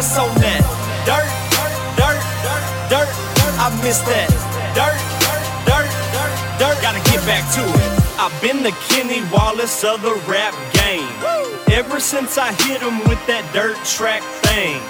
Wallace 0.00 0.16
on 0.16 0.34
that 0.40 0.64
dirt, 1.04 1.28
dirt, 2.00 2.16
dirt. 2.88 3.12
I 3.60 3.68
miss 3.84 4.00
that 4.08 4.32
dirt, 4.72 4.96
dirt, 5.68 5.92
dirt. 6.56 6.80
Gotta 6.80 7.04
get 7.10 7.20
back 7.28 7.44
to 7.52 7.60
it. 7.60 7.92
I've 8.16 8.32
been 8.40 8.62
the 8.62 8.72
Kenny 8.88 9.20
Wallace 9.30 9.84
of 9.84 10.00
the 10.00 10.14
rap 10.24 10.56
game. 10.72 11.04
Ever 11.70 12.00
since 12.00 12.38
I 12.38 12.54
hit 12.64 12.80
him 12.80 13.00
with 13.10 13.20
that 13.26 13.44
dirt 13.52 13.76
track 13.84 14.22
thing. 14.48 14.80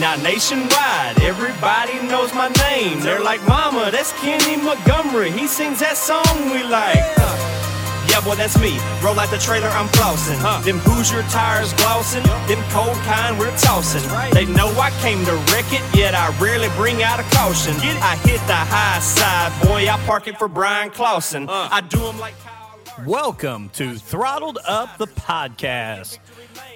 Now 0.00 0.16
nationwide, 0.16 1.22
everybody 1.22 2.02
knows 2.10 2.34
my 2.34 2.48
name. 2.66 2.98
They're 2.98 3.22
like, 3.22 3.46
Mama, 3.46 3.92
that's 3.92 4.10
Kenny 4.22 4.56
Montgomery. 4.60 5.30
He 5.30 5.46
sings 5.46 5.78
that 5.78 5.96
song 5.96 6.50
we 6.50 6.64
like. 6.64 6.98
Yeah, 8.12 8.20
boy, 8.20 8.34
that's 8.34 8.60
me. 8.60 8.78
Roll 9.02 9.18
out 9.18 9.30
the 9.30 9.38
trailer, 9.38 9.68
I'm 9.68 9.88
flossing. 9.88 10.36
Them 10.66 10.76
Hoosier 10.80 11.22
tires 11.30 11.72
glossing. 11.72 12.22
Them 12.46 12.62
cold 12.68 12.94
kind 13.08 13.38
we're 13.38 13.56
tossing. 13.56 14.02
They 14.34 14.44
know 14.44 14.68
I 14.78 14.90
came 15.00 15.24
to 15.24 15.32
wreck 15.50 15.64
it, 15.72 15.80
yet 15.96 16.14
I 16.14 16.28
rarely 16.38 16.68
bring 16.76 17.02
out 17.02 17.20
a 17.20 17.22
caution. 17.34 17.72
I 18.02 18.16
hit 18.16 18.38
the 18.46 18.54
high 18.54 18.98
side, 19.00 19.66
boy. 19.66 19.88
I 19.88 19.96
park 20.04 20.28
it 20.28 20.38
for 20.38 20.46
Bryan 20.46 20.90
Clauson. 20.90 21.48
Uh. 21.48 21.70
I 21.72 21.80
do 21.80 22.00
them 22.00 22.18
like 22.18 22.34
Kyle. 22.40 23.06
Welcome 23.06 23.70
to 23.70 23.94
Throttled 23.94 24.58
Up 24.68 24.98
the 24.98 25.06
podcast. 25.06 26.18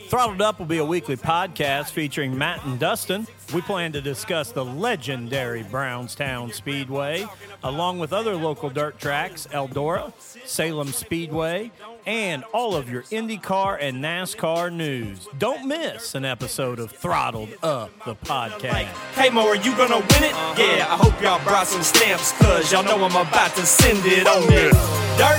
Throttled 0.09 0.41
Up 0.41 0.59
will 0.59 0.64
be 0.64 0.79
a 0.79 0.87
weekly 0.87 1.19
podcast 1.19 1.91
featuring 1.91 2.39
Matt 2.39 2.64
and 2.64 2.79
Dustin. 2.81 3.27
We 3.55 3.61
plan 3.62 3.92
to 3.92 4.00
discuss 4.00 4.50
the 4.50 4.64
legendary 4.64 5.62
Brownstown 5.62 6.52
Speedway, 6.52 7.27
along 7.62 8.00
with 8.00 8.12
other 8.12 8.34
local 8.34 8.70
dirt 8.70 8.98
tracks, 8.98 9.47
Eldora, 9.52 10.12
Salem 10.44 10.89
Speedway, 10.89 11.70
and 12.06 12.42
all 12.52 12.74
of 12.74 12.91
your 12.91 13.02
IndyCar 13.02 13.78
and 13.80 14.02
NASCAR 14.02 14.72
news. 14.72 15.28
Don't 15.39 15.67
miss 15.67 16.14
an 16.14 16.24
episode 16.24 16.80
of 16.80 16.91
Throttled 16.91 17.50
Up 17.62 17.91
the 18.05 18.17
podcast. 18.17 18.89
Hey 19.14 19.30
Mo, 19.30 19.47
are 19.47 19.56
you 19.56 19.77
gonna 19.77 19.98
win 19.98 20.24
it? 20.24 20.34
Yeah, 20.58 20.86
I 20.91 20.97
hope 20.98 21.20
y'all 21.22 21.42
brought 21.44 21.69
some 21.69 21.83
stamps, 21.83 22.33
cause 22.42 22.72
y'all 22.72 22.83
know 22.84 23.02
I'm 23.05 23.14
about 23.14 23.55
to 23.55 23.64
send 23.64 24.05
it 24.05 24.27
on 24.27 24.42
that 24.48 24.72
dirt, 25.17 25.39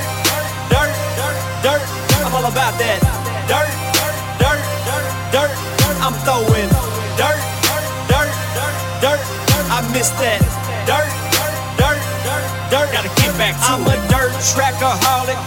dirt, 0.72 0.94
dirt, 1.20 1.40
dirt. 1.62 1.82
I'm 2.24 2.34
all 2.34 2.50
about 2.52 2.78
that 2.80 3.00
dirt, 3.52 3.68
dirt, 4.00 4.20
dirt, 4.40 4.62
dirt. 4.88 5.08
Dirt, 5.28 5.52
I'm 6.00 6.14
throwing 6.24 6.70
dirt, 7.20 7.20
dirt, 7.20 7.40
dirt. 9.02 9.22
I 9.70 9.84
miss 9.94 10.10
that 10.18 10.42
dirt, 10.90 11.10
dirt, 11.34 11.54
dirt. 11.78 12.00
Dirt, 12.26 12.44
dirt. 12.72 12.90
Gotta 12.94 13.12
get 13.22 13.32
back 13.38 13.56
to 13.56 13.78
I'm 13.78 13.86
a 13.86 13.96
dirt 14.10 14.34
trackaholic. 14.54 15.38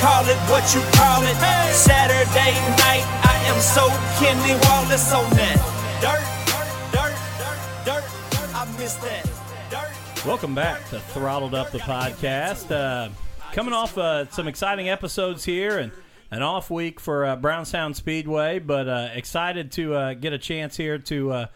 Call 0.00 0.24
it 0.26 0.38
what 0.48 0.64
you 0.74 0.80
call 0.96 1.22
it. 1.22 1.36
Saturday 1.74 2.54
night, 2.80 3.04
I 3.24 3.36
am 3.50 3.60
so 3.60 3.88
Kenny 4.18 4.56
Wallace 4.66 5.12
on 5.12 5.28
that 5.36 5.58
dirt, 6.00 6.24
dirt, 6.48 6.68
dirt, 6.92 7.14
dirt. 7.38 7.60
Dirt, 7.84 8.04
dirt. 8.32 8.54
I 8.54 8.64
miss 8.78 8.94
that 8.94 9.24
dirt. 9.70 10.26
Welcome 10.26 10.54
back 10.54 10.88
to 10.90 11.00
Throttled 11.00 11.54
Up 11.54 11.70
the 11.70 11.78
podcast. 11.78 12.70
Uh, 12.70 13.10
coming 13.52 13.74
off 13.74 13.98
uh, 13.98 14.28
some 14.30 14.48
exciting 14.48 14.88
episodes 14.88 15.44
here 15.44 15.78
and 15.78 15.92
an 16.30 16.42
off 16.42 16.70
week 16.70 16.98
for 16.98 17.24
uh, 17.24 17.36
Brownstown 17.36 17.94
Speedway, 17.94 18.58
but 18.58 18.88
uh, 18.88 19.08
excited 19.12 19.70
to 19.72 19.94
uh, 19.94 20.14
get 20.14 20.32
a 20.32 20.38
chance 20.38 20.76
here 20.76 20.98
to 20.98 21.30
uh, 21.32 21.46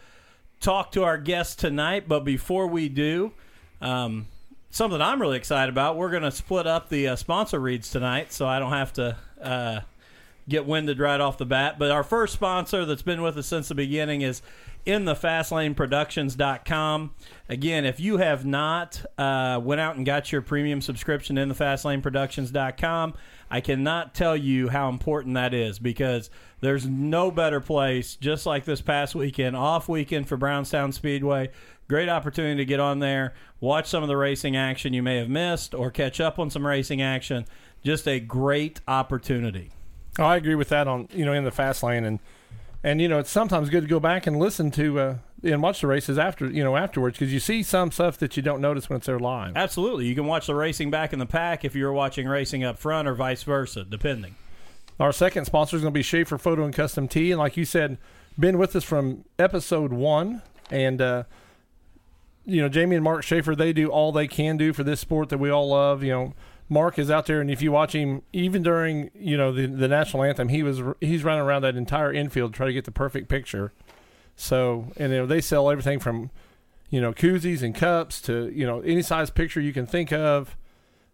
talk 0.59 0.91
to 0.93 1.03
our 1.03 1.17
guest 1.17 1.59
tonight. 1.59 2.07
But 2.07 2.21
before 2.21 2.67
we 2.67 2.89
do, 2.89 3.31
um, 3.81 4.27
something 4.69 5.01
I'm 5.01 5.21
really 5.21 5.37
excited 5.37 5.69
about, 5.71 5.97
we're 5.97 6.11
going 6.11 6.23
to 6.23 6.31
split 6.31 6.67
up 6.67 6.89
the 6.89 7.09
uh, 7.09 7.15
sponsor 7.15 7.59
reads 7.59 7.89
tonight, 7.91 8.31
so 8.31 8.47
I 8.47 8.59
don't 8.59 8.71
have 8.71 8.93
to 8.93 9.17
uh, 9.41 9.79
get 10.49 10.65
winded 10.65 10.99
right 10.99 11.21
off 11.21 11.37
the 11.37 11.45
bat. 11.45 11.79
But 11.79 11.91
our 11.91 12.03
first 12.03 12.33
sponsor 12.33 12.85
that's 12.85 13.01
been 13.01 13.21
with 13.21 13.37
us 13.37 13.47
since 13.47 13.69
the 13.69 13.75
beginning 13.75 14.21
is 14.21 14.41
in 14.85 15.05
the 15.05 15.13
fastlaneproductions.com. 15.13 17.11
Again, 17.47 17.85
if 17.85 17.99
you 17.99 18.17
have 18.17 18.45
not 18.45 19.05
uh, 19.17 19.59
went 19.63 19.81
out 19.81 19.95
and 19.95 20.05
got 20.05 20.31
your 20.31 20.41
premium 20.41 20.81
subscription 20.81 21.37
in 21.37 21.49
the 21.49 21.55
fastlaneproductions.com, 21.55 23.13
I 23.51 23.61
cannot 23.61 24.13
tell 24.13 24.35
you 24.35 24.69
how 24.69 24.89
important 24.89 25.35
that 25.35 25.53
is 25.53 25.79
because 25.79 26.29
there's 26.61 26.85
no 26.85 27.31
better 27.31 27.59
place, 27.59 28.15
just 28.15 28.45
like 28.45 28.65
this 28.65 28.81
past 28.81 29.15
weekend, 29.15 29.55
off 29.55 29.87
weekend 29.89 30.27
for 30.27 30.37
Brownstown 30.37 30.91
Speedway. 30.91 31.51
Great 31.87 32.09
opportunity 32.09 32.57
to 32.57 32.65
get 32.65 32.79
on 32.79 32.99
there, 32.99 33.33
watch 33.59 33.87
some 33.87 34.03
of 34.03 34.09
the 34.09 34.17
racing 34.17 34.55
action 34.55 34.93
you 34.93 35.01
may 35.01 35.17
have 35.17 35.29
missed, 35.29 35.73
or 35.73 35.89
catch 35.89 36.21
up 36.21 36.37
on 36.37 36.49
some 36.49 36.65
racing 36.65 37.01
action. 37.01 37.45
Just 37.83 38.07
a 38.07 38.19
great 38.19 38.81
opportunity. 38.87 39.71
Oh, 40.17 40.23
I 40.23 40.35
agree 40.37 40.55
with 40.55 40.69
that 40.69 40.87
on 40.87 41.07
you 41.11 41.25
know 41.25 41.33
in 41.33 41.43
the 41.43 41.51
fast 41.51 41.83
lane 41.83 42.03
and 42.03 42.19
and 42.83 43.01
you 43.01 43.07
know 43.07 43.19
it's 43.19 43.29
sometimes 43.29 43.69
good 43.69 43.81
to 43.81 43.87
go 43.87 43.99
back 43.99 44.25
and 44.25 44.39
listen 44.39 44.71
to 44.71 44.99
uh, 44.99 45.15
and 45.43 45.61
watch 45.61 45.81
the 45.81 45.87
races 45.87 46.17
after 46.17 46.49
you 46.49 46.63
know 46.63 46.75
afterwards 46.75 47.17
because 47.17 47.33
you 47.33 47.39
see 47.39 47.63
some 47.63 47.91
stuff 47.91 48.17
that 48.17 48.35
you 48.35 48.43
don't 48.43 48.61
notice 48.61 48.89
when 48.89 48.97
it's 48.97 49.05
there 49.05 49.19
live. 49.19 49.55
Absolutely. 49.55 50.05
You 50.05 50.15
can 50.15 50.25
watch 50.25 50.47
the 50.47 50.55
racing 50.55 50.89
back 50.91 51.13
in 51.13 51.19
the 51.19 51.25
pack 51.25 51.63
if 51.63 51.75
you're 51.75 51.93
watching 51.93 52.27
racing 52.27 52.63
up 52.63 52.79
front 52.79 53.07
or 53.07 53.15
vice 53.15 53.43
versa, 53.43 53.83
depending. 53.83 54.35
Our 54.99 55.13
second 55.13 55.45
sponsor 55.45 55.77
is 55.77 55.81
going 55.81 55.93
to 55.93 55.97
be 55.97 56.03
Schaefer 56.03 56.37
Photo 56.37 56.65
and 56.65 56.73
Custom 56.73 57.07
Tee, 57.07 57.31
and 57.31 57.39
like 57.39 57.55
you 57.55 57.63
said, 57.63 57.97
been 58.37 58.57
with 58.57 58.75
us 58.75 58.83
from 58.83 59.23
episode 59.37 59.93
one, 59.93 60.41
and 60.69 61.01
uh, 61.01 61.23
you 62.45 62.61
know 62.61 62.67
Jamie 62.67 62.95
and 62.95 63.03
Mark 63.03 63.23
Schaefer, 63.23 63.55
they 63.55 63.71
do 63.71 63.87
all 63.87 64.11
they 64.11 64.27
can 64.27 64.57
do 64.57 64.73
for 64.73 64.83
this 64.83 64.99
sport 64.99 65.29
that 65.29 65.37
we 65.37 65.49
all 65.49 65.69
love. 65.69 66.03
You 66.03 66.11
know, 66.11 66.33
Mark 66.69 66.99
is 66.99 67.09
out 67.09 67.25
there, 67.25 67.41
and 67.41 67.49
if 67.49 67.61
you 67.63 67.71
watch 67.71 67.93
him, 67.93 68.21
even 68.31 68.61
during 68.61 69.09
you 69.15 69.35
know 69.35 69.51
the 69.51 69.65
the 69.65 69.87
national 69.87 70.23
anthem, 70.23 70.49
he 70.49 70.61
was 70.63 70.81
he's 71.01 71.23
running 71.23 71.41
around 71.43 71.63
that 71.63 71.75
entire 71.75 72.13
infield 72.13 72.53
trying 72.53 72.67
to 72.69 72.73
get 72.73 72.85
the 72.85 72.91
perfect 72.91 73.27
picture. 73.27 73.71
So, 74.35 74.91
and 74.97 75.11
you 75.11 75.17
know 75.19 75.25
they 75.25 75.41
sell 75.41 75.69
everything 75.69 75.99
from 75.99 76.29
you 76.89 77.01
know 77.01 77.11
koozies 77.11 77.61
and 77.63 77.73
cups 77.75 78.21
to 78.21 78.49
you 78.53 78.65
know 78.65 78.81
any 78.81 79.01
size 79.01 79.29
picture 79.29 79.59
you 79.59 79.73
can 79.73 79.85
think 79.85 80.11
of. 80.13 80.55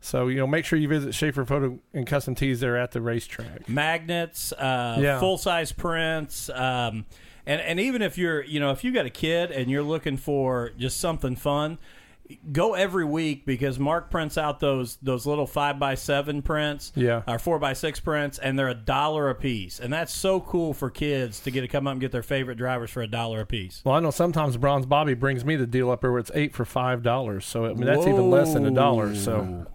So 0.02 0.28
you 0.28 0.38
know, 0.38 0.46
make 0.46 0.66
sure 0.66 0.78
you 0.78 0.88
visit 0.88 1.16
Schaefer 1.16 1.46
Photo 1.46 1.80
and 1.94 2.06
Custom 2.06 2.36
Tees 2.36 2.60
there 2.60 2.78
at 2.78 2.92
the 2.92 3.02
racetrack. 3.02 3.68
magnets, 3.70 4.52
uh, 4.52 5.00
Yeah. 5.02 5.20
full 5.20 5.38
size 5.40 5.72
prints, 5.72 6.50
um, 6.50 7.06
and 7.46 7.60
and 7.62 7.80
even 7.80 8.02
if 8.02 8.18
you're 8.18 8.44
you 8.44 8.60
know 8.60 8.72
if 8.72 8.84
you've 8.84 8.94
got 8.94 9.06
a 9.06 9.10
kid 9.10 9.52
and 9.52 9.72
you're 9.72 9.82
looking 9.84 10.18
for 10.18 10.72
just 10.78 11.00
something 11.00 11.36
fun, 11.36 11.80
go 12.52 12.74
every 12.74 13.06
week 13.06 13.46
because 13.46 13.78
Mark 13.78 14.10
prints 14.10 14.38
out 14.38 14.60
those 14.60 14.98
those 15.02 15.26
little 15.26 15.46
five 15.46 15.78
by 15.80 15.96
seven 15.96 16.42
prints, 16.42 16.92
Yeah. 16.96 17.22
or 17.28 17.38
four 17.40 17.60
by 17.60 17.74
six 17.74 18.00
prints, 18.00 18.38
and 18.40 18.58
they're 18.58 18.68
a 18.70 18.74
dollar 18.74 19.30
a 19.30 19.36
piece, 19.36 19.80
and 19.80 19.94
that's 19.94 20.14
so 20.14 20.40
cool 20.40 20.74
for 20.74 20.90
kids 20.90 21.40
to 21.42 21.52
get 21.52 21.62
to 21.62 21.68
come 21.68 21.86
up 21.88 21.92
and 21.92 22.02
get 22.02 22.12
their 22.12 22.24
favorite 22.24 22.58
drivers 22.58 22.90
for 22.90 23.02
a 23.02 23.08
dollar 23.08 23.42
a 23.42 23.46
piece. 23.46 23.82
Well, 23.86 23.96
I 23.96 24.00
know 24.00 24.12
sometimes 24.12 24.58
Bronze 24.58 24.86
Bobby 24.86 25.14
brings 25.14 25.46
me 25.46 25.56
the 25.56 25.68
deal 25.68 25.92
up 25.92 26.02
there 26.02 26.12
where 26.12 26.20
it's 26.20 26.32
eight 26.34 26.54
for 26.56 26.66
five 26.66 27.04
dollars. 27.04 27.46
So 27.46 27.66
I 27.66 27.70
mean 27.74 27.86
that's 27.86 28.08
even 28.08 28.30
less 28.32 28.54
than 28.54 28.66
a 28.66 28.72
dollar. 28.72 29.14
So 29.16 29.68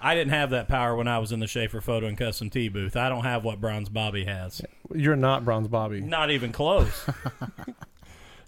I 0.00 0.14
didn't 0.14 0.32
have 0.34 0.50
that 0.50 0.68
power 0.68 0.94
when 0.96 1.08
I 1.08 1.18
was 1.18 1.32
in 1.32 1.40
the 1.40 1.46
Schaefer 1.46 1.80
Photo 1.80 2.06
and 2.06 2.16
Custom 2.18 2.50
T 2.50 2.68
booth. 2.68 2.96
I 2.96 3.08
don't 3.08 3.24
have 3.24 3.44
what 3.44 3.60
Bronze 3.60 3.88
Bobby 3.88 4.24
has. 4.24 4.60
you're 4.94 5.16
not 5.16 5.44
Bronze 5.44 5.68
Bobby. 5.68 6.00
Not 6.00 6.30
even 6.30 6.52
close. 6.52 7.04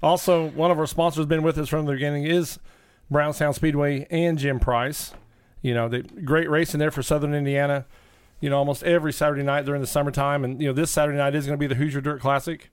Also, 0.03 0.49
one 0.51 0.71
of 0.71 0.79
our 0.79 0.87
sponsors 0.87 1.25
been 1.27 1.43
with 1.43 1.57
us 1.59 1.69
from 1.71 1.87
the 1.87 1.93
beginning 1.93 2.25
is 2.25 2.59
Brownstown 3.11 3.55
Speedway 3.55 4.07
and 4.11 4.39
Jim 4.39 4.59
Price. 4.59 5.13
You 5.63 5.75
know, 5.75 5.89
the 5.89 6.03
great 6.03 6.49
racing 6.51 6.79
there 6.79 6.91
for 6.91 7.03
Southern 7.03 7.35
Indiana. 7.35 7.87
You 8.41 8.51
know, 8.51 8.59
almost 8.59 8.83
every 8.83 9.13
Saturday 9.13 9.43
night 9.43 9.65
during 9.65 9.81
the 9.81 9.87
summertime, 9.87 10.45
and 10.45 10.61
you 10.61 10.69
know 10.69 10.75
this 10.75 10.91
Saturday 10.91 11.17
night 11.19 11.35
is 11.35 11.47
going 11.47 11.59
to 11.59 11.61
be 11.61 11.67
the 11.67 11.75
Hoosier 11.75 12.01
Dirt 12.01 12.21
Classic. 12.21 12.71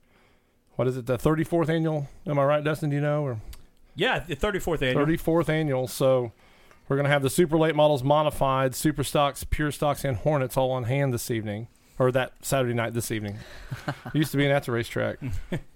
What 0.76 0.88
is 0.88 0.98
it? 0.98 1.06
The 1.06 1.18
34th 1.18 1.70
annual? 1.70 2.10
Am 2.28 2.38
I 2.38 2.44
right, 2.44 2.64
Dustin? 2.64 2.90
Do 2.90 2.96
you 2.96 3.02
know? 3.02 3.24
Or 3.24 3.40
yeah, 3.96 4.20
the 4.20 4.36
34th 4.36 4.82
annual. 4.82 5.06
34th 5.06 5.50
annual. 5.50 5.88
So 5.88 6.32
We're 6.90 6.98
going 6.98 7.06
to 7.06 7.12
have 7.12 7.22
the 7.22 7.30
super 7.30 7.58
late 7.58 7.76
models 7.76 8.04
modified, 8.04 8.76
super 8.76 9.04
stocks, 9.04 9.44
pure 9.44 9.72
stocks, 9.72 10.04
and 10.04 10.18
Hornets 10.18 10.58
all 10.58 10.72
on 10.72 10.84
hand 10.86 11.14
this 11.14 11.32
evening, 11.32 11.68
or 11.98 12.12
that 12.12 12.34
Saturday 12.42 12.74
night 12.74 12.94
this 12.94 13.10
evening. 13.12 13.38
Used 14.14 14.32
to 14.32 14.38
be 14.38 14.46
an 14.46 14.52
at 14.52 14.64
the 14.64 14.72
racetrack. 14.72 15.20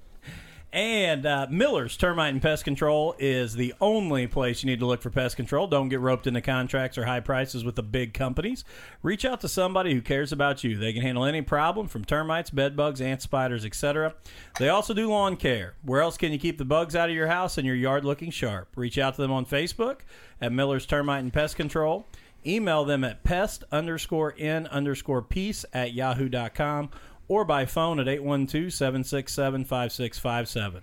And 0.78 1.26
uh, 1.26 1.48
Miller's 1.50 1.98
Termite 1.98 2.34
and 2.34 2.40
Pest 2.40 2.64
Control 2.64 3.16
is 3.18 3.56
the 3.56 3.74
only 3.82 4.28
place 4.28 4.62
you 4.62 4.70
need 4.70 4.78
to 4.82 4.86
look 4.86 5.02
for 5.02 5.10
pest 5.10 5.36
control. 5.36 5.66
Don't 5.66 5.90
get 5.90 6.00
roped 6.00 6.28
into 6.28 6.40
contracts 6.40 7.00
or 7.00 7.06
high 7.06 7.20
prices 7.20 7.66
with 7.66 7.74
the 7.74 7.82
big 7.82 8.14
companies. 8.14 8.64
Reach 9.02 9.26
out 9.26 9.42
to 9.42 9.50
somebody 9.50 9.96
who 9.96 10.02
cares 10.02 10.32
about 10.32 10.64
you. 10.64 10.78
They 10.78 10.94
can 10.94 11.02
handle 11.02 11.26
any 11.26 11.42
problem 11.42 11.88
from 11.88 12.06
termites, 12.06 12.52
bed 12.52 12.76
bugs, 12.76 13.02
ant 13.02 13.24
spiders, 13.24 13.66
etc. 13.66 14.14
They 14.60 14.70
also 14.70 14.94
do 14.94 15.10
lawn 15.10 15.36
care. 15.36 15.74
Where 15.82 16.02
else 16.02 16.16
can 16.16 16.32
you 16.32 16.38
keep 16.38 16.60
the 16.60 16.64
bugs 16.64 16.96
out 16.96 17.10
of 17.10 17.16
your 17.16 17.26
house 17.26 17.58
and 17.58 17.66
your 17.66 17.76
yard 17.76 18.06
looking 18.06 18.30
sharp? 18.30 18.70
Reach 18.76 19.00
out 19.00 19.16
to 19.16 19.22
them 19.24 19.32
on 19.32 19.48
Facebook 19.48 20.02
at 20.40 20.54
Miller's 20.54 20.86
Termite 20.86 21.24
and 21.24 21.34
Pest 21.34 21.56
Control. 21.56 22.06
Email 22.46 22.86
them 22.86 23.04
at 23.04 23.24
pest 23.24 23.64
underscore 23.72 24.36
n 24.38 24.68
underscore 24.68 25.24
peace 25.24 25.66
at 25.74 25.96
yahoo.com 25.96 26.92
or 27.28 27.46
by 27.46 27.66
phone 27.66 28.00
at 28.00 28.08
812 28.08 28.74
767 28.74 29.66
5657. 29.66 30.82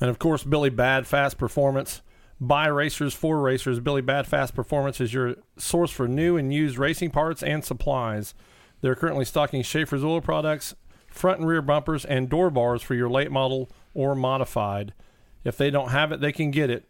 And 0.00 0.10
of 0.10 0.18
course, 0.18 0.44
Billy 0.44 0.70
Bad 0.70 1.06
Fast 1.06 1.38
Performance. 1.38 2.02
By 2.40 2.68
racers 2.68 3.14
for 3.14 3.40
racers, 3.40 3.80
Billy 3.80 4.00
Bad 4.00 4.26
Fast 4.26 4.54
Performance 4.54 5.00
is 5.00 5.12
your 5.12 5.36
source 5.56 5.90
for 5.90 6.06
new 6.06 6.36
and 6.36 6.52
used 6.54 6.78
racing 6.78 7.10
parts 7.10 7.42
and 7.42 7.64
supplies. 7.64 8.32
They're 8.80 8.94
currently 8.94 9.24
stocking 9.24 9.62
Schaefer's 9.62 10.04
oil 10.04 10.20
products, 10.20 10.76
front 11.08 11.40
and 11.40 11.48
rear 11.48 11.62
bumpers, 11.62 12.04
and 12.04 12.28
door 12.28 12.48
bars 12.50 12.80
for 12.80 12.94
your 12.94 13.10
late 13.10 13.32
model 13.32 13.68
or 13.92 14.14
modified. 14.14 14.94
If 15.42 15.56
they 15.56 15.70
don't 15.70 15.90
have 15.90 16.12
it, 16.12 16.20
they 16.20 16.30
can 16.30 16.52
get 16.52 16.70
it. 16.70 16.88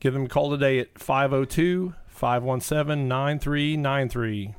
Give 0.00 0.12
them 0.12 0.26
a 0.26 0.28
call 0.28 0.50
today 0.50 0.78
at 0.80 0.98
502 0.98 1.94
517 2.08 3.08
9393. 3.08 4.54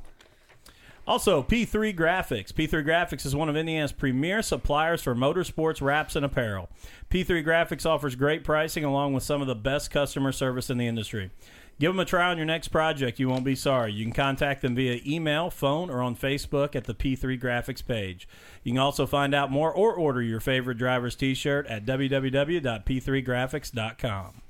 Also, 1.06 1.42
P3 1.42 1.94
Graphics. 1.96 2.52
P3 2.52 2.84
Graphics 2.86 3.24
is 3.26 3.34
one 3.34 3.48
of 3.48 3.56
Indiana's 3.56 3.90
premier 3.90 4.40
suppliers 4.40 5.02
for 5.02 5.16
motorsports 5.16 5.82
wraps 5.82 6.14
and 6.14 6.24
apparel. 6.24 6.68
P3 7.10 7.44
Graphics 7.44 7.84
offers 7.84 8.14
great 8.14 8.44
pricing 8.44 8.84
along 8.84 9.12
with 9.12 9.24
some 9.24 9.40
of 9.40 9.48
the 9.48 9.56
best 9.56 9.90
customer 9.90 10.30
service 10.30 10.70
in 10.70 10.78
the 10.78 10.86
industry. 10.86 11.32
Give 11.80 11.92
them 11.92 11.98
a 11.98 12.04
try 12.04 12.30
on 12.30 12.36
your 12.36 12.46
next 12.46 12.68
project. 12.68 13.18
You 13.18 13.28
won't 13.28 13.44
be 13.44 13.56
sorry. 13.56 13.92
You 13.92 14.04
can 14.04 14.12
contact 14.12 14.62
them 14.62 14.76
via 14.76 15.00
email, 15.04 15.50
phone, 15.50 15.90
or 15.90 16.00
on 16.00 16.14
Facebook 16.14 16.76
at 16.76 16.84
the 16.84 16.94
P3 16.94 17.36
Graphics 17.40 17.84
page. 17.84 18.28
You 18.62 18.70
can 18.72 18.78
also 18.78 19.04
find 19.04 19.34
out 19.34 19.50
more 19.50 19.72
or 19.72 19.92
order 19.92 20.22
your 20.22 20.38
favorite 20.38 20.78
driver's 20.78 21.16
t 21.16 21.34
shirt 21.34 21.66
at 21.66 21.84
www.p3graphics.com. 21.84 24.42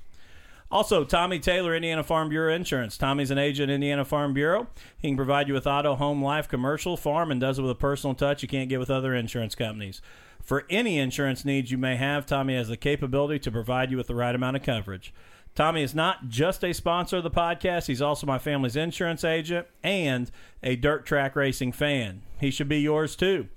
Also, 0.73 1.03
Tommy 1.03 1.37
Taylor, 1.37 1.75
Indiana 1.75 2.01
Farm 2.01 2.29
Bureau 2.29 2.51
Insurance. 2.51 2.97
Tommy's 2.97 3.29
an 3.29 3.37
agent 3.37 3.69
Indiana 3.69 4.03
Farm 4.03 4.33
Bureau. 4.33 4.65
He 4.97 5.07
can 5.07 5.15
provide 5.15 5.47
you 5.47 5.53
with 5.53 5.67
auto, 5.67 5.93
home, 5.93 6.23
life, 6.23 6.47
commercial, 6.47 6.97
farm, 6.97 7.29
and 7.29 7.39
does 7.39 7.59
it 7.59 7.61
with 7.61 7.69
a 7.69 7.75
personal 7.75 8.15
touch 8.15 8.41
you 8.41 8.47
can't 8.47 8.69
get 8.69 8.79
with 8.79 8.89
other 8.89 9.13
insurance 9.13 9.53
companies. 9.53 10.01
For 10.43 10.65
any 10.71 10.97
insurance 10.97 11.45
needs 11.45 11.69
you 11.69 11.77
may 11.77 11.95
have, 11.97 12.25
Tommy 12.25 12.55
has 12.55 12.69
the 12.69 12.75
capability 12.75 13.37
to 13.41 13.51
provide 13.51 13.91
you 13.91 13.97
with 13.97 14.07
the 14.07 14.15
right 14.15 14.33
amount 14.33 14.57
of 14.57 14.63
coverage. 14.63 15.13
Tommy 15.53 15.83
is 15.83 15.93
not 15.93 16.27
just 16.27 16.65
a 16.65 16.73
sponsor 16.73 17.17
of 17.17 17.23
the 17.23 17.29
podcast, 17.29 17.85
he's 17.85 18.01
also 18.01 18.25
my 18.25 18.39
family's 18.39 18.75
insurance 18.75 19.23
agent 19.23 19.67
and 19.83 20.31
a 20.63 20.75
dirt 20.75 21.05
track 21.05 21.35
racing 21.35 21.71
fan. 21.71 22.23
He 22.39 22.49
should 22.49 22.67
be 22.67 22.79
yours 22.79 23.15
too. 23.15 23.47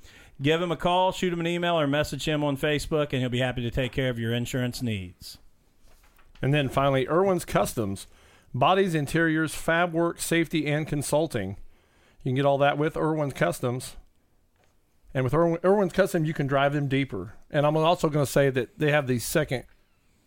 Give 0.42 0.60
him 0.60 0.70
a 0.70 0.76
call, 0.76 1.12
shoot 1.12 1.32
him 1.32 1.40
an 1.40 1.46
email, 1.46 1.80
or 1.80 1.86
message 1.86 2.28
him 2.28 2.44
on 2.44 2.58
Facebook, 2.58 3.14
and 3.14 3.22
he'll 3.22 3.30
be 3.30 3.38
happy 3.38 3.62
to 3.62 3.70
take 3.70 3.92
care 3.92 4.10
of 4.10 4.18
your 4.18 4.34
insurance 4.34 4.82
needs. 4.82 5.38
And 6.42 6.52
then 6.52 6.68
finally, 6.68 7.08
Irwin's 7.08 7.44
Customs. 7.44 8.06
Bodies, 8.54 8.94
interiors, 8.94 9.54
fab 9.54 9.92
work, 9.92 10.20
safety, 10.20 10.66
and 10.66 10.86
consulting. 10.86 11.56
You 12.22 12.30
can 12.30 12.34
get 12.36 12.46
all 12.46 12.58
that 12.58 12.78
with 12.78 12.96
Irwin's 12.96 13.34
Customs. 13.34 13.96
And 15.12 15.24
with 15.24 15.34
Irwin, 15.34 15.58
Irwin's 15.64 15.92
Custom, 15.92 16.24
you 16.24 16.34
can 16.34 16.46
drive 16.46 16.72
them 16.72 16.88
deeper. 16.88 17.34
And 17.50 17.66
I'm 17.66 17.76
also 17.76 18.08
going 18.08 18.24
to 18.24 18.30
say 18.30 18.50
that 18.50 18.78
they 18.78 18.90
have 18.90 19.06
the 19.06 19.18
second 19.18 19.64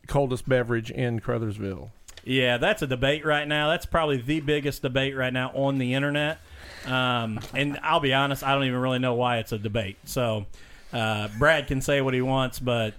coldest 0.08 0.48
beverage 0.48 0.92
in 0.92 1.20
Crothersville. 1.20 1.92
Yeah, 2.24 2.58
that's 2.58 2.82
a 2.82 2.88
debate 2.88 3.26
right 3.26 3.48
now. 3.48 3.70
That's 3.70 3.86
probably 3.86 4.18
the 4.18 4.40
biggest 4.42 4.82
debate 4.82 5.16
right 5.16 5.32
now 5.32 5.52
on 5.54 5.78
the 5.78 5.94
internet. 5.94 6.40
Um, 6.86 7.40
and 7.54 7.80
I'll 7.84 8.00
be 8.00 8.14
honest, 8.14 8.44
I 8.44 8.54
don't 8.54 8.66
even 8.66 8.80
really 8.80 9.00
know 9.00 9.14
why 9.14 9.38
it's 9.38 9.52
a 9.52 9.58
debate. 9.58 9.98
So 10.06 10.46
uh, 10.92 11.30
Brad 11.38 11.68
can 11.68 11.82
say 11.82 12.02
what 12.02 12.14
he 12.14 12.22
wants, 12.22 12.60
but 12.60 12.94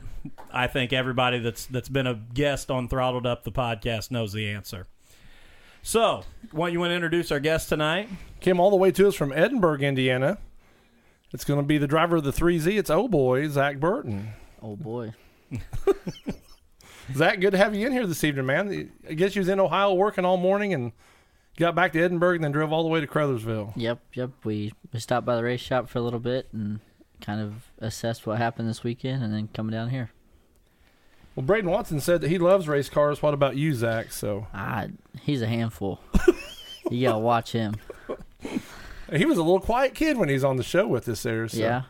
I 0.52 0.66
think 0.66 0.92
everybody 0.92 1.38
that's 1.38 1.66
that's 1.66 1.88
been 1.88 2.06
a 2.06 2.14
guest 2.14 2.70
on 2.70 2.88
Throttled 2.88 3.26
Up 3.26 3.44
the 3.44 3.52
podcast 3.52 4.10
knows 4.10 4.32
the 4.32 4.48
answer. 4.48 4.86
So, 5.82 6.24
what 6.52 6.72
you 6.72 6.80
want 6.80 6.90
to 6.90 6.94
introduce 6.94 7.32
our 7.32 7.40
guest 7.40 7.68
tonight? 7.70 8.08
Came 8.40 8.60
all 8.60 8.70
the 8.70 8.76
way 8.76 8.90
to 8.92 9.08
us 9.08 9.14
from 9.14 9.32
Edinburgh, 9.32 9.78
Indiana. 9.80 10.38
It's 11.32 11.44
going 11.44 11.60
to 11.60 11.66
be 11.66 11.78
the 11.78 11.86
driver 11.86 12.16
of 12.16 12.24
the 12.24 12.32
3Z. 12.32 12.78
It's 12.78 12.90
oh 12.90 13.08
boy, 13.08 13.48
Zach 13.48 13.78
Burton. 13.78 14.32
Oh 14.62 14.76
boy. 14.76 15.14
Zach, 17.14 17.40
good 17.40 17.52
to 17.52 17.58
have 17.58 17.74
you 17.74 17.86
in 17.86 17.92
here 17.92 18.06
this 18.06 18.22
evening, 18.24 18.46
man. 18.46 18.90
I 19.08 19.14
guess 19.14 19.34
you 19.34 19.40
was 19.40 19.48
in 19.48 19.58
Ohio 19.58 19.94
working 19.94 20.24
all 20.24 20.36
morning 20.36 20.74
and 20.74 20.92
got 21.56 21.74
back 21.74 21.92
to 21.92 22.02
Edinburgh 22.02 22.36
and 22.36 22.44
then 22.44 22.52
drove 22.52 22.72
all 22.72 22.82
the 22.82 22.88
way 22.88 23.00
to 23.00 23.06
Crothersville. 23.06 23.72
Yep, 23.76 24.00
yep. 24.14 24.30
We 24.44 24.72
we 24.92 25.00
stopped 25.00 25.26
by 25.26 25.36
the 25.36 25.42
race 25.42 25.60
shop 25.60 25.88
for 25.88 25.98
a 25.98 26.02
little 26.02 26.20
bit 26.20 26.48
and 26.52 26.80
kind 27.20 27.40
of 27.40 27.69
assessed 27.80 28.26
what 28.26 28.38
happened 28.38 28.68
this 28.68 28.84
weekend, 28.84 29.22
and 29.22 29.32
then 29.32 29.48
coming 29.54 29.72
down 29.72 29.90
here. 29.90 30.10
Well, 31.34 31.46
Braden 31.46 31.70
Watson 31.70 32.00
said 32.00 32.20
that 32.22 32.28
he 32.28 32.38
loves 32.38 32.66
race 32.68 32.88
cars. 32.88 33.22
What 33.22 33.34
about 33.34 33.56
you, 33.56 33.72
Zach? 33.74 34.12
So 34.12 34.46
Ah, 34.52 34.86
he's 35.22 35.42
a 35.42 35.46
handful. 35.46 36.00
you 36.90 37.06
gotta 37.06 37.18
watch 37.18 37.52
him. 37.52 37.76
he 39.12 39.24
was 39.24 39.38
a 39.38 39.42
little 39.42 39.60
quiet 39.60 39.94
kid 39.94 40.16
when 40.18 40.28
he's 40.28 40.42
on 40.44 40.56
the 40.56 40.62
show 40.64 40.86
with 40.86 41.08
us 41.08 41.22
there. 41.22 41.46
So. 41.48 41.58
Yeah. 41.58 41.82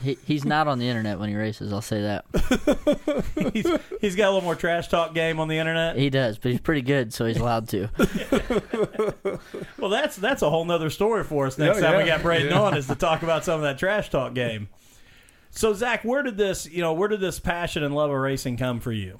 He 0.00 0.16
he's 0.24 0.44
not 0.44 0.68
on 0.68 0.78
the 0.78 0.86
internet 0.88 1.18
when 1.18 1.30
he 1.30 1.34
races. 1.34 1.72
I'll 1.72 1.82
say 1.82 2.00
that. 2.02 2.24
he's, 3.52 3.66
he's 4.00 4.14
got 4.14 4.26
a 4.26 4.30
little 4.30 4.42
more 4.44 4.54
trash 4.54 4.86
talk 4.86 5.14
game 5.14 5.40
on 5.40 5.48
the 5.48 5.58
internet. 5.58 5.96
He 5.96 6.10
does, 6.10 6.38
but 6.38 6.52
he's 6.52 6.60
pretty 6.60 6.82
good, 6.82 7.12
so 7.12 7.26
he's 7.26 7.38
allowed 7.38 7.68
to. 7.70 7.88
Well, 9.78 9.90
that's 9.90 10.16
that's 10.16 10.42
a 10.42 10.50
whole 10.50 10.64
nother 10.64 10.90
story 10.90 11.24
for 11.24 11.46
us 11.46 11.56
next 11.58 11.78
Oh, 11.78 11.80
time 11.80 11.96
we 11.98 12.04
got 12.04 12.22
Braden 12.22 12.48
Yeah. 12.50 12.60
on 12.60 12.76
is 12.76 12.86
to 12.88 12.94
talk 12.94 13.22
about 13.22 13.44
some 13.44 13.56
of 13.56 13.62
that 13.62 13.78
trash 13.78 14.10
talk 14.10 14.34
game. 14.34 14.68
So 15.50 15.74
Zach, 15.74 16.04
where 16.04 16.22
did 16.22 16.36
this 16.36 16.68
you 16.70 16.80
know 16.80 16.92
where 16.92 17.08
did 17.08 17.20
this 17.20 17.38
passion 17.38 17.82
and 17.82 17.94
love 17.94 18.10
of 18.10 18.16
racing 18.16 18.56
come 18.56 18.80
for 18.80 18.92
you? 18.92 19.18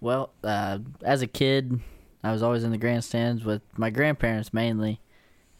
Well, 0.00 0.32
uh, 0.42 0.78
as 1.02 1.22
a 1.22 1.26
kid, 1.26 1.80
I 2.22 2.32
was 2.32 2.42
always 2.42 2.64
in 2.64 2.70
the 2.70 2.78
grandstands 2.78 3.44
with 3.44 3.62
my 3.76 3.90
grandparents 3.90 4.52
mainly, 4.52 5.00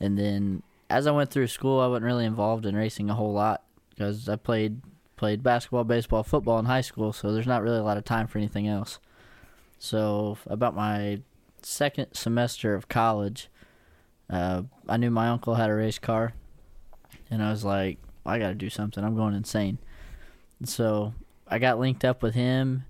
and 0.01 0.19
then 0.19 0.63
as 0.91 1.07
I 1.07 1.13
went 1.13 1.31
through 1.31 1.47
school, 1.47 1.81
I 1.81 1.87
wasn't 1.87 2.05
really 2.05 2.25
involved 2.25 2.67
in 2.67 2.77
racing 2.77 3.11
a 3.11 3.15
whole 3.15 3.33
lot 3.33 3.65
because 3.91 4.29
I 4.29 4.37
played 4.37 4.81
played 5.17 5.43
basketball, 5.43 5.85
baseball, 5.85 6.23
football 6.23 6.59
in 6.59 6.67
high 6.67 6.81
school, 6.81 7.13
so 7.13 7.33
there's 7.33 7.47
not 7.47 7.63
really 7.63 7.79
a 7.79 7.83
lot 7.83 7.97
of 7.97 8.05
time 8.05 8.27
for 8.27 8.39
anything 8.39 8.69
else. 8.69 8.99
So 9.79 10.39
about 10.47 10.75
my 10.75 11.21
second 11.63 12.09
semester 12.13 12.75
of 12.75 12.89
college, 12.89 13.49
uh, 14.29 14.63
I 14.89 14.97
knew 14.97 15.11
my 15.11 15.29
uncle 15.29 15.55
had 15.55 15.71
a 15.71 15.75
race 15.75 15.99
car, 15.99 16.35
and 17.31 17.43
I 17.43 17.51
was 17.51 17.65
like, 17.65 17.99
I 18.27 18.39
got 18.39 18.49
to 18.49 18.55
do 18.55 18.71
something. 18.71 19.05
I'm 19.05 19.17
going 19.17 19.35
insane. 19.35 19.79
So 20.65 21.13
I 21.47 21.59
got 21.59 21.79
linked 21.79 22.05
up 22.05 22.23
with 22.23 22.35
him, 22.35 22.85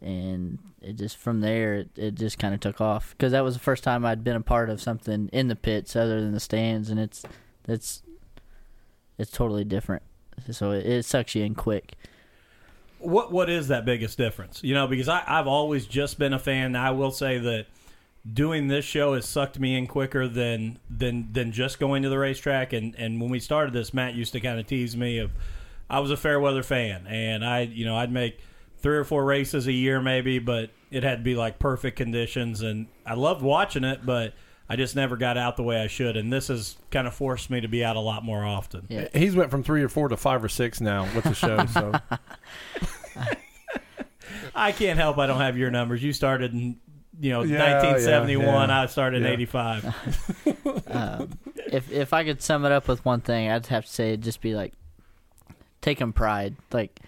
and 0.00 0.58
it 0.80 0.96
just 0.96 1.16
from 1.16 1.40
there 1.40 1.74
it, 1.74 1.88
it 1.96 2.14
just 2.14 2.38
kind 2.38 2.54
of 2.54 2.60
took 2.60 2.80
off 2.80 3.14
because 3.16 3.32
that 3.32 3.42
was 3.42 3.54
the 3.54 3.60
first 3.60 3.82
time 3.82 4.04
I'd 4.04 4.22
been 4.22 4.36
a 4.36 4.40
part 4.40 4.70
of 4.70 4.80
something 4.80 5.28
in 5.32 5.48
the 5.48 5.56
pits 5.56 5.96
other 5.96 6.20
than 6.20 6.32
the 6.32 6.40
stands, 6.40 6.90
and 6.90 7.00
it's 7.00 7.22
it's 7.66 8.02
it's 9.16 9.30
totally 9.30 9.64
different. 9.64 10.02
So 10.50 10.72
it, 10.72 10.86
it 10.86 11.04
sucks 11.04 11.34
you 11.34 11.44
in 11.44 11.54
quick. 11.54 11.94
What 12.98 13.32
what 13.32 13.48
is 13.48 13.68
that 13.68 13.84
biggest 13.84 14.18
difference? 14.18 14.62
You 14.62 14.74
know, 14.74 14.86
because 14.86 15.08
I, 15.08 15.22
I've 15.26 15.46
always 15.46 15.86
just 15.86 16.18
been 16.18 16.32
a 16.32 16.38
fan. 16.38 16.76
I 16.76 16.90
will 16.90 17.10
say 17.10 17.38
that 17.38 17.66
doing 18.32 18.68
this 18.68 18.84
show 18.84 19.14
has 19.14 19.28
sucked 19.28 19.58
me 19.58 19.76
in 19.76 19.86
quicker 19.86 20.28
than 20.28 20.78
than 20.90 21.32
than 21.32 21.52
just 21.52 21.78
going 21.78 22.02
to 22.02 22.08
the 22.08 22.18
racetrack. 22.18 22.72
And 22.72 22.94
and 22.96 23.20
when 23.20 23.30
we 23.30 23.40
started 23.40 23.72
this, 23.72 23.94
Matt 23.94 24.14
used 24.14 24.32
to 24.32 24.40
kind 24.40 24.58
of 24.58 24.66
tease 24.66 24.96
me 24.96 25.18
of 25.18 25.30
I 25.88 26.00
was 26.00 26.10
a 26.10 26.16
fair 26.16 26.40
weather 26.40 26.62
fan, 26.62 27.06
and 27.06 27.44
I 27.44 27.62
you 27.62 27.84
know 27.84 27.96
I'd 27.96 28.12
make 28.12 28.40
three 28.78 28.96
or 28.96 29.04
four 29.04 29.24
races 29.24 29.66
a 29.66 29.72
year 29.72 30.00
maybe, 30.00 30.38
but 30.38 30.70
it 30.90 31.02
had 31.02 31.18
to 31.18 31.24
be 31.24 31.34
like 31.34 31.58
perfect 31.58 31.96
conditions, 31.96 32.62
and 32.62 32.86
I 33.06 33.14
loved 33.14 33.42
watching 33.42 33.84
it, 33.84 34.04
but. 34.04 34.34
I 34.70 34.76
just 34.76 34.94
never 34.94 35.16
got 35.16 35.38
out 35.38 35.56
the 35.56 35.62
way 35.62 35.80
I 35.80 35.86
should, 35.86 36.18
and 36.18 36.30
this 36.30 36.48
has 36.48 36.76
kind 36.90 37.06
of 37.08 37.14
forced 37.14 37.48
me 37.48 37.62
to 37.62 37.68
be 37.68 37.82
out 37.82 37.96
a 37.96 38.00
lot 38.00 38.22
more 38.22 38.44
often. 38.44 38.84
Yeah. 38.90 39.08
He's 39.14 39.34
went 39.34 39.50
from 39.50 39.62
three 39.62 39.82
or 39.82 39.88
four 39.88 40.10
to 40.10 40.16
five 40.18 40.44
or 40.44 40.50
six 40.50 40.78
now 40.78 41.08
with 41.14 41.24
the 41.24 41.32
show. 41.32 41.64
So 41.64 41.92
I 44.54 44.72
can't 44.72 44.98
help 44.98 45.16
I 45.16 45.26
don't 45.26 45.40
have 45.40 45.56
your 45.56 45.70
numbers. 45.70 46.02
You 46.02 46.12
started 46.12 46.52
in 46.52 46.76
you 47.20 47.30
know 47.30 47.42
Yeah, 47.42 47.82
1971. 47.82 48.46
yeah, 48.46 48.66
yeah. 48.66 48.82
I 48.82 48.86
started 48.86 49.18
in 49.18 49.22
Yeah. 49.24 49.32
85. 49.32 49.94
Um, 50.88 51.30
if 51.70 51.90
if 51.92 52.12
I 52.12 52.24
could 52.24 52.40
sum 52.42 52.64
it 52.64 52.72
up 52.72 52.88
with 52.88 53.04
one 53.04 53.20
thing, 53.20 53.50
I'd 53.50 53.66
have 53.66 53.84
to 53.84 53.90
say 53.92 54.08
it'd 54.08 54.22
just 54.22 54.40
be 54.40 54.54
like 54.54 54.72
taking 55.80 56.12
pride. 56.12 56.56
Like 56.72 57.00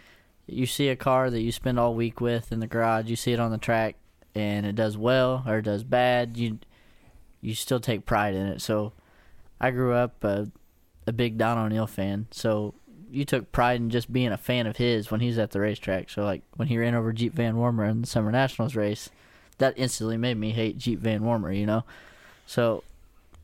you 0.46 0.66
see 0.66 0.88
a 0.88 0.96
car 0.96 1.30
that 1.30 1.40
you 1.40 1.52
spend 1.52 1.78
all 1.78 1.94
week 1.94 2.20
with 2.20 2.52
in 2.52 2.60
the 2.60 2.66
garage, 2.66 3.08
you 3.08 3.16
see 3.16 3.32
it 3.32 3.40
on 3.40 3.50
the 3.50 3.58
track, 3.58 3.96
and 4.34 4.66
it 4.66 4.74
does 4.74 4.96
well 4.98 5.44
or 5.46 5.58
it 5.58 5.62
does 5.62 5.82
bad. 5.84 6.36
You 6.36 6.58
you 7.40 7.54
still 7.54 7.80
take 7.80 8.04
pride 8.06 8.34
in 8.34 8.46
it. 8.46 8.60
So 8.60 8.92
I 9.60 9.70
grew 9.70 9.94
up 9.94 10.22
a, 10.24 10.50
a 11.06 11.12
big 11.12 11.38
Don 11.38 11.56
O'Neal 11.58 11.86
fan. 11.86 12.26
So 12.30 12.74
you 13.10 13.24
took 13.24 13.50
pride 13.52 13.80
in 13.80 13.88
just 13.90 14.12
being 14.12 14.30
a 14.32 14.36
fan 14.36 14.66
of 14.66 14.76
his 14.76 15.10
when 15.10 15.20
he's 15.20 15.38
at 15.38 15.50
the 15.52 15.60
racetrack. 15.60 16.10
So 16.10 16.22
like 16.24 16.42
when 16.56 16.68
he 16.68 16.76
ran 16.78 16.94
over 16.94 17.12
Jeep 17.12 17.34
VanWormer 17.34 17.90
in 17.90 18.02
the 18.02 18.06
Summer 18.06 18.30
Nationals 18.30 18.76
race, 18.76 19.08
that 19.60 19.74
instantly 19.78 20.16
made 20.18 20.36
me 20.36 20.50
hate 20.50 20.76
Jeep 20.76 21.00
VanWormer, 21.00 21.56
You 21.56 21.64
know, 21.66 21.84
so 22.46 22.82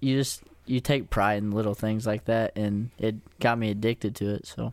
you 0.01 0.17
just 0.17 0.43
you 0.67 0.81
take 0.81 1.09
pride 1.11 1.39
in 1.39 1.53
little 1.53 1.75
things 1.75 2.07
like 2.07 2.25
that, 2.25 2.53
and 2.57 2.91
it 2.99 3.15
got 3.39 3.57
me 3.59 3.71
addicted 3.71 4.15
to 4.17 4.35
it. 4.35 4.47
So 4.47 4.73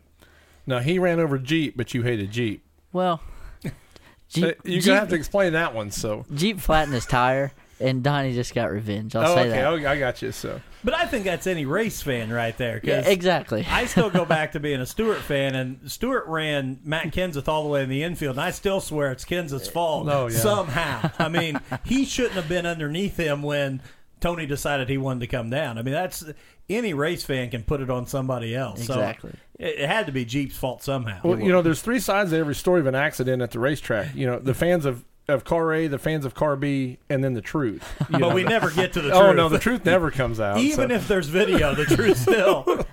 Now 0.66 0.80
he 0.80 0.98
ran 1.00 1.20
over 1.20 1.38
Jeep, 1.38 1.78
but 1.78 1.94
you 1.94 2.02
hated 2.02 2.32
Jeep. 2.32 2.64
well, 2.92 3.22
Jeep, 4.30 4.56
You're 4.64 4.82
Jeep, 4.82 4.86
gonna 4.88 5.00
have 5.00 5.10
to 5.10 5.16
explain 5.16 5.54
that 5.54 5.74
one. 5.76 5.92
So 5.92 6.26
Jeep 6.34 6.60
flattened 6.60 6.94
his 6.96 7.06
tire, 7.06 7.52
and 7.80 8.04
Donnie 8.04 8.34
just 8.34 8.54
got 8.54 8.72
revenge. 8.72 9.16
I'll 9.16 9.32
oh, 9.32 9.36
say 9.36 9.42
okay, 9.42 9.50
that. 9.50 9.66
okay, 9.66 9.86
I 9.86 10.00
got 10.00 10.22
you. 10.22 10.32
So 10.32 10.62
But 10.84 10.94
I 10.94 11.06
think 11.06 11.26
that's 11.26 11.48
any 11.48 11.66
race 11.66 12.02
fan 12.02 12.32
right 12.32 12.58
there. 12.58 12.80
Yeah, 12.84 13.08
exactly. 13.08 13.66
I 13.70 13.86
still 13.86 14.10
go 14.10 14.26
back 14.38 14.54
to 14.54 14.60
being 14.60 14.80
a 14.80 14.86
Stewart 14.86 15.20
fan, 15.20 15.56
and 15.56 15.92
Stewart 15.92 16.26
ran 16.28 16.80
Matt 16.84 17.12
Kenseth 17.12 17.48
all 17.48 17.64
the 17.64 17.70
way 17.70 17.84
in 17.84 17.90
the 17.90 18.04
infield, 18.04 18.38
and 18.38 18.42
I 18.42 18.52
still 18.52 18.80
swear 18.80 19.12
it's 19.12 19.26
Kenseth's 19.26 19.68
eh, 19.68 19.72
fault 19.72 20.08
Oh, 20.10 20.28
yeah. 20.28 20.38
somehow. 20.38 21.12
I 21.20 21.30
mean, 21.30 21.60
he 21.86 22.06
shouldn't 22.06 22.36
have 22.36 22.50
been 22.50 22.66
underneath 22.66 23.18
him 23.18 23.42
when 23.44 23.82
Tony 24.20 24.46
decided 24.46 24.90
he 24.90 24.98
wanted 24.98 25.20
to 25.22 25.28
come 25.28 25.50
down. 25.50 25.78
I 25.78 25.82
mean, 25.82 25.94
that's 25.94 26.24
any 26.70 26.94
race 26.94 27.24
fan 27.24 27.50
can 27.50 27.64
put 27.64 27.82
it 27.82 27.90
on 27.90 28.08
somebody 28.08 28.56
else. 28.56 28.80
Exactly. 28.80 29.32
So 29.32 29.38
it, 29.60 29.80
it 29.80 29.90
had 29.90 30.06
to 30.06 30.12
be 30.12 30.26
Jeep's 30.26 30.56
fault 30.58 30.82
somehow. 30.84 31.20
Well, 31.24 31.40
you 31.40 31.52
know, 31.52 31.62
there's 31.62 31.82
three 31.82 32.00
sides 32.00 32.32
to 32.32 32.38
every 32.38 32.56
story 32.56 32.80
of 32.80 32.88
an 32.88 32.96
accident 32.96 33.42
at 33.42 33.52
the 33.52 33.60
racetrack. 33.60 34.16
You 34.16 34.28
know, 34.28 34.40
the 34.40 34.54
fans 34.54 34.86
of, 34.86 35.04
of 35.28 35.44
car 35.44 35.74
A, 35.74 35.88
the 35.88 35.98
fans 35.98 36.26
of 36.26 36.34
car 36.34 36.56
B, 36.56 37.00
and 37.10 37.24
then 37.24 37.34
the 37.34 37.42
truth. 37.42 37.84
but 38.10 38.20
know. 38.20 38.34
we 38.34 38.44
never 38.44 38.70
get 38.70 38.94
to 38.94 39.02
the 39.02 39.10
truth. 39.10 39.22
Oh 39.22 39.34
no, 39.34 39.50
the 39.50 39.60
truth 39.60 39.86
never 39.86 40.12
comes 40.12 40.40
out. 40.40 40.60
Even 40.60 40.90
so- 40.90 40.96
if 40.96 41.08
there's 41.08 41.28
video, 41.28 41.74
the 41.76 41.86
truth 41.86 42.18
still 42.18 42.86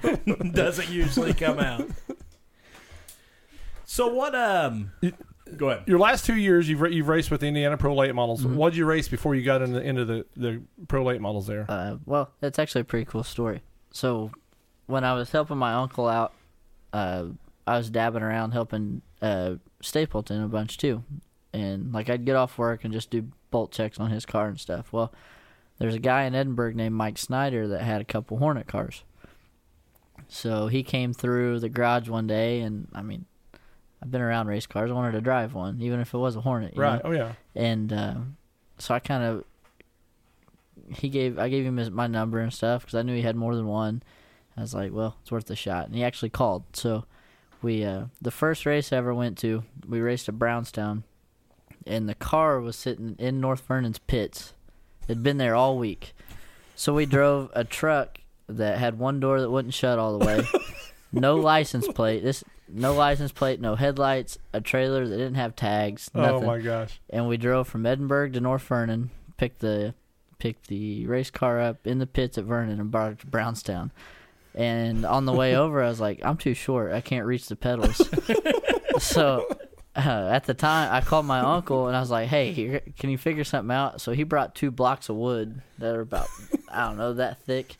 doesn't 0.53 0.89
usually 0.89 1.35
come 1.35 1.59
out. 1.59 1.89
So 3.85 4.07
what? 4.07 4.37
Um, 4.37 4.93
go 5.57 5.71
ahead. 5.71 5.89
your 5.89 5.99
last 5.99 6.25
two 6.25 6.37
years, 6.37 6.69
you've 6.69 6.81
you've 6.93 7.09
raced 7.09 7.31
with 7.31 7.41
the 7.41 7.49
Indiana 7.49 7.77
Pro 7.77 7.95
Late 7.95 8.15
Models. 8.15 8.43
Mm-hmm. 8.43 8.55
What 8.55 8.71
did 8.71 8.79
you 8.79 8.87
race 8.87 9.09
before 9.09 9.35
you 9.35 9.43
got 9.43 9.63
into, 9.63 9.81
into 9.81 10.05
the, 10.05 10.27
the 10.37 10.63
Pro 10.87 11.03
Late 11.03 11.21
Models 11.21 11.49
there? 11.49 11.67
Uh, 11.69 11.97
well, 12.07 12.31
it's 12.41 12.61
actually 12.61 12.83
a 12.83 12.85
pretty 12.85 13.05
cool 13.05 13.25
story. 13.25 13.63
So, 13.91 14.31
when 14.87 15.03
I 15.03 15.15
was 15.15 15.33
helping 15.33 15.59
my 15.59 15.75
uncle 15.75 16.07
out, 16.07 16.33
uh, 16.93 17.27
I 17.67 17.79
was 17.79 17.91
dabbing 17.91 18.23
around 18.23 18.53
helping 18.53 19.03
uh, 19.21 19.55
Stapleton 19.83 20.43
a 20.43 20.49
bunch 20.49 20.79
too, 20.79 21.03
and 21.53 21.93
like 21.93 22.09
I'd 22.09 22.25
get 22.25 22.37
off 22.37 22.59
work 22.59 22.85
and 22.85 22.93
just 22.93 23.11
do 23.11 23.29
bolt 23.51 23.73
checks 23.73 23.99
on 23.99 24.11
his 24.11 24.27
car 24.27 24.49
and 24.49 24.61
stuff. 24.61 24.93
Well, 24.93 25.13
there's 25.79 25.95
a 25.95 26.01
guy 26.01 26.25
in 26.25 26.35
Edinburgh 26.35 26.75
named 26.75 26.95
Mike 26.95 27.19
Snyder 27.19 27.69
that 27.69 27.83
had 27.83 28.01
a 28.01 28.05
couple 28.05 28.39
Hornet 28.39 28.67
cars. 28.67 29.03
So 30.29 30.69
he 30.69 30.83
came 30.83 31.13
through 31.13 31.61
the 31.61 31.69
garage 31.69 32.09
one 32.09 32.27
day, 32.27 32.61
and 32.61 32.87
I 32.93 33.03
mean, 33.03 33.25
I've 34.03 34.11
been 34.11 34.21
around 34.21 34.47
race 34.47 34.67
cars. 34.67 34.91
I 34.91 34.95
wanted 34.95 35.13
to 35.13 35.21
drive 35.21 35.55
one, 35.55 35.81
even 35.81 36.01
if 36.01 36.15
it 36.15 36.19
was 36.19 36.37
a 36.37 36.41
Hornet. 36.41 36.77
you 36.77 36.83
right. 36.83 37.03
know? 37.03 37.11
Oh 37.11 37.13
yeah. 37.13 37.33
and 37.55 37.93
uh, 37.93 38.15
so 38.79 38.95
I 38.95 39.01
kind 39.01 39.25
of 39.25 39.45
he 40.97 41.09
gave 41.09 41.39
I 41.39 41.49
gave 41.49 41.65
him 41.65 41.77
his, 41.77 41.91
my 41.91 42.07
number 42.07 42.39
and 42.41 42.53
stuff 42.53 42.83
because 42.83 42.95
I 42.95 43.03
knew 43.03 43.15
he 43.15 43.23
had 43.23 43.37
more 43.37 43.55
than 43.55 43.67
one. 43.67 44.03
I 44.57 44.63
was 44.63 44.75
like, 44.75 44.93
well, 44.93 45.17
it's 45.23 45.33
worth 45.33 45.51
a 45.51 45.57
shot, 45.57 45.87
and 45.87 45.95
he 45.95 46.05
actually 46.05 46.31
called. 46.31 46.65
So 46.75 47.05
we 47.63 47.85
uh, 47.85 48.05
the 48.21 48.31
first 48.31 48.67
race 48.67 48.93
I 48.93 48.97
ever 48.97 49.15
went 49.15 49.39
to, 49.39 49.65
we 49.89 50.01
raced 50.01 50.29
at 50.29 50.39
Brownstown, 50.39 51.05
and 51.87 52.09
the 52.09 52.15
car 52.15 52.61
was 52.61 52.77
sitting 52.77 53.17
in 53.19 53.41
North 53.41 53.61
Vernon's 53.67 53.99
pits. 53.99 54.55
It'd 55.09 55.23
been 55.23 55.39
there 55.39 55.55
all 55.55 55.77
week, 55.79 56.15
so 56.77 56.95
we 56.95 57.07
drove 57.07 57.51
a 57.55 57.65
truck 57.65 58.21
that 58.49 58.79
had 58.79 58.99
one 58.99 59.21
door 59.21 59.41
that 59.41 59.51
wouldn't 59.51 59.75
shut 59.75 59.99
all 59.99 60.19
the 60.19 60.25
way, 60.27 60.43
no 61.13 61.37
license 61.37 61.89
plate. 61.89 62.23
This 62.23 62.45
no 62.69 62.95
license 62.95 63.33
plate, 63.33 63.61
no 63.61 63.75
headlights, 63.75 64.39
a 64.53 64.61
trailer 64.61 65.07
that 65.07 65.17
didn't 65.17 65.35
have 65.35 65.57
tags. 65.57 66.11
Oh, 66.15 66.21
nothing 66.21 66.45
Oh 66.45 66.47
my 66.47 66.59
gosh. 66.59 67.01
and 67.11 67.27
we 67.29 67.37
drove 67.37 67.67
from 67.67 67.85
Edinburgh 67.87 68.31
to 68.31 68.41
North 68.41 68.63
Vernon, 68.63 69.11
picked 69.37 69.61
the 69.61 69.95
picked 70.39 70.69
the 70.69 71.07
race 71.07 71.31
car 71.31 71.61
up 71.61 71.87
in 71.87 71.99
the 71.99 72.07
pits 72.07 72.39
at 72.39 72.45
Vernon 72.45 72.81
and 72.81 72.91
brought 72.91 73.13
it 73.13 73.19
to 73.21 73.27
Brownstown. 73.27 73.91
And 74.55 75.05
on 75.05 75.27
the 75.27 75.33
way 75.33 75.55
over, 75.57 75.83
I 75.83 75.89
was 75.89 76.01
like, 76.01 76.21
I'm 76.25 76.37
too 76.37 76.55
short. 76.55 76.93
I 76.93 77.01
can't 77.01 77.27
reach 77.27 77.47
the 77.49 77.57
pedals. 77.57 78.01
so 78.99 79.47
uh, 79.97 80.01
at 80.33 80.45
the 80.45 80.55
time, 80.55 80.93
I 80.93 81.01
called 81.01 81.27
my 81.27 81.41
uncle 81.41 81.87
and 81.87 81.97
I 81.97 82.01
was 82.01 82.11
like, 82.11 82.29
Hey, 82.29 82.81
can 82.99 83.11
you 83.11 83.19
figure 83.19 83.45
something 83.45 83.75
out? 83.75 84.01
So 84.01 84.13
he 84.13 84.23
brought 84.23 84.55
two 84.55 84.71
blocks 84.71 85.09
of 85.09 85.17
wood 85.17 85.63
that 85.79 85.95
are 85.95 86.01
about, 86.01 86.29
I 86.71 86.87
don't 86.87 86.97
know, 86.97 87.15
that 87.15 87.43
thick. 87.43 87.77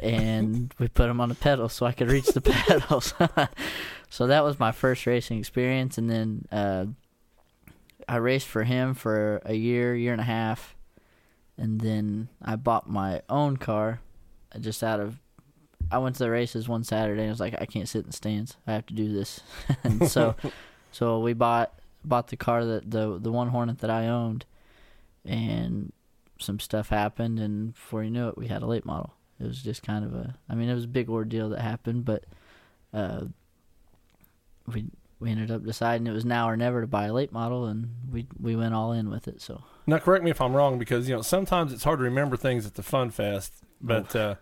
And 0.00 0.74
we 0.78 0.88
put 0.88 1.06
them 1.06 1.20
on 1.20 1.28
the 1.28 1.34
pedals 1.34 1.74
so 1.74 1.86
I 1.86 1.92
could 1.92 2.10
reach 2.10 2.26
the 2.26 2.40
pedals. 2.40 3.14
so 4.10 4.26
that 4.26 4.42
was 4.42 4.58
my 4.58 4.72
first 4.72 5.06
racing 5.06 5.38
experience. 5.38 5.98
And 5.98 6.10
then 6.10 6.46
uh, 6.50 6.86
I 8.08 8.16
raced 8.16 8.48
for 8.48 8.64
him 8.64 8.94
for 8.94 9.40
a 9.44 9.54
year, 9.54 9.94
year 9.94 10.12
and 10.12 10.20
a 10.20 10.24
half, 10.24 10.74
and 11.56 11.80
then 11.80 12.28
I 12.42 12.56
bought 12.56 12.88
my 12.88 13.22
own 13.28 13.56
car, 13.56 14.00
uh, 14.54 14.58
just 14.58 14.82
out 14.82 15.00
of. 15.00 15.18
I 15.90 15.98
went 15.98 16.16
to 16.16 16.24
the 16.24 16.30
races 16.30 16.68
one 16.68 16.84
Saturday 16.84 17.22
and 17.22 17.28
I 17.28 17.32
was 17.32 17.40
like, 17.40 17.54
I 17.60 17.66
can't 17.66 17.88
sit 17.88 18.00
in 18.00 18.06
the 18.06 18.12
stands. 18.12 18.56
I 18.66 18.72
have 18.72 18.86
to 18.86 18.94
do 18.94 19.12
this, 19.12 19.40
and 19.84 20.08
so, 20.08 20.34
so 20.92 21.18
we 21.18 21.32
bought 21.32 21.72
bought 22.04 22.28
the 22.28 22.36
car 22.36 22.64
that 22.64 22.90
the 22.90 23.18
the 23.18 23.32
one 23.32 23.48
Hornet 23.48 23.78
that 23.78 23.90
I 23.90 24.06
owned, 24.06 24.44
and 25.24 25.92
some 26.38 26.60
stuff 26.60 26.88
happened, 26.88 27.40
and 27.40 27.74
before 27.74 28.04
you 28.04 28.10
knew 28.10 28.28
it, 28.28 28.38
we 28.38 28.46
had 28.46 28.62
a 28.62 28.66
late 28.66 28.84
model. 28.86 29.14
It 29.40 29.46
was 29.46 29.62
just 29.62 29.82
kind 29.82 30.04
of 30.04 30.14
a. 30.14 30.36
I 30.48 30.54
mean, 30.54 30.68
it 30.68 30.74
was 30.74 30.84
a 30.84 30.88
big 30.88 31.08
ordeal 31.10 31.48
that 31.50 31.60
happened, 31.60 32.04
but. 32.04 32.24
Uh, 32.94 33.24
we 34.66 34.84
we 35.18 35.30
ended 35.30 35.50
up 35.50 35.64
deciding 35.64 36.06
it 36.06 36.12
was 36.12 36.24
now 36.24 36.48
or 36.48 36.56
never 36.56 36.80
to 36.80 36.86
buy 36.86 37.06
a 37.06 37.12
late 37.12 37.32
model, 37.32 37.66
and 37.66 37.88
we 38.10 38.26
we 38.40 38.56
went 38.56 38.74
all 38.74 38.92
in 38.92 39.08
with 39.08 39.28
it. 39.28 39.40
So 39.40 39.62
Now 39.86 39.98
correct 39.98 40.24
me 40.24 40.30
if 40.30 40.40
I'm 40.40 40.54
wrong 40.54 40.78
because 40.78 41.08
you 41.08 41.14
know 41.14 41.22
sometimes 41.22 41.72
it's 41.72 41.84
hard 41.84 42.00
to 42.00 42.04
remember 42.04 42.36
things 42.36 42.66
at 42.66 42.74
the 42.74 42.82
Fun 42.82 43.10
Fest, 43.10 43.54
but 43.80 44.14
uh, 44.16 44.34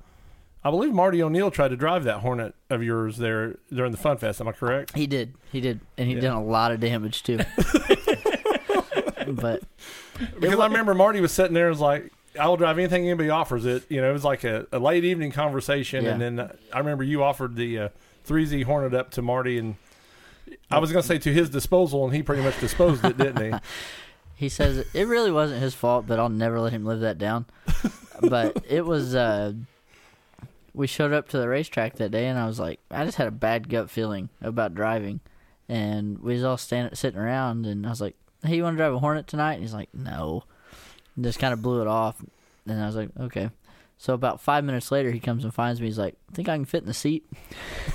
I 0.62 0.70
believe 0.70 0.92
Marty 0.92 1.22
O'Neill 1.22 1.50
tried 1.50 1.68
to 1.68 1.76
drive 1.76 2.04
that 2.04 2.18
Hornet 2.20 2.54
of 2.68 2.82
yours 2.82 3.16
there 3.16 3.56
during 3.72 3.92
the 3.92 3.98
Fun 3.98 4.18
Fest. 4.18 4.40
Am 4.40 4.48
I 4.48 4.52
correct? 4.52 4.94
he 4.94 5.06
did, 5.06 5.34
he 5.50 5.60
did, 5.60 5.80
and 5.96 6.06
he 6.08 6.14
Yeah. 6.14 6.20
did 6.20 6.30
a 6.32 6.38
lot 6.38 6.70
of 6.72 6.80
damage 6.80 7.22
too. 7.22 7.38
but 9.28 9.62
Because 10.38 10.58
I 10.60 10.66
remember 10.66 10.94
Marty 10.94 11.20
was 11.20 11.32
sitting 11.32 11.54
there 11.54 11.66
and 11.66 11.72
was 11.72 11.80
like, 11.80 12.12
I 12.38 12.46
will 12.46 12.56
drive 12.56 12.78
anything 12.78 13.04
anybody 13.08 13.30
offers 13.30 13.64
it. 13.64 13.84
You 13.90 14.00
know, 14.00 14.10
it 14.10 14.12
was 14.12 14.24
like 14.24 14.44
a, 14.44 14.66
a 14.72 14.78
late 14.78 15.04
evening 15.04 15.32
conversation. 15.32 16.06
And 16.06 16.20
then 16.20 16.38
uh, 16.38 16.52
I 16.72 16.78
remember 16.78 17.02
you 17.04 17.22
offered 17.22 17.56
the 17.56 17.78
uh, 17.78 17.88
3Z 18.26 18.64
Hornet 18.64 18.94
up 18.94 19.10
to 19.12 19.22
Marty. 19.22 19.58
And 19.58 19.76
I 20.70 20.78
was 20.78 20.92
going 20.92 21.02
to 21.02 21.08
say 21.08 21.18
to 21.18 21.32
his 21.32 21.50
disposal, 21.50 22.04
and 22.04 22.14
he 22.14 22.22
pretty 22.22 22.42
much 22.42 22.58
disposed 22.60 23.04
it, 23.04 23.16
didn't 23.18 23.52
he? 23.54 23.58
he 24.36 24.48
says 24.48 24.84
it 24.94 25.04
really 25.08 25.32
wasn't 25.32 25.60
his 25.62 25.74
fault, 25.74 26.06
but 26.06 26.18
I'll 26.20 26.28
never 26.28 26.60
let 26.60 26.72
him 26.72 26.84
live 26.84 27.00
that 27.00 27.18
down. 27.18 27.46
but 28.20 28.64
it 28.68 28.84
was. 28.84 29.14
uh 29.14 29.52
We 30.72 30.86
showed 30.86 31.12
up 31.12 31.28
to 31.30 31.38
the 31.38 31.48
racetrack 31.48 31.96
that 31.96 32.10
day, 32.10 32.26
and 32.26 32.38
I 32.38 32.46
was 32.46 32.60
like, 32.60 32.80
I 32.90 33.04
just 33.04 33.18
had 33.18 33.26
a 33.26 33.32
bad 33.32 33.68
gut 33.68 33.90
feeling 33.90 34.28
about 34.40 34.74
driving, 34.74 35.20
and 35.68 36.18
we 36.18 36.34
was 36.34 36.44
all 36.44 36.56
standing 36.56 36.94
sitting 36.94 37.20
around, 37.20 37.66
and 37.66 37.86
I 37.86 37.90
was 37.90 38.00
like, 38.00 38.16
Hey, 38.44 38.56
you 38.56 38.62
want 38.62 38.74
to 38.74 38.78
drive 38.78 38.94
a 38.94 38.98
Hornet 38.98 39.26
tonight? 39.26 39.54
And 39.54 39.62
he's 39.62 39.74
like, 39.74 39.90
No, 39.92 40.44
and 41.16 41.24
just 41.24 41.38
kind 41.38 41.52
of 41.52 41.62
blew 41.62 41.80
it 41.80 41.86
off. 41.88 42.22
And 42.66 42.80
I 42.82 42.86
was 42.86 42.96
like, 42.96 43.10
Okay. 43.18 43.50
So 44.00 44.14
about 44.14 44.40
five 44.40 44.64
minutes 44.64 44.90
later, 44.90 45.10
he 45.10 45.20
comes 45.20 45.44
and 45.44 45.52
finds 45.52 45.78
me. 45.78 45.86
He's 45.86 45.98
like, 45.98 46.14
"Think 46.32 46.48
I 46.48 46.56
can 46.56 46.64
fit 46.64 46.84
in 46.84 46.86
the 46.86 46.94
seat?" 46.94 47.26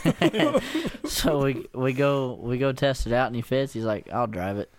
so 1.04 1.44
we 1.44 1.66
we 1.74 1.94
go 1.94 2.38
we 2.40 2.60
go 2.60 2.72
test 2.72 3.08
it 3.08 3.12
out, 3.12 3.26
and 3.26 3.36
he 3.36 3.42
fits. 3.42 3.74
He's 3.74 3.86
like, 3.86 4.08
"I'll 4.14 4.28
drive 4.28 4.60
it." 4.60 4.72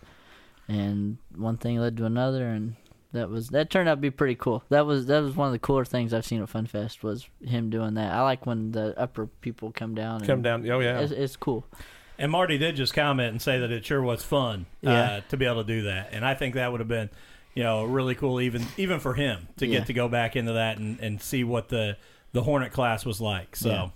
And 0.68 1.18
one 1.34 1.56
thing 1.56 1.80
led 1.80 1.96
to 1.96 2.04
another, 2.04 2.46
and 2.46 2.76
that 3.12 3.28
was 3.30 3.48
that 3.50 3.70
turned 3.70 3.88
out 3.88 3.94
to 3.94 4.00
be 4.00 4.10
pretty 4.10 4.34
cool. 4.34 4.62
That 4.68 4.84
was 4.86 5.06
that 5.06 5.20
was 5.22 5.34
one 5.36 5.46
of 5.48 5.52
the 5.52 5.58
cooler 5.58 5.84
things 5.84 6.12
I've 6.12 6.26
seen 6.26 6.42
at 6.42 6.50
FunFest 6.50 7.02
was 7.02 7.26
him 7.44 7.70
doing 7.70 7.94
that. 7.94 8.12
I 8.12 8.22
like 8.22 8.44
when 8.46 8.72
the 8.72 8.98
upper 8.98 9.26
people 9.26 9.72
come 9.72 9.94
down. 9.94 10.16
And 10.18 10.26
Come 10.26 10.42
down. 10.42 10.68
Oh, 10.70 10.80
yeah. 10.80 11.00
It's, 11.00 11.12
it's 11.12 11.36
cool. 11.36 11.64
And 12.18 12.32
Marty 12.32 12.58
did 12.58 12.76
just 12.76 12.94
comment 12.94 13.30
and 13.30 13.40
say 13.42 13.58
that 13.60 13.70
it 13.70 13.84
sure 13.84 14.02
was 14.02 14.22
fun 14.22 14.66
uh, 14.86 14.90
Yeah. 14.90 15.20
to 15.28 15.36
be 15.36 15.44
able 15.44 15.62
to 15.62 15.66
do 15.66 15.82
that, 15.82 16.10
and 16.12 16.24
I 16.24 16.34
think 16.34 16.54
that 16.54 16.70
would 16.72 16.80
have 16.80 16.88
been, 16.88 17.10
you 17.54 17.62
know, 17.62 17.84
really 17.84 18.14
cool 18.14 18.40
even 18.40 18.64
even 18.76 19.00
for 19.00 19.14
him 19.14 19.48
to 19.58 19.66
Yeah. 19.66 19.78
get 19.78 19.86
to 19.88 19.92
go 19.92 20.08
back 20.08 20.34
into 20.36 20.54
that 20.54 20.78
and, 20.78 20.98
and 21.00 21.20
see 21.20 21.44
what 21.44 21.68
the 21.68 21.96
the 22.32 22.42
Hornet 22.42 22.72
class 22.72 23.04
was 23.06 23.20
like. 23.20 23.56
So 23.56 23.68
Yeah. 23.70 23.88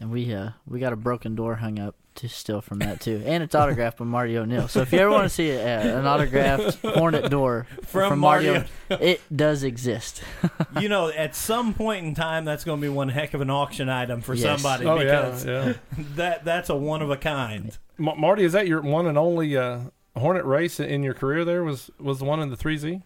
And 0.00 0.10
we 0.10 0.32
uh 0.34 0.50
we 0.66 0.78
got 0.78 0.92
a 0.92 0.96
broken 0.96 1.34
door 1.34 1.56
hung 1.56 1.78
up 1.78 1.94
to 2.16 2.28
steal 2.28 2.60
from 2.60 2.78
that 2.80 3.00
too, 3.00 3.22
and 3.24 3.42
it's 3.42 3.54
autographed 3.54 3.98
by 3.98 4.04
Marty 4.04 4.36
O'Neill. 4.36 4.68
So 4.68 4.80
if 4.80 4.92
you 4.92 4.98
ever 4.98 5.10
want 5.10 5.24
to 5.24 5.28
see 5.28 5.50
a, 5.50 5.98
an 5.98 6.06
autographed 6.06 6.78
Hornet 6.84 7.30
door 7.30 7.66
From 7.84 8.18
Marty, 8.18 8.46
Marty 8.50 8.66
O'Neill, 8.90 9.08
it 9.08 9.20
does 9.34 9.62
exist. 9.62 10.22
you 10.80 10.88
know, 10.88 11.08
at 11.08 11.34
some 11.34 11.74
point 11.74 12.04
in 12.06 12.14
time, 12.14 12.44
that's 12.44 12.64
going 12.64 12.80
to 12.80 12.82
be 12.82 12.88
one 12.88 13.08
heck 13.08 13.34
of 13.34 13.40
an 13.40 13.50
auction 13.50 13.88
item 13.88 14.20
for 14.20 14.34
Yes. 14.34 14.60
somebody 14.60 14.86
Oh, 14.86 14.98
because 14.98 15.44
yeah. 15.46 15.74
that 16.16 16.44
that's 16.44 16.68
a 16.70 16.76
one 16.76 17.02
of 17.02 17.10
a 17.10 17.16
kind. 17.16 17.76
Ma- 17.98 18.14
Marty, 18.14 18.44
is 18.44 18.52
that 18.52 18.66
your 18.66 18.80
one 18.82 19.06
and 19.06 19.16
only 19.18 19.56
uh, 19.56 19.80
Hornet 20.16 20.44
race 20.44 20.80
in 20.80 21.02
your 21.02 21.14
career 21.14 21.44
there? 21.44 21.62
Was 21.64 21.90
was 21.98 22.18
the 22.18 22.24
one 22.24 22.40
in 22.40 22.50
the 22.50 22.56
3Z? 22.56 23.02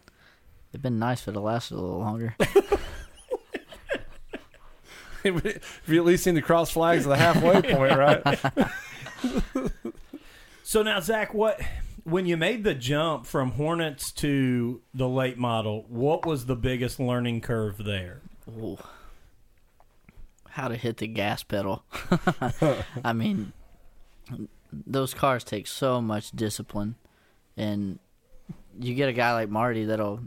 It'd 0.72 0.82
been 0.82 0.98
nice 1.00 1.26
if 1.26 1.34
it 1.34 1.40
lasted 1.40 1.74
a 1.74 1.80
little 1.80 1.98
longer. 1.98 2.36
if 5.24 5.82
you 5.86 5.98
at 6.00 6.06
least 6.06 6.24
seen 6.24 6.34
the 6.34 6.42
cross 6.42 6.70
flags 6.70 7.04
of 7.04 7.10
the 7.10 7.16
halfway 7.16 7.60
point, 7.62 7.96
right? 7.96 8.22
So 10.70 10.84
now, 10.84 11.00
Zach, 11.00 11.34
what 11.34 11.60
when 12.04 12.26
you 12.26 12.36
made 12.36 12.62
the 12.62 12.74
jump 12.74 13.26
from 13.26 13.50
Hornets 13.50 14.12
to 14.12 14.80
the 14.94 15.08
late 15.08 15.36
model, 15.36 15.84
what 15.88 16.24
was 16.24 16.46
the 16.46 16.54
biggest 16.54 17.00
learning 17.00 17.40
curve 17.40 17.78
there? 17.84 18.20
Ooh. 18.48 18.78
How 20.48 20.68
to 20.68 20.76
hit 20.76 20.98
the 20.98 21.08
gas 21.08 21.42
pedal. 21.42 21.82
I 23.04 23.12
mean, 23.12 23.52
those 24.72 25.12
cars 25.12 25.42
take 25.42 25.66
so 25.66 26.00
much 26.00 26.30
discipline, 26.30 26.94
and 27.56 27.98
you 28.78 28.94
get 28.94 29.08
a 29.08 29.12
guy 29.12 29.32
like 29.32 29.48
Marty 29.48 29.86
that'll 29.86 30.20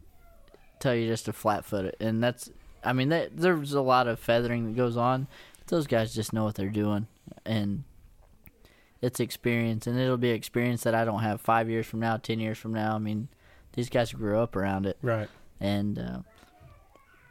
tell 0.82 0.94
you 0.94 1.08
just 1.08 1.24
to 1.24 1.32
flat 1.32 1.64
foot 1.64 1.86
it, 1.86 1.96
and 2.02 2.22
that's. 2.22 2.50
I 2.84 2.92
mean, 2.92 3.08
that, 3.10 3.38
there's 3.38 3.72
a 3.72 3.80
lot 3.80 4.10
of 4.10 4.20
feathering 4.20 4.66
that 4.66 4.76
goes 4.76 4.98
on. 4.98 5.28
Those 5.68 5.88
guys 5.88 6.14
just 6.14 6.34
know 6.34 6.44
what 6.44 6.56
they're 6.56 6.68
doing, 6.68 7.08
and 7.46 7.86
it's 9.04 9.20
experience, 9.20 9.86
and 9.86 10.00
it'll 10.00 10.18
be 10.18 10.30
experience 10.30 10.84
that 10.84 10.96
I 10.96 11.04
don't 11.06 11.22
have 11.22 11.42
five 11.42 11.70
years 11.70 11.86
from 11.86 12.00
now, 12.00 12.18
ten 12.18 12.40
years 12.40 12.58
from 12.58 12.74
now. 12.74 12.96
I 12.96 13.00
mean, 13.00 13.28
these 13.74 13.90
guys 13.90 14.12
grew 14.14 14.40
up 14.40 14.56
around 14.56 14.86
it, 14.86 14.98
Right. 15.02 15.30
and 15.60 16.00
uh, 16.00 16.20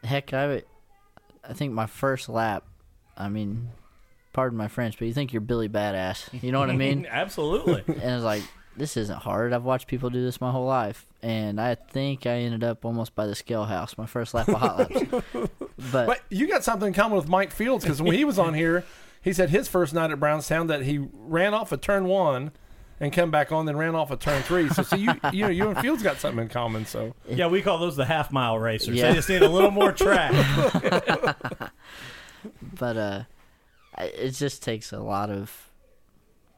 heck, 0.05 0.33
I, 0.35 0.63
I 1.49 1.53
think 1.55 1.73
my 1.73 1.87
first 1.87 2.29
lap. 2.29 2.65
I 3.17 3.29
mean, 3.29 3.71
pardon 4.33 4.57
my 4.59 4.69
French, 4.69 4.99
but 4.99 5.07
you 5.07 5.15
think 5.15 5.33
you're 5.33 5.41
Billy 5.41 5.69
Badass. 5.69 6.43
You 6.43 6.53
know 6.53 6.61
what 6.61 6.71
I 6.71 6.77
mean? 6.77 7.07
Absolutely. 7.11 7.83
and 7.87 7.99
it's 8.17 8.25
like 8.25 8.43
this 8.77 8.97
isn't 8.97 9.19
hard. 9.19 9.53
I've 9.53 9.65
watched 9.65 9.87
people 9.87 10.09
do 10.11 10.23
this 10.23 10.41
my 10.41 10.51
whole 10.51 10.67
life, 10.67 11.07
and 11.23 11.61
I 11.61 11.75
think 11.75 12.27
I 12.27 12.37
ended 12.39 12.65
up 12.65 12.85
almost 12.85 13.15
by 13.15 13.27
the 13.27 13.35
scale 13.35 13.65
house 13.65 13.97
my 13.99 14.07
first 14.07 14.35
lap 14.35 14.49
of 14.49 14.55
hot 14.57 14.79
laps. 14.79 15.25
But 15.91 16.07
But 16.07 16.21
you 16.31 16.47
got 16.49 16.63
something 16.65 16.89
in 16.89 16.95
common 16.95 17.17
with 17.17 17.29
Mike 17.29 17.51
Fields 17.51 17.83
because 17.85 18.01
when 18.01 18.15
he 18.15 18.25
was 18.25 18.39
on 18.39 18.55
here, 18.55 18.85
he 19.23 19.33
said 19.33 19.51
his 19.51 19.69
first 19.69 19.95
night 19.95 20.11
at 20.11 20.21
Brownstown 20.21 20.67
that 20.67 20.83
he 20.83 20.99
ran 20.99 21.55
off 21.55 21.73
of 21.73 21.81
turn 21.81 22.05
one 22.07 22.53
and 23.01 23.13
come 23.13 23.31
back 23.31 23.51
on, 23.51 23.67
then 23.67 23.77
ran 23.77 23.95
off 23.95 24.11
of 24.11 24.19
turn 24.21 24.43
three. 24.43 24.69
So, 24.69 24.83
see, 24.83 24.99
you 24.99 25.15
you 25.33 25.45
know 25.45 25.49
you 25.51 25.69
and 25.69 25.79
Fields 25.79 26.03
got 26.03 26.19
something 26.19 26.43
in 26.43 26.49
common. 26.49 26.87
So 26.87 27.15
yeah, 27.29 27.47
we 27.47 27.63
call 27.63 27.79
those 27.79 27.97
the 27.97 28.05
half 28.05 28.31
mile 28.33 28.59
racers. 28.59 28.97
Yeah. 28.97 29.09
They 29.09 29.15
just 29.15 29.29
need 29.29 29.43
a 29.43 29.49
little 29.49 29.71
more 29.71 29.93
track. 29.93 30.33
but 32.79 32.97
uh, 32.97 33.23
it 33.99 34.31
just 34.33 34.63
takes 34.63 34.93
a 34.93 35.01
lot 35.01 35.31
of 35.31 35.71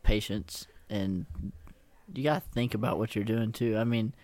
patience, 0.03 0.67
and 0.89 1.27
you 2.13 2.25
gotta 2.25 2.41
think 2.53 2.75
about 2.75 2.99
what 2.99 3.15
you're 3.15 3.25
doing 3.25 3.53
too. 3.53 3.77
I 3.77 3.85
mean, 3.85 4.15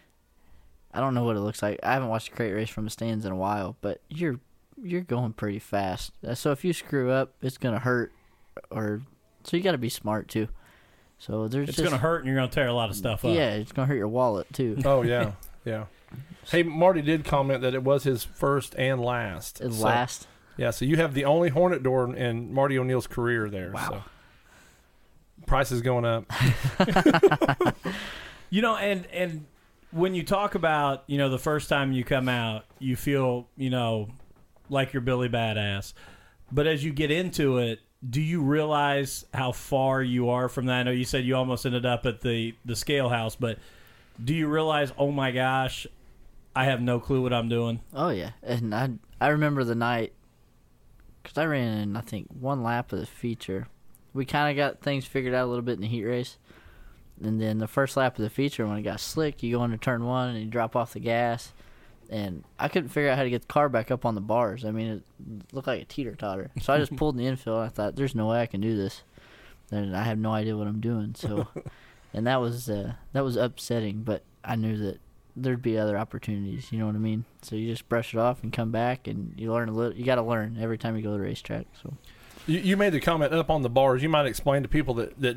I 0.93 1.01
don't 1.01 1.15
know 1.15 1.25
what 1.25 1.37
it 1.37 1.41
looks 1.41 1.63
like. 1.63 1.79
I 1.83 1.93
haven't 1.95 2.09
watched 2.09 2.29
a 2.29 2.33
crate 2.33 2.55
race 2.55 2.69
from 2.71 2.85
the 2.85 2.91
stands 2.91 3.25
in 3.25 3.33
a 3.33 3.37
while, 3.37 3.77
but 3.81 4.01
you're 4.09 4.41
you're 4.83 5.03
going 5.03 5.33
pretty 5.33 5.59
fast. 5.59 6.13
Uh, 6.27 6.35
So 6.35 6.53
if 6.53 6.65
you 6.65 6.73
screw 6.73 7.11
up, 7.11 7.35
it's 7.43 7.59
gonna 7.59 7.79
hurt, 7.81 8.13
or 8.71 9.03
so 9.45 9.57
you 9.57 9.63
got 9.63 9.73
to 9.73 9.79
be 9.79 9.89
smart 9.89 10.29
too. 10.29 10.49
So 11.19 11.49
there's 11.49 11.69
It's 11.69 11.77
just 11.77 11.87
going 11.89 11.99
to 11.99 12.03
hurt, 12.03 12.19
and 12.19 12.27
you're 12.27 12.37
going 12.37 12.49
to 12.49 12.55
tear 12.55 12.67
a 12.69 12.73
lot 12.73 12.89
of 12.91 12.97
stuff 12.97 13.25
up. 13.25 13.35
yeah, 13.35 13.51
it's 13.55 13.73
gonna 13.73 13.87
hurt 13.87 13.97
your 13.97 14.09
wallet 14.09 14.47
too. 14.53 14.79
oh 14.85 15.03
yeah, 15.03 15.33
yeah. 15.65 15.85
Hey, 16.51 16.63
Marty 16.63 17.03
did 17.03 17.25
comment 17.25 17.61
that 17.63 17.75
it 17.75 17.83
was 17.83 18.05
his 18.05 18.25
first 18.25 18.75
and 18.79 19.01
last. 19.01 19.61
It 19.61 19.73
So- 19.75 19.85
last. 19.85 20.27
Yeah, 20.57 20.71
so 20.73 20.85
you 20.85 20.97
have 20.97 21.15
the 21.15 21.25
only 21.27 21.49
Hornet 21.51 21.83
door 21.83 22.05
in- 22.05 22.15
in 22.17 22.53
Marty 22.53 22.79
O'Neill's 22.79 23.07
career 23.07 23.49
there. 23.49 23.71
Wow. 23.73 23.89
So. 23.91 24.03
Price 25.47 25.73
is 25.73 25.81
going 25.83 26.05
up. 26.05 26.25
You 28.53 28.63
know, 28.63 28.75
and 28.77 29.07
and 29.13 29.47
when 29.93 30.13
you 30.17 30.25
talk 30.25 30.57
about 30.57 31.05
you 31.07 31.19
know 31.19 31.29
the 31.29 31.39
first 31.39 31.69
time 31.69 31.93
you 31.93 32.03
come 32.03 32.29
out, 32.29 32.65
you 32.81 32.97
feel 32.97 33.47
you 33.57 33.71
know 33.71 34.09
like 34.69 34.93
you're 34.93 35.03
Billy 35.03 35.29
Badass, 35.29 35.93
but 36.51 36.67
as 36.67 36.83
you 36.85 36.93
get 36.93 37.13
into 37.13 37.59
it, 37.59 37.79
do 38.09 38.21
you 38.21 38.43
realize 38.43 39.25
how 39.35 39.53
far 39.53 40.03
you 40.03 40.31
are 40.31 40.49
from 40.49 40.67
that? 40.67 40.81
I 40.81 40.83
know 40.85 40.91
you 40.91 41.05
said 41.05 41.25
you 41.25 41.37
almost 41.37 41.67
ended 41.67 41.85
up 41.85 42.07
at 42.07 42.21
the 42.21 42.55
the 42.65 42.77
scale 42.77 43.09
house, 43.09 43.37
but 43.37 43.59
do 44.23 44.35
you 44.35 44.49
realize? 44.49 44.93
Oh 44.99 45.11
my 45.11 45.31
gosh, 45.31 45.87
I 46.57 46.65
have 46.65 46.81
no 46.81 46.99
clue 46.99 47.23
what 47.23 47.33
I'm 47.33 47.49
doing. 47.49 47.81
Oh 47.93 48.09
yeah, 48.11 48.31
and 48.43 48.75
I 48.75 48.91
I 49.21 49.29
remember 49.29 49.65
the 49.65 49.75
night 49.75 50.13
because 51.23 51.37
I 51.37 51.45
ran 51.45 51.79
in 51.79 51.97
I 51.97 52.01
think 52.01 52.29
one 52.29 52.63
lap 52.63 52.93
of 52.93 53.01
the 53.01 53.07
feature. 53.07 53.69
We 54.13 54.25
kind 54.25 54.51
of 54.51 54.57
got 54.57 54.81
things 54.81 55.05
figured 55.05 55.35
out 55.35 55.47
a 55.47 55.51
little 55.51 55.63
bit 55.63 55.75
in 55.75 55.83
the 55.83 55.87
heat 55.87 56.05
race, 56.05 56.39
and 57.23 57.41
then 57.41 57.59
the 57.59 57.69
first 57.69 57.97
lap 57.97 58.19
of 58.19 58.23
the 58.23 58.31
feature 58.31 58.67
when 58.67 58.79
it 58.79 58.83
got 58.83 59.01
slick, 59.01 59.43
you 59.43 59.57
go 59.57 59.65
into 59.65 59.77
turn 59.77 60.05
one 60.05 60.31
and 60.31 60.41
you 60.41 60.47
drop 60.47 60.75
off 60.75 60.95
the 60.95 61.01
gas, 61.01 61.53
and 62.11 62.45
I 62.59 62.69
couldn't 62.69 62.89
figure 62.89 63.09
out 63.09 63.17
how 63.17 63.23
to 63.23 63.31
get 63.31 63.43
the 63.43 63.49
car 63.49 63.69
back 63.69 63.91
up 63.91 64.05
on 64.05 64.17
the 64.17 64.21
bars. 64.21 64.65
I 64.65 64.73
mean, 64.73 64.89
it 64.89 65.03
looked 65.55 65.69
like 65.69 65.81
a 65.81 65.85
teeter 65.85 66.17
totter. 66.17 66.51
So 66.61 66.73
I 66.75 66.79
just 66.79 66.95
pulled 66.97 67.15
in 67.15 67.23
the 67.23 67.27
infield. 67.29 67.59
And 67.59 67.67
I 67.67 67.69
thought, 67.69 67.97
there's 67.97 68.15
no 68.15 68.27
way 68.27 68.41
I 68.41 68.47
can 68.47 68.61
do 68.61 68.77
this, 68.77 69.03
and 69.71 69.97
I 69.97 70.03
have 70.03 70.19
no 70.19 70.33
idea 70.33 70.57
what 70.57 70.67
I'm 70.67 70.81
doing. 70.81 71.15
So, 71.17 71.47
and 72.13 72.27
that 72.27 72.41
was 72.41 72.69
uh, 72.69 72.95
that 73.13 73.25
was 73.25 73.37
upsetting, 73.37 74.03
but 74.03 74.23
I 74.45 74.57
knew 74.57 74.77
that 74.79 75.01
there'd 75.37 75.63
be 75.63 75.79
other 75.79 75.97
opportunities. 75.97 76.73
You 76.73 76.79
know 76.81 76.87
what 76.87 76.97
I 76.97 76.99
mean? 76.99 77.25
So 77.43 77.55
you 77.57 77.71
just 77.71 77.89
brush 77.89 78.13
it 78.13 78.19
off 78.19 78.43
and 78.43 78.53
come 78.53 78.73
back, 78.73 79.07
and 79.07 79.35
you 79.37 79.53
learn 79.53 79.69
a 79.69 79.73
little. 79.73 79.97
You 79.97 80.05
got 80.05 80.17
to 80.17 80.23
learn 80.23 80.59
every 80.61 80.79
time 80.79 80.97
you 80.97 81.03
go 81.03 81.13
to 81.13 81.17
the 81.17 81.23
racetrack. 81.23 81.67
So 81.83 81.95
You, 82.47 82.59
you 82.59 82.77
made 82.77 82.93
the 82.93 83.01
comment 83.01 83.33
up 83.33 83.51
on 83.51 83.63
the 83.63 83.71
bars. 83.71 84.03
You 84.03 84.09
might 84.09 84.27
explain 84.27 84.63
to 84.63 84.69
people 84.69 84.95
that, 84.95 85.21
that 85.21 85.37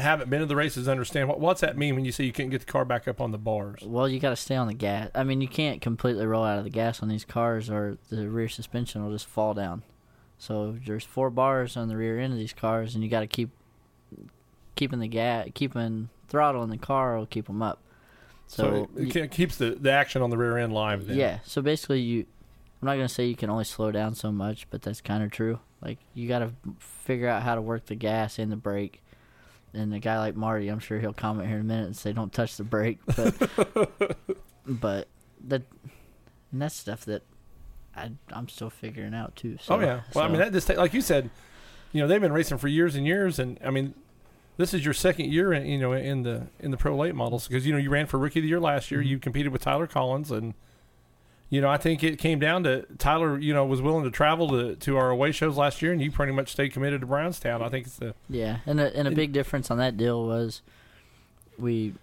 haven't 0.00 0.28
been 0.30 0.40
to 0.40 0.46
the 0.46 0.56
races 0.56 0.88
understand 0.88 1.28
what 1.28 1.38
what's 1.40 1.60
that 1.60 1.76
mean 1.78 1.94
when 1.94 2.04
you 2.04 2.12
say 2.12 2.24
you 2.24 2.32
can't 2.32 2.50
get 2.50 2.60
the 2.60 2.66
car 2.72 2.84
back 2.84 3.06
up 3.08 3.20
on 3.20 3.30
the 3.30 3.38
bars. 3.38 3.82
well, 3.84 4.08
you 4.08 4.18
got 4.20 4.30
to 4.30 4.36
stay 4.36 4.56
on 4.56 4.66
the 4.66 4.74
gas. 4.74 5.10
I 5.14 5.24
mean, 5.24 5.40
you 5.40 5.48
can't 5.48 5.80
completely 5.80 6.26
roll 6.26 6.44
out 6.44 6.58
of 6.58 6.64
the 6.64 6.70
gas 6.70 7.02
on 7.02 7.08
these 7.08 7.24
cars, 7.24 7.70
or 7.70 7.98
the 8.10 8.28
rear 8.28 8.48
suspension 8.48 9.04
will 9.04 9.12
just 9.12 9.26
fall 9.26 9.54
down. 9.54 9.82
So 10.38 10.76
there's 10.86 11.04
four 11.04 11.30
bars 11.30 11.76
on 11.76 11.88
the 11.88 11.96
rear 11.96 12.18
end 12.18 12.32
of 12.32 12.38
these 12.38 12.52
cars, 12.54 12.94
and 12.94 13.04
you 13.04 13.10
got 13.10 13.20
to 13.20 13.26
keep 13.26 13.50
keeping 14.76 14.98
the 15.00 15.08
gas, 15.08 15.48
keeping 15.54 16.08
throttle 16.28 16.62
in 16.62 16.70
the 16.70 16.78
car 16.78 17.18
will 17.18 17.26
keep 17.26 17.46
them 17.46 17.62
up. 17.62 17.80
So, 18.46 18.62
So, 18.62 19.00
it, 19.00 19.14
y- 19.16 19.20
it 19.24 19.30
keeps 19.30 19.56
the, 19.56 19.70
the 19.72 19.90
action 19.92 20.22
on 20.22 20.30
the 20.30 20.38
rear 20.38 20.58
end 20.58 20.72
live. 20.72 21.06
Then. 21.06 21.16
Yeah. 21.16 21.38
So 21.44 21.62
basically, 21.62 22.00
you. 22.00 22.26
I'm 22.82 22.86
not 22.86 22.94
gonna 22.94 23.08
say 23.10 23.26
you 23.26 23.36
can 23.36 23.50
only 23.50 23.64
slow 23.64 23.92
down 23.92 24.14
so 24.14 24.32
much, 24.32 24.66
but 24.70 24.80
that's 24.80 25.02
kind 25.02 25.22
of 25.22 25.30
true. 25.30 25.58
Like 25.82 25.98
you 26.14 26.26
got 26.28 26.38
to 26.40 26.52
figure 26.78 27.28
out 27.28 27.42
how 27.42 27.54
to 27.54 27.60
work 27.60 27.86
the 27.86 27.94
gas 27.94 28.38
and 28.38 28.50
the 28.50 28.56
brake. 28.56 29.02
And 29.72 29.94
a 29.94 30.00
guy 30.00 30.18
like 30.18 30.34
Marty, 30.34 30.68
I'm 30.68 30.80
sure 30.80 30.98
he'll 30.98 31.12
comment 31.12 31.48
here 31.48 31.58
in 31.58 31.62
a 31.62 31.64
minute 31.64 31.86
and 31.86 31.96
say, 31.96 32.12
"Don't 32.12 32.32
touch 32.32 32.56
the 32.56 32.64
brake." 32.64 32.98
But 33.06 33.36
but 34.66 35.08
that 35.46 35.62
and 36.52 36.62
that's 36.62 36.74
stuff 36.74 37.04
that 37.04 37.22
I 37.94 38.10
I'm 38.32 38.48
still 38.48 38.70
figuring 38.70 39.14
out 39.14 39.36
too. 39.36 39.58
So, 39.60 39.76
oh 39.76 39.80
yeah. 39.80 40.00
Well, 40.14 40.24
I 40.24 40.28
mean 40.28 40.38
that 40.38 40.52
just 40.52 40.68
like 40.68 40.92
you 40.92 41.00
said, 41.00 41.30
you 41.92 42.00
know 42.00 42.08
they've 42.08 42.20
been 42.20 42.32
racing 42.32 42.58
for 42.58 42.68
years 42.68 42.96
and 42.96 43.06
years, 43.06 43.38
and 43.38 43.58
I 43.64 43.70
mean 43.70 43.94
this 44.56 44.74
is 44.74 44.84
your 44.84 44.94
second 44.94 45.32
year 45.32 45.52
in 45.52 45.66
you 45.66 45.78
know 45.78 45.92
in 45.92 46.22
the 46.22 46.48
in 46.58 46.70
the 46.70 46.76
pro 46.76 46.96
late 46.96 47.14
models 47.14 47.46
because 47.46 47.64
you 47.64 47.72
know 47.72 47.78
you 47.78 47.90
ran 47.90 48.06
for 48.06 48.18
rookie 48.18 48.40
of 48.40 48.42
the 48.42 48.48
year 48.48 48.60
last 48.60 48.90
year. 48.90 49.00
Mm-hmm. 49.00 49.08
You 49.08 49.18
competed 49.18 49.52
with 49.52 49.62
Tyler 49.62 49.86
Collins 49.86 50.30
and. 50.30 50.54
You 51.50 51.60
know, 51.60 51.68
I 51.68 51.78
think 51.78 52.04
it 52.04 52.18
came 52.18 52.38
down 52.38 52.62
to 52.62 52.86
Tyler. 52.98 53.36
You 53.38 53.52
know, 53.52 53.66
was 53.66 53.82
willing 53.82 54.04
to 54.04 54.10
travel 54.10 54.48
to, 54.50 54.76
to 54.76 54.96
our 54.96 55.10
away 55.10 55.32
shows 55.32 55.56
last 55.56 55.82
year, 55.82 55.92
and 55.92 56.00
you 56.00 56.10
pretty 56.10 56.32
much 56.32 56.52
stayed 56.52 56.72
committed 56.72 57.00
to 57.00 57.06
Brownstown. 57.06 57.60
I 57.60 57.68
think 57.68 57.86
it's 57.86 57.96
the 57.96 58.14
Yeah, 58.28 58.58
and 58.66 58.80
a, 58.80 58.96
and 58.96 59.08
a 59.08 59.10
big 59.10 59.32
difference 59.32 59.70
on 59.70 59.78
that 59.78 59.96
deal 59.96 60.24
was 60.24 60.62
we 61.58 61.94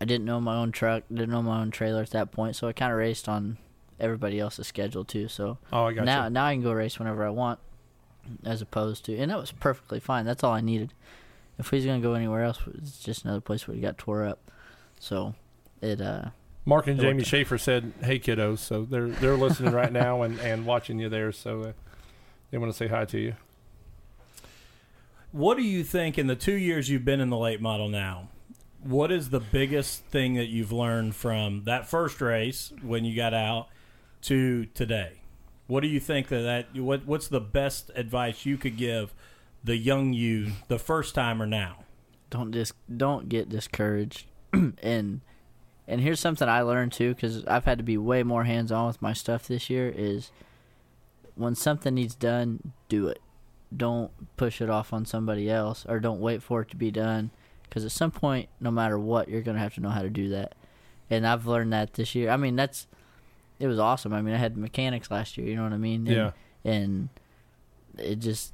I 0.00 0.04
didn't 0.04 0.24
know 0.24 0.40
my 0.40 0.56
own 0.56 0.72
truck, 0.72 1.04
didn't 1.08 1.30
know 1.30 1.42
my 1.42 1.60
own 1.60 1.70
trailer 1.70 2.02
at 2.02 2.10
that 2.10 2.32
point, 2.32 2.56
so 2.56 2.66
I 2.66 2.72
kind 2.72 2.92
of 2.92 2.98
raced 2.98 3.28
on 3.28 3.58
everybody 4.00 4.40
else's 4.40 4.66
schedule 4.66 5.04
too. 5.04 5.28
So 5.28 5.58
oh, 5.72 5.84
I 5.84 5.92
got 5.92 6.04
now 6.04 6.24
you. 6.24 6.30
now 6.30 6.44
I 6.44 6.54
can 6.54 6.62
go 6.62 6.72
race 6.72 6.98
whenever 6.98 7.24
I 7.24 7.30
want, 7.30 7.60
as 8.44 8.60
opposed 8.60 9.04
to 9.06 9.16
and 9.16 9.30
that 9.30 9.38
was 9.38 9.52
perfectly 9.52 10.00
fine. 10.00 10.24
That's 10.24 10.42
all 10.42 10.52
I 10.52 10.60
needed. 10.60 10.92
If 11.58 11.70
he's 11.70 11.86
gonna 11.86 12.00
go 12.00 12.14
anywhere 12.14 12.42
else, 12.42 12.58
it's 12.74 12.98
just 12.98 13.24
another 13.24 13.40
place 13.40 13.68
where 13.68 13.74
he 13.74 13.80
got 13.80 13.98
tore 13.98 14.26
up. 14.26 14.50
So 14.98 15.34
it 15.80 16.00
uh 16.00 16.30
Mark 16.64 16.86
and 16.86 16.98
Jamie 16.98 17.16
worked. 17.16 17.26
Schaefer 17.26 17.58
said, 17.58 17.92
"Hey 18.02 18.18
kiddos," 18.18 18.58
so 18.58 18.84
they're 18.84 19.08
they're 19.08 19.36
listening 19.36 19.72
right 19.72 19.92
now 20.04 20.22
and, 20.22 20.38
and 20.40 20.66
watching 20.66 20.98
you 20.98 21.08
there. 21.08 21.32
So 21.32 21.62
uh, 21.62 21.72
they 22.50 22.58
want 22.58 22.72
to 22.72 22.76
say 22.76 22.88
hi 22.88 23.04
to 23.06 23.18
you. 23.18 23.34
What 25.32 25.56
do 25.56 25.62
you 25.62 25.82
think 25.82 26.16
in 26.16 26.26
the 26.26 26.36
two 26.36 26.54
years 26.54 26.88
you've 26.88 27.04
been 27.04 27.20
in 27.20 27.28
the 27.30 27.36
late 27.36 27.60
model 27.60 27.88
now? 27.88 28.28
What 28.82 29.10
is 29.10 29.30
the 29.30 29.40
biggest 29.40 30.04
thing 30.04 30.34
that 30.34 30.46
you've 30.46 30.72
learned 30.72 31.16
from 31.16 31.64
that 31.64 31.88
first 31.88 32.20
race 32.20 32.72
when 32.82 33.04
you 33.04 33.16
got 33.16 33.34
out 33.34 33.68
to 34.22 34.66
today? 34.66 35.20
What 35.66 35.80
do 35.80 35.88
you 35.88 35.98
think 36.00 36.28
that, 36.28 36.42
that 36.42 36.80
what 36.80 37.06
what's 37.06 37.28
the 37.28 37.40
best 37.40 37.90
advice 37.94 38.46
you 38.46 38.56
could 38.56 38.76
give 38.76 39.14
the 39.62 39.76
young 39.76 40.12
you, 40.12 40.52
the 40.68 40.78
first 40.78 41.14
timer 41.14 41.46
now? 41.46 41.84
don't 42.34 42.50
dis 42.50 42.72
don't 42.96 43.28
get 43.28 43.48
discouraged 43.48 44.26
and 44.82 45.20
and 45.86 46.00
here's 46.00 46.20
something 46.20 46.48
i 46.48 46.60
learned 46.62 46.92
too 46.92 47.14
because 47.14 47.44
i've 47.46 47.64
had 47.64 47.78
to 47.78 47.84
be 47.84 47.96
way 47.96 48.22
more 48.22 48.44
hands-on 48.44 48.86
with 48.86 49.00
my 49.02 49.12
stuff 49.12 49.46
this 49.46 49.68
year 49.68 49.92
is 49.94 50.30
when 51.36 51.54
something 51.54 51.94
needs 51.94 52.14
done 52.14 52.72
do 52.88 53.08
it. 53.08 53.20
Don't 53.76 54.12
push 54.36 54.60
it 54.60 54.70
off 54.70 54.92
on 54.92 55.04
somebody 55.04 55.50
else 55.50 55.84
or 55.88 55.98
don't 55.98 56.20
wait 56.20 56.44
for 56.44 56.60
it 56.62 56.68
to 56.68 56.76
be 56.76 56.92
done 56.92 57.32
because 57.64 57.84
at 57.84 57.90
some 57.90 58.12
point 58.12 58.48
no 58.60 58.70
matter 58.70 58.96
what 58.98 59.28
you're 59.28 59.42
gonna 59.42 59.58
have 59.58 59.74
to 59.74 59.80
know 59.80 59.88
how 59.88 60.02
to 60.02 60.10
do 60.10 60.28
that. 60.28 60.54
And 61.10 61.26
i've 61.26 61.44
learned 61.48 61.72
that 61.72 61.94
this 61.94 62.14
year. 62.14 62.30
I 62.30 62.36
mean 62.36 62.54
that's 62.54 62.86
it 63.58 63.66
was 63.66 63.80
awesome. 63.80 64.12
I 64.12 64.22
mean 64.22 64.32
i 64.32 64.38
had 64.38 64.56
mechanics 64.56 65.10
last 65.10 65.36
year 65.36 65.48
you 65.48 65.56
know 65.56 65.64
what 65.64 65.72
i 65.72 65.76
mean? 65.76 66.06
And, 66.06 66.16
Yeah. 66.16 66.30
and 66.64 67.08
it 67.98 68.20
just 68.20 68.52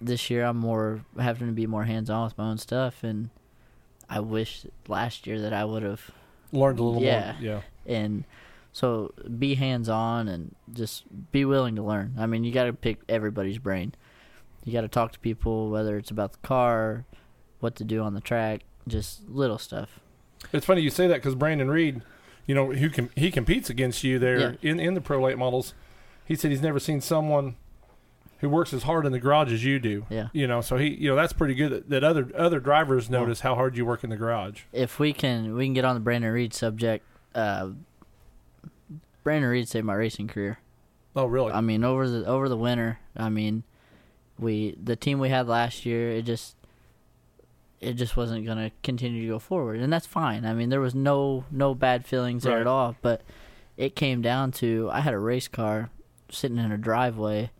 this 0.00 0.28
year 0.28 0.44
I'm 0.44 0.56
more 0.58 1.04
having 1.20 1.46
to 1.46 1.54
be 1.54 1.68
more 1.68 1.84
hands 1.84 2.10
on 2.10 2.24
with 2.24 2.36
my 2.36 2.48
own 2.50 2.58
stuff, 2.58 3.04
and 3.04 3.30
I 4.10 4.18
wish 4.20 4.66
last 4.88 5.26
year 5.26 5.40
that 5.40 5.52
I 5.52 5.64
would 5.64 5.82
have 5.84 6.10
Learned 6.52 6.78
a 6.78 6.82
little 6.82 7.02
Yeah. 7.02 7.32
more. 7.40 7.42
Yeah. 7.42 7.60
and 7.86 8.24
so 8.72 9.12
be 9.38 9.54
hands 9.54 9.88
on 9.88 10.28
and 10.28 10.54
just 10.72 11.04
be 11.32 11.44
willing 11.44 11.74
to 11.76 11.82
learn. 11.82 12.14
I 12.18 12.26
mean, 12.26 12.44
you 12.44 12.52
got 12.52 12.64
to 12.64 12.72
pick 12.72 13.00
everybody's 13.08 13.58
brain. 13.58 13.94
You 14.64 14.72
got 14.72 14.82
to 14.82 14.88
talk 14.88 15.12
to 15.12 15.18
people, 15.18 15.70
whether 15.70 15.96
it's 15.96 16.10
about 16.10 16.32
the 16.32 16.38
car, 16.46 17.04
what 17.60 17.74
to 17.76 17.84
do 17.84 18.02
on 18.02 18.14
the 18.14 18.20
track, 18.20 18.60
just 18.86 19.28
little 19.28 19.58
stuff. 19.58 20.00
It's 20.52 20.66
funny 20.66 20.82
you 20.82 20.90
say 20.90 21.06
that 21.08 21.14
because 21.16 21.34
Brandon 21.34 21.70
Reed, 21.70 22.02
you 22.46 22.54
know, 22.54 22.72
who 22.72 22.88
com- 22.90 23.10
he 23.16 23.30
competes 23.30 23.68
against 23.70 24.04
you 24.04 24.18
there 24.18 24.38
Yeah. 24.38 24.52
in 24.70 24.78
in 24.78 24.94
the 24.94 25.00
pro 25.00 25.20
late 25.22 25.38
models. 25.38 25.74
He 26.24 26.34
said 26.36 26.50
he's 26.50 26.62
never 26.62 26.78
seen 26.78 27.00
someone 27.00 27.56
who 28.38 28.48
works 28.48 28.72
as 28.72 28.84
hard 28.84 29.04
in 29.06 29.12
the 29.12 29.18
garage 29.18 29.52
as 29.52 29.64
you 29.64 29.78
do. 29.78 30.06
Yeah. 30.08 30.28
You 30.32 30.46
know, 30.46 30.60
so 30.60 30.76
he, 30.76 30.88
you 30.88 31.08
know, 31.08 31.16
that's 31.16 31.32
pretty 31.32 31.54
good 31.54 31.70
that, 31.72 31.88
that 31.90 32.04
other 32.04 32.30
other 32.36 32.60
drivers 32.60 33.08
notice 33.10 33.40
how 33.40 33.54
hard 33.54 33.76
you 33.76 33.84
work 33.86 34.04
in 34.04 34.10
the 34.10 34.16
garage. 34.16 34.62
If 34.72 34.98
we 34.98 35.12
can, 35.12 35.54
we 35.54 35.66
can 35.66 35.74
get 35.74 35.84
on 35.84 35.94
the 35.94 36.00
Brandon 36.00 36.30
Reed 36.32 36.54
subject. 36.54 37.04
Uh, 37.34 37.70
Brandon 39.22 39.50
Reed 39.50 39.68
saved 39.68 39.84
my 39.86 39.94
racing 39.94 40.28
career. 40.28 40.58
Oh, 41.16 41.26
really? 41.26 41.52
I 41.52 41.60
mean, 41.60 41.84
over 41.84 42.08
the 42.08 42.24
over 42.26 42.48
the 42.48 42.56
winter, 42.56 42.98
I 43.16 43.28
mean, 43.28 43.64
we 44.38 44.76
the 44.82 44.96
team 44.96 45.18
we 45.18 45.28
had 45.30 45.48
last 45.48 45.84
year, 45.84 46.10
it 46.10 46.22
just 46.22 46.54
it 47.80 47.94
just 47.94 48.16
wasn't 48.16 48.44
going 48.44 48.58
to 48.58 48.70
continue 48.82 49.22
to 49.22 49.28
go 49.28 49.38
forward, 49.38 49.80
and 49.80 49.92
that's 49.92 50.06
fine. 50.06 50.44
I 50.44 50.54
mean, 50.54 50.68
there 50.68 50.80
was 50.80 50.94
no 50.94 51.44
no 51.50 51.74
bad 51.74 52.06
feelings 52.06 52.44
there 52.44 52.54
Right. 52.54 52.60
at 52.62 52.66
all, 52.66 52.96
but 53.02 53.22
it 53.76 53.96
came 53.96 54.22
down 54.22 54.52
to 54.52 54.88
I 54.92 55.00
had 55.00 55.14
a 55.14 55.18
race 55.18 55.48
car 55.48 55.90
sitting 56.30 56.58
in 56.58 56.70
a 56.72 56.78
driveway 56.78 57.50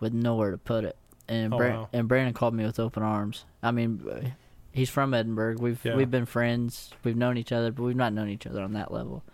with 0.00 0.12
nowhere 0.12 0.50
to 0.50 0.58
put 0.58 0.84
it, 0.84 0.96
and 1.28 1.52
Oh, 1.54 1.58
wow. 1.58 1.88
and 1.92 2.06
Brandon 2.08 2.34
called 2.34 2.54
me 2.54 2.64
with 2.64 2.78
open 2.78 3.02
arms. 3.02 3.44
I 3.62 3.70
mean, 3.70 4.34
he's 4.72 4.90
from 4.90 5.14
Edinburgh. 5.14 5.56
We've 5.58 5.82
Yeah. 5.84 5.96
we've 5.96 6.10
been 6.10 6.26
friends. 6.26 6.90
We've 7.04 7.16
known 7.16 7.38
each 7.38 7.52
other, 7.52 7.72
but 7.72 7.82
we've 7.82 7.96
not 7.96 8.12
known 8.12 8.28
each 8.28 8.46
other 8.46 8.62
on 8.62 8.72
that 8.74 8.92
level. 8.92 9.24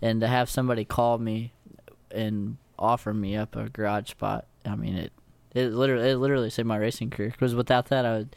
And 0.00 0.20
to 0.20 0.28
have 0.28 0.48
somebody 0.48 0.84
call 0.84 1.18
me 1.18 1.52
and 2.10 2.56
offer 2.78 3.12
me 3.12 3.36
up 3.36 3.56
a 3.56 3.68
garage 3.68 4.10
spot, 4.10 4.46
I 4.64 4.76
mean 4.76 4.94
it. 4.94 5.12
It 5.54 5.72
literally, 5.72 6.10
it 6.10 6.16
literally 6.16 6.50
saved 6.50 6.68
my 6.68 6.76
racing 6.76 7.10
career. 7.10 7.30
Because 7.30 7.54
without 7.54 7.86
that, 7.86 8.04
I 8.06 8.18
would 8.18 8.36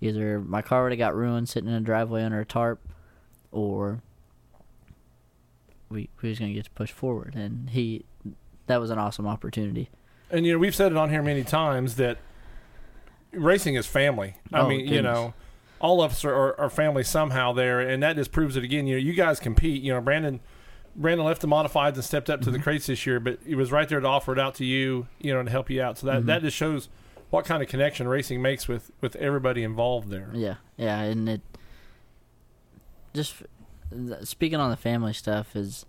either 0.00 0.40
my 0.40 0.62
car 0.62 0.82
would 0.82 0.92
have 0.92 0.98
got 0.98 1.14
ruined 1.14 1.48
sitting 1.48 1.68
in 1.70 1.74
a 1.76 1.80
driveway 1.80 2.22
under 2.22 2.40
a 2.40 2.44
tarp, 2.46 2.80
or 3.52 4.02
we 5.88 6.08
we 6.22 6.28
was 6.28 6.38
gonna 6.38 6.52
get 6.52 6.64
to 6.64 6.70
push 6.72 6.92
forward. 6.92 7.34
And 7.34 7.70
he, 7.70 8.04
that 8.66 8.80
was 8.80 8.90
an 8.90 8.98
awesome 8.98 9.26
opportunity. 9.26 9.88
And 10.30 10.46
you 10.46 10.52
know, 10.52 10.58
we've 10.58 10.74
said 10.74 10.92
it 10.92 10.98
on 10.98 11.10
here 11.10 11.22
many 11.22 11.42
times 11.44 11.96
that 11.96 12.18
racing 13.32 13.74
is 13.74 13.86
family. 13.86 14.36
I 14.52 14.60
Oh, 14.60 14.68
mean, 14.68 14.86
you 14.86 15.02
know, 15.02 15.34
all 15.80 16.02
of 16.02 16.12
us 16.12 16.24
are, 16.24 16.34
are, 16.34 16.60
are 16.60 16.70
family 16.70 17.02
somehow 17.04 17.52
there, 17.52 17.80
and 17.80 18.02
that 18.02 18.16
just 18.16 18.32
proves 18.32 18.56
it 18.56 18.64
again. 18.64 18.86
You 18.86 18.96
know, 18.96 19.00
you 19.02 19.12
guys 19.12 19.40
compete. 19.40 19.82
You 19.82 19.94
know, 19.94 20.00
Brandon. 20.00 20.40
Brandon 20.96 21.24
left 21.24 21.40
the 21.40 21.46
modifieds 21.46 21.94
and 21.94 22.04
stepped 22.04 22.28
up 22.28 22.40
to 22.40 22.50
the 22.50 22.56
Mm-hmm. 22.58 22.64
crates 22.64 22.86
this 22.86 23.06
year, 23.06 23.20
but 23.20 23.38
he 23.46 23.54
was 23.54 23.70
right 23.70 23.88
there 23.88 24.00
to 24.00 24.06
offer 24.08 24.32
it 24.32 24.40
out 24.40 24.56
to 24.56 24.64
you, 24.64 25.06
you 25.20 25.32
know, 25.32 25.40
to 25.40 25.48
help 25.50 25.70
you 25.70 25.80
out. 25.80 25.96
So 25.98 26.06
that 26.08 26.18
Mm-hmm. 26.18 26.26
that 26.26 26.42
just 26.42 26.56
shows 26.56 26.88
what 27.30 27.44
kind 27.44 27.62
of 27.62 27.68
connection 27.68 28.08
racing 28.08 28.42
makes 28.42 28.66
with 28.66 28.90
with 29.00 29.14
everybody 29.16 29.62
involved 29.62 30.10
there. 30.10 30.30
Yeah, 30.34 30.56
yeah, 30.76 31.00
and 31.02 31.28
it 31.28 31.40
just 33.14 33.36
speaking 34.24 34.58
on 34.58 34.70
the 34.70 34.76
family 34.76 35.12
stuff 35.12 35.54
is 35.54 35.86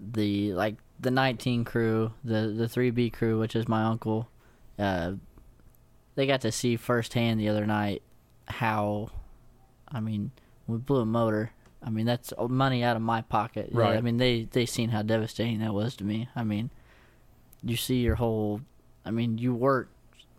the 0.00 0.52
like 0.54 0.76
the 1.02 1.10
19 1.10 1.64
crew, 1.64 2.12
the 2.24 2.54
the 2.56 2.66
3B 2.66 3.12
crew, 3.12 3.38
which 3.38 3.54
is 3.54 3.68
my 3.68 3.84
uncle. 3.84 4.28
Uh, 4.78 5.12
they 6.14 6.26
got 6.26 6.40
to 6.42 6.52
see 6.52 6.76
firsthand 6.76 7.40
the 7.40 7.48
other 7.48 7.66
night 7.66 8.02
how, 8.46 9.08
I 9.88 10.00
mean, 10.00 10.30
we 10.66 10.78
blew 10.78 11.00
a 11.00 11.06
motor. 11.06 11.52
I 11.84 11.90
mean, 11.90 12.06
that's 12.06 12.32
money 12.48 12.84
out 12.84 12.96
of 12.96 13.02
my 13.02 13.22
pocket. 13.22 13.70
Yeah, 13.72 13.80
Right. 13.80 13.96
I 13.96 14.00
mean, 14.00 14.16
they 14.16 14.44
they 14.44 14.66
seen 14.66 14.90
how 14.90 15.02
devastating 15.02 15.58
that 15.60 15.74
was 15.74 15.96
to 15.96 16.04
me. 16.04 16.28
I 16.36 16.44
mean, 16.44 16.70
you 17.62 17.76
see 17.76 17.96
your 17.96 18.14
whole. 18.16 18.60
I 19.04 19.10
mean, 19.10 19.38
you 19.38 19.52
work 19.52 19.88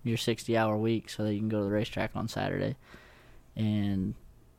your 0.03 0.17
60 0.17 0.57
hour 0.57 0.77
week 0.77 1.09
so 1.09 1.23
that 1.23 1.33
you 1.33 1.39
can 1.39 1.49
go 1.49 1.59
to 1.59 1.63
the 1.65 1.71
racetrack 1.71 2.11
on 2.15 2.27
Saturday. 2.27 2.75
And 3.55 4.15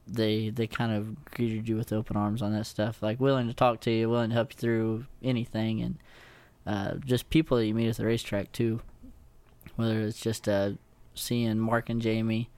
they 0.06 0.50
they 0.50 0.66
kind 0.66 0.92
of 0.92 1.24
greeted 1.26 1.68
you 1.68 1.76
with 1.76 1.92
open 1.92 2.16
arms 2.16 2.42
on 2.42 2.52
that 2.52 2.66
stuff, 2.66 3.02
like 3.02 3.20
willing 3.20 3.46
to 3.48 3.54
talk 3.54 3.80
to 3.82 3.90
you, 3.90 4.08
willing 4.08 4.30
to 4.30 4.34
help 4.34 4.52
you 4.52 4.58
through 4.58 5.06
anything, 5.22 5.80
and 5.80 5.98
uh, 6.66 6.94
just 7.04 7.30
people 7.30 7.56
that 7.56 7.66
you 7.66 7.74
meet 7.74 7.88
at 7.88 7.96
the 7.96 8.04
racetrack 8.06 8.52
too. 8.52 8.80
Whether 9.76 10.00
it's 10.02 10.20
just 10.20 10.48
uh, 10.48 10.72
seeing 11.14 11.58
Mark 11.58 11.88
and 11.88 12.00
Jamie 12.00 12.50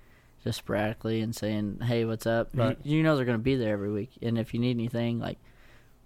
just 0.45 0.59
sporadically 0.59 1.21
and 1.21 1.35
saying, 1.35 1.81
"Hey, 1.85 2.05
what's 2.05 2.27
up?" 2.27 2.49
You- 2.53 2.61
You, 2.85 3.03
know 3.03 3.17
they're 3.17 3.25
going 3.25 3.39
to 3.39 3.43
be 3.43 3.57
there 3.57 3.73
every 3.73 3.91
week, 3.93 4.11
and 4.23 4.39
if 4.39 4.53
you 4.53 4.61
need 4.61 4.77
anything, 4.77 5.19
like 5.19 5.39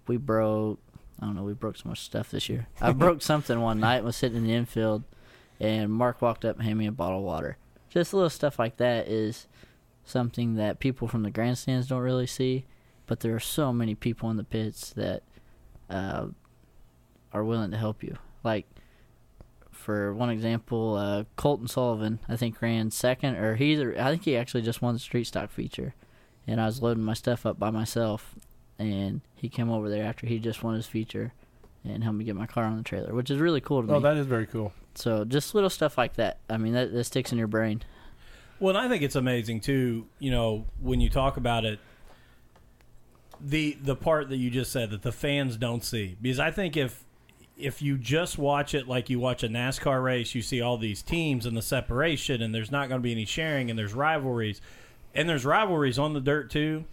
we 0.07 0.17
broke, 0.17 0.79
I 1.19 1.25
don't 1.25 1.35
know, 1.35 1.43
we 1.43 1.53
broke 1.53 1.77
so 1.77 1.89
much 1.89 1.99
stuff 2.01 2.31
this 2.31 2.49
year. 2.49 2.67
I 2.79 2.91
broke 2.93 3.21
something 3.21 3.59
one 3.59 3.79
night, 3.79 4.03
was 4.03 4.15
sitting 4.15 4.37
in 4.37 4.43
the 4.45 4.53
infield, 4.53 5.03
and 5.59 5.91
Mark 5.91 6.21
walked 6.21 6.45
up 6.45 6.55
and 6.57 6.63
handed 6.63 6.79
me 6.79 6.87
a 6.87 6.91
bottle 6.91 7.17
of 7.19 7.23
water. 7.25 7.57
Just 7.89 8.13
little 8.13 8.29
stuff 8.29 8.57
like 8.57 8.77
that 8.77 9.07
is 9.07 9.47
something 10.11 10.55
that 10.55 10.79
people 10.79 11.07
from 11.07 11.23
the 11.23 11.31
grandstands 11.31 11.87
don't 11.87 12.01
really 12.01 12.27
see, 12.27 12.65
but 13.07 13.21
there 13.21 13.33
are 13.33 13.39
so 13.39 13.73
many 13.73 13.95
people 13.95 14.29
in 14.29 14.37
the 14.37 14.43
pits 14.43 14.91
that 14.91 15.23
uh, 15.89 16.27
are 17.33 17.43
willing 17.43 17.71
to 17.71 17.77
help 17.77 18.03
you. 18.03 18.17
Like, 18.43 18.67
for 19.71 20.13
one 20.13 20.29
example, 20.29 20.95
uh, 20.95 21.23
Colton 21.35 21.67
Sullivan, 21.67 22.19
I 22.29 22.35
think 22.35 22.61
ran 22.61 22.91
second, 22.91 23.35
or 23.37 23.55
he 23.55 23.73
either 23.73 23.99
I 23.99 24.11
think 24.11 24.25
he 24.25 24.37
actually 24.37 24.61
just 24.61 24.81
won 24.81 24.93
the 24.93 24.99
street 24.99 25.25
stock 25.25 25.49
feature, 25.51 25.95
and 26.45 26.61
I 26.61 26.65
was 26.67 26.81
loading 26.81 27.03
my 27.03 27.13
stuff 27.13 27.45
up 27.45 27.57
by 27.57 27.71
myself, 27.71 28.35
and 28.77 29.21
he 29.33 29.49
came 29.49 29.71
over 29.71 29.89
there 29.89 30.05
after 30.05 30.27
he 30.27 30.37
just 30.37 30.63
won 30.63 30.75
his 30.75 30.85
feature, 30.87 31.33
and 31.83 32.03
helped 32.03 32.19
me 32.19 32.25
get 32.25 32.35
my 32.35 32.45
car 32.47 32.65
on 32.65 32.77
the 32.77 32.83
trailer, 32.83 33.13
which 33.13 33.31
is 33.31 33.39
really 33.39 33.61
cool 33.61 33.81
to 33.81 33.87
me. 33.87 33.93
Oh, 33.93 33.99
that 33.99 34.17
is 34.17 34.27
very 34.27 34.45
cool. 34.45 34.71
So 34.93 35.25
just 35.25 35.55
little 35.55 35.69
stuff 35.69 35.97
like 35.97 36.15
that. 36.15 36.39
I 36.49 36.57
mean, 36.57 36.73
that, 36.73 36.93
that 36.93 37.03
sticks 37.05 37.31
in 37.31 37.37
your 37.37 37.47
brain. 37.47 37.81
Well, 38.61 38.77
I 38.77 38.87
think 38.87 39.01
it's 39.01 39.15
amazing 39.15 39.61
too. 39.61 40.05
You 40.19 40.29
know, 40.29 40.65
when 40.79 41.01
you 41.01 41.09
talk 41.09 41.35
about 41.35 41.65
it, 41.65 41.79
the 43.41 43.75
the 43.81 43.95
part 43.95 44.29
that 44.29 44.37
you 44.37 44.51
just 44.51 44.71
said 44.71 44.91
that 44.91 45.01
the 45.01 45.11
fans 45.11 45.57
don't 45.57 45.83
see, 45.83 46.15
because 46.21 46.39
I 46.39 46.51
think 46.51 46.77
if 46.77 47.03
if 47.57 47.81
you 47.81 47.97
just 47.97 48.37
watch 48.37 48.75
it 48.75 48.87
like 48.87 49.09
you 49.09 49.19
watch 49.19 49.41
a 49.41 49.47
NASCAR 49.49 50.03
race, 50.03 50.35
you 50.35 50.43
see 50.43 50.61
all 50.61 50.77
these 50.77 51.01
teams 51.01 51.47
and 51.47 51.57
the 51.57 51.61
separation, 51.63 52.43
and 52.43 52.53
there's 52.53 52.69
not 52.69 52.87
going 52.87 53.01
to 53.01 53.03
be 53.03 53.11
any 53.11 53.25
sharing, 53.25 53.71
and 53.71 53.79
there's 53.79 53.95
rivalries, 53.95 54.61
and 55.15 55.27
there's 55.27 55.43
rivalries 55.43 55.97
on 55.97 56.13
the 56.13 56.21
dirt 56.21 56.51
too. 56.51 56.85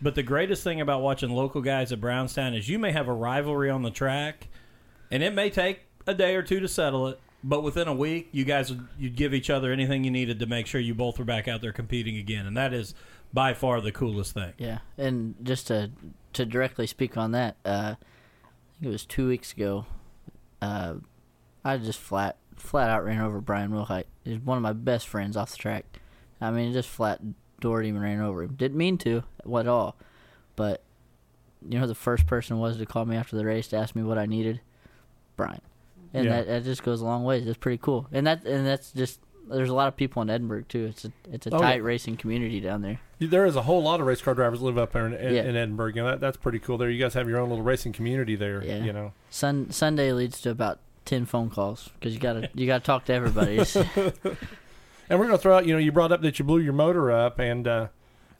But 0.00 0.16
the 0.16 0.24
greatest 0.24 0.64
thing 0.64 0.80
about 0.80 1.02
watching 1.02 1.30
local 1.30 1.60
guys 1.60 1.92
at 1.92 2.00
Brownstown 2.00 2.54
is 2.54 2.68
you 2.68 2.80
may 2.80 2.90
have 2.90 3.06
a 3.06 3.12
rivalry 3.12 3.70
on 3.70 3.82
the 3.82 3.92
track, 3.92 4.48
and 5.08 5.22
it 5.22 5.32
may 5.32 5.50
take 5.50 5.82
a 6.04 6.14
day 6.14 6.34
or 6.34 6.42
two 6.42 6.58
to 6.58 6.66
settle 6.66 7.06
it. 7.06 7.20
But 7.44 7.62
within 7.62 7.88
a 7.88 7.94
week, 7.94 8.28
you 8.32 8.44
guys 8.44 8.70
would 8.70 8.86
you'd 8.98 9.16
give 9.16 9.34
each 9.34 9.50
other 9.50 9.72
anything 9.72 10.04
you 10.04 10.10
needed 10.10 10.38
to 10.38 10.46
make 10.46 10.66
sure 10.66 10.80
you 10.80 10.94
both 10.94 11.18
were 11.18 11.24
back 11.24 11.48
out 11.48 11.60
there 11.60 11.72
competing 11.72 12.16
again, 12.16 12.46
and 12.46 12.56
that 12.56 12.72
is 12.72 12.94
by 13.32 13.52
far 13.52 13.80
the 13.80 13.90
coolest 13.90 14.34
thing. 14.34 14.52
Yeah, 14.58 14.78
and 14.96 15.34
just 15.42 15.66
to 15.66 15.90
to 16.34 16.46
directly 16.46 16.86
speak 16.86 17.16
on 17.16 17.32
that, 17.32 17.56
uh, 17.64 17.94
I 17.98 18.72
think 18.78 18.86
it 18.86 18.88
was 18.88 19.04
two 19.04 19.28
weeks 19.28 19.52
ago. 19.52 19.86
Uh, 20.60 20.94
I 21.64 21.78
just 21.78 21.98
flat 21.98 22.36
flat 22.56 22.90
out 22.90 23.04
ran 23.04 23.20
over 23.20 23.40
Brian 23.40 23.70
Wilhite. 23.70 24.04
He's 24.24 24.38
one 24.38 24.56
of 24.56 24.62
my 24.62 24.72
best 24.72 25.08
friends 25.08 25.36
off 25.36 25.50
the 25.50 25.56
track. 25.56 25.84
I 26.40 26.50
mean, 26.50 26.72
just 26.72 26.88
flat 26.88 27.20
him 27.20 27.36
and 27.96 28.02
ran 28.02 28.20
over 28.20 28.42
him. 28.42 28.54
Didn't 28.54 28.76
mean 28.76 28.98
to 28.98 29.22
at 29.44 29.66
all, 29.68 29.96
but 30.56 30.82
you 31.68 31.78
know, 31.78 31.86
the 31.86 31.94
first 31.94 32.26
person 32.26 32.58
was 32.58 32.76
to 32.76 32.86
call 32.86 33.04
me 33.04 33.16
after 33.16 33.36
the 33.36 33.44
race 33.44 33.68
to 33.68 33.76
ask 33.76 33.94
me 33.94 34.02
what 34.02 34.18
I 34.18 34.26
needed. 34.26 34.60
Brian, 35.36 35.60
and 36.14 36.24
Yeah. 36.26 36.36
that, 36.36 36.46
that 36.46 36.64
just 36.64 36.82
goes 36.82 37.00
a 37.00 37.04
long 37.04 37.24
ways. 37.24 37.46
It's 37.46 37.58
pretty 37.58 37.78
cool, 37.78 38.06
and 38.12 38.26
that 38.26 38.44
and 38.44 38.66
that's 38.66 38.92
just. 38.92 39.20
There's 39.50 39.70
a 39.70 39.74
lot 39.74 39.88
of 39.88 39.96
people 39.96 40.22
in 40.22 40.30
Edinburgh 40.30 40.66
too. 40.68 40.84
It's 40.86 41.04
a 41.04 41.12
it's 41.30 41.46
a 41.48 41.54
Oh, 41.54 41.58
tight 41.58 41.76
yeah. 41.80 41.82
racing 41.82 42.16
community 42.16 42.60
down 42.60 42.80
there. 42.80 43.00
There 43.18 43.44
is 43.44 43.56
a 43.56 43.62
whole 43.62 43.82
lot 43.82 44.00
of 44.00 44.06
race 44.06 44.22
car 44.22 44.34
drivers 44.34 44.62
live 44.62 44.78
up 44.78 44.92
there 44.92 45.04
in, 45.06 45.14
in, 45.14 45.34
Yeah. 45.34 45.42
in 45.42 45.56
Edinburgh. 45.56 45.88
You 45.88 46.02
know, 46.02 46.06
that, 46.12 46.20
that's 46.20 46.36
pretty 46.36 46.60
cool. 46.60 46.78
There, 46.78 46.88
you 46.88 47.02
guys 47.02 47.14
have 47.14 47.28
your 47.28 47.38
own 47.40 47.48
little 47.50 47.64
racing 47.64 47.92
community 47.92 48.36
there. 48.36 48.64
Yeah. 48.64 48.84
You 48.84 48.92
know, 48.92 49.12
Sun 49.30 49.72
Sunday 49.72 50.12
leads 50.12 50.40
to 50.42 50.50
about 50.50 50.78
ten 51.04 51.26
phone 51.26 51.50
calls 51.50 51.90
because 51.98 52.14
you 52.14 52.20
gotta 52.20 52.48
you 52.54 52.66
gotta 52.66 52.84
talk 52.84 53.04
to 53.06 53.12
everybody. 53.12 53.58
And 55.08 55.18
we're 55.18 55.26
gonna 55.26 55.38
throw 55.38 55.56
out. 55.56 55.66
You 55.66 55.74
know, 55.74 55.78
you 55.78 55.92
brought 55.92 56.12
up 56.12 56.22
that 56.22 56.38
you 56.38 56.44
blew 56.44 56.60
your 56.60 56.72
motor 56.72 57.10
up, 57.10 57.38
and 57.38 57.66
uh, 57.68 57.88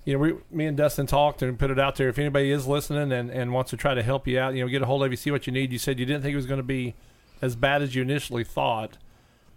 you 0.05 0.15
know, 0.15 0.19
we, 0.21 0.35
me 0.51 0.65
and 0.67 0.77
Dustin 0.77 1.07
talked 1.07 1.43
and 1.43 1.59
put 1.59 1.71
it 1.71 1.79
out 1.79 1.97
there. 1.97 2.09
If 2.09 2.19
anybody 2.19 2.51
is 2.51 2.67
listening 2.67 3.13
and, 3.13 3.29
and 3.31 3.53
wants 3.53 3.71
to 3.71 3.77
try 3.77 3.93
to 3.93 4.03
help 4.03 4.27
you 4.27 4.39
out, 4.39 4.55
you 4.55 4.63
know, 4.65 4.69
get 4.71 4.81
a 4.81 4.87
hold 4.87 5.05
of 5.05 5.11
you, 5.11 5.17
see 5.17 5.31
what 5.31 5.47
you 5.47 5.53
need. 5.53 5.73
You 5.73 5.79
said 5.79 5.99
you 5.99 6.07
didn't 6.07 6.23
think 6.23 6.33
it 6.33 6.37
was 6.37 6.47
going 6.47 6.61
to 6.61 6.65
be 6.65 6.95
as 7.43 7.57
bad 7.57 7.83
as 7.83 7.95
you 7.95 8.01
initially 8.01 8.45
thought, 8.45 8.97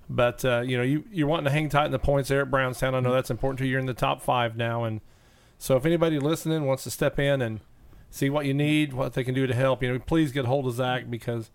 but 0.10 0.44
uh, 0.44 0.62
you 0.62 0.76
know, 0.76 0.84
you 0.84 1.06
you're 1.12 1.28
wanting 1.28 1.46
to 1.46 1.52
hang 1.52 1.70
tight 1.70 1.86
in 1.86 1.92
the 1.92 2.00
points 2.00 2.28
there 2.30 2.42
at 2.42 2.52
Brownstown. 2.52 2.96
I 2.96 3.00
know 3.00 3.14
that's 3.14 3.32
important 3.32 3.60
to 3.60 3.66
you. 3.66 3.72
You're 3.72 3.80
in 3.80 3.86
the 3.86 3.94
top 3.94 4.22
five 4.22 4.58
now, 4.58 4.84
and 4.84 5.00
so 5.58 5.78
if 5.78 5.86
anybody 5.86 6.20
listening 6.20 6.66
wants 6.66 6.84
to 6.84 6.92
step 6.92 7.18
in 7.20 7.42
and 7.42 7.62
see 8.10 8.30
what 8.30 8.46
you 8.46 8.54
need, 8.54 8.94
what 8.94 9.14
they 9.14 9.24
can 9.24 9.34
do 9.34 9.48
to 9.48 9.54
help, 9.54 9.82
you 9.82 9.94
know, 9.94 10.00
please 10.00 10.32
get 10.32 10.46
a 10.46 10.48
hold 10.48 10.66
of 10.68 10.74
Zach 10.74 11.10
because 11.10 11.50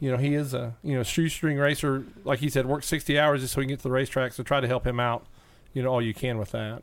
you 0.00 0.10
know, 0.10 0.16
he 0.16 0.34
is 0.34 0.54
a 0.54 0.76
you 0.82 0.94
know 0.94 1.02
shoestring 1.02 1.58
racer. 1.58 2.04
Like 2.24 2.38
he 2.38 2.48
said, 2.48 2.66
works 2.66 2.86
sixty 2.86 3.18
hours 3.18 3.40
just 3.40 3.54
so 3.54 3.60
he 3.60 3.66
can 3.66 3.70
get 3.70 3.78
to 3.80 3.84
the 3.84 3.90
racetrack. 3.90 4.32
So 4.32 4.42
try 4.42 4.60
to 4.60 4.66
help 4.66 4.86
him 4.86 5.00
out, 5.00 5.26
you 5.72 5.82
know, 5.82 5.90
all 5.90 6.02
you 6.02 6.14
can 6.14 6.38
with 6.38 6.52
that. 6.52 6.82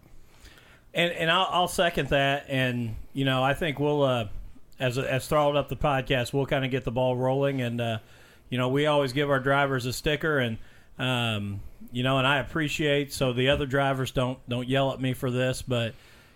And 0.93 1.11
and 1.13 1.31
I'll, 1.31 1.47
I'll 1.49 1.67
second 1.67 2.09
that. 2.09 2.45
And 2.49 2.95
you 3.13 3.25
know, 3.25 3.43
I 3.43 3.53
think 3.53 3.79
we'll 3.79 4.03
uh, 4.03 4.27
as 4.79 4.97
as 4.97 5.27
throttled 5.27 5.55
up 5.55 5.69
the 5.69 5.77
podcast, 5.77 6.33
we'll 6.33 6.45
kind 6.45 6.65
of 6.65 6.71
get 6.71 6.83
the 6.83 6.91
ball 6.91 7.15
rolling. 7.15 7.61
And 7.61 7.79
uh, 7.79 7.99
you 8.49 8.57
know, 8.57 8.69
we 8.69 8.85
always 8.85 9.13
give 9.13 9.29
our 9.29 9.39
drivers 9.39 9.85
a 9.85 9.93
sticker, 9.93 10.39
and 10.39 10.57
um, 10.99 11.61
you 11.91 12.03
know, 12.03 12.17
and 12.17 12.27
I 12.27 12.39
appreciate 12.39 13.13
so 13.13 13.33
the 13.33 13.49
other 13.49 13.65
drivers 13.65 14.11
don't 14.11 14.37
don't 14.47 14.67
yell 14.67 14.91
at 14.91 15.01
me 15.01 15.13
for 15.13 15.31
this, 15.31 15.61
but 15.61 15.93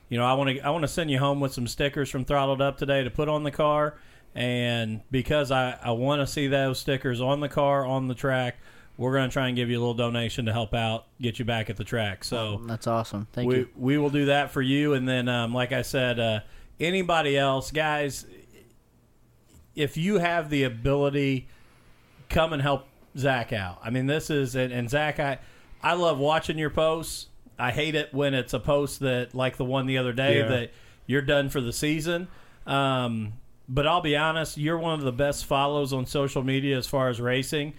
you 0.09 0.17
know, 0.17 0.25
I 0.25 0.33
want 0.33 0.49
to 0.49 0.59
I 0.61 0.69
want 0.69 0.83
to 0.83 0.87
send 0.87 1.11
you 1.11 1.19
home 1.19 1.39
with 1.39 1.53
some 1.53 1.67
stickers 1.67 2.09
from 2.09 2.25
Throttled 2.25 2.61
Up 2.61 2.77
today 2.77 3.03
to 3.03 3.09
put 3.09 3.29
on 3.29 3.43
the 3.43 3.51
car. 3.51 3.95
And 4.35 5.01
because 5.09 5.51
I, 5.51 5.77
I 5.81 5.91
want 5.91 6.21
to 6.21 6.27
see 6.27 6.47
those 6.47 6.79
stickers 6.79 7.19
on 7.19 7.39
the 7.39 7.49
car, 7.49 7.85
on 7.85 8.07
the 8.07 8.13
track, 8.13 8.57
we're 8.97 9.13
going 9.13 9.29
to 9.29 9.33
try 9.33 9.47
and 9.47 9.55
give 9.55 9.69
you 9.69 9.77
a 9.77 9.81
little 9.81 9.93
donation 9.93 10.45
to 10.45 10.53
help 10.53 10.73
out, 10.73 11.07
get 11.19 11.39
you 11.39 11.45
back 11.45 11.69
at 11.69 11.77
the 11.77 11.83
track. 11.83 12.23
So 12.23 12.61
That's 12.65 12.85
awesome. 12.85 13.27
Thank 13.31 13.49
we, 13.49 13.57
you. 13.57 13.69
we 13.75 13.97
will 13.97 14.09
do 14.09 14.25
that 14.25 14.51
for 14.51 14.61
you. 14.61 14.93
And 14.93 15.07
then, 15.07 15.27
um, 15.27 15.53
like 15.53 15.71
I 15.71 15.81
said, 15.81 16.19
uh, 16.19 16.41
anybody 16.79 17.37
else, 17.37 17.71
guys, 17.71 18.25
if 19.75 19.97
you 19.97 20.19
have 20.19 20.49
the 20.49 20.63
ability, 20.63 21.47
come 22.29 22.53
and 22.53 22.61
help 22.61 22.85
Zach 23.17 23.51
out. 23.53 23.79
I 23.83 23.89
mean, 23.89 24.05
this 24.05 24.29
is, 24.29 24.55
and, 24.55 24.71
and 24.71 24.89
Zach, 24.89 25.19
I, 25.19 25.39
I 25.83 25.93
love 25.93 26.17
watching 26.19 26.57
your 26.57 26.69
posts. 26.69 27.27
I 27.57 27.71
hate 27.71 27.95
it 27.95 28.13
when 28.13 28.33
it's 28.33 28.53
a 28.53 28.59
post 28.59 28.99
that, 29.01 29.33
like 29.35 29.57
the 29.57 29.65
one 29.65 29.85
the 29.85 29.97
other 29.97 30.13
day, 30.13 30.39
Yeah. 30.39 30.47
that 30.47 30.71
you're 31.07 31.21
done 31.21 31.49
for 31.49 31.59
the 31.59 31.73
season. 31.73 32.27
Um, 32.65 33.33
but 33.67 33.85
I'll 33.87 34.01
be 34.01 34.15
honest, 34.15 34.57
you're 34.57 34.77
one 34.77 34.93
of 34.93 35.01
the 35.01 35.11
best 35.11 35.45
follows 35.45 35.91
on 35.91 36.05
social 36.05 36.43
media 36.43 36.77
as 36.77 36.87
far 36.87 37.09
as 37.09 37.19
racing 37.19 37.73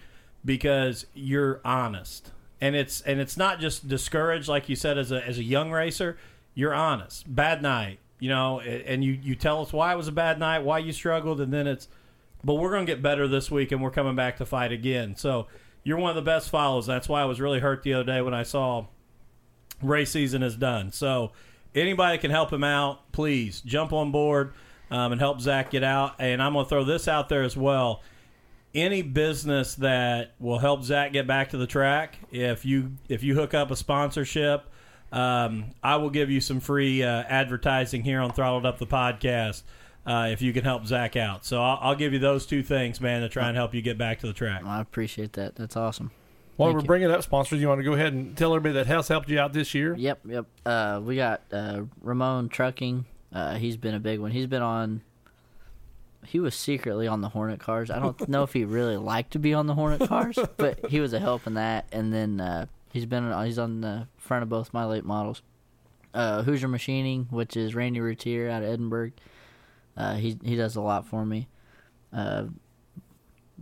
because 0.44 1.06
you're 1.14 1.60
honest. 1.64 2.32
And 2.60 2.76
it's 2.76 3.00
and 3.02 3.20
it's 3.20 3.36
not 3.36 3.58
just 3.60 3.88
discouraged 3.88 4.46
like 4.48 4.68
you 4.68 4.76
said 4.76 4.98
as 4.98 5.10
a 5.12 5.26
as 5.26 5.38
a 5.38 5.42
young 5.42 5.70
racer, 5.70 6.18
you're 6.54 6.74
honest. 6.74 7.32
Bad 7.34 7.62
night, 7.62 8.00
you 8.18 8.28
know, 8.28 8.60
and 8.60 9.02
you 9.02 9.12
you 9.12 9.34
tell 9.34 9.62
us 9.62 9.72
why 9.72 9.92
it 9.94 9.96
was 9.96 10.08
a 10.08 10.12
bad 10.12 10.38
night, 10.38 10.58
why 10.60 10.78
you 10.78 10.92
struggled 10.92 11.40
and 11.40 11.52
then 11.52 11.66
it's 11.66 11.88
but 12.44 12.54
we're 12.54 12.70
going 12.70 12.86
to 12.86 12.92
get 12.92 13.02
better 13.02 13.28
this 13.28 13.50
week 13.50 13.72
and 13.72 13.82
we're 13.82 13.90
coming 13.90 14.16
back 14.16 14.36
to 14.38 14.46
fight 14.46 14.72
again. 14.72 15.16
So, 15.16 15.46
you're 15.82 15.98
one 15.98 16.10
of 16.10 16.16
the 16.16 16.22
best 16.22 16.50
follows. 16.50 16.86
That's 16.86 17.08
why 17.08 17.22
I 17.22 17.24
was 17.24 17.40
really 17.40 17.60
hurt 17.60 17.82
the 17.82 17.94
other 17.94 18.04
day 18.04 18.20
when 18.20 18.34
I 18.34 18.42
saw 18.42 18.86
race 19.82 20.10
season 20.10 20.42
is 20.42 20.56
done. 20.56 20.92
So 20.92 21.32
anybody 21.74 22.18
can 22.18 22.30
help 22.30 22.52
him 22.52 22.64
out, 22.64 23.12
please 23.12 23.60
jump 23.60 23.92
on 23.92 24.12
board 24.12 24.52
um, 24.90 25.12
and 25.12 25.20
help 25.20 25.40
Zach 25.40 25.70
get 25.70 25.82
out. 25.82 26.16
And 26.18 26.42
I'm 26.42 26.52
going 26.52 26.64
to 26.64 26.68
throw 26.68 26.84
this 26.84 27.08
out 27.08 27.28
there 27.28 27.42
as 27.42 27.56
well. 27.56 28.02
Any 28.74 29.02
business 29.02 29.74
that 29.76 30.34
will 30.38 30.58
help 30.58 30.84
Zach 30.84 31.12
get 31.12 31.26
back 31.26 31.50
to 31.50 31.56
the 31.56 31.66
track, 31.66 32.18
if 32.30 32.64
you 32.64 32.92
if 33.08 33.24
you 33.24 33.34
hook 33.34 33.52
up 33.52 33.72
a 33.72 33.76
sponsorship, 33.76 34.64
um, 35.10 35.72
I 35.82 35.96
will 35.96 36.10
give 36.10 36.30
you 36.30 36.40
some 36.40 36.60
free 36.60 37.02
uh, 37.02 37.24
advertising 37.24 38.04
here 38.04 38.20
on 38.20 38.30
Throttled 38.30 38.64
Up 38.64 38.78
the 38.78 38.86
podcast. 38.86 39.62
Uh, 40.06 40.28
if 40.32 40.40
you 40.40 40.52
can 40.52 40.64
help 40.64 40.86
Zach 40.86 41.14
out, 41.14 41.44
so 41.44 41.62
I'll, 41.62 41.78
I'll 41.82 41.94
give 41.94 42.12
you 42.12 42.18
those 42.18 42.46
two 42.46 42.62
things, 42.62 43.00
man, 43.00 43.20
to 43.20 43.28
try 43.28 43.48
and 43.48 43.56
help 43.56 43.74
you 43.74 43.82
get 43.82 43.98
back 43.98 44.20
to 44.20 44.26
the 44.26 44.32
track. 44.32 44.64
I 44.64 44.80
appreciate 44.80 45.34
that. 45.34 45.56
That's 45.56 45.76
awesome. 45.76 46.10
While 46.56 46.68
Thank 46.68 46.74
we're 46.76 46.80
you. 46.82 46.86
bringing 46.86 47.10
up 47.10 47.22
sponsors, 47.22 47.60
you 47.60 47.68
want 47.68 47.80
to 47.80 47.84
go 47.84 47.92
ahead 47.92 48.12
and 48.12 48.36
tell 48.36 48.54
everybody 48.54 48.74
that 48.74 48.86
has 48.86 49.08
helped 49.08 49.28
you 49.28 49.38
out 49.38 49.52
this 49.52 49.74
year? 49.74 49.94
Yep, 49.96 50.20
yep. 50.26 50.46
Uh, 50.64 51.00
we 51.02 51.16
got 51.16 51.42
uh, 51.52 51.82
Ramon 52.02 52.48
Trucking. 52.48 53.04
Uh, 53.32 53.54
he's 53.54 53.76
been 53.76 53.94
a 53.94 54.00
big 54.00 54.20
one. 54.20 54.30
He's 54.30 54.46
been 54.46 54.62
on. 54.62 55.02
He 56.26 56.38
was 56.38 56.54
secretly 56.54 57.06
on 57.06 57.20
the 57.22 57.30
Hornet 57.30 57.60
cars. 57.60 57.90
I 57.90 57.98
don't 57.98 58.28
know 58.28 58.42
if 58.42 58.52
he 58.52 58.64
really 58.66 58.96
liked 58.96 59.32
to 59.32 59.38
be 59.38 59.54
on 59.54 59.66
the 59.66 59.74
Hornet 59.74 60.06
cars, 60.08 60.38
but 60.56 60.90
he 60.90 61.00
was 61.00 61.12
a 61.12 61.18
help 61.18 61.46
in 61.46 61.54
that. 61.54 61.86
And 61.92 62.12
then 62.12 62.40
uh, 62.40 62.66
he's 62.92 63.06
been 63.06 63.24
on, 63.24 63.46
he's 63.46 63.58
on 63.58 63.80
the 63.80 64.06
front 64.18 64.42
of 64.42 64.48
both 64.48 64.74
my 64.74 64.84
late 64.84 65.04
models. 65.04 65.42
Uh, 66.12 66.42
Hoosier 66.42 66.68
Machining, 66.68 67.26
which 67.30 67.56
is 67.56 67.74
Randy 67.74 68.00
Routier 68.00 68.50
out 68.50 68.62
of 68.62 68.68
Edinburgh. 68.68 69.12
Uh, 70.00 70.14
he 70.14 70.38
he 70.42 70.56
does 70.56 70.76
a 70.76 70.80
lot 70.80 71.06
for 71.06 71.24
me. 71.26 71.48
Uh, 72.12 72.44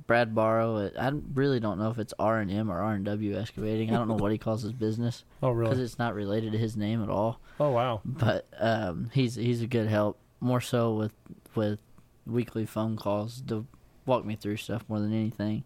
Brad 0.06 0.34
Barrow. 0.34 0.90
I 0.98 1.12
really 1.34 1.60
don't 1.60 1.78
know 1.78 1.90
if 1.90 1.98
it's 1.98 2.14
R 2.18 2.38
and 2.38 2.50
M 2.50 2.70
or 2.70 2.78
R 2.78 2.94
and 2.94 3.04
W 3.04 3.36
excavating. 3.36 3.90
I 3.90 3.94
don't 3.98 4.08
know 4.08 4.14
what 4.14 4.32
he 4.32 4.38
calls 4.38 4.62
his 4.62 4.72
business 4.72 5.24
Oh, 5.42 5.50
really? 5.50 5.70
because 5.70 5.82
it's 5.82 5.98
not 5.98 6.14
related 6.14 6.52
to 6.52 6.58
his 6.58 6.76
name 6.76 7.02
at 7.02 7.08
all. 7.10 7.40
Oh, 7.58 7.70
wow. 7.70 8.00
But 8.04 8.46
um, 8.58 9.10
he's 9.12 9.34
he's 9.34 9.62
a 9.62 9.66
good 9.66 9.88
help. 9.88 10.18
More 10.40 10.60
so 10.60 10.94
with 10.94 11.12
with 11.54 11.80
weekly 12.26 12.64
phone 12.66 12.96
calls 12.96 13.42
to 13.48 13.66
walk 14.06 14.24
me 14.24 14.36
through 14.36 14.56
stuff 14.58 14.84
more 14.88 15.00
than 15.00 15.12
anything. 15.12 15.64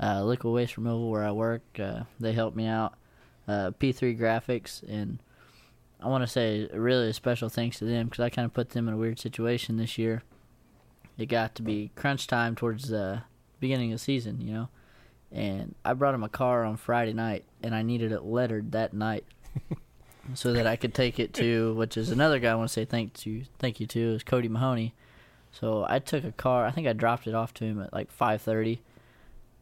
Uh, 0.00 0.22
Liquid 0.24 0.52
Waste 0.52 0.76
Removal, 0.76 1.10
where 1.10 1.24
I 1.24 1.32
work, 1.32 1.62
uh, 1.78 2.02
they 2.20 2.32
help 2.32 2.54
me 2.54 2.66
out. 2.66 2.94
Uh, 3.48 3.70
P3 3.80 4.18
Graphics, 4.18 4.82
and 4.88 5.20
I 6.00 6.06
want 6.08 6.22
to 6.22 6.28
say 6.28 6.68
really 6.72 7.08
a 7.08 7.12
special 7.12 7.48
thanks 7.48 7.78
to 7.78 7.84
them 7.84 8.06
because 8.06 8.22
I 8.22 8.30
kind 8.30 8.46
of 8.46 8.54
put 8.54 8.70
them 8.70 8.86
in 8.88 8.94
a 8.94 8.96
weird 8.96 9.18
situation 9.18 9.76
this 9.76 9.98
year. 9.98 10.22
It 11.16 11.26
got 11.26 11.54
to 11.56 11.62
be 11.62 11.90
crunch 11.96 12.26
time 12.28 12.54
towards 12.54 12.88
the 12.88 13.22
beginning 13.58 13.92
of 13.92 13.98
the 13.98 14.04
season, 14.04 14.40
you 14.40 14.52
know, 14.52 14.68
and 15.32 15.74
I 15.84 15.94
brought 15.94 16.14
him 16.14 16.22
a 16.22 16.28
car 16.28 16.64
on 16.64 16.76
Friday 16.76 17.12
night, 17.12 17.44
and 17.62 17.74
I 17.74 17.82
needed 17.82 18.12
it 18.12 18.22
lettered 18.22 18.70
that 18.72 18.92
night 18.94 19.24
so 20.34 20.52
that 20.52 20.66
I 20.68 20.76
could 20.76 20.94
take 20.94 21.18
it 21.18 21.34
to, 21.34 21.74
which 21.74 21.96
is 21.96 22.10
another 22.10 22.38
guy 22.38 22.52
I 22.52 22.54
want 22.54 22.68
to 22.68 22.72
say 22.72 22.84
thank 22.84 23.14
to, 23.14 23.42
thank 23.58 23.80
you 23.80 23.86
to, 23.88 24.00
is 24.14 24.22
Cody 24.22 24.46
Mahoney. 24.48 24.94
So 25.50 25.84
I 25.88 25.98
took 25.98 26.22
a 26.22 26.30
car. 26.32 26.64
I 26.66 26.70
think 26.70 26.86
I 26.86 26.92
dropped 26.92 27.26
it 27.26 27.34
off 27.34 27.52
to 27.54 27.64
him 27.64 27.82
at 27.82 27.92
like 27.92 28.12
five 28.12 28.40
thirty 28.42 28.80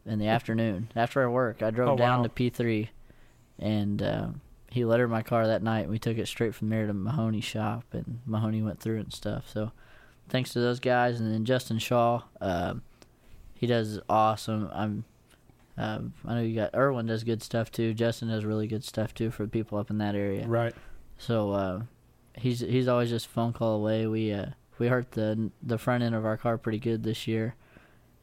in 0.05 0.19
the 0.19 0.27
afternoon 0.37 0.91
after 0.95 1.23
I 1.23 1.27
work. 1.27 1.63
I 1.63 1.71
drove 1.71 1.89
Oh, 1.89 1.97
down 1.97 2.19
wow. 2.19 2.23
to 2.23 2.29
P 2.29 2.49
three, 2.51 2.91
and 3.57 4.01
uh, 4.03 4.27
he 4.69 4.85
lettered 4.85 5.09
my 5.09 5.23
car 5.23 5.47
that 5.47 5.63
night. 5.63 5.81
and 5.81 5.89
We 5.89 5.99
took 5.99 6.17
it 6.17 6.27
straight 6.27 6.53
from 6.55 6.69
there 6.69 6.87
to 6.87 6.93
Mahoney's 6.93 7.43
shop, 7.43 7.85
and 7.91 8.19
Mahoney 8.25 8.61
went 8.61 8.79
through 8.79 8.97
it 8.97 9.05
and 9.05 9.13
stuff. 9.13 9.49
So 9.49 9.71
thanks 10.29 10.51
to 10.53 10.59
those 10.59 10.79
guys, 10.79 11.19
and 11.19 11.33
then 11.33 11.45
Justin 11.45 11.79
Shaw, 11.79 12.23
um, 12.41 12.81
he 13.53 13.67
does 13.67 13.99
awesome. 14.09 14.69
I'm. 14.73 15.05
Um, 15.79 16.13
I 16.25 16.33
know 16.33 16.41
you 16.41 16.55
got 16.55 16.73
Irwin 16.73 17.05
does 17.05 17.23
good 17.23 17.43
stuff 17.43 17.71
too. 17.71 17.93
Justin 17.93 18.29
does 18.29 18.43
really 18.43 18.65
good 18.65 18.83
stuff 18.83 19.13
too 19.13 19.29
for 19.29 19.45
people 19.45 19.77
up 19.77 19.91
in 19.91 19.99
that 19.99 20.15
area. 20.15 20.47
Right. 20.47 20.73
So 21.19 21.51
uh, 21.51 21.81
he's 22.35 22.61
he's 22.61 22.87
always 22.87 23.09
just 23.09 23.27
phone 23.27 23.53
call 23.53 23.75
away. 23.75 24.07
We 24.07 24.31
uh, 24.31 24.47
we 24.79 24.87
hurt 24.87 25.11
the 25.11 25.51
the 25.61 25.77
front 25.77 26.03
end 26.03 26.15
of 26.15 26.25
our 26.25 26.35
car 26.35 26.57
pretty 26.57 26.79
good 26.79 27.03
this 27.03 27.27
year, 27.27 27.55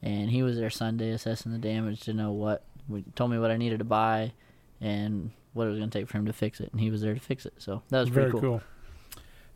and 0.01 0.29
he 0.29 0.43
was 0.43 0.57
there 0.57 0.69
Sunday 0.69 1.11
assessing 1.11 1.53
the 1.53 1.57
damage 1.57 2.01
to 2.01 2.13
know 2.13 2.31
what. 2.33 2.63
We 2.87 3.03
told 3.15 3.31
me 3.31 3.39
what 3.39 3.51
I 3.51 3.57
needed 3.57 3.79
to 3.79 3.85
buy, 3.85 4.33
and 4.81 5.31
what 5.55 5.65
it 5.67 5.71
was 5.71 5.79
going 5.79 5.89
to 5.89 5.99
take 5.99 6.07
for 6.07 6.17
him 6.17 6.25
to 6.27 6.33
fix 6.33 6.59
it, 6.59 6.69
and 6.71 6.79
he 6.79 6.91
was 6.91 7.01
there 7.01 7.13
to 7.13 7.19
fix 7.19 7.45
it. 7.45 7.53
So 7.57 7.81
that 7.89 8.01
was 8.01 8.09
Very 8.09 8.29
pretty 8.29 8.45
cool. 8.45 8.61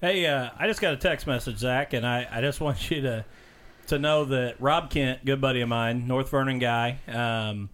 Hey, 0.02 0.26
uh, 0.26 0.50
I 0.58 0.66
just 0.68 0.80
got 0.80 0.94
a 0.94 0.98
text 0.98 1.28
message, 1.28 1.58
Zach, 1.58 1.94
and 1.94 2.08
I, 2.08 2.26
I 2.32 2.42
just 2.42 2.62
want 2.62 2.90
you 2.90 3.02
to 3.02 3.26
to 3.88 4.00
know 4.00 4.26
that 4.26 4.56
Rob 4.62 4.90
Kent, 4.92 5.26
good 5.26 5.42
buddy 5.42 5.62
of 5.62 5.70
mine, 5.70 6.08
North 6.08 6.30
Vernon 6.30 6.60
guy, 6.60 7.00
um, 7.08 7.70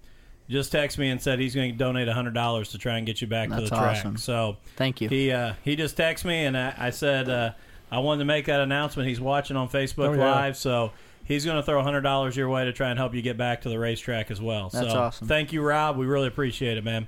just 0.50 0.72
texted 0.72 0.98
me 1.00 1.10
and 1.10 1.22
said 1.22 1.40
he's 1.40 1.54
going 1.54 1.72
to 1.72 1.78
donate 1.78 2.08
hundred 2.08 2.34
dollars 2.34 2.72
to 2.72 2.78
try 2.78 2.98
and 2.98 3.06
get 3.06 3.22
you 3.22 3.28
back 3.28 3.50
to 3.50 3.56
That's 3.56 3.70
the 3.70 3.76
track. 3.76 3.98
awesome. 3.98 4.18
So 4.18 4.58
Thank 4.76 5.02
you. 5.02 5.10
he 5.10 5.32
uh, 5.32 5.54
he 5.64 5.76
just 5.76 5.98
texted 5.98 6.26
me 6.26 6.46
and 6.46 6.58
I, 6.58 6.74
I 6.78 6.90
said 6.92 7.30
uh, 7.30 7.52
I 7.92 8.00
wanted 8.00 8.20
to 8.20 8.26
make 8.26 8.46
that 8.46 8.60
announcement. 8.62 9.08
He's 9.10 9.20
watching 9.22 9.56
on 9.58 9.70
Facebook 9.70 10.10
Oh, 10.10 10.14
yeah. 10.14 10.32
Live, 10.32 10.58
so 10.58 10.92
he's 11.26 11.44
going 11.46 11.58
to 11.58 11.64
throw 11.64 11.82
hundred 11.84 12.02
dollars 12.02 12.36
your 12.38 12.48
way 12.50 12.64
to 12.66 12.72
try 12.74 12.90
and 12.90 12.98
help 12.98 13.14
you 13.14 13.22
get 13.22 13.38
back 13.38 13.62
to 13.62 13.70
the 13.70 13.78
racetrack 13.78 14.32
as 14.32 14.42
well. 14.42 14.70
That's 14.70 14.92
so 14.92 14.98
awesome. 15.00 15.28
Thank 15.28 15.52
you, 15.52 15.62
Rob. 15.62 15.98
We 15.98 16.06
really 16.06 16.28
appreciate 16.28 16.78
it, 16.78 16.84
man. 16.84 17.08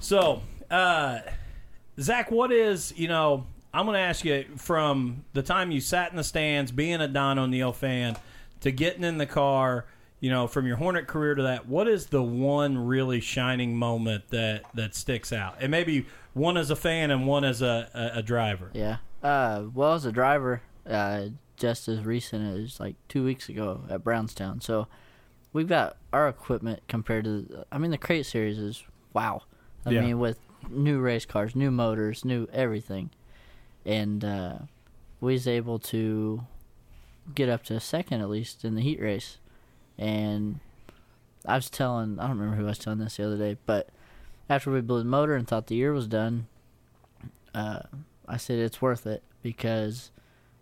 So, 0.00 0.42
uh, 0.70 1.20
Zach, 2.00 2.30
what 2.30 2.52
is 2.52 2.92
you 2.96 3.08
know? 3.08 3.46
I'm 3.72 3.84
going 3.84 3.94
to 3.94 4.00
ask 4.00 4.24
you 4.24 4.46
from 4.56 5.24
the 5.34 5.42
time 5.42 5.70
you 5.70 5.80
sat 5.80 6.10
in 6.10 6.16
the 6.16 6.24
stands, 6.24 6.72
being 6.72 7.00
a 7.00 7.08
Don 7.08 7.38
O'Neal 7.38 7.72
fan, 7.72 8.16
to 8.60 8.70
getting 8.70 9.04
in 9.04 9.18
the 9.18 9.26
car. 9.26 9.86
You 10.20 10.30
know, 10.30 10.48
from 10.48 10.66
your 10.66 10.76
Hornet 10.76 11.06
career 11.06 11.36
to 11.36 11.42
that, 11.44 11.68
what 11.68 11.86
is 11.86 12.06
the 12.06 12.22
one 12.22 12.76
really 12.76 13.20
shining 13.20 13.76
moment 13.76 14.28
that 14.30 14.64
that 14.74 14.96
sticks 14.96 15.32
out? 15.32 15.58
And 15.60 15.70
maybe 15.70 16.06
one 16.34 16.56
as 16.56 16.70
a 16.70 16.76
fan 16.76 17.10
and 17.10 17.26
one 17.26 17.44
as 17.44 17.62
a, 17.62 17.88
a, 17.94 18.18
a 18.18 18.22
driver. 18.22 18.70
Yeah. 18.74 18.96
Uh, 19.22 19.64
well, 19.72 19.94
as 19.94 20.04
a 20.04 20.12
driver, 20.12 20.62
uh, 20.88 21.26
just 21.56 21.88
as 21.88 22.04
recent 22.04 22.58
as 22.58 22.80
like 22.80 22.96
two 23.08 23.24
weeks 23.24 23.48
ago 23.48 23.82
at 23.88 24.02
Brownstown. 24.02 24.60
So 24.60 24.88
we've 25.52 25.68
got 25.68 25.96
our 26.12 26.28
equipment 26.28 26.82
compared 26.88 27.24
to. 27.24 27.64
I 27.70 27.78
mean, 27.78 27.90
the 27.90 27.98
crate 27.98 28.26
series 28.26 28.58
is 28.58 28.82
wow. 29.12 29.42
I 29.88 29.92
Yeah. 29.92 30.00
mean, 30.02 30.18
with 30.18 30.38
new 30.68 31.00
race 31.00 31.24
cars, 31.24 31.56
new 31.56 31.70
motors, 31.70 32.24
new 32.24 32.46
everything, 32.52 33.10
and 33.84 34.24
uh, 34.24 34.58
we 35.20 35.32
was 35.32 35.46
able 35.48 35.78
to 35.78 36.42
get 37.34 37.48
up 37.48 37.62
to 37.64 37.78
second 37.80 38.20
at 38.20 38.28
least 38.30 38.64
in 38.64 38.74
the 38.74 38.82
heat 38.82 39.00
race. 39.00 39.38
And 39.98 40.60
I 41.46 41.56
was 41.56 41.70
telling, 41.70 42.18
I 42.18 42.26
don't 42.28 42.38
remember 42.38 42.56
who 42.56 42.64
I 42.66 42.68
was 42.70 42.78
telling 42.78 42.98
this 42.98 43.16
the 43.16 43.26
other 43.26 43.36
day, 43.36 43.56
but 43.66 43.88
after 44.48 44.70
we 44.70 44.80
blew 44.80 44.98
the 44.98 45.04
motor 45.04 45.34
and 45.34 45.46
thought 45.46 45.66
the 45.66 45.74
year 45.74 45.92
was 45.92 46.06
done, 46.06 46.46
uh, 47.54 47.80
I 48.26 48.36
said 48.36 48.58
it's 48.58 48.80
worth 48.82 49.06
it 49.06 49.22
because 49.42 50.10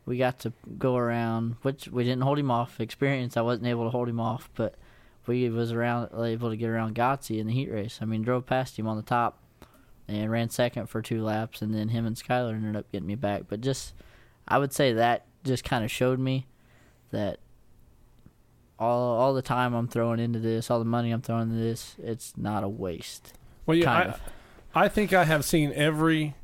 we 0.07 0.17
got 0.19 0.39
to 0.41 0.53
go 0.79 0.97
around, 0.97 1.57
which 1.63 1.89
we 1.89 2.05
didn't 2.05 2.23
hold 2.23 2.39
him 2.39 2.51
off. 2.51 2.81
Experience, 2.81 3.37
I 3.37 3.43
wasn't 3.43 3.67
able 3.67 3.85
to 3.85 3.91
hold 3.91 4.09
him 4.09 4.21
off, 4.21 4.49
but 4.55 4.75
we 5.27 5.49
was 5.49 5.73
around 5.73 6.11
uh, 6.17 6.23
able 6.23 6.51
to 6.51 6.57
get 6.57 6.69
around 6.69 6.95
Gotsy 6.95 7.39
in 7.39 7.47
the 7.47 7.53
heat 7.53 7.71
race. 7.71 7.99
I 8.01 8.05
mean, 8.05 8.23
drove 8.23 8.47
past 8.47 8.79
him 8.79 8.87
on 8.87 8.97
the 8.97 9.03
top 9.03 9.43
and 10.09 10.31
ran 10.31 10.51
second 10.51 10.89
for 10.89 11.03
two 11.03 11.23
laps, 11.23 11.63
and 11.63 11.75
then 11.75 11.89
him 11.89 12.07
and 12.07 12.17
Skyler 12.17 12.55
ended 12.55 12.77
up 12.77 12.91
getting 12.93 13.07
me 13.07 13.15
back. 13.15 13.45
But 13.49 13.61
just, 13.61 13.95
I 14.47 14.59
would 14.59 14.73
say 14.73 14.93
that 14.93 15.27
just 15.45 15.65
kind 15.65 15.85
of 15.85 15.91
showed 15.91 16.19
me 16.19 16.47
that 17.11 17.39
all 18.79 19.17
all 19.19 19.35
the 19.35 19.43
time 19.43 19.75
I'm 19.75 19.89
throwing 19.89 20.21
into 20.21 20.39
this, 20.39 20.71
all 20.71 20.79
the 20.79 20.85
money 20.85 21.11
I'm 21.11 21.23
throwing 21.23 21.51
into 21.51 21.63
this, 21.63 21.97
it's 21.99 22.37
not 22.37 22.65
a 22.65 22.69
waste. 22.69 23.35
Well, 23.65 23.77
yeah, 23.77 23.85
kind 23.85 24.11
I, 24.11 24.13
of. 24.13 24.21
I 24.75 24.89
think 24.89 25.13
I 25.13 25.25
have 25.25 25.45
seen 25.45 25.73
every 25.75 26.35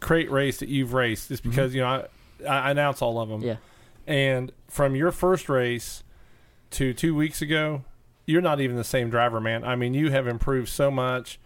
crate 0.00 0.30
race 0.30 0.58
that 0.58 0.68
you've 0.68 0.94
raced, 0.94 1.28
just 1.28 1.42
mm-hmm. 1.42 1.50
because 1.50 1.74
you 1.74 1.82
know 1.82 2.06
I, 2.46 2.46
I 2.46 2.70
announce 2.70 3.02
all 3.02 3.20
of 3.20 3.28
them. 3.28 3.42
Yeah. 3.42 3.56
And 4.06 4.52
from 4.68 4.96
your 4.96 5.12
first 5.12 5.48
race 5.48 6.02
to 6.72 6.92
two 6.92 7.14
weeks 7.14 7.42
ago, 7.42 7.84
you're 8.26 8.42
not 8.42 8.60
even 8.60 8.76
the 8.76 8.84
same 8.84 9.10
driver, 9.10 9.40
man. 9.40 9.64
I 9.64 9.74
mean, 9.74 9.94
you 9.94 10.10
have 10.10 10.26
improved 10.26 10.68
so 10.68 10.90
much. 10.90 11.40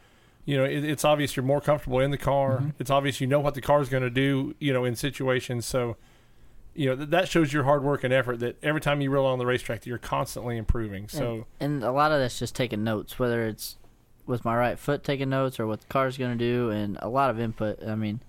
You 0.44 0.56
know, 0.56 0.64
it, 0.64 0.84
it's 0.84 1.04
obvious 1.04 1.36
you're 1.36 1.44
more 1.44 1.60
comfortable 1.60 2.00
in 2.00 2.10
the 2.10 2.18
car. 2.18 2.58
Mm-hmm. 2.58 2.70
It's 2.80 2.90
obvious 2.90 3.20
you 3.20 3.28
know 3.28 3.38
what 3.38 3.54
the 3.54 3.60
car 3.60 3.80
is 3.80 3.88
going 3.88 4.02
to 4.02 4.10
do. 4.10 4.54
You 4.58 4.72
know, 4.72 4.84
in 4.84 4.96
situations. 4.96 5.64
So, 5.64 5.96
you 6.74 6.86
know, 6.86 6.96
th- 6.96 7.10
that 7.10 7.28
shows 7.28 7.52
your 7.52 7.62
hard 7.62 7.84
work 7.84 8.02
and 8.02 8.12
effort. 8.12 8.40
That 8.40 8.56
every 8.64 8.80
time 8.80 9.00
you 9.00 9.10
roll 9.10 9.26
on 9.26 9.38
the 9.38 9.46
racetrack, 9.46 9.80
that 9.82 9.86
you're 9.86 9.98
constantly 9.98 10.56
improving. 10.56 11.08
So, 11.08 11.46
and, 11.60 11.74
and 11.74 11.84
a 11.84 11.92
lot 11.92 12.10
of 12.10 12.18
that's 12.18 12.38
just 12.38 12.56
taking 12.56 12.82
notes, 12.82 13.18
whether 13.18 13.46
it's 13.46 13.76
with 14.26 14.44
my 14.44 14.56
right 14.56 14.78
foot 14.78 15.04
taking 15.04 15.28
notes 15.28 15.60
or 15.60 15.66
what 15.68 15.82
the 15.82 15.86
car's 15.86 16.18
going 16.18 16.36
to 16.36 16.44
do, 16.44 16.70
and 16.70 16.98
a 17.00 17.08
lot 17.08 17.30
of 17.30 17.38
input. 17.38 17.80
I 17.86 17.94
mean, 17.94 18.20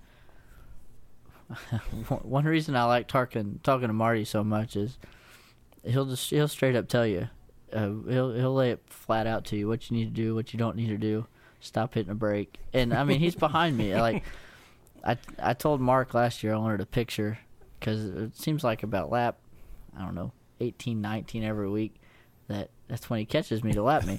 one 2.22 2.44
reason 2.44 2.76
I 2.76 2.84
like 2.84 3.08
talking 3.08 3.58
talking 3.64 3.88
to 3.88 3.94
Marty 3.94 4.24
so 4.24 4.44
much 4.44 4.76
is 4.76 4.98
he'll 5.84 6.06
just 6.06 6.30
he'll 6.30 6.48
straight 6.48 6.76
up 6.76 6.88
tell 6.88 7.06
you, 7.06 7.28
uh, 7.72 7.90
he'll 8.08 8.32
he'll 8.32 8.54
lay 8.54 8.70
it 8.70 8.82
flat 8.86 9.26
out 9.26 9.44
to 9.46 9.56
you 9.56 9.68
what 9.68 9.90
you 9.90 9.96
need 9.96 10.04
to 10.04 10.22
do, 10.22 10.34
what 10.34 10.52
you 10.52 10.58
don't 10.58 10.76
need 10.76 10.88
to 10.88 10.98
do. 10.98 11.26
Stop 11.60 11.94
hitting 11.94 12.10
a 12.10 12.14
brake. 12.14 12.58
and 12.72 12.92
I 12.92 13.04
mean 13.04 13.20
he's 13.20 13.34
behind 13.34 13.76
me. 13.76 13.94
Like 13.94 14.22
I 15.04 15.16
I 15.38 15.54
told 15.54 15.80
Mark 15.80 16.14
last 16.14 16.42
year 16.42 16.54
I 16.54 16.58
wanted 16.58 16.80
a 16.80 16.86
picture 16.86 17.38
because 17.78 18.04
it 18.04 18.36
seems 18.36 18.62
like 18.64 18.82
about 18.82 19.10
lap 19.10 19.38
I 19.96 20.02
don't 20.02 20.14
know 20.14 20.32
18, 20.60 21.00
19 21.00 21.44
every 21.44 21.68
week 21.68 21.94
that 22.48 22.70
that's 22.88 23.08
when 23.08 23.18
he 23.18 23.24
catches 23.24 23.64
me 23.64 23.72
to 23.72 23.82
lap 23.82 24.04
me. 24.04 24.18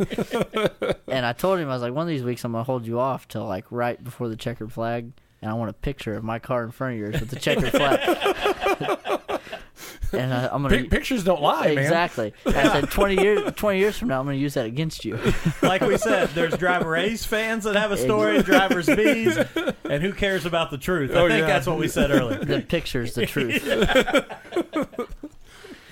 and 1.08 1.25
I 1.25 1.34
told 1.34 1.60
him 1.60 1.69
I 1.69 1.73
was 1.73 1.82
like, 1.82 1.93
one 1.93 2.01
of 2.01 2.08
these 2.08 2.23
weeks 2.23 2.43
I'm 2.43 2.51
gonna 2.51 2.63
hold 2.63 2.88
you 2.88 2.99
off 2.99 3.28
till 3.28 3.45
like 3.45 3.65
right 3.69 4.04
before 4.04 4.28
the 4.28 4.36
checkered 4.36 4.71
flag, 4.71 5.12
and 5.41 5.51
I 5.51 5.54
want 5.54 5.69
a 5.69 5.73
picture 5.73 6.15
of 6.15 6.23
my 6.23 6.39
car 6.39 6.63
in 6.63 6.71
front 6.71 6.93
of 6.93 6.99
yours 6.99 7.19
with 7.19 7.30
the 7.30 7.39
checkered 7.39 7.71
flag. 7.71 9.21
and 10.19 10.34
uh, 10.34 10.49
I'm 10.51 10.62
gonna 10.63 10.78
Pic- 10.78 10.89
pictures 10.89 11.23
don't 11.23 11.41
lie, 11.41 11.67
man. 11.67 11.78
exactly. 11.80 12.34
And 12.45 12.56
I 12.56 12.82
said 12.82 12.89
twenty 12.91 13.21
years 13.21 13.54
twenty 13.56 13.80
years 13.80 13.97
from 13.97 14.08
now 14.10 14.19
I'm 14.19 14.25
gonna 14.25 14.38
use 14.38 14.54
that 14.56 14.65
against 14.65 15.06
you. 15.06 15.19
Like 15.62 15.82
we 15.82 15.97
said, 15.97 16.30
there's 16.30 16.56
driver 16.58 16.95
A's 16.95 17.25
fans 17.25 17.63
that 17.63 17.75
have 17.75 17.91
a 17.91 17.97
story, 17.97 18.41
drivers 18.43 18.86
B's, 18.88 19.36
and 19.84 20.01
who 20.04 20.13
cares 20.13 20.45
about 20.45 20.69
the 20.71 20.78
truth? 20.78 21.12
I 21.12 21.21
Oh, 21.21 21.28
think 21.28 21.41
yeah. 21.41 21.47
that's 21.47 21.65
what 21.67 21.78
we 21.80 21.88
said 21.88 22.12
earlier. 22.12 22.43
the 22.43 22.62
picture's 22.62 23.13
the 23.15 23.25
truth. 23.25 23.63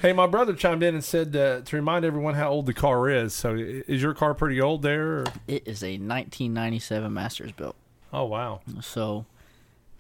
Hey, 0.02 0.12
my 0.12 0.28
brother 0.28 0.54
chimed 0.54 0.84
in 0.84 0.96
and 0.96 1.04
said 1.04 1.34
uh, 1.36 1.62
to 1.62 1.76
remind 1.78 2.04
everyone 2.04 2.34
how 2.34 2.50
old 2.50 2.66
the 2.66 2.74
car 2.74 3.10
is. 3.10 3.34
So, 3.34 3.56
i- 3.56 3.84
is 3.88 4.02
your 4.02 4.14
car 4.14 4.34
pretty 4.34 4.60
old 4.60 4.82
there? 4.82 5.20
Or? 5.20 5.24
It 5.48 5.66
is 5.66 5.82
a 5.82 5.94
1997 5.94 7.14
Masters 7.14 7.54
built. 7.54 7.78
Oh, 8.12 8.26
wow. 8.26 8.60
So, 8.82 9.26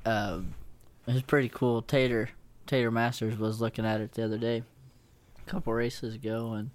um, 0.06 0.56
it 1.08 1.14
was 1.14 1.22
pretty 1.22 1.48
cool. 1.48 1.82
Tater 1.82 2.30
Tater 2.67 2.91
Masters 2.91 3.38
was 3.38 3.60
looking 3.62 3.86
at 3.86 4.02
it 4.02 4.13
the 4.13 4.23
other 4.23 4.38
day, 4.38 4.63
a 5.45 5.49
couple 5.49 5.73
races 5.73 6.15
ago, 6.15 6.54
and 6.54 6.69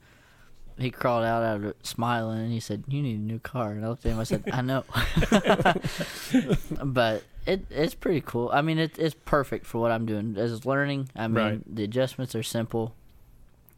he 0.79 0.91
crawled 0.91 1.25
out 1.25 1.43
out 1.43 1.57
of 1.57 1.65
it 1.65 1.87
smiling, 1.87 2.39
and 2.41 2.53
he 2.53 2.61
said, 2.61 2.85
"You 2.89 3.03
need 3.03 3.17
a 3.19 3.23
new 3.23 3.39
car." 3.41 3.73
And 3.73 3.85
I 3.85 3.89
looked 3.89 4.05
at 4.07 4.13
him. 4.13 4.19
I 4.21 4.25
said, 4.25 4.45
"I 4.53 4.61
know," 4.63 4.85
but 6.85 7.25
it 7.47 7.65
it's 7.71 7.95
pretty 7.95 8.21
cool. 8.21 8.51
I 8.53 8.63
mean, 8.63 8.79
it, 8.79 8.99
it's 8.99 9.15
perfect 9.25 9.67
for 9.67 9.79
what 9.81 9.91
I'm 9.91 10.07
doing 10.07 10.37
as 10.37 10.65
learning. 10.67 11.09
I 11.17 11.27
mean, 11.29 11.35
Right. 11.45 11.75
the 11.77 11.85
adjustments 11.85 12.35
are 12.35 12.43
simple. 12.43 12.95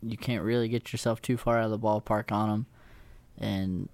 You 0.03 0.16
can't 0.16 0.42
really 0.42 0.68
get 0.68 0.92
yourself 0.92 1.20
too 1.23 1.37
far 1.37 1.59
out 1.59 1.64
of 1.66 1.70
the 1.70 1.79
ballpark 1.79 2.33
on 2.33 2.49
them, 2.49 2.66
and 3.38 3.88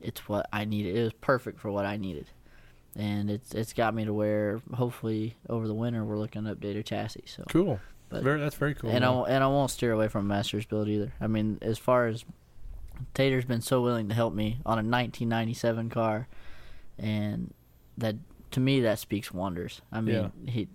it's 0.00 0.28
what 0.28 0.48
I 0.52 0.64
needed. 0.64 0.96
It 0.96 1.02
was 1.02 1.12
perfect 1.14 1.60
for 1.60 1.70
what 1.70 1.84
I 1.86 1.96
needed 1.96 2.26
and 2.96 3.30
it's 3.30 3.54
it's 3.54 3.72
got 3.72 3.94
me 3.94 4.04
to 4.04 4.12
where 4.14 4.60
hopefully 4.74 5.36
over 5.48 5.66
the 5.68 5.74
winter 5.74 6.04
we're 6.04 6.18
looking 6.18 6.44
to 6.44 6.54
update 6.54 6.78
a 6.78 6.82
chassis. 6.82 7.24
So 7.26 7.44
Cool. 7.48 7.80
But- 8.08 8.22
very, 8.22 8.38
that's 8.40 8.54
very 8.54 8.74
cool. 8.74 8.90
and 8.90 9.04
I 9.04 9.08
man. 9.08 9.16
won't- 9.16 9.30
and 9.30 9.44
I 9.44 9.46
won't 9.48 9.70
steer 9.70 9.92
away 9.92 10.08
from 10.08 10.26
Masters 10.28 10.64
build 10.64 10.88
either. 10.88 11.12
I 11.20 11.26
mean, 11.26 11.58
as 11.60 11.76
far 11.78 12.06
as 12.06 12.24
Tater's 13.14 13.44
been 13.44 13.60
so 13.60 13.82
willing 13.82 14.08
to 14.08 14.14
help 14.14 14.32
me 14.32 14.58
on 14.64 14.74
a 14.78 14.82
1997 14.82 15.90
car, 15.90 16.28
and 16.98 17.52
that 17.98 18.16
to 18.52 18.60
me 18.60 18.80
that 18.80 18.98
speaks 18.98 19.32
wonders. 19.32 19.82
I 19.92 20.00
mean, 20.00 20.32
he. 20.46 20.68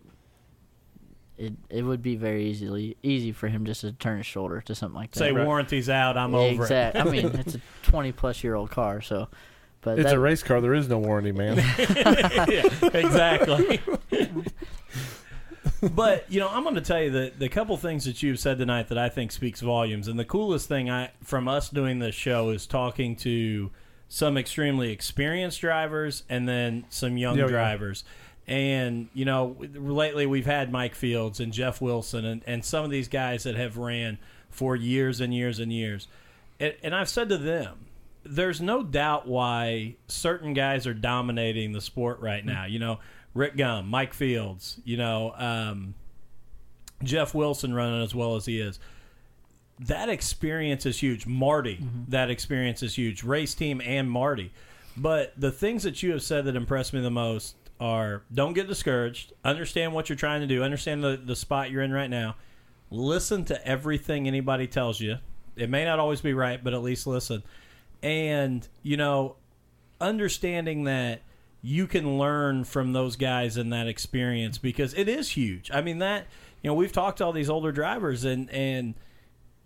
It, 1.37 1.53
it 1.71 1.81
would 1.81 2.03
be 2.03 2.15
very 2.17 2.45
easily 2.45 2.95
easy 3.01 3.31
for 3.31 3.47
him 3.47 3.65
just 3.65 3.81
to 3.81 3.93
turn 3.93 4.17
his 4.17 4.27
shoulder 4.27 4.61
to 4.61 4.75
something 4.75 4.95
like 4.95 5.09
that. 5.11 5.17
Say 5.19 5.31
warranty's 5.31 5.89
out, 5.89 6.15
I'm 6.15 6.35
over 6.35 6.61
exact. 6.63 6.97
I 6.97 7.03
mean, 7.05 7.25
it's 7.33 7.55
a 7.55 7.61
20 7.83 8.11
plus 8.11 8.43
year 8.43 8.53
old 8.53 8.69
car, 8.69 9.01
so. 9.01 9.27
But 9.81 9.99
it's 9.99 10.09
that, 10.09 10.15
a 10.15 10.19
race 10.19 10.43
car. 10.43 10.61
There 10.61 10.73
is 10.73 10.87
no 10.87 10.99
warranty, 10.99 11.31
man. 11.31 11.55
it. 11.77 12.95
exactly. 12.95 13.81
but 15.93 16.31
you 16.31 16.39
know, 16.39 16.47
I'm 16.49 16.63
going 16.63 16.75
to 16.75 16.81
tell 16.81 17.01
you 17.01 17.09
that 17.11 17.39
the 17.39 17.49
couple 17.49 17.75
things 17.77 18.05
that 18.05 18.21
you've 18.21 18.39
said 18.39 18.59
tonight 18.59 18.89
that 18.89 18.97
I 18.97 19.09
think 19.09 19.31
speaks 19.31 19.61
volumes, 19.61 20.07
and 20.07 20.19
the 20.19 20.25
coolest 20.25 20.67
thing 20.67 20.89
I 20.89 21.11
from 21.23 21.47
us 21.47 21.69
doing 21.69 21.99
this 21.99 22.15
show 22.15 22.49
is 22.49 22.67
talking 22.67 23.15
to 23.17 23.71
some 24.07 24.37
extremely 24.37 24.91
experienced 24.91 25.61
drivers 25.61 26.23
and 26.29 26.47
then 26.47 26.85
some 26.89 27.17
young 27.17 27.37
Yeah, 27.37 27.45
yeah. 27.45 27.49
drivers. 27.51 28.03
And 28.45 29.07
you 29.13 29.25
know, 29.25 29.55
lately 29.73 30.25
we've 30.25 30.45
had 30.45 30.71
Mike 30.71 30.93
Fields 30.95 31.39
and 31.39 31.53
Jeff 31.53 31.81
Wilson 31.81 32.25
and, 32.25 32.43
and 32.45 32.65
some 32.65 32.83
of 32.83 32.91
these 32.91 33.07
guys 33.07 33.43
that 33.43 33.55
have 33.55 33.77
ran 33.77 34.19
for 34.49 34.75
years 34.75 35.21
and 35.21 35.33
years 35.33 35.59
and 35.59 35.71
years. 35.71 36.07
And, 36.59 36.75
and 36.83 36.93
I've 36.93 37.09
said 37.09 37.29
to 37.29 37.37
them, 37.37 37.85
there's 38.23 38.61
no 38.61 38.83
doubt 38.83 39.27
why 39.27 39.95
certain 40.07 40.53
guys 40.53 40.85
are 40.87 40.93
dominating 40.93 41.71
the 41.71 41.81
sport 41.81 42.19
right 42.19 42.45
now. 42.45 42.65
You 42.65 42.79
know, 42.79 42.99
Rick 43.33 43.57
Gum, 43.57 43.89
Mike 43.89 44.13
Fields, 44.13 44.79
you 44.83 44.97
know, 44.97 45.33
um, 45.35 45.95
Jeff 47.03 47.33
Wilson 47.33 47.73
running 47.73 48.03
as 48.03 48.13
well 48.13 48.35
as 48.35 48.45
he 48.45 48.59
is. 48.59 48.79
That 49.79 50.09
experience 50.09 50.85
is 50.85 50.99
huge. 50.99 51.25
Marty, 51.25 51.79
that 52.09 52.29
experience 52.29 52.83
is 52.83 52.95
huge. 52.95 53.23
Race 53.23 53.55
team 53.55 53.81
and 53.83 54.09
Marty. 54.09 54.51
But 54.95 55.33
the 55.37 55.51
things 55.51 55.83
that 55.83 56.03
you 56.03 56.11
have 56.11 56.21
said 56.21 56.45
that 56.45 56.55
impressed 56.55 56.93
me 56.93 57.01
the 57.01 57.09
most 57.09 57.55
are 57.79 58.21
don't 58.31 58.53
get 58.53 58.67
discouraged. 58.67 59.33
Understand 59.43 59.93
what 59.93 60.07
you're 60.07 60.15
trying 60.17 60.41
to 60.41 60.47
do. 60.47 60.63
Understand 60.63 61.03
the, 61.03 61.19
the 61.23 61.35
spot 61.35 61.71
you're 61.71 61.81
in 61.81 61.91
right 61.91 62.09
now. 62.09 62.35
Listen 62.91 63.43
to 63.45 63.67
everything 63.67 64.27
anybody 64.27 64.67
tells 64.67 64.99
you. 64.99 65.17
It 65.55 65.69
may 65.69 65.85
not 65.85 65.97
always 65.97 66.21
be 66.21 66.33
right, 66.33 66.63
but 66.63 66.73
at 66.73 66.83
least 66.83 67.07
listen. 67.07 67.41
And, 68.03 68.67
you 68.81 68.97
know, 68.97 69.35
understanding 69.99 70.85
that 70.85 71.21
you 71.61 71.87
can 71.87 72.17
learn 72.17 72.63
from 72.63 72.93
those 72.93 73.15
guys 73.15 73.57
and 73.57 73.71
that 73.71 73.87
experience 73.87 74.57
because 74.57 74.93
it 74.95 75.07
is 75.07 75.29
huge. 75.29 75.69
I 75.71 75.81
mean 75.81 75.99
that 75.99 76.25
you 76.61 76.69
know 76.69 76.73
we've 76.73 76.91
talked 76.91 77.19
to 77.19 77.25
all 77.25 77.31
these 77.31 77.49
older 77.49 77.71
drivers 77.71 78.25
and 78.25 78.49
and 78.49 78.95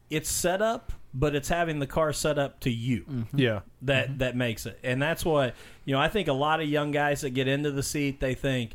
it's 0.09 0.29
set 0.29 0.61
up, 0.61 0.91
but 1.13 1.33
it's 1.35 1.49
having 1.49 1.79
the 1.79 1.87
car 1.87 2.13
set 2.13 2.37
up 2.37 2.59
to 2.59 2.69
you 2.69 3.01
mm-hmm. 3.01 3.39
yeah. 3.39 3.61
that 3.81 4.09
mm-hmm. 4.09 4.17
that 4.17 4.35
makes 4.35 4.65
it, 4.65 4.77
and 4.83 5.01
that's 5.01 5.25
what 5.25 5.55
you 5.85 5.93
know. 5.93 6.01
I 6.01 6.09
think 6.09 6.27
a 6.27 6.33
lot 6.33 6.61
of 6.61 6.67
young 6.67 6.91
guys 6.91 7.21
that 7.21 7.31
get 7.31 7.47
into 7.47 7.71
the 7.71 7.83
seat 7.83 8.19
they 8.19 8.35
think 8.35 8.73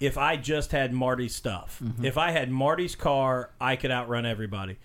if 0.00 0.18
I 0.18 0.36
just 0.36 0.72
had 0.72 0.92
Marty's 0.92 1.34
stuff, 1.34 1.80
mm-hmm. 1.82 2.04
if 2.04 2.18
I 2.18 2.32
had 2.32 2.50
Marty's 2.50 2.96
car, 2.96 3.50
I 3.60 3.76
could 3.76 3.90
outrun 3.90 4.26
everybody. 4.26 4.78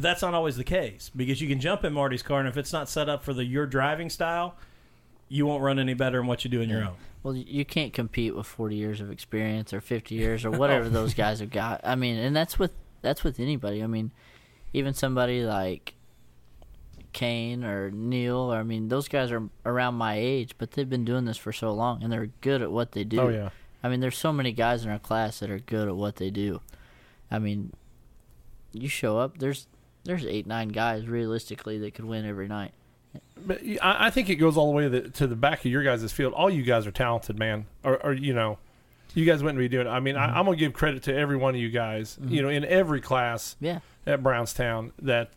But 0.00 0.08
that's 0.08 0.22
not 0.22 0.32
always 0.32 0.56
the 0.56 0.64
case 0.64 1.10
because 1.14 1.42
you 1.42 1.48
can 1.48 1.60
jump 1.60 1.84
in 1.84 1.92
Marty's 1.92 2.22
car, 2.22 2.40
and 2.40 2.48
if 2.48 2.56
it's 2.56 2.72
not 2.72 2.88
set 2.88 3.10
up 3.10 3.22
for 3.22 3.34
the 3.34 3.44
your 3.44 3.66
driving 3.66 4.08
style, 4.08 4.56
you 5.28 5.44
won't 5.44 5.62
run 5.62 5.78
any 5.78 5.92
better 5.92 6.16
than 6.16 6.26
what 6.26 6.42
you 6.42 6.50
do 6.50 6.62
in 6.62 6.70
your 6.70 6.84
own. 6.84 6.94
Well, 7.22 7.36
you 7.36 7.66
can't 7.66 7.92
compete 7.92 8.34
with 8.34 8.46
40 8.46 8.76
years 8.76 9.02
of 9.02 9.10
experience 9.10 9.74
or 9.74 9.82
50 9.82 10.14
years 10.14 10.46
or 10.46 10.52
whatever 10.52 10.84
oh. 10.86 10.88
those 10.88 11.12
guys 11.12 11.40
have 11.40 11.50
got. 11.50 11.82
I 11.84 11.96
mean, 11.96 12.16
and 12.16 12.34
that's 12.34 12.58
with 12.58 12.72
that's 13.02 13.22
with 13.22 13.38
anybody. 13.38 13.82
I 13.82 13.86
mean, 13.86 14.10
even 14.72 14.94
somebody 14.94 15.44
like 15.44 15.96
Kane 17.12 17.62
or 17.62 17.90
Neil, 17.90 18.54
or 18.54 18.56
I 18.56 18.62
mean, 18.62 18.88
those 18.88 19.06
guys 19.06 19.30
are 19.30 19.50
around 19.66 19.96
my 19.96 20.14
age, 20.16 20.54
but 20.56 20.70
they've 20.70 20.88
been 20.88 21.04
doing 21.04 21.26
this 21.26 21.36
for 21.36 21.52
so 21.52 21.74
long 21.74 22.02
and 22.02 22.10
they're 22.10 22.30
good 22.40 22.62
at 22.62 22.72
what 22.72 22.92
they 22.92 23.04
do. 23.04 23.20
Oh 23.20 23.28
yeah. 23.28 23.50
I 23.82 23.90
mean, 23.90 24.00
there's 24.00 24.16
so 24.16 24.32
many 24.32 24.52
guys 24.52 24.82
in 24.82 24.90
our 24.90 24.98
class 24.98 25.40
that 25.40 25.50
are 25.50 25.58
good 25.58 25.88
at 25.88 25.94
what 25.94 26.16
they 26.16 26.30
do. 26.30 26.62
I 27.30 27.38
mean, 27.38 27.74
you 28.72 28.88
show 28.88 29.18
up, 29.18 29.36
there's 29.36 29.66
there's 30.04 30.24
eight 30.24 30.46
nine 30.46 30.68
guys 30.68 31.06
realistically 31.06 31.78
that 31.78 31.94
could 31.94 32.04
win 32.04 32.26
every 32.26 32.48
night. 32.48 32.72
But 33.44 33.60
I, 33.82 34.06
I 34.06 34.10
think 34.10 34.28
it 34.28 34.36
goes 34.36 34.56
all 34.56 34.66
the 34.66 34.72
way 34.76 34.84
to 34.84 34.90
the, 34.90 35.08
to 35.10 35.26
the 35.26 35.36
back 35.36 35.60
of 35.60 35.70
your 35.70 35.82
guys' 35.82 36.12
field. 36.12 36.32
All 36.32 36.50
you 36.50 36.62
guys 36.62 36.86
are 36.86 36.92
talented, 36.92 37.38
man. 37.38 37.66
Or, 37.82 37.96
or 38.04 38.12
you 38.12 38.34
know, 38.34 38.58
you 39.14 39.24
guys 39.24 39.42
wouldn't 39.42 39.58
be 39.58 39.68
doing 39.68 39.86
it. 39.86 39.90
I 39.90 40.00
mean, 40.00 40.16
I, 40.16 40.28
mm-hmm. 40.28 40.38
I'm 40.38 40.44
gonna 40.44 40.56
give 40.56 40.72
credit 40.72 41.02
to 41.04 41.14
every 41.14 41.36
one 41.36 41.54
of 41.54 41.60
you 41.60 41.70
guys. 41.70 42.18
Mm-hmm. 42.20 42.34
You 42.34 42.42
know, 42.42 42.48
in 42.48 42.64
every 42.64 43.00
class 43.00 43.56
Yeah. 43.60 43.80
at 44.06 44.22
Brownstown 44.22 44.92
that 45.02 45.30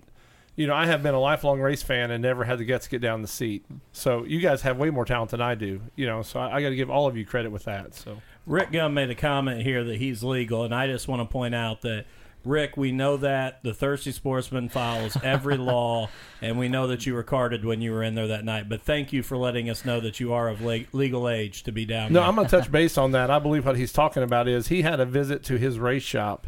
you 0.55 0.68
know, 0.68 0.76
I 0.76 0.86
have 0.86 1.01
been 1.01 1.16
a 1.16 1.20
lifelong 1.20 1.59
race 1.59 1.82
fan 1.82 2.11
and 2.11 2.22
never 2.22 2.43
had 2.43 2.59
the 2.59 2.66
guts 2.66 2.86
to 2.86 2.91
get 2.91 3.01
down 3.01 3.22
the 3.22 3.28
seat. 3.28 3.66
So 3.91 4.24
you 4.24 4.39
guys 4.39 4.61
have 4.61 4.78
way 4.78 4.91
more 4.91 5.05
talent 5.05 5.32
than 5.32 5.41
I 5.41 5.55
do, 5.55 5.82
you 5.95 6.05
know. 6.05 6.22
So 6.22 6.39
I, 6.39 6.57
I 6.57 6.61
got 6.61 6.70
to 6.70 6.76
give 6.76 6.91
all 6.91 7.07
of 7.07 7.18
you 7.18 7.26
credit 7.26 7.51
with 7.51 7.64
that. 7.64 7.95
So 7.95 8.22
Rick 8.45 8.72
Gum 8.72 8.93
made 8.93 9.09
a 9.09 9.16
comment 9.16 9.64
here 9.64 9.84
that 9.84 9.95
he's 9.97 10.24
legal, 10.24 10.64
and 10.64 10.74
I 10.74 10.88
just 10.88 11.07
want 11.07 11.22
to 11.22 11.32
point 11.32 11.55
out 11.55 11.82
that 11.82 12.05
Rick, 12.45 12.75
we 12.75 12.91
know 12.91 13.17
that 13.17 13.63
the 13.63 13.73
Thirsty 13.73 14.11
Sportsman 14.11 14.69
follows 14.69 15.17
every 15.23 15.57
law, 15.57 16.09
and 16.41 16.57
we 16.57 16.67
know 16.67 16.87
that 16.87 17.05
you 17.05 17.13
were 17.13 17.23
carded 17.23 17.63
when 17.63 17.81
you 17.81 17.91
were 17.91 18.03
in 18.03 18.15
there 18.15 18.27
that 18.27 18.43
night. 18.43 18.67
But 18.67 18.81
thank 18.81 19.13
you 19.13 19.23
for 19.23 19.37
letting 19.37 19.69
us 19.69 19.85
know 19.85 19.99
that 20.01 20.19
you 20.19 20.33
are 20.33 20.49
of 20.49 20.61
le- 20.61 20.85
legal 20.91 21.29
age 21.29 21.63
to 21.63 21.71
be 21.71 21.85
down 21.85 22.11
no, 22.11 22.19
there. 22.19 22.29
I'm 22.29 22.35
going 22.35 22.47
to 22.47 22.59
touch 22.59 22.71
base 22.71 22.97
on 22.97 23.11
that. 23.11 23.29
I 23.29 23.39
believe 23.39 23.65
what 23.65 23.77
he's 23.77 23.93
talking 23.93 24.23
about 24.23 24.47
is 24.47 24.67
he 24.67 24.81
had 24.81 24.99
a 24.99 25.05
visit 25.05 25.43
to 25.45 25.57
his 25.57 25.79
race 25.79 26.03
shop. 26.03 26.47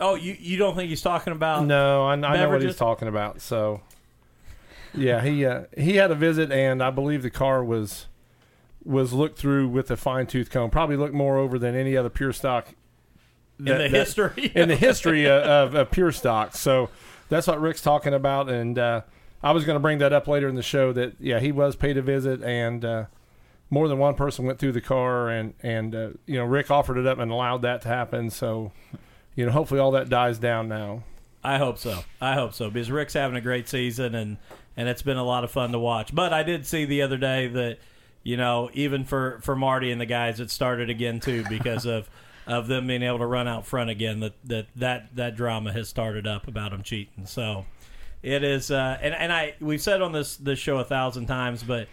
oh, 0.00 0.14
you 0.14 0.36
you 0.38 0.56
don't 0.56 0.74
think 0.74 0.88
he's 0.88 1.02
talking 1.02 1.32
about? 1.32 1.66
No, 1.66 2.06
I, 2.06 2.12
I 2.12 2.16
know 2.16 2.48
what 2.48 2.62
he's 2.62 2.76
talking 2.76 3.08
about. 3.08 3.40
So 3.40 3.82
yeah, 4.94 5.22
he 5.22 5.44
uh, 5.44 5.64
he 5.76 5.96
had 5.96 6.10
a 6.10 6.14
visit, 6.14 6.50
and 6.50 6.82
I 6.82 6.90
believe 6.90 7.22
the 7.22 7.30
car 7.30 7.62
was 7.62 8.06
was 8.84 9.12
looked 9.12 9.38
through 9.38 9.68
with 9.68 9.90
a 9.90 9.96
fine 9.96 10.26
tooth 10.26 10.50
comb. 10.50 10.70
Probably 10.70 10.96
looked 10.96 11.14
more 11.14 11.36
over 11.36 11.58
than 11.58 11.74
any 11.74 11.96
other 11.96 12.08
pure 12.08 12.32
stock 12.32 12.68
in 13.68 13.78
the 13.78 13.88
history. 13.88 14.52
in 14.54 14.68
the 14.68 14.76
history 14.76 15.26
of, 15.26 15.42
of, 15.42 15.74
of 15.74 15.90
pure 15.90 16.12
stock. 16.12 16.54
So 16.54 16.90
that's 17.28 17.46
what 17.46 17.60
Rick's 17.60 17.80
talking 17.80 18.14
about, 18.14 18.48
and 18.48 18.78
uh, 18.78 19.02
I 19.42 19.52
was 19.52 19.64
going 19.64 19.76
to 19.76 19.80
bring 19.80 19.98
that 19.98 20.12
up 20.12 20.28
later 20.28 20.48
in 20.48 20.54
the 20.54 20.62
show. 20.62 20.92
That 20.92 21.14
yeah, 21.20 21.40
he 21.40 21.52
was 21.52 21.76
paid 21.76 21.96
a 21.96 22.02
visit, 22.02 22.42
and 22.42 22.84
uh, 22.84 23.04
more 23.70 23.88
than 23.88 23.98
one 23.98 24.14
person 24.14 24.44
went 24.44 24.58
through 24.58 24.72
the 24.72 24.80
car, 24.80 25.28
and 25.28 25.54
and 25.62 25.94
uh, 25.94 26.08
you 26.26 26.36
know 26.36 26.44
Rick 26.44 26.70
offered 26.70 26.98
it 26.98 27.06
up 27.06 27.18
and 27.18 27.30
allowed 27.30 27.62
that 27.62 27.82
to 27.82 27.88
happen. 27.88 28.30
So 28.30 28.72
you 29.34 29.46
know, 29.46 29.52
hopefully 29.52 29.80
all 29.80 29.92
that 29.92 30.08
dies 30.08 30.38
down 30.38 30.68
now. 30.68 31.04
I 31.42 31.56
hope 31.58 31.78
so. 31.78 32.00
I 32.20 32.34
hope 32.34 32.52
so 32.52 32.68
because 32.68 32.90
Rick's 32.90 33.14
having 33.14 33.36
a 33.36 33.40
great 33.40 33.68
season 33.68 34.14
and 34.14 34.36
and 34.76 34.88
it's 34.88 35.02
been 35.02 35.16
a 35.16 35.24
lot 35.24 35.44
of 35.44 35.50
fun 35.50 35.72
to 35.72 35.78
watch. 35.78 36.14
But 36.14 36.32
I 36.32 36.42
did 36.42 36.66
see 36.66 36.84
the 36.84 37.02
other 37.02 37.16
day 37.16 37.46
that 37.48 37.78
you 38.22 38.36
know 38.36 38.70
even 38.74 39.04
for 39.04 39.38
for 39.42 39.56
Marty 39.56 39.90
and 39.90 40.00
the 40.00 40.06
guys 40.06 40.40
it 40.40 40.50
started 40.50 40.90
again 40.90 41.20
too 41.20 41.44
because 41.48 41.86
of 41.86 42.10
of 42.50 42.66
them 42.66 42.86
being 42.86 43.02
able 43.02 43.18
to 43.18 43.26
run 43.26 43.46
out 43.48 43.66
front 43.66 43.90
again 43.90 44.20
that 44.20 44.34
that 44.44 44.66
that 44.76 45.16
that 45.16 45.36
drama 45.36 45.72
has 45.72 45.88
started 45.88 46.26
up 46.26 46.48
about 46.48 46.70
them 46.72 46.82
cheating. 46.82 47.26
So 47.26 47.64
it 48.22 48.42
is 48.44 48.70
uh 48.70 48.98
and 49.00 49.14
and 49.14 49.32
I 49.32 49.54
we've 49.60 49.80
said 49.80 50.02
on 50.02 50.12
this 50.12 50.36
this 50.36 50.58
show 50.58 50.78
a 50.78 50.84
thousand 50.84 51.26
times 51.26 51.62
but 51.62 51.88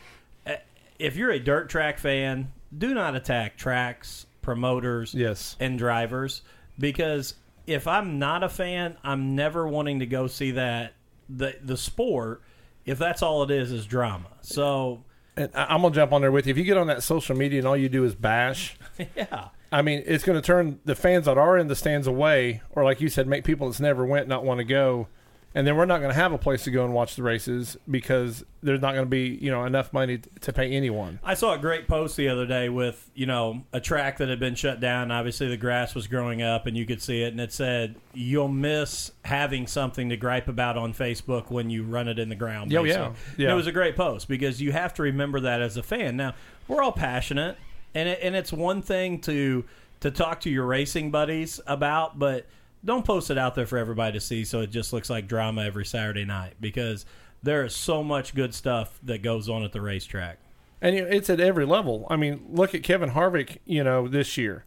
uh, 0.45 0.55
if 0.99 1.15
you're 1.15 1.31
a 1.31 1.39
dirt 1.39 1.69
track 1.69 1.99
fan, 1.99 2.51
do 2.77 2.93
not 2.93 3.15
attack 3.15 3.57
tracks, 3.57 4.25
promoters, 4.41 5.13
Yes. 5.13 5.55
and 5.59 5.77
drivers 5.77 6.41
because 6.79 7.35
if 7.65 7.85
I'm 7.87 8.17
not 8.17 8.43
a 8.43 8.49
fan, 8.49 8.95
I'm 9.03 9.35
never 9.35 9.67
wanting 9.67 9.99
to 9.99 10.05
go 10.05 10.27
see 10.27 10.51
that 10.51 10.93
the 11.29 11.55
the 11.61 11.77
sport 11.77 12.41
if 12.85 12.97
that's 12.97 13.21
all 13.21 13.43
it 13.43 13.51
is 13.51 13.71
is 13.73 13.85
drama. 13.85 14.29
So 14.41 15.03
And 15.35 15.49
I'm 15.53 15.81
gonna 15.81 15.93
jump 15.93 16.13
on 16.13 16.21
there 16.21 16.31
with 16.31 16.47
you. 16.47 16.51
If 16.51 16.57
you 16.57 16.63
get 16.63 16.77
on 16.77 16.87
that 16.87 17.03
social 17.03 17.35
media 17.35 17.59
and 17.59 17.67
all 17.67 17.75
you 17.77 17.89
do 17.89 18.03
is 18.05 18.15
bash, 18.15 18.77
yeah, 19.15 19.49
I 19.71 19.81
mean, 19.81 20.03
it's 20.05 20.23
going 20.23 20.39
to 20.39 20.45
turn 20.45 20.79
the 20.85 20.95
fans 20.95 21.25
that 21.25 21.37
are 21.37 21.57
in 21.57 21.67
the 21.67 21.75
stands 21.75 22.07
away, 22.07 22.61
or 22.71 22.83
like 22.83 23.01
you 23.01 23.09
said, 23.09 23.27
make 23.27 23.43
people 23.43 23.67
that's 23.67 23.79
never 23.79 24.05
went 24.05 24.27
not 24.27 24.45
want 24.45 24.59
to 24.59 24.63
go, 24.63 25.07
and 25.53 25.65
then 25.65 25.75
we're 25.75 25.85
not 25.85 25.99
going 25.99 26.11
to 26.11 26.15
have 26.15 26.31
a 26.31 26.37
place 26.37 26.63
to 26.65 26.71
go 26.71 26.85
and 26.85 26.93
watch 26.93 27.15
the 27.15 27.23
races 27.23 27.77
because 27.89 28.45
there's 28.61 28.81
not 28.81 28.93
going 28.93 29.05
to 29.05 29.09
be 29.09 29.37
you 29.41 29.49
know 29.49 29.65
enough 29.65 29.91
money 29.91 30.19
to 30.41 30.53
pay 30.53 30.71
anyone. 30.71 31.19
I 31.23 31.33
saw 31.33 31.53
a 31.53 31.57
great 31.57 31.87
post 31.87 32.15
the 32.15 32.29
other 32.29 32.45
day 32.45 32.69
with 32.69 33.09
you 33.13 33.25
know 33.25 33.63
a 33.73 33.79
track 33.81 34.17
that 34.17 34.29
had 34.29 34.39
been 34.39 34.55
shut 34.55 34.79
down. 34.79 35.11
Obviously, 35.11 35.47
the 35.47 35.57
grass 35.57 35.95
was 35.95 36.07
growing 36.07 36.41
up, 36.41 36.65
and 36.65 36.77
you 36.77 36.85
could 36.85 37.01
see 37.01 37.23
it, 37.23 37.29
and 37.29 37.41
it 37.41 37.51
said 37.51 37.95
you'll 38.13 38.47
miss 38.47 39.11
having 39.25 39.67
something 39.67 40.09
to 40.09 40.17
gripe 40.17 40.47
about 40.47 40.77
on 40.77 40.93
Facebook 40.93 41.49
when 41.49 41.69
you 41.69 41.83
run 41.83 42.07
it 42.07 42.19
in 42.19 42.29
the 42.29 42.35
ground. 42.35 42.73
Oh, 42.73 42.83
yeah. 42.83 43.13
Yeah. 43.35 43.47
And 43.47 43.51
it 43.51 43.55
was 43.55 43.67
a 43.67 43.71
great 43.71 43.95
post 43.95 44.27
because 44.27 44.61
you 44.61 44.71
have 44.71 44.93
to 44.95 45.03
remember 45.03 45.41
that 45.41 45.61
as 45.61 45.75
a 45.75 45.83
fan. 45.83 46.15
Now 46.17 46.35
we're 46.67 46.81
all 46.81 46.91
passionate, 46.91 47.57
and 47.97 48.09
it, 48.09 48.19
and 48.21 48.35
it's 48.35 48.53
one 48.53 48.81
thing 48.81 49.19
to 49.21 49.65
to 50.01 50.11
talk 50.11 50.41
to 50.41 50.49
your 50.49 50.65
racing 50.65 51.09
buddies 51.09 51.59
about, 51.65 52.19
but 52.19 52.45
don't 52.85 53.03
post 53.03 53.31
it 53.31 53.37
out 53.37 53.55
there 53.55 53.65
for 53.65 53.79
everybody 53.79 54.13
to 54.13 54.19
see 54.19 54.45
so 54.45 54.61
it 54.61 54.69
just 54.69 54.93
looks 54.93 55.09
like 55.09 55.27
drama 55.27 55.63
every 55.63 55.85
Saturday 55.85 56.23
night 56.23 56.53
because 56.61 57.05
there 57.41 57.65
is 57.65 57.75
so 57.75 58.03
much 58.03 58.35
good 58.35 58.53
stuff 58.53 58.99
that 59.01 59.23
goes 59.23 59.49
on 59.49 59.63
at 59.63 59.71
the 59.71 59.81
racetrack. 59.81 60.37
And 60.79 60.95
it's 60.95 61.27
at 61.31 61.39
every 61.39 61.65
level. 61.65 62.05
I 62.07 62.17
mean, 62.17 62.45
look 62.51 62.75
at 62.75 62.83
Kevin 62.83 63.11
Harvick. 63.11 63.57
You 63.65 63.83
know, 63.83 64.07
this 64.07 64.37
year. 64.37 64.63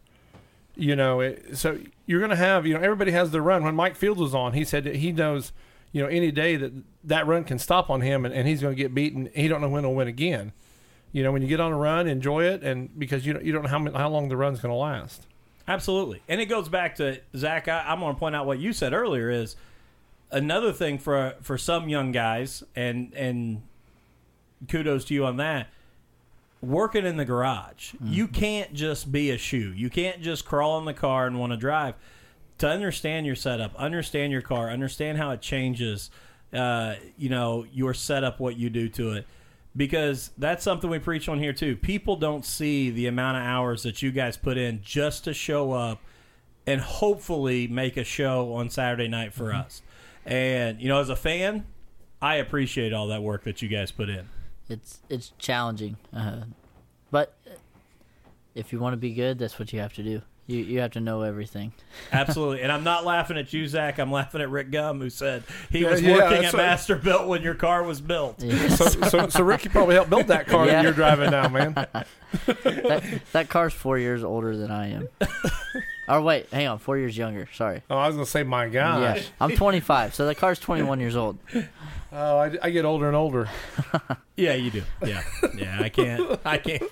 You 0.75 0.95
know, 0.97 1.21
it, 1.21 1.57
so 1.57 1.79
you're 2.05 2.19
going 2.19 2.31
to 2.31 2.35
have 2.35 2.67
you 2.67 2.73
know 2.73 2.81
everybody 2.81 3.11
has 3.11 3.31
their 3.31 3.41
run. 3.41 3.63
When 3.63 3.75
Mike 3.75 3.95
Fields 3.95 4.19
was 4.19 4.35
on, 4.35 4.51
he 4.51 4.65
said 4.65 4.83
that 4.83 4.97
he 4.97 5.13
knows 5.13 5.53
you 5.93 6.01
know 6.01 6.09
any 6.09 6.31
day 6.31 6.57
that 6.57 6.73
that 7.05 7.27
run 7.27 7.45
can 7.45 7.59
stop 7.59 7.89
on 7.89 8.01
him, 8.01 8.25
and, 8.25 8.33
and 8.33 8.45
he's 8.45 8.61
going 8.61 8.75
to 8.75 8.81
get 8.81 8.93
beaten. 8.93 9.29
He 9.33 9.47
don't 9.47 9.61
know 9.61 9.69
when 9.69 9.85
he'll 9.85 9.95
win 9.95 10.09
again. 10.09 10.51
You 11.11 11.23
know, 11.23 11.31
when 11.31 11.41
you 11.41 11.47
get 11.47 11.59
on 11.59 11.71
a 11.71 11.77
run, 11.77 12.07
enjoy 12.07 12.45
it, 12.45 12.63
and 12.63 12.97
because 12.97 13.25
you 13.25 13.33
don't, 13.33 13.43
you 13.43 13.51
don't 13.51 13.63
know 13.63 13.69
how 13.69 13.91
how 13.97 14.09
long 14.09 14.29
the 14.29 14.37
run's 14.37 14.59
going 14.59 14.71
to 14.71 14.77
last. 14.77 15.27
Absolutely, 15.67 16.21
and 16.27 16.39
it 16.39 16.45
goes 16.45 16.69
back 16.69 16.95
to 16.95 17.19
Zach. 17.35 17.67
I, 17.67 17.83
I'm 17.87 17.99
going 17.99 18.13
to 18.13 18.19
point 18.19 18.35
out 18.35 18.45
what 18.45 18.59
you 18.59 18.71
said 18.73 18.93
earlier 18.93 19.29
is 19.29 19.55
another 20.31 20.71
thing 20.71 20.97
for 20.97 21.35
for 21.41 21.57
some 21.57 21.89
young 21.89 22.11
guys, 22.11 22.63
and 22.75 23.13
and 23.13 23.61
kudos 24.69 25.05
to 25.05 25.13
you 25.13 25.25
on 25.25 25.37
that. 25.37 25.67
Working 26.61 27.05
in 27.07 27.17
the 27.17 27.25
garage, 27.25 27.95
you 28.03 28.27
can't 28.27 28.71
just 28.73 29.11
be 29.11 29.31
a 29.31 29.37
shoe. 29.37 29.73
You 29.75 29.89
can't 29.89 30.21
just 30.21 30.45
crawl 30.45 30.77
in 30.77 30.85
the 30.85 30.93
car 30.93 31.25
and 31.25 31.39
want 31.39 31.51
to 31.53 31.57
drive. 31.57 31.95
To 32.59 32.67
understand 32.67 33.25
your 33.25 33.35
setup, 33.35 33.75
understand 33.75 34.31
your 34.31 34.43
car, 34.43 34.69
understand 34.69 35.17
how 35.17 35.31
it 35.31 35.41
changes. 35.41 36.11
Uh, 36.53 36.95
you 37.17 37.29
know 37.29 37.65
your 37.73 37.95
setup, 37.95 38.39
what 38.39 38.57
you 38.57 38.69
do 38.69 38.87
to 38.89 39.13
it 39.13 39.25
because 39.75 40.31
that's 40.37 40.63
something 40.63 40.89
we 40.89 40.99
preach 40.99 41.29
on 41.29 41.39
here 41.39 41.53
too. 41.53 41.75
People 41.75 42.15
don't 42.15 42.45
see 42.45 42.89
the 42.89 43.07
amount 43.07 43.37
of 43.37 43.43
hours 43.43 43.83
that 43.83 44.01
you 44.01 44.11
guys 44.11 44.37
put 44.37 44.57
in 44.57 44.81
just 44.81 45.23
to 45.25 45.33
show 45.33 45.71
up 45.71 46.01
and 46.67 46.81
hopefully 46.81 47.67
make 47.67 47.97
a 47.97 48.03
show 48.03 48.53
on 48.53 48.69
Saturday 48.69 49.07
night 49.07 49.33
for 49.33 49.53
us. 49.53 49.81
And 50.25 50.81
you 50.81 50.87
know, 50.87 50.99
as 50.99 51.09
a 51.09 51.15
fan, 51.15 51.65
I 52.21 52.35
appreciate 52.35 52.93
all 52.93 53.07
that 53.07 53.23
work 53.23 53.43
that 53.45 53.61
you 53.61 53.69
guys 53.69 53.91
put 53.91 54.09
in. 54.09 54.29
It's 54.69 54.99
it's 55.09 55.33
challenging, 55.37 55.97
uh, 56.13 56.41
but 57.09 57.35
if 58.55 58.71
you 58.71 58.79
want 58.79 58.93
to 58.93 58.97
be 58.97 59.13
good, 59.13 59.39
that's 59.39 59.57
what 59.57 59.73
you 59.73 59.79
have 59.79 59.93
to 59.93 60.03
do. 60.03 60.21
You 60.51 60.63
you 60.63 60.79
have 60.81 60.91
to 60.91 60.99
know 60.99 61.21
everything. 61.21 61.71
Absolutely. 62.11 62.61
and 62.61 62.71
I'm 62.71 62.83
not 62.83 63.05
laughing 63.05 63.37
at 63.37 63.51
you, 63.53 63.67
Zach. 63.67 63.97
I'm 63.99 64.11
laughing 64.11 64.41
at 64.41 64.49
Rick 64.49 64.71
Gum, 64.71 64.99
who 64.99 65.09
said 65.09 65.43
he 65.71 65.79
Yeah, 65.79 65.91
was 65.91 66.01
yeah, 66.01 66.13
working 66.13 66.41
that's 66.41 66.53
at 66.53 66.57
what- 66.57 66.63
Masterbuilt 67.01 67.27
when 67.27 67.41
your 67.41 67.55
car 67.55 67.83
was 67.83 68.01
built. 68.01 68.43
So, 68.71 68.85
so, 68.87 69.29
so 69.29 69.43
Ricky 69.43 69.69
probably 69.69 69.95
helped 69.95 70.09
build 70.09 70.27
that 70.27 70.47
car 70.47 70.65
Yeah. 70.65 70.73
that 70.73 70.83
you're 70.83 70.93
driving 70.93 71.31
now, 71.31 71.47
man. 71.49 71.73
that 71.73 73.21
that 73.33 73.49
car's 73.49 73.73
four 73.73 73.97
years 73.97 74.23
older 74.23 74.55
than 74.55 74.71
I 74.71 74.89
am. 74.91 75.07
or 76.07 76.21
wait, 76.21 76.47
hang 76.51 76.67
on, 76.67 76.79
four 76.79 76.97
years 76.97 77.17
younger. 77.17 77.47
Sorry. 77.53 77.81
Oh, 77.89 77.97
I 77.97 78.07
was 78.07 78.15
going 78.15 78.25
to 78.25 78.31
say, 78.31 78.43
my 78.43 78.67
gosh. 78.69 79.19
Yeah, 79.21 79.27
I'm 79.39 79.51
25, 79.55 80.13
so 80.15 80.25
the 80.25 80.35
car's 80.35 80.59
21 80.59 80.99
years 80.99 81.15
old. 81.15 81.37
Oh, 82.13 82.37
I, 82.37 82.57
I 82.61 82.69
get 82.71 82.83
older 82.85 83.07
and 83.07 83.15
older. 83.15 83.47
Yeah, 84.35 84.53
you 84.55 84.71
do. 84.71 84.83
Yeah. 85.05 85.23
Yeah, 85.55 85.77
I 85.81 85.89
can't 85.89 86.39
I 86.45 86.57
can't 86.57 86.83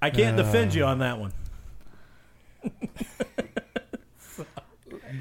I 0.00 0.10
can't 0.10 0.38
uh, 0.38 0.42
defend 0.42 0.74
you 0.74 0.84
on 0.84 0.98
that 1.00 1.18
one. 1.18 1.32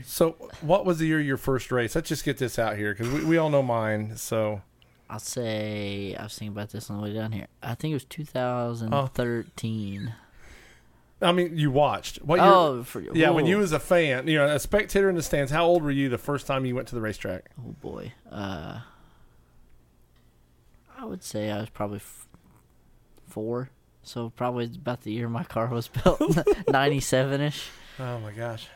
So, 0.05 0.31
what 0.61 0.85
was 0.85 0.99
the 0.99 1.07
year 1.07 1.19
your 1.21 1.37
first 1.37 1.71
race? 1.71 1.95
Let's 1.95 2.09
just 2.09 2.25
get 2.25 2.37
this 2.37 2.59
out 2.59 2.75
here 2.77 2.93
because 2.93 3.09
we, 3.09 3.23
we 3.23 3.37
all 3.37 3.49
know 3.49 3.63
mine. 3.63 4.17
So, 4.17 4.61
I'll 5.09 5.19
say 5.19 6.15
I 6.17 6.23
was 6.23 6.37
thinking 6.37 6.55
about 6.55 6.71
this 6.71 6.89
on 6.89 6.97
the 6.97 7.03
way 7.03 7.13
down 7.13 7.31
here. 7.31 7.47
I 7.61 7.75
think 7.75 7.91
it 7.91 7.95
was 7.95 8.03
2013. 8.05 10.13
I 11.21 11.31
mean, 11.31 11.57
you 11.57 11.71
watched. 11.71 12.17
What 12.17 12.39
year? 12.39 12.45
Oh, 12.45 12.83
for, 12.83 12.99
yeah, 13.13 13.29
when 13.29 13.45
you 13.45 13.59
was 13.59 13.71
a 13.71 13.79
fan, 13.79 14.27
you 14.27 14.37
know, 14.37 14.47
a 14.47 14.59
spectator 14.59 15.09
in 15.09 15.15
the 15.15 15.23
stands. 15.23 15.51
How 15.51 15.65
old 15.65 15.83
were 15.83 15.91
you 15.91 16.09
the 16.09 16.17
first 16.17 16.47
time 16.47 16.65
you 16.65 16.75
went 16.75 16.87
to 16.89 16.95
the 16.95 17.01
racetrack? 17.01 17.49
Oh 17.59 17.75
boy. 17.81 18.11
Uh, 18.29 18.79
I 20.97 21.05
would 21.05 21.23
say 21.23 21.49
I 21.49 21.59
was 21.59 21.69
probably 21.69 21.97
f- 21.97 22.27
four. 23.27 23.69
So 24.03 24.29
probably 24.35 24.65
about 24.65 25.01
the 25.01 25.11
year 25.11 25.29
my 25.29 25.43
car 25.43 25.67
was 25.67 25.87
built, 26.03 26.21
97 26.69 27.41
ish. 27.41 27.69
Oh 27.99 28.19
my 28.19 28.31
gosh, 28.31 28.67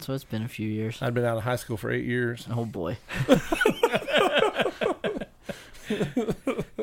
So 0.00 0.12
it's 0.14 0.24
been 0.24 0.42
a 0.42 0.48
few 0.48 0.68
years. 0.68 0.98
I'd 1.02 1.14
been 1.14 1.24
out 1.24 1.36
of 1.38 1.42
high 1.44 1.56
school 1.56 1.76
for 1.76 1.90
eight 1.90 2.04
years. 2.04 2.46
Oh 2.50 2.64
boy. 2.64 2.98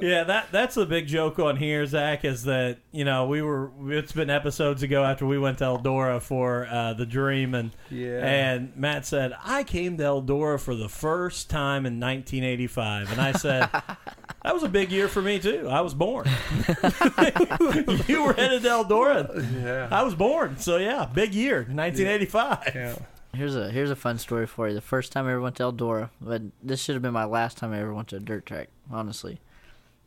Yeah, 0.02 0.24
that 0.24 0.52
that's 0.52 0.74
the 0.76 0.86
big 0.88 1.06
joke 1.06 1.38
on 1.38 1.58
here, 1.58 1.86
Zach, 1.86 2.26
is 2.26 2.44
that 2.46 2.78
you 2.92 3.06
know 3.06 3.28
we 3.28 3.42
were. 3.44 3.70
It's 3.90 4.12
been 4.12 4.32
episodes 4.32 4.82
ago 4.82 5.04
after 5.04 5.28
we 5.28 5.38
went 5.38 5.60
to 5.60 5.66
Eldora 5.66 6.20
for 6.22 6.66
uh, 6.68 6.94
the 6.94 7.06
Dream, 7.06 7.54
and 7.54 7.70
Yeah. 7.92 8.26
and 8.26 8.76
Matt 8.76 9.06
said 9.06 9.34
I 9.44 9.64
came 9.64 9.98
to 9.98 10.04
Eldora 10.04 10.60
for 10.60 10.74
the 10.76 10.90
first 10.90 11.52
time 11.52 11.86
in 11.86 12.00
1985, 12.00 13.12
and 13.12 13.22
I 13.22 13.32
said 13.34 13.70
that 14.44 14.54
was 14.54 14.64
a 14.64 14.70
big 14.70 14.92
year 14.92 15.08
for 15.08 15.22
me 15.22 15.38
too. 15.38 15.68
I 15.70 15.82
was 15.82 15.94
born. 15.94 16.26
you 18.08 18.24
were 18.24 18.34
headed 18.34 18.64
to 18.64 18.70
Eldora. 18.70 19.64
Yeah. 19.64 19.88
I 19.92 20.02
was 20.04 20.16
born, 20.16 20.58
so 20.58 20.78
yeah, 20.78 21.06
big 21.14 21.36
year, 21.36 21.58
1985. 21.70 22.72
Yeah. 22.74 22.96
Here's 23.34 23.56
a 23.56 23.72
here's 23.72 23.92
a 23.92 23.96
fun 23.96 24.18
story 24.18 24.46
for 24.46 24.68
you. 24.68 24.74
The 24.74 24.82
first 24.82 25.12
time 25.12 25.26
I 25.26 25.32
ever 25.32 25.42
went 25.42 25.56
to 25.58 25.64
Eldora, 25.64 26.10
but 26.20 26.42
this 26.62 26.82
should 26.84 26.96
have 26.96 27.02
been 27.02 27.14
my 27.14 27.26
last 27.26 27.58
time 27.58 27.72
I 27.72 27.80
ever 27.80 27.94
went 27.94 28.10
to 28.10 28.18
a 28.18 28.20
dirt 28.20 28.46
track. 28.46 28.68
Honestly, 28.92 29.40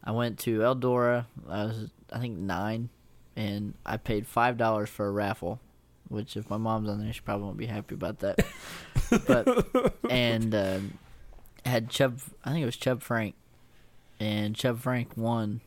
I 0.03 0.11
went 0.11 0.39
to 0.41 0.59
Eldora. 0.61 1.27
I 1.49 1.65
was 1.65 1.91
I 2.13 2.19
think 2.19 2.37
nine, 2.39 2.91
and 3.35 3.75
I 3.87 3.97
paid 3.97 4.27
five 4.27 4.59
dollars 4.59 4.91
for 4.91 5.07
a 5.07 5.11
raffle. 5.11 5.61
Which, 6.09 6.37
if 6.37 6.51
my 6.51 6.59
mom's 6.59 6.91
on 6.91 6.99
there, 6.99 7.13
she 7.15 7.23
probably 7.23 7.47
won't 7.47 7.57
be 7.57 7.67
happy 7.67 7.95
about 7.95 8.19
that. 8.19 8.45
but 9.27 9.95
and 10.11 10.55
um, 10.55 10.99
had 11.65 11.89
Chub. 11.89 12.21
I 12.45 12.51
think 12.51 12.63
it 12.63 12.67
was 12.67 12.77
Chub 12.77 13.03
Frank, 13.03 13.35
and 14.21 14.55
Chub 14.55 14.81
Frank 14.81 15.17
won 15.17 15.63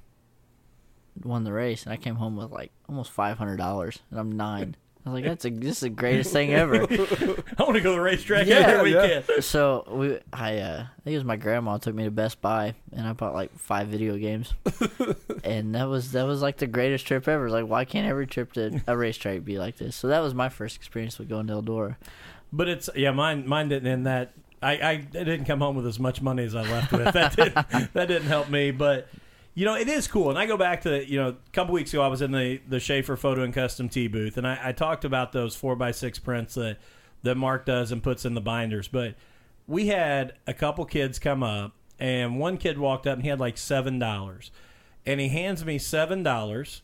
won 1.23 1.43
the 1.43 1.53
race, 1.53 1.83
and 1.83 1.91
I 1.91 1.97
came 1.97 2.15
home 2.15 2.37
with 2.37 2.51
like 2.51 2.71
almost 2.87 3.11
five 3.11 3.39
hundred 3.39 3.57
dollars, 3.57 3.99
and 4.11 4.19
I'm 4.19 4.31
nine. 4.31 4.75
I 5.07 5.11
was 5.11 5.21
like, 5.21 5.29
"That's 5.29 5.45
a 5.45 5.49
this 5.49 5.75
is 5.77 5.79
the 5.79 5.89
greatest 5.89 6.31
thing 6.33 6.53
ever." 6.53 6.75
I 6.83 7.63
want 7.63 7.75
to 7.75 7.81
go 7.81 7.91
to 7.91 7.95
the 7.95 8.01
racetrack 8.01 8.47
Yeah, 8.47 8.55
every 8.57 8.93
yeah. 8.93 9.19
weekend. 9.19 9.43
so 9.43 9.83
we, 9.89 10.19
I, 10.33 10.57
uh, 10.57 10.81
I 10.83 11.01
think 11.03 11.13
it 11.13 11.17
was 11.17 11.23
my 11.23 11.35
grandma 11.37 11.77
took 11.77 11.95
me 11.95 12.03
to 12.03 12.11
Best 12.11 12.41
Buy, 12.41 12.75
and 12.91 13.07
I 13.07 13.13
bought 13.13 13.33
like 13.33 13.57
five 13.57 13.87
video 13.87 14.17
games, 14.17 14.53
and 15.43 15.73
that 15.75 15.85
was 15.87 16.11
that 16.11 16.23
was 16.25 16.41
like 16.41 16.57
the 16.57 16.67
greatest 16.67 17.07
trip 17.07 17.27
ever. 17.27 17.49
Like, 17.49 17.65
why 17.67 17.85
can't 17.85 18.07
every 18.07 18.27
trip 18.27 18.53
to 18.53 18.81
a 18.87 18.97
racetrack 18.97 19.43
be 19.43 19.57
like 19.57 19.77
this? 19.77 19.95
So 19.95 20.07
that 20.09 20.19
was 20.19 20.33
my 20.33 20.49
first 20.49 20.75
experience 20.75 21.17
with 21.19 21.29
going 21.29 21.47
to 21.47 21.53
Eldora. 21.53 21.95
But 22.51 22.67
it's 22.67 22.89
yeah, 22.95 23.11
mine 23.11 23.47
mine 23.47 23.69
didn't 23.69 23.91
end 23.91 24.05
that. 24.07 24.31
I, 24.61 24.71
I 24.81 24.95
didn't 24.95 25.45
come 25.45 25.59
home 25.59 25.75
with 25.75 25.85
as 25.85 25.99
much 25.99 26.19
money 26.21 26.43
as 26.43 26.55
I 26.55 26.63
left 26.63 26.91
with. 26.91 27.13
That 27.13 27.35
didn't 27.35 27.53
that 27.93 28.07
didn't 28.07 28.27
help 28.27 28.49
me. 28.49 28.71
But 28.71 29.07
you 29.57 29.65
know, 29.65 29.73
it 29.73 29.89
is 29.89 30.07
cool. 30.07 30.29
And 30.29 30.37
I 30.37 30.45
go 30.45 30.55
back 30.55 30.81
to 30.81 31.03
you 31.03 31.17
know, 31.17 31.29
a 31.29 31.35
couple 31.51 31.73
weeks 31.73 31.91
ago, 31.91 32.03
I 32.03 32.07
was 32.09 32.21
in 32.21 32.31
the 32.31 32.61
the 32.69 32.79
Schaefer 32.79 33.17
Photo 33.17 33.41
and 33.41 33.51
Custom 33.51 33.89
Tee 33.89 34.07
booth, 34.07 34.37
and 34.37 34.47
I, 34.47 34.59
I 34.65 34.71
talked 34.71 35.03
about 35.03 35.31
those 35.31 35.55
four 35.55 35.75
by 35.75 35.89
six 35.89 36.19
prints 36.19 36.53
that 36.53 36.77
that 37.23 37.37
Mark 37.37 37.65
does 37.65 37.91
and 37.91 38.03
puts 38.03 38.23
in 38.23 38.35
the 38.35 38.41
binders. 38.41 38.87
But 38.87 39.15
we 39.65 39.87
had 39.87 40.33
a 40.45 40.53
couple 40.53 40.85
kids 40.85 41.17
come 41.17 41.41
up, 41.41 41.71
and 41.97 42.37
one 42.37 42.57
kid 42.57 42.77
walked 42.77 43.07
up 43.07 43.15
and 43.15 43.23
he 43.23 43.29
had 43.29 43.39
like 43.39 43.57
seven 43.57 43.97
dollars, 43.97 44.51
and 45.07 45.19
he 45.19 45.29
hands 45.29 45.65
me 45.65 45.79
seven 45.79 46.21
dollars. 46.21 46.83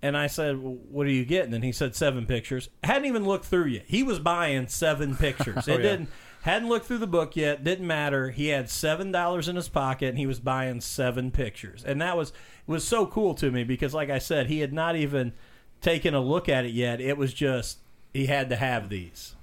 And 0.00 0.16
I 0.16 0.26
said, 0.26 0.62
well, 0.62 0.78
"What 0.90 1.06
are 1.06 1.10
you 1.10 1.26
getting?" 1.26 1.52
And 1.52 1.64
he 1.64 1.72
said, 1.72 1.94
seven 1.94 2.24
pictures." 2.24 2.70
hadn't 2.82 3.04
even 3.04 3.26
looked 3.26 3.44
through 3.44 3.66
yet. 3.66 3.84
He 3.88 4.02
was 4.02 4.20
buying 4.20 4.68
seven 4.68 5.16
pictures. 5.16 5.56
Oh, 5.68 5.72
it 5.74 5.82
yeah. 5.82 5.90
didn't 5.90 6.08
hadn't 6.46 6.68
looked 6.68 6.86
through 6.86 6.98
the 6.98 7.08
book 7.08 7.34
yet. 7.34 7.64
Didn't 7.64 7.88
matter. 7.88 8.30
He 8.30 8.48
had 8.48 8.70
seven 8.70 9.10
dollars 9.10 9.48
in 9.48 9.56
his 9.56 9.68
pocket, 9.68 10.10
and 10.10 10.18
he 10.18 10.26
was 10.26 10.38
buying 10.38 10.80
seven 10.80 11.32
pictures. 11.32 11.84
And 11.84 12.00
that 12.00 12.16
was 12.16 12.32
was 12.68 12.86
so 12.86 13.04
cool 13.04 13.34
to 13.34 13.50
me 13.50 13.64
because, 13.64 13.92
like 13.92 14.10
I 14.10 14.18
said, 14.18 14.46
he 14.46 14.60
had 14.60 14.72
not 14.72 14.94
even 14.94 15.32
taken 15.80 16.14
a 16.14 16.20
look 16.20 16.48
at 16.48 16.64
it 16.64 16.72
yet. 16.72 17.00
It 17.00 17.18
was 17.18 17.34
just 17.34 17.78
he 18.14 18.26
had 18.26 18.48
to 18.50 18.56
have 18.56 18.88
these. 18.88 19.34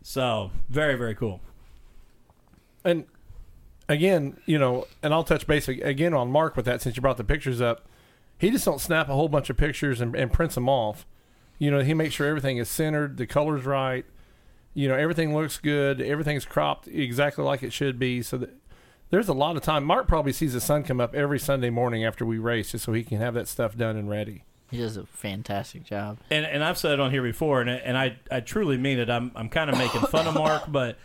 So 0.00 0.52
very 0.68 0.94
very 0.94 1.16
cool. 1.16 1.40
And 2.84 3.06
again, 3.88 4.36
you 4.46 4.58
know, 4.58 4.86
and 5.02 5.12
I'll 5.12 5.24
touch 5.24 5.48
base 5.48 5.66
again 5.66 6.14
on 6.14 6.30
Mark 6.30 6.54
with 6.54 6.66
that 6.66 6.82
since 6.82 6.94
you 6.94 7.02
brought 7.02 7.16
the 7.16 7.24
pictures 7.24 7.60
up. 7.60 7.84
He 8.38 8.50
just 8.50 8.64
don't 8.64 8.80
snap 8.80 9.08
a 9.08 9.14
whole 9.14 9.28
bunch 9.28 9.50
of 9.50 9.56
pictures 9.56 10.00
and, 10.00 10.14
and 10.14 10.32
prints 10.32 10.54
them 10.54 10.68
off. 10.68 11.04
You 11.58 11.72
know, 11.72 11.80
he 11.80 11.94
makes 11.94 12.14
sure 12.14 12.28
everything 12.28 12.58
is 12.58 12.68
centered, 12.68 13.16
the 13.16 13.26
color's 13.26 13.64
right. 13.64 14.04
You 14.74 14.88
know, 14.88 14.96
everything 14.96 15.34
looks 15.34 15.58
good, 15.58 16.00
everything's 16.00 16.44
cropped 16.44 16.88
exactly 16.88 17.44
like 17.44 17.62
it 17.62 17.72
should 17.72 17.98
be. 17.98 18.22
So 18.22 18.36
that 18.38 18.50
there's 19.10 19.28
a 19.28 19.32
lot 19.32 19.56
of 19.56 19.62
time. 19.62 19.84
Mark 19.84 20.08
probably 20.08 20.32
sees 20.32 20.52
the 20.52 20.60
sun 20.60 20.82
come 20.82 21.00
up 21.00 21.14
every 21.14 21.38
Sunday 21.38 21.70
morning 21.70 22.04
after 22.04 22.26
we 22.26 22.38
race, 22.38 22.72
just 22.72 22.84
so 22.84 22.92
he 22.92 23.04
can 23.04 23.18
have 23.18 23.34
that 23.34 23.46
stuff 23.46 23.76
done 23.76 23.96
and 23.96 24.10
ready. 24.10 24.44
He 24.70 24.78
does 24.78 24.96
a 24.96 25.06
fantastic 25.06 25.84
job. 25.84 26.18
and 26.30 26.44
and 26.44 26.64
I've 26.64 26.78
said 26.78 26.92
it 26.94 27.00
on 27.00 27.10
here 27.12 27.22
before, 27.22 27.60
and 27.60 27.70
and 27.70 27.96
I 27.96 28.16
I 28.30 28.40
truly 28.40 28.76
mean 28.76 28.98
it. 28.98 29.08
I'm 29.08 29.30
I'm 29.36 29.48
kind 29.48 29.70
of 29.70 29.78
making 29.78 30.00
fun 30.02 30.26
of 30.26 30.34
Mark, 30.34 30.64
but 30.68 30.98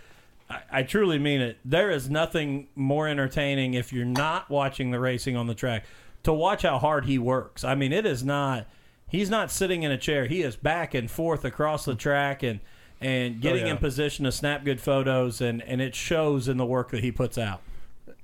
I, 0.49 0.61
I 0.71 0.83
truly 0.83 1.19
mean 1.19 1.41
it. 1.41 1.59
There 1.63 1.91
is 1.91 2.09
nothing 2.09 2.69
more 2.75 3.07
entertaining 3.07 3.75
if 3.75 3.93
you're 3.93 4.05
not 4.05 4.49
watching 4.49 4.89
the 4.89 4.99
racing 4.99 5.35
on 5.35 5.45
the 5.45 5.53
track 5.53 5.85
to 6.23 6.33
watch 6.33 6.63
how 6.63 6.79
hard 6.79 7.05
he 7.05 7.19
works. 7.19 7.63
I 7.63 7.75
mean, 7.75 7.93
it 7.93 8.05
is 8.05 8.23
not. 8.23 8.65
He's 9.07 9.29
not 9.29 9.51
sitting 9.51 9.83
in 9.83 9.91
a 9.91 9.97
chair. 9.97 10.25
He 10.25 10.41
is 10.41 10.55
back 10.55 10.93
and 10.93 11.09
forth 11.09 11.43
across 11.45 11.85
the 11.85 11.95
track 11.95 12.41
and 12.43 12.59
and 13.01 13.35
oh, 13.37 13.39
getting 13.39 13.65
yeah. 13.65 13.73
in 13.73 13.77
position 13.77 14.25
to 14.25 14.31
snap 14.31 14.63
good 14.63 14.81
photos, 14.81 15.41
and 15.41 15.61
and 15.63 15.81
it 15.81 15.95
shows 15.95 16.47
in 16.47 16.57
the 16.57 16.65
work 16.65 16.91
that 16.91 17.03
he 17.03 17.11
puts 17.11 17.37
out. 17.37 17.61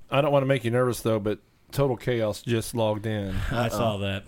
I 0.10 0.22
don't 0.22 0.32
want 0.32 0.44
to 0.44 0.48
make 0.48 0.64
you 0.64 0.72
nervous 0.72 1.02
though, 1.02 1.20
but 1.20 1.40
Total 1.72 1.98
Chaos 1.98 2.42
just 2.42 2.76
logged 2.76 3.06
in. 3.06 3.36
I 3.52 3.70
saw 3.70 3.98
that. 3.98 4.24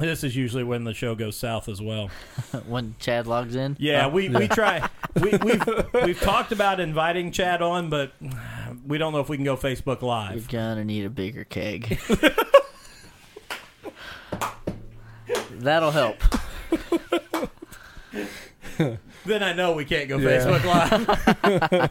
This 0.00 0.24
is 0.24 0.34
usually 0.34 0.64
when 0.64 0.84
the 0.84 0.94
show 0.94 1.14
goes 1.14 1.36
south 1.36 1.68
as 1.68 1.82
well. 1.82 2.08
when 2.66 2.94
Chad 2.98 3.26
logs 3.26 3.54
in, 3.54 3.76
Yeah, 3.78 4.06
oh. 4.06 4.08
we, 4.08 4.30
we 4.30 4.48
try. 4.48 4.88
We, 5.20 5.30
we've 5.44 5.62
we've 5.92 6.20
talked 6.20 6.52
about 6.52 6.80
inviting 6.80 7.32
Chad 7.32 7.60
on, 7.60 7.90
but 7.90 8.12
we 8.86 8.96
don't 8.96 9.12
know 9.12 9.20
if 9.20 9.28
we 9.28 9.36
can 9.36 9.44
go 9.44 9.58
Facebook 9.58 10.00
Live. 10.00 10.30
you're 10.30 10.38
Live. 10.40 10.48
gonna 10.48 10.84
need 10.86 11.04
a 11.04 11.10
bigger 11.10 11.44
keg. 11.44 12.00
That'll 15.58 15.90
help. 15.90 16.16
Then 19.26 19.42
I 19.42 19.52
know 19.52 19.72
we 19.72 19.84
can't 19.84 20.08
go 20.08 20.16
Yeah. 20.18 20.28
Facebook 20.40 20.64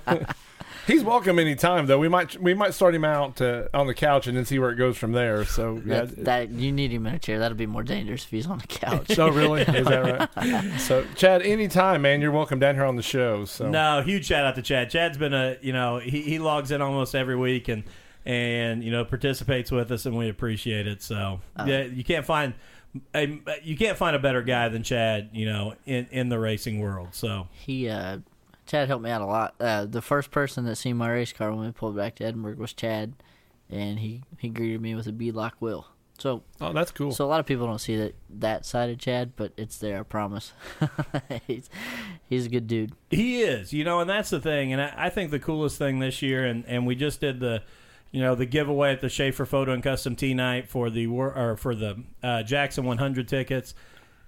Live. 0.09 0.35
He's 0.87 1.03
welcome 1.03 1.37
anytime 1.37 1.85
though. 1.85 1.99
We 1.99 2.07
might 2.09 2.41
we 2.41 2.55
might 2.55 2.73
start 2.73 2.95
him 2.95 3.05
out 3.05 3.39
uh, 3.41 3.65
on 3.75 3.85
the 3.85 3.93
couch 3.93 4.25
and 4.25 4.35
then 4.35 4.45
see 4.45 4.57
where 4.57 4.71
it 4.71 4.75
goes 4.75 4.97
from 4.97 5.11
there. 5.11 5.45
So 5.45 5.79
yeah. 5.85 6.05
That, 6.05 6.25
that 6.25 6.49
you 6.49 6.71
need 6.71 6.91
him 6.91 7.05
in 7.05 7.13
a 7.13 7.19
chair. 7.19 7.37
That'll 7.37 7.55
be 7.57 7.67
more 7.67 7.83
dangerous 7.83 8.23
if 8.23 8.31
he's 8.31 8.47
on 8.47 8.57
the 8.57 8.65
couch. 8.67 9.19
Oh 9.19 9.29
really? 9.29 9.61
Is 9.67 9.85
that 9.85 10.29
right? 10.35 10.79
So 10.79 11.05
Chad, 11.15 11.43
anytime, 11.43 12.01
man, 12.01 12.21
you're 12.21 12.31
welcome 12.31 12.57
down 12.57 12.73
here 12.73 12.85
on 12.85 12.95
the 12.95 13.03
show. 13.03 13.45
So 13.45 13.69
no, 13.69 14.01
huge 14.01 14.25
shout 14.25 14.45
out 14.45 14.55
to 14.55 14.63
Chad. 14.63 14.89
Chad's 14.89 15.17
been 15.19 15.33
a 15.33 15.57
you 15.61 15.73
know 15.73 15.99
he, 15.99 16.21
he 16.21 16.39
logs 16.39 16.71
in 16.71 16.81
almost 16.81 17.13
every 17.13 17.35
week 17.35 17.67
and 17.67 17.83
and 18.25 18.83
you 18.83 18.91
know 18.91 19.05
participates 19.05 19.69
with 19.71 19.91
us 19.91 20.07
and 20.07 20.17
we 20.17 20.27
appreciate 20.27 20.87
it. 20.87 21.03
So 21.03 21.41
yeah, 21.67 21.83
you 21.83 22.03
can't 22.03 22.25
find 22.25 22.55
a, 23.13 23.39
you 23.63 23.77
can't 23.77 23.97
find 23.97 24.15
a 24.15 24.19
better 24.19 24.41
guy 24.41 24.69
than 24.69 24.83
Chad. 24.83 25.29
You 25.33 25.45
know 25.45 25.75
in 25.85 26.07
in 26.11 26.29
the 26.29 26.39
racing 26.39 26.79
world. 26.79 27.09
So 27.11 27.47
He, 27.51 27.87
uh, 27.89 28.19
Chad 28.65 28.87
helped 28.87 29.03
me 29.03 29.09
out 29.09 29.21
a 29.21 29.25
lot. 29.25 29.55
Uh, 29.59 29.85
the 29.85 30.01
first 30.01 30.31
person 30.31 30.65
that 30.65 30.75
seen 30.75 30.97
my 30.97 31.09
race 31.09 31.33
car 31.33 31.51
when 31.51 31.65
we 31.65 31.71
pulled 31.71 31.95
back 31.95 32.15
to 32.15 32.25
Edinburgh 32.25 32.55
was 32.55 32.73
Chad, 32.73 33.13
and 33.69 33.99
he, 33.99 34.21
he 34.37 34.49
greeted 34.49 34.79
me 34.81 34.93
with 34.95 35.07
a 35.07 35.11
beadlock 35.11 35.53
wheel. 35.59 35.87
So, 36.19 36.43
Oh, 36.59 36.73
that's 36.73 36.91
cool. 36.91 37.11
so 37.13 37.25
a 37.25 37.29
lot 37.29 37.39
of 37.39 37.45
people 37.45 37.65
don't 37.65 37.79
see 37.79 37.95
that 37.95 38.13
that 38.29 38.65
side 38.65 38.89
of 38.89 38.97
Chad, 38.99 39.31
but 39.37 39.53
it's 39.55 39.77
there. 39.77 39.99
I 40.01 40.03
promise. 40.03 40.51
he's 41.47 41.69
he's 42.27 42.45
a 42.45 42.49
good 42.49 42.67
dude. 42.67 42.91
He 43.09 43.41
is, 43.41 43.71
you 43.71 43.83
know, 43.85 44.01
and 44.01 44.09
that's 44.09 44.29
the 44.29 44.41
thing. 44.41 44.73
And 44.73 44.81
I, 44.81 44.93
I 44.97 45.09
think 45.09 45.31
the 45.31 45.39
coolest 45.39 45.77
thing 45.77 45.99
this 45.99 46.21
year, 46.21 46.45
and, 46.45 46.65
and 46.67 46.85
we 46.85 46.95
just 46.95 47.21
did 47.21 47.39
the, 47.39 47.63
you 48.11 48.21
know, 48.21 48.35
the 48.35 48.45
giveaway 48.45 48.91
at 48.91 49.01
the 49.01 49.09
Schaefer 49.09 49.45
Photo 49.45 49.71
and 49.71 49.83
Custom 49.83 50.15
Tee 50.15 50.33
Night 50.33 50.67
for 50.67 50.89
the 50.89 51.05
or 51.07 51.57
for 51.57 51.75
the 51.75 52.03
uh, 52.23 52.43
Jackson 52.43 52.85
100 52.85 53.27
tickets, 53.27 53.75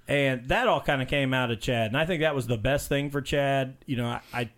and 0.08 0.48
that 0.50 0.68
all 0.68 0.82
kind 0.82 1.02
of 1.02 1.08
came 1.08 1.34
out 1.34 1.52
of 1.52 1.60
Chad. 1.60 1.88
And 1.88 1.98
I 1.98 2.06
think 2.06 2.22
that 2.22 2.36
was 2.36 2.48
the 2.48 2.58
best 2.58 2.90
thing 2.90 3.10
for 3.10 3.22
Chad. 3.22 3.78
You 3.86 3.98
know, 3.98 4.08
I, 4.08 4.22
I 4.34 4.50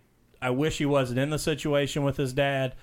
I 0.42 0.50
wish 0.50 0.76
he 0.76 0.84
wasn't 0.84 1.18
in 1.18 1.30
the 1.30 1.38
situation 1.38 2.04
with 2.04 2.18
his 2.18 2.34
dad, 2.34 2.74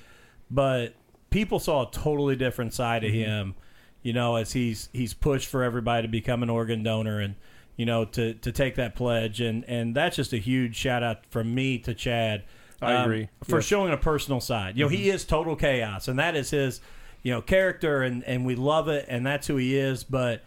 but 0.50 0.96
people 1.30 1.60
saw 1.60 1.88
a 1.88 1.92
totally 1.92 2.36
different 2.36 2.74
side 2.74 3.04
of 3.04 3.12
him. 3.12 3.54
You 4.02 4.14
know, 4.14 4.36
as 4.36 4.54
he's 4.54 4.89
he's 4.94 5.14
pushed 5.14 5.48
for 5.48 5.64
everybody 5.64 6.08
to 6.08 6.12
become 6.12 6.42
an 6.42 6.50
organ 6.50 6.82
donor 6.82 7.20
and 7.20 7.36
you 7.76 7.86
know 7.86 8.06
to 8.06 8.34
to 8.34 8.52
take 8.52 8.76
that 8.76 8.96
pledge 8.96 9.42
and 9.42 9.64
and 9.66 9.96
that's 9.96 10.16
just 10.16 10.34
a 10.34 10.38
huge 10.38 10.76
shout 10.76 11.04
out 11.04 11.26
from 11.30 11.54
me 11.54 11.78
to 11.80 11.94
Chad. 11.94 12.44
I 12.82 12.96
um, 12.96 13.04
agree. 13.04 13.30
for 13.44 13.58
Yes. 13.58 13.66
showing 13.66 13.94
a 13.94 13.98
personal 13.98 14.40
side. 14.40 14.78
You 14.78 14.86
know, 14.86 14.90
he 14.90 15.10
is 15.10 15.24
total 15.26 15.56
chaos, 15.56 16.08
and 16.08 16.18
that 16.20 16.36
is 16.36 16.50
his 16.50 16.82
you 17.24 17.32
know 17.32 17.42
character, 17.42 18.02
and 18.02 18.24
and 18.24 18.46
we 18.46 18.56
love 18.56 18.88
it, 18.88 19.06
and 19.08 19.26
that's 19.26 19.48
who 19.48 19.58
he 19.58 19.78
is. 19.78 20.04
But 20.04 20.44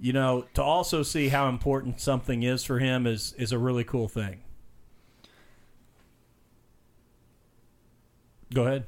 you 0.00 0.12
know, 0.12 0.46
to 0.54 0.62
also 0.62 1.02
see 1.02 1.28
how 1.28 1.48
important 1.48 2.00
something 2.00 2.42
is 2.42 2.64
for 2.64 2.78
him 2.78 3.06
is 3.06 3.34
is 3.38 3.52
a 3.52 3.58
really 3.58 3.84
cool 3.84 4.08
thing. 4.08 4.40
Go 8.54 8.64
ahead. 8.66 8.84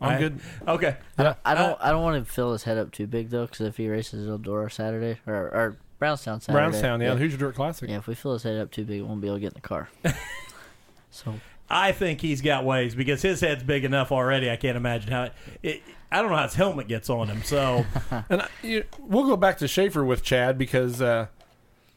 I'm 0.00 0.12
I- 0.16 0.18
good. 0.18 0.40
Okay. 0.66 0.96
Yeah. 1.18 1.34
I 1.44 1.54
don't 1.54 1.78
I 1.80 1.90
don't 1.90 2.02
want 2.02 2.24
to 2.26 2.30
fill 2.32 2.52
his 2.52 2.64
head 2.64 2.78
up 2.78 2.90
too 2.92 3.06
big 3.06 3.30
though, 3.30 3.46
because 3.46 3.60
if 3.66 3.76
he 3.76 3.88
races 3.88 4.26
Eldora 4.28 4.70
Saturday 4.72 5.18
or 5.26 5.34
or 5.34 5.76
Brownstown 5.98 6.40
Saturday, 6.40 6.60
Brownstown, 6.70 7.00
yeah, 7.00 7.10
the 7.14 7.20
Hoosier 7.20 7.36
Dirt 7.38 7.54
Classic. 7.54 7.88
yeah. 7.88 7.98
If 7.98 8.06
we 8.06 8.14
fill 8.14 8.32
his 8.32 8.42
head 8.42 8.58
up 8.58 8.70
too 8.70 8.84
big, 8.84 9.00
we 9.00 9.06
won't 9.06 9.20
be 9.20 9.28
able 9.28 9.36
to 9.36 9.40
get 9.40 9.52
in 9.52 9.54
the 9.54 9.60
car. 9.60 9.88
so 11.10 11.34
I 11.68 11.92
think 11.92 12.20
he's 12.20 12.40
got 12.40 12.64
ways 12.64 12.94
because 12.94 13.22
his 13.22 13.40
head's 13.40 13.62
big 13.62 13.84
enough 13.84 14.12
already. 14.12 14.50
I 14.50 14.56
can't 14.56 14.76
imagine 14.76 15.10
how 15.12 15.24
it. 15.24 15.32
it 15.62 15.82
I 16.12 16.22
don't 16.22 16.30
know 16.30 16.36
how 16.36 16.44
his 16.44 16.54
helmet 16.54 16.86
gets 16.86 17.10
on 17.10 17.28
him. 17.28 17.42
So 17.42 17.84
And 18.30 18.42
I, 18.42 18.48
you, 18.62 18.84
we'll 19.00 19.26
go 19.26 19.36
back 19.36 19.58
to 19.58 19.68
Schaefer 19.68 20.04
with 20.04 20.22
Chad 20.22 20.56
because 20.58 21.02
uh, 21.02 21.26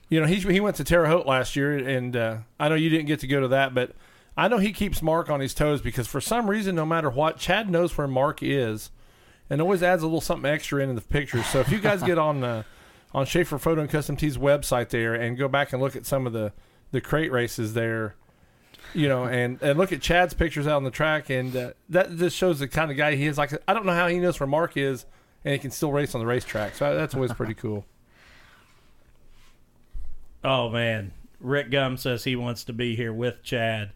you 0.09 0.19
know 0.19 0.25
he 0.25 0.35
he 0.35 0.59
went 0.59 0.77
to 0.77 0.83
Terre 0.83 1.07
Haute 1.07 1.27
last 1.27 1.55
year, 1.55 1.77
and 1.77 2.15
uh, 2.15 2.37
I 2.59 2.69
know 2.69 2.75
you 2.75 2.89
didn't 2.89 3.07
get 3.07 3.19
to 3.21 3.27
go 3.27 3.41
to 3.41 3.47
that, 3.49 3.73
but 3.73 3.91
I 4.35 4.47
know 4.47 4.57
he 4.57 4.71
keeps 4.71 5.01
Mark 5.01 5.29
on 5.29 5.39
his 5.39 5.53
toes 5.53 5.81
because 5.81 6.07
for 6.07 6.21
some 6.21 6.49
reason, 6.49 6.75
no 6.75 6.85
matter 6.85 7.09
what, 7.09 7.37
Chad 7.37 7.69
knows 7.69 7.97
where 7.97 8.07
Mark 8.07 8.41
is, 8.41 8.91
and 9.49 9.61
always 9.61 9.83
adds 9.83 10.01
a 10.01 10.05
little 10.05 10.21
something 10.21 10.49
extra 10.49 10.81
into 10.81 10.95
the 10.95 11.01
pictures. 11.01 11.45
So 11.47 11.59
if 11.59 11.71
you 11.71 11.79
guys 11.79 12.01
get 12.01 12.17
on 12.17 12.43
uh, 12.43 12.63
on 13.13 13.25
Schaefer 13.25 13.57
Photo 13.57 13.81
and 13.81 13.89
Custom 13.89 14.15
Tees 14.15 14.37
website 14.37 14.89
there 14.89 15.13
and 15.13 15.37
go 15.37 15.47
back 15.47 15.73
and 15.73 15.81
look 15.81 15.95
at 15.95 16.05
some 16.05 16.25
of 16.25 16.33
the 16.33 16.53
the 16.91 17.01
crate 17.01 17.31
races 17.31 17.73
there. 17.73 18.15
You 18.97 19.07
know, 19.07 19.25
and 19.25 19.61
and 19.61 19.77
look 19.77 19.91
at 19.93 20.01
Chad's 20.01 20.33
pictures 20.33 20.67
out 20.67 20.75
on 20.77 20.83
the 20.83 20.91
track, 20.91 21.29
and 21.29 21.55
uh, 21.55 21.71
that 21.89 22.15
just 22.17 22.35
shows 22.35 22.59
the 22.59 22.67
kind 22.67 22.89
of 22.91 22.97
guy 22.97 23.15
he 23.15 23.25
is. 23.25 23.37
Like 23.37 23.51
I 23.67 23.73
don't 23.73 23.85
know 23.85 23.93
how 23.93 24.07
he 24.07 24.19
knows 24.19 24.39
where 24.39 24.47
Mark 24.47 24.75
is, 24.77 25.05
and 25.45 25.53
he 25.53 25.59
can 25.59 25.71
still 25.71 25.91
race 25.91 26.15
on 26.15 26.19
the 26.19 26.25
racetrack. 26.27 26.75
So 26.75 26.95
that's 26.95 27.13
always 27.15 27.31
pretty 27.33 27.53
cool. 27.53 27.85
Oh 30.43 30.69
man, 30.69 31.11
Rick 31.39 31.71
Gum 31.71 31.97
says 31.97 32.23
he 32.23 32.35
wants 32.35 32.63
to 32.65 32.73
be 32.73 32.95
here 32.95 33.11
with 33.11 33.43
Chad 33.43 33.91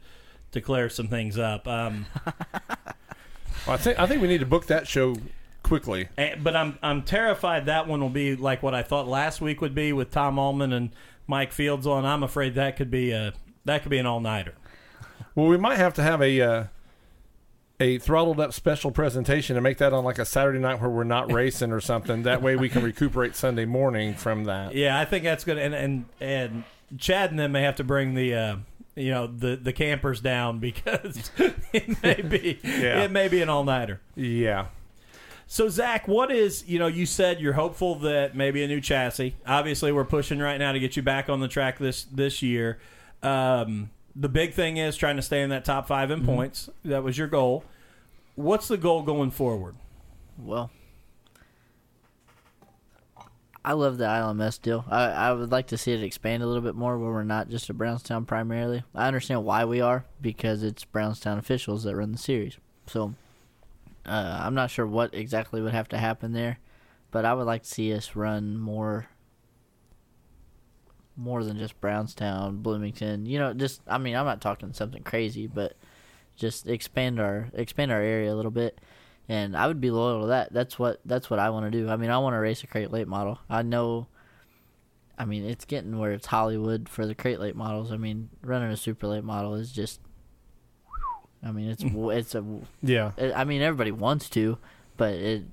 to 0.52 0.60
clear 0.60 0.90
some 0.90 1.08
things 1.08 1.38
up. 1.38 1.68
Um, 1.68 2.06
Well, 3.68 3.76
I 3.76 3.78
think 3.78 4.00
I 4.00 4.08
think 4.08 4.24
we 4.24 4.28
need 4.28 4.40
to 4.40 4.46
book 4.48 4.66
that 4.66 4.88
show 4.88 5.16
quickly. 5.62 6.10
and- 6.18 6.32
Eh, 6.32 6.36
but 6.42 6.56
I'm 6.56 6.80
I'm 6.82 7.04
terrified 7.04 7.68
that 7.68 7.88
one 7.88 8.02
will 8.02 8.10
be 8.10 8.36
like 8.36 8.64
what 8.64 8.74
I 8.74 8.82
thought 8.82 9.08
last 9.08 9.40
week 9.40 9.62
would 9.62 9.76
be 9.76 9.94
with 9.94 10.10
Tom 10.10 10.40
Allman 10.40 10.74
and 10.74 10.90
Mike 11.28 11.52
Fields 11.52 11.86
on. 11.86 12.04
I'm 12.04 12.24
afraid 12.24 12.56
that 12.56 12.76
could 12.76 12.90
be 12.90 13.12
a 13.12 13.34
that 13.66 13.84
could 13.84 13.92
be 13.92 14.00
an 14.00 14.08
all 14.08 14.20
nighter. 14.20 14.56
Well, 15.36 15.48
we 15.48 15.58
might 15.58 15.78
have 15.78 15.94
to 15.96 16.04
have 16.04 16.22
a 16.22 16.42
uh, 16.42 16.64
a 17.80 17.98
throttled 17.98 18.40
up 18.40 18.54
special 18.54 18.92
presentation 18.92 19.56
and 19.58 19.64
make 19.64 19.78
that 19.80 19.92
on 19.94 20.04
like 20.04 20.20
a 20.20 20.26
Saturday 20.26 20.60
night 20.60 20.80
where 20.80 20.90
we're 20.90 21.04
not 21.04 21.32
racing 21.32 21.72
or 21.72 21.80
something. 21.82 22.24
That 22.24 22.42
way 22.42 22.56
we 22.56 22.70
can 22.70 22.84
recuperate 22.84 23.36
Sunday 23.36 23.66
morning 23.66 24.14
from 24.14 24.44
that. 24.46 24.76
Yeah, 24.76 25.00
I 25.00 25.06
think 25.06 25.24
that's 25.24 25.44
good. 25.44 25.58
And 25.58 25.74
and 25.74 26.06
and 26.20 26.64
Chad 26.98 27.32
and 27.32 27.40
them 27.40 27.52
may 27.54 27.64
have 27.64 27.76
to 27.78 27.84
bring 27.84 28.14
the. 28.14 28.34
Uh, 28.36 28.56
you 28.94 29.10
know 29.10 29.26
the 29.26 29.56
the 29.56 29.72
campers 29.72 30.20
down 30.20 30.60
because 30.60 31.32
it 31.72 32.04
may 32.04 32.22
be 32.22 32.60
Yeah. 32.62 33.04
it 33.04 33.10
may 33.12 33.30
be 33.30 33.42
an 33.42 33.48
all 33.48 33.64
nighter. 33.64 34.02
Yeah. 34.16 34.66
So 35.48 35.70
Zach, 35.70 36.10
what 36.10 36.30
is 36.30 36.68
you 36.68 36.78
know 36.78 36.88
you 36.88 37.06
said 37.06 37.40
you're 37.40 37.54
hopeful 37.54 37.96
that 38.00 38.36
maybe 38.36 38.62
a 38.64 38.68
new 38.68 38.82
chassis. 38.82 39.36
Obviously, 39.48 39.94
we're 39.94 40.04
pushing 40.04 40.40
right 40.40 40.58
now 40.58 40.74
to 40.74 40.80
get 40.80 40.98
you 40.98 41.04
back 41.04 41.30
on 41.30 41.40
the 41.40 41.48
track 41.48 41.80
this 41.80 42.04
this 42.04 42.42
year. 42.42 42.80
Um, 43.24 43.92
the 44.16 44.30
big 44.30 44.54
thing 44.54 44.78
is 44.78 44.98
trying 44.98 45.16
to 45.16 45.22
stay 45.22 45.42
in 45.42 45.50
that 45.50 45.66
top 45.66 45.88
five 45.88 46.12
in 46.12 46.26
points. 46.26 46.70
That 46.84 47.04
was 47.04 47.18
your 47.18 47.28
goal. 47.28 47.64
What's 48.36 48.68
the 48.68 48.78
goal 48.78 49.04
going 49.04 49.32
forward? 49.32 49.76
Well, 50.38 50.72
I 53.64 53.74
love 53.74 53.98
the 53.98 54.06
ILMS 54.06 54.62
deal. 54.62 54.86
I, 54.90 55.04
I 55.04 55.34
would 55.34 55.52
like 55.52 55.68
to 55.68 55.78
see 55.78 55.94
it 55.94 56.04
expand 56.04 56.42
a 56.42 56.48
little 56.48 56.64
bit 56.64 56.76
more 56.76 56.98
where 56.98 57.12
we're 57.12 57.24
not 57.24 57.50
just 57.50 57.70
a 57.70 57.74
Brownstown 57.74 58.26
primarily. 58.26 58.84
I 58.96 59.08
understand 59.08 59.46
why 59.46 59.66
we 59.66 59.82
are 59.82 60.06
because 60.20 60.64
it's 60.64 60.84
Brownstown 60.84 61.38
officials 61.38 61.84
that 61.84 61.96
run 61.96 62.12
the 62.12 62.18
series. 62.18 62.58
So 62.88 63.14
uh, 64.06 64.40
I'm 64.44 64.56
not 64.56 64.72
sure 64.72 64.88
what 64.88 65.14
exactly 65.14 65.62
would 65.62 65.74
have 65.74 65.90
to 65.90 65.98
happen 65.98 66.34
there, 66.34 66.58
but 67.12 67.24
I 67.24 67.36
would 67.36 67.46
like 67.46 67.64
to 67.64 67.70
see 67.70 67.94
us 67.94 68.16
run 68.16 68.58
more 68.58 69.08
more 71.22 71.44
than 71.44 71.58
just 71.58 71.80
Brownstown, 71.80 72.58
Bloomington. 72.58 73.26
You 73.26 73.40
know, 73.40 73.54
just 73.54 73.82
I 73.88 73.98
mean, 73.98 74.16
I'm 74.16 74.26
not 74.26 74.42
talking 74.42 74.74
something 74.74 75.04
crazy, 75.04 75.48
but 75.48 75.76
just 76.36 76.68
expand 76.68 77.20
our 77.20 77.50
expand 77.54 77.92
our 77.92 78.02
area 78.02 78.34
a 78.34 78.36
little 78.36 78.52
bit 78.52 78.80
and 79.32 79.56
I 79.56 79.68
would 79.68 79.80
be 79.80 79.92
loyal 79.92 80.22
to 80.22 80.28
that. 80.28 80.52
That's 80.52 80.78
what 80.78 81.00
that's 81.06 81.30
what 81.30 81.40
I 81.40 81.52
want 81.52 81.72
to 81.72 81.72
do. 81.72 81.90
I 81.90 81.96
mean, 81.96 82.10
I 82.10 82.18
want 82.18 82.34
to 82.34 82.40
race 82.40 82.64
a 82.64 82.68
crate 82.68 82.92
late 82.92 83.08
model. 83.08 83.40
I 83.50 83.62
know. 83.62 84.08
I 85.18 85.24
mean, 85.24 85.46
it's 85.46 85.64
getting 85.64 85.98
where 86.00 86.12
it's 86.12 86.26
Hollywood 86.26 86.90
for 86.90 87.06
the 87.06 87.16
crate 87.16 87.40
late 87.40 87.56
models. 87.56 87.94
I 87.94 87.98
mean, 87.98 88.30
running 88.44 88.72
a 88.72 88.76
super 88.76 89.08
late 89.08 89.24
model 89.24 89.56
is 89.56 89.72
just. 89.72 90.02
I 91.42 91.52
mean, 91.54 91.70
it's 91.70 91.84
it's 91.86 92.36
a. 92.36 92.44
Yeah. 92.82 93.12
I 93.34 93.46
mean, 93.46 93.62
everybody 93.62 93.92
wants 93.92 94.30
to, 94.32 94.58
but 94.98 95.14
it. 95.14 95.44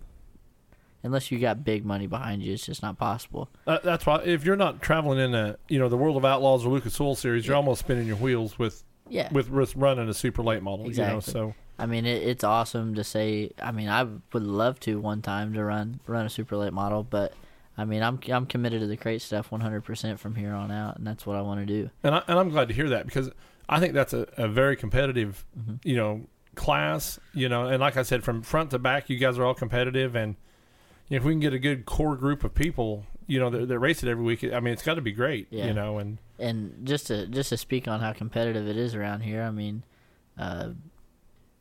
Unless 1.03 1.30
you 1.30 1.38
got 1.38 1.64
big 1.64 1.84
money 1.84 2.07
behind 2.09 2.42
you, 2.42 2.53
it's 2.55 2.66
just 2.66 2.82
not 2.82 2.99
possible. 2.99 3.49
Uh, 3.66 3.78
that's 3.84 4.05
why 4.05 4.20
if 4.24 4.44
you're 4.44 4.57
not 4.57 4.82
traveling 4.82 5.18
in 5.20 5.34
a 5.34 5.57
you 5.68 5.78
know 5.78 5.88
the 5.88 5.96
World 5.96 6.16
of 6.16 6.24
Outlaws 6.24 6.64
or 6.66 6.70
Lucas 6.72 7.01
Oil 7.01 7.14
series, 7.14 7.46
you're 7.46 7.57
almost 7.57 7.80
spinning 7.80 8.07
your 8.09 8.16
wheels 8.16 8.59
with 8.59 8.82
Yeah. 9.09 9.32
with, 9.32 9.49
with 9.51 9.76
running 9.76 10.09
a 10.09 10.14
super 10.14 10.42
late 10.42 10.62
model. 10.62 10.86
You 10.90 10.94
know, 10.94 11.16
Exactly. 11.18 11.32
so 11.32 11.55
I 11.78 11.86
mean, 11.86 12.05
it, 12.07 12.24
it's 12.24 12.42
awesome 12.42 12.96
to 12.96 13.05
say. 13.05 13.53
I 13.62 13.70
mean, 13.70 13.88
I 13.88 14.03
would 14.03 14.42
love 14.42 14.80
to 14.80 14.99
one 15.01 15.22
time 15.22 15.53
to 15.55 15.62
run 15.62 16.01
run 16.09 16.26
a 16.26 16.28
super 16.30 16.57
late 16.57 16.72
model, 16.72 17.05
but 17.05 17.32
I 17.76 17.84
mean, 17.84 18.03
I'm 18.03 18.18
I'm 18.28 18.46
committed 18.46 18.80
to 18.80 18.88
the 18.88 18.96
crate 18.96 19.22
stuff 19.22 19.51
100% 19.51 20.18
from 20.18 20.34
here 20.34 20.53
on 20.53 20.72
out, 20.72 20.99
and 20.99 21.07
that's 21.07 21.24
what 21.24 21.36
I 21.36 21.42
want 21.42 21.61
to 21.61 21.66
do. 21.66 21.90
and 22.03 22.16
I, 22.16 22.22
and 22.26 22.36
I'm 22.40 22.49
glad 22.51 22.66
to 22.68 22.74
hear 22.74 22.88
that 22.88 23.07
because 23.07 23.30
I 23.68 23.78
think 23.78 23.94
that's 23.94 24.12
a, 24.12 24.26
a 24.36 24.49
very 24.49 24.74
competitive 24.76 25.44
Mm-hmm. 25.57 25.74
you 25.84 25.94
know 25.96 26.26
class. 26.57 27.20
You 27.34 27.49
know, 27.49 27.66
and 27.68 27.78
like 27.80 27.96
I 27.96 28.03
said, 28.03 28.24
from 28.24 28.42
front 28.42 28.72
to 28.72 28.80
back, 28.80 29.09
you 29.09 29.16
guys 29.16 29.38
are 29.38 29.44
all 29.44 29.55
competitive, 29.55 30.16
and 30.16 30.34
if 31.11 31.24
we 31.24 31.32
can 31.32 31.40
get 31.40 31.52
a 31.54 31.59
good 31.59 31.86
core 31.86 32.16
group 32.16 32.44
of 32.44 32.54
people, 32.54 33.04
you 33.26 33.38
know, 33.38 33.50
that, 33.50 33.68
that 33.68 33.78
race 33.78 34.02
it 34.02 34.09
every 34.09 34.24
week, 34.24 34.44
I 34.44 34.61
mean, 34.61 34.72
it's 34.72 34.82
got 34.82 34.94
to 34.94 35.00
be 35.00 35.12
great. 35.12 35.48
Yeah. 35.50 35.66
You 35.66 35.74
know, 35.74 35.98
and 35.98 36.18
And 36.38 36.86
just 36.86 37.06
to 37.09 37.26
just 37.26 37.48
to 37.50 37.56
speak 37.56 37.88
on 37.88 38.00
how 38.00 38.12
competitive 38.12 38.66
it 38.68 38.76
is 38.76 38.94
around 38.94 39.20
here, 39.20 39.42
I 39.42 39.50
mean, 39.50 39.84
uh, 40.38 40.70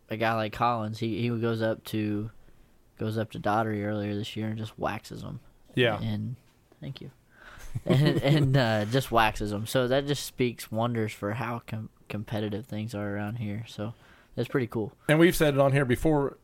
a 0.09 0.17
guy 0.17 0.33
like 0.33 0.53
Collins, 0.53 0.99
he 0.99 1.21
he 1.21 1.29
goes 1.29 1.61
up 1.61 1.83
to 1.85 2.31
goes 2.99 3.17
up 3.17 3.31
to 3.31 3.39
Daughtery 3.39 3.85
earlier 3.85 4.15
this 4.15 4.35
year 4.35 4.47
and 4.47 4.57
just 4.57 4.77
waxes 4.79 5.21
them. 5.21 5.39
yeah, 5.75 5.99
And 6.01 6.35
thank 6.81 6.99
you. 7.01 7.11
and 7.85 8.21
and 8.23 8.57
uh, 8.57 8.85
just 8.85 9.11
waxes 9.11 9.51
them. 9.51 9.67
So 9.67 9.87
that 9.87 10.07
just 10.07 10.25
speaks 10.25 10.71
wonders 10.71 11.11
for 11.13 11.33
how 11.33 11.61
com- 11.67 11.89
competitive 12.09 12.65
things 12.65 12.95
are 12.95 13.15
around 13.15 13.35
here. 13.35 13.65
So 13.67 13.93
that's 14.35 14.47
pretty 14.47 14.67
cool. 14.67 14.93
and 15.07 15.19
we've 15.19 15.35
said 15.35 15.53
it 15.53 15.59
on 15.59 15.73
here 15.73 15.85
before. 15.85 16.37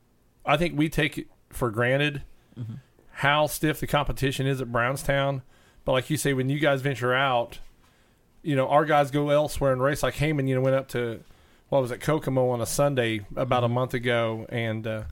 I 0.45 0.57
think 0.57 0.77
we 0.77 0.89
take 0.89 1.17
it 1.17 1.27
for 1.49 1.69
granted 1.71 2.21
Mm-hmm. 2.59 2.73
How 3.17 3.47
stiff 3.47 3.79
the 3.79 3.87
competition 3.87 4.45
is 4.47 4.59
at 4.61 4.71
Brownstown. 4.71 5.41
But 5.85 5.91
like 5.93 6.09
you 6.09 6.17
say, 6.17 6.33
when 6.33 6.49
you 6.49 6.59
guys 6.59 6.81
venture 6.81 7.13
out, 7.13 7.59
you 8.41 8.55
know, 8.55 8.67
our 8.67 8.85
guys 8.85 9.11
go 9.11 9.29
elsewhere 9.29 9.71
and 9.71 9.81
race. 9.81 10.03
Like 10.03 10.15
Heyman, 10.15 10.47
you 10.47 10.55
know, 10.55 10.61
went 10.61 10.75
up 10.75 10.87
to 10.89 11.21
what 11.69 11.81
was 11.81 11.91
it, 11.91 11.99
Kokomo 12.01 12.49
on 12.49 12.61
a 12.61 12.65
Sunday 12.65 13.25
about 13.35 13.63
a 13.63 13.67
Mm-hmm. 13.67 13.73
month 13.75 13.93
ago, 13.93 14.45
and 14.49 14.85
uh, 14.85 15.03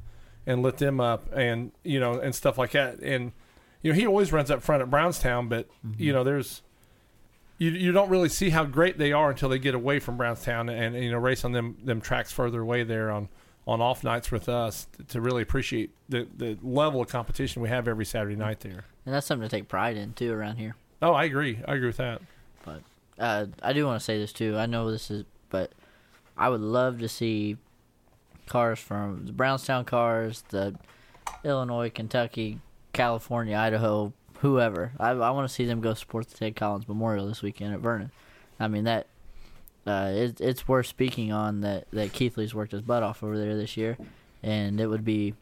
and 0.45 0.61
lit 0.63 0.77
them 0.77 0.99
up, 0.99 1.31
and 1.33 1.71
you 1.83 1.99
know, 1.99 2.19
and 2.19 2.33
stuff 2.35 2.57
like 2.57 2.71
that. 2.71 2.99
And 2.99 3.31
you 3.81 3.91
know, 3.91 3.99
he 3.99 4.05
always 4.05 4.31
runs 4.33 4.51
up 4.51 4.61
front 4.61 4.81
at 4.81 4.89
Brownstown, 4.89 5.47
but 5.49 5.67
Mm-hmm. 5.85 6.01
you 6.03 6.13
know, 6.13 6.23
there's 6.23 6.61
you 7.57 7.69
you 7.71 7.91
don't 7.91 8.09
really 8.09 8.29
see 8.29 8.49
how 8.49 8.63
great 8.65 8.97
they 8.97 9.11
are 9.11 9.29
until 9.29 9.49
they 9.49 9.59
get 9.59 9.75
away 9.75 9.99
from 9.99 10.17
Brownstown 10.17 10.67
and, 10.69 10.95
you 10.95 11.11
know 11.11 11.17
race 11.19 11.45
on 11.45 11.51
them 11.51 11.77
them 11.83 12.01
tracks 12.01 12.31
further 12.31 12.61
away 12.61 12.83
there 12.83 13.11
on 13.11 13.29
on 13.67 13.81
off 13.81 14.03
nights 14.03 14.31
with 14.31 14.49
us 14.49 14.87
to 15.09 15.21
really 15.21 15.41
appreciate 15.41 15.91
the 16.09 16.27
the 16.35 16.57
level 16.63 17.01
of 17.01 17.07
competition 17.07 17.61
we 17.61 17.69
have 17.69 17.87
every 17.87 18.05
Saturday 18.05 18.35
night 18.35 18.61
there. 18.61 18.85
And 19.05 19.13
that's 19.13 19.27
something 19.27 19.47
to 19.47 19.55
take 19.55 19.67
pride 19.67 19.97
in 19.97 20.13
too 20.13 20.33
around 20.33 20.57
here. 20.57 20.75
Oh, 21.01 21.13
I 21.13 21.25
agree. 21.25 21.59
I 21.67 21.75
agree 21.75 21.87
with 21.87 21.97
that. 21.97 22.21
But 22.63 22.81
uh, 23.17 23.47
I 23.61 23.73
do 23.73 23.85
want 23.85 23.99
to 23.99 24.03
say 24.03 24.17
this 24.17 24.33
too. 24.33 24.57
I 24.57 24.65
know 24.65 24.91
this 24.91 25.09
is, 25.09 25.25
but 25.49 25.71
I 26.37 26.49
would 26.49 26.61
love 26.61 26.99
to 26.99 27.09
see 27.09 27.57
cars 28.47 28.79
from 28.79 29.25
the 29.25 29.31
Brownstown 29.31 29.85
cars, 29.85 30.43
the 30.49 30.75
Illinois, 31.43 31.89
Kentucky, 31.89 32.59
California, 32.93 33.55
Idaho, 33.57 34.13
whoever. 34.39 34.91
I, 34.99 35.11
I 35.11 35.31
want 35.31 35.47
to 35.47 35.53
see 35.53 35.65
them 35.65 35.81
go 35.81 35.93
support 35.93 36.27
the 36.29 36.37
Ted 36.37 36.55
Collins 36.55 36.87
Memorial 36.87 37.27
this 37.27 37.41
weekend 37.41 37.73
at 37.73 37.79
Vernon. 37.79 38.11
I 38.59 38.67
mean 38.67 38.83
that. 38.83 39.07
Uh, 39.85 40.11
it, 40.13 40.39
it's 40.41 40.67
worth 40.67 40.85
speaking 40.85 41.31
on 41.31 41.61
that 41.61 41.87
that 41.91 42.13
Keithley's 42.13 42.53
worked 42.53 42.71
his 42.71 42.81
butt 42.81 43.01
off 43.03 43.23
over 43.23 43.37
there 43.37 43.55
this 43.55 43.75
year, 43.77 43.97
and 44.43 44.79
it 44.79 44.87
would 44.87 45.03
be 45.03 45.33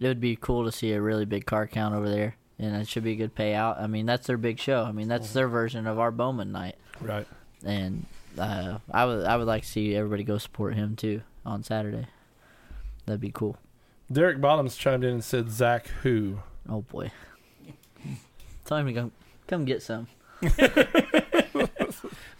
it 0.00 0.06
would 0.08 0.20
be 0.20 0.36
cool 0.36 0.64
to 0.64 0.72
see 0.72 0.92
a 0.92 1.00
really 1.00 1.24
big 1.26 1.44
car 1.46 1.66
count 1.66 1.94
over 1.94 2.08
there, 2.08 2.36
and 2.58 2.74
it 2.76 2.88
should 2.88 3.04
be 3.04 3.12
a 3.12 3.16
good 3.16 3.34
payout. 3.34 3.80
I 3.80 3.86
mean, 3.86 4.06
that's 4.06 4.26
their 4.26 4.38
big 4.38 4.58
show. 4.58 4.82
I 4.84 4.92
mean, 4.92 5.08
that's 5.08 5.32
their 5.32 5.46
version 5.48 5.86
of 5.86 5.98
our 5.98 6.10
Bowman 6.10 6.52
night, 6.52 6.76
Right. 7.02 7.26
and 7.64 8.06
uh, 8.38 8.78
I 8.90 9.04
would 9.04 9.24
I 9.26 9.36
would 9.36 9.46
like 9.46 9.62
to 9.64 9.68
see 9.68 9.94
everybody 9.94 10.24
go 10.24 10.38
support 10.38 10.74
him 10.74 10.96
too 10.96 11.20
on 11.44 11.62
Saturday. 11.62 12.06
That'd 13.06 13.20
be 13.20 13.30
cool. 13.30 13.58
Derek 14.10 14.40
Bottoms 14.40 14.76
chimed 14.76 15.04
in 15.04 15.10
and 15.14 15.24
said 15.24 15.50
Zach 15.50 15.86
who. 16.02 16.38
Oh 16.66 16.80
boy, 16.80 17.10
tell 18.64 18.78
him 18.78 18.86
to 18.86 18.92
come 18.94 19.12
come 19.46 19.64
get 19.66 19.82
some. 19.82 20.06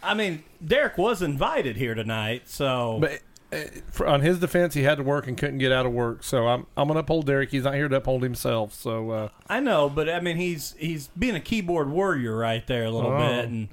I 0.05 0.13
mean, 0.13 0.43
Derek 0.65 0.97
was 0.97 1.21
invited 1.21 1.75
here 1.77 1.95
tonight, 1.95 2.47
so 2.47 2.99
But 3.01 3.19
uh, 3.51 3.63
for, 3.91 4.07
on 4.07 4.21
his 4.21 4.39
defense, 4.39 4.73
he 4.73 4.83
had 4.83 4.97
to 4.97 5.03
work 5.03 5.27
and 5.27 5.37
couldn't 5.37 5.57
get 5.59 5.71
out 5.71 5.85
of 5.85 5.91
work. 5.93 6.23
So 6.23 6.47
I'm 6.47 6.65
I'm 6.77 6.87
gonna 6.87 7.01
uphold 7.01 7.25
Derek. 7.25 7.51
He's 7.51 7.63
not 7.63 7.75
here 7.75 7.87
to 7.87 7.95
uphold 7.97 8.23
himself. 8.23 8.73
So 8.73 9.11
uh, 9.11 9.29
I 9.47 9.59
know, 9.59 9.89
but 9.89 10.09
I 10.09 10.19
mean, 10.19 10.37
he's 10.37 10.75
he's 10.77 11.07
being 11.09 11.35
a 11.35 11.39
keyboard 11.39 11.89
warrior 11.89 12.35
right 12.37 12.65
there 12.67 12.85
a 12.85 12.91
little 12.91 13.11
Oh. 13.11 13.17
bit, 13.17 13.45
and 13.49 13.69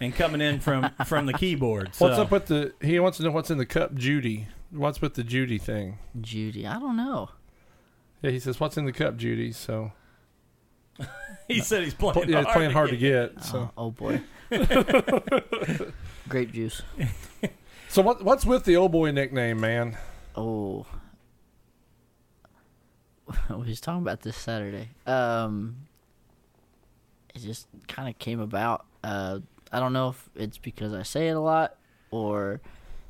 and 0.00 0.14
coming 0.14 0.40
in 0.40 0.60
from 0.60 0.90
from 1.06 1.26
the 1.26 1.32
keyboard. 1.32 1.90
what's 1.98 2.18
up 2.18 2.30
with 2.30 2.46
the? 2.46 2.72
He 2.82 2.98
wants 3.00 3.16
to 3.18 3.24
know 3.24 3.30
what's 3.30 3.50
in 3.50 3.58
the 3.58 3.66
cup, 3.66 3.94
Judy. 3.94 4.48
What's 4.70 5.00
with 5.00 5.14
the 5.14 5.24
Judy 5.24 5.58
thing? 5.58 5.98
Judy, 6.20 6.66
I 6.66 6.78
don't 6.78 6.96
know. 6.96 7.30
Yeah, 8.22 8.30
he 8.30 8.38
says 8.40 8.58
what's 8.60 8.76
in 8.76 8.84
the 8.84 8.92
cup, 8.92 9.16
Judy. 9.16 9.52
So 9.52 9.92
He 11.48 11.60
said 11.60 11.84
he's 11.84 11.94
playing. 11.94 12.28
yeah, 12.28 12.40
it's 12.40 12.52
playing 12.52 12.72
hard 12.72 12.90
to 12.90 12.96
get. 12.96 13.34
get. 13.36 13.44
So 13.44 13.70
Oh, 13.76 13.86
oh 13.86 13.90
boy, 13.90 14.20
grape 16.28 16.52
juice. 16.52 16.82
so 17.88 18.02
what 18.02 18.22
what's 18.24 18.44
with 18.44 18.64
the 18.64 18.76
old 18.76 18.92
boy 18.92 19.10
nickname, 19.10 19.60
man? 19.60 19.96
Oh, 20.34 20.86
we 23.50 23.56
was 23.56 23.80
talking 23.80 24.02
about 24.02 24.22
this 24.22 24.36
Saturday. 24.36 24.90
Um, 25.06 25.76
it 27.34 27.40
just 27.40 27.66
kind 27.88 28.08
of 28.08 28.18
came 28.18 28.40
about. 28.40 28.86
Uh, 29.02 29.40
I 29.72 29.80
don't 29.80 29.92
know 29.92 30.10
if 30.10 30.30
it's 30.34 30.58
because 30.58 30.92
I 30.92 31.02
say 31.02 31.28
it 31.28 31.36
a 31.36 31.40
lot 31.40 31.76
or 32.10 32.60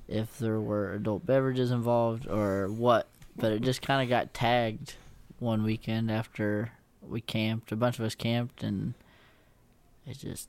if 0.08 0.38
there 0.38 0.60
were 0.60 0.94
adult 0.94 1.26
beverages 1.26 1.70
involved 1.70 2.26
or 2.26 2.68
what. 2.68 3.08
But 3.36 3.52
it 3.52 3.62
just 3.62 3.82
kind 3.82 4.02
of 4.02 4.08
got 4.08 4.32
tagged 4.32 4.94
one 5.38 5.62
weekend 5.62 6.10
after 6.10 6.72
we 7.02 7.20
camped. 7.20 7.70
A 7.72 7.76
bunch 7.76 7.98
of 7.98 8.04
us 8.04 8.14
camped, 8.14 8.62
and 8.62 8.94
it 10.06 10.18
just, 10.18 10.48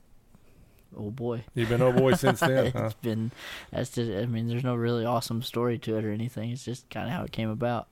oh 0.96 1.10
boy, 1.10 1.44
You've 1.54 1.68
been 1.68 1.82
oh 1.82 1.92
boy 1.92 2.14
since 2.14 2.40
then. 2.40 2.72
huh? 2.76 2.84
it's 2.86 2.94
been. 2.94 3.30
That's 3.72 3.90
just. 3.90 4.10
I 4.10 4.26
mean, 4.26 4.48
there's 4.48 4.64
no 4.64 4.74
really 4.74 5.04
awesome 5.04 5.42
story 5.42 5.78
to 5.78 5.96
it 5.96 6.04
or 6.04 6.12
anything. 6.12 6.50
It's 6.50 6.64
just 6.64 6.88
kind 6.90 7.06
of 7.06 7.12
how 7.12 7.24
it 7.24 7.32
came 7.32 7.50
about. 7.50 7.88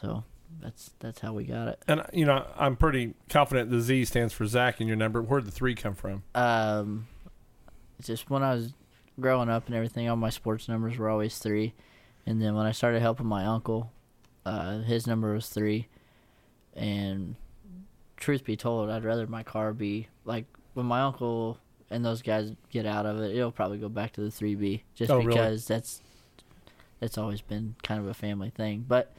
So 0.00 0.24
that's 0.60 0.90
that's 1.00 1.20
how 1.20 1.32
we 1.32 1.44
got 1.44 1.68
it. 1.68 1.82
And 1.88 2.02
you 2.12 2.24
know, 2.24 2.46
I'm 2.56 2.76
pretty 2.76 3.14
confident 3.28 3.70
the 3.70 3.80
Z 3.80 4.06
stands 4.06 4.32
for 4.32 4.46
Zach 4.46 4.80
in 4.80 4.86
your 4.86 4.96
number. 4.96 5.22
Where'd 5.22 5.46
the 5.46 5.50
three 5.50 5.74
come 5.74 5.94
from? 5.94 6.22
Um, 6.34 7.06
just 8.02 8.30
when 8.30 8.42
I 8.42 8.54
was 8.54 8.74
growing 9.18 9.48
up 9.48 9.66
and 9.66 9.74
everything, 9.74 10.08
all 10.08 10.16
my 10.16 10.30
sports 10.30 10.68
numbers 10.68 10.98
were 10.98 11.08
always 11.08 11.38
three, 11.38 11.74
and 12.26 12.40
then 12.40 12.54
when 12.54 12.66
I 12.66 12.72
started 12.72 13.00
helping 13.00 13.26
my 13.26 13.46
uncle, 13.46 13.90
uh, 14.44 14.78
his 14.80 15.06
number 15.06 15.32
was 15.32 15.48
three, 15.48 15.88
and 16.74 17.36
truth 18.16 18.44
be 18.44 18.56
told, 18.56 18.90
I'd 18.90 19.04
rather 19.04 19.26
my 19.26 19.42
car 19.42 19.72
be 19.72 20.08
like 20.24 20.46
when 20.74 20.86
my 20.86 21.02
uncle 21.02 21.58
and 21.90 22.04
those 22.04 22.22
guys 22.22 22.52
get 22.70 22.86
out 22.86 23.06
of 23.06 23.20
it, 23.20 23.34
it'll 23.36 23.52
probably 23.52 23.78
go 23.78 23.88
back 23.88 24.12
to 24.14 24.20
the 24.20 24.30
three 24.30 24.54
B, 24.54 24.82
just 24.94 25.10
Oh, 25.10 25.18
really? 25.18 25.28
because 25.28 25.66
that's 25.66 26.00
that's 27.00 27.18
always 27.18 27.40
been 27.40 27.74
kind 27.82 28.00
of 28.00 28.06
a 28.06 28.14
family 28.14 28.50
thing, 28.50 28.84
but 28.88 29.12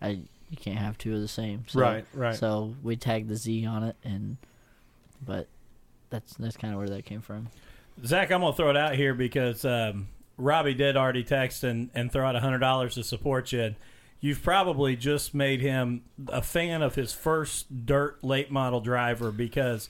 I 0.00 0.20
you 0.50 0.56
can't 0.56 0.78
have 0.78 0.96
two 0.96 1.14
of 1.14 1.20
the 1.20 1.28
same, 1.28 1.64
so, 1.68 1.80
right, 1.80 2.04
right. 2.14 2.34
So 2.36 2.74
we 2.82 2.96
tagged 2.96 3.28
the 3.28 3.36
Z 3.36 3.66
on 3.66 3.82
it, 3.84 3.96
and 4.02 4.38
but 5.24 5.46
that's 6.10 6.34
that's 6.34 6.56
kind 6.56 6.72
of 6.72 6.78
where 6.78 6.88
that 6.88 7.04
came 7.04 7.20
from. 7.20 7.48
Zach, 8.04 8.30
I'm 8.30 8.40
gonna 8.40 8.54
throw 8.54 8.70
it 8.70 8.76
out 8.76 8.94
here 8.94 9.12
because 9.12 9.64
um, 9.64 10.08
Robbie 10.38 10.74
did 10.74 10.96
already 10.96 11.24
text 11.24 11.64
and, 11.64 11.90
and 11.94 12.10
throw 12.12 12.26
out 12.26 12.36
hundred 12.36 12.60
dollars 12.60 12.94
to 12.94 13.02
support 13.04 13.52
you. 13.52 13.60
And 13.62 13.74
you've 14.20 14.42
probably 14.42 14.96
just 14.96 15.34
made 15.34 15.60
him 15.60 16.02
a 16.28 16.40
fan 16.40 16.80
of 16.80 16.94
his 16.94 17.12
first 17.12 17.84
dirt 17.86 18.22
late 18.22 18.50
model 18.50 18.80
driver 18.80 19.30
because 19.32 19.88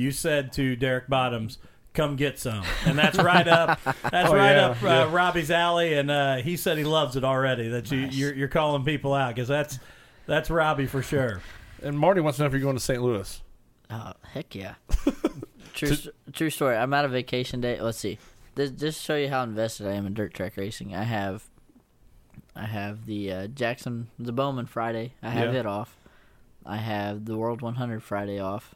you 0.00 0.10
said 0.10 0.52
to 0.54 0.74
Derek 0.76 1.08
Bottoms, 1.08 1.58
"Come 1.94 2.16
get 2.16 2.38
some," 2.38 2.64
and 2.86 2.98
that's 2.98 3.18
right 3.18 3.46
up 3.46 3.80
that's 3.84 4.30
Oh, 4.30 4.34
right 4.34 4.52
yeah, 4.56 4.66
up 4.68 4.82
uh, 4.82 4.86
yeah. 4.86 5.12
Robbie's 5.14 5.50
alley. 5.50 5.94
And 5.94 6.10
uh, 6.10 6.36
he 6.36 6.56
said 6.56 6.78
he 6.78 6.84
loves 6.84 7.16
it 7.16 7.24
already. 7.24 7.68
That 7.68 7.90
you 7.90 7.98
you're, 8.10 8.34
you're 8.34 8.48
calling 8.48 8.84
people 8.84 9.14
out 9.14 9.34
because 9.34 9.48
that's 9.48 9.78
that's 10.26 10.50
Robbie 10.50 10.86
for 10.86 11.02
sure. 11.02 11.40
and 11.82 11.98
Marty 11.98 12.20
wants 12.20 12.36
to 12.38 12.42
know 12.42 12.46
if 12.46 12.52
you're 12.52 12.60
going 12.62 12.76
to 12.76 12.82
St. 12.82 13.02
Louis. 13.02 13.40
Oh 13.90 14.12
heck 14.32 14.54
yeah! 14.54 14.74
true 15.74 15.94
st- 15.94 16.14
true 16.32 16.50
story. 16.50 16.76
I'm 16.76 16.92
out 16.94 17.04
of 17.04 17.10
vacation 17.10 17.60
day. 17.60 17.80
Let's 17.80 17.98
see. 17.98 18.18
This 18.54 18.70
just 18.70 18.98
to 19.00 19.04
show 19.04 19.16
you 19.16 19.28
how 19.28 19.42
invested 19.42 19.86
I 19.86 19.92
am 19.94 20.06
in 20.06 20.14
dirt 20.14 20.34
track 20.34 20.56
racing. 20.56 20.94
I 20.94 21.04
have, 21.04 21.44
I 22.56 22.66
have 22.66 23.06
the 23.06 23.32
uh, 23.32 23.46
Jackson 23.48 24.08
the 24.18 24.32
Bowman 24.32 24.66
Friday. 24.66 25.14
I 25.22 25.30
have 25.30 25.54
Yeah. 25.54 25.60
it 25.60 25.66
off. 25.66 25.96
I 26.66 26.76
have 26.76 27.24
the 27.24 27.36
World 27.38 27.62
100 27.62 28.02
Friday 28.02 28.38
off. 28.38 28.74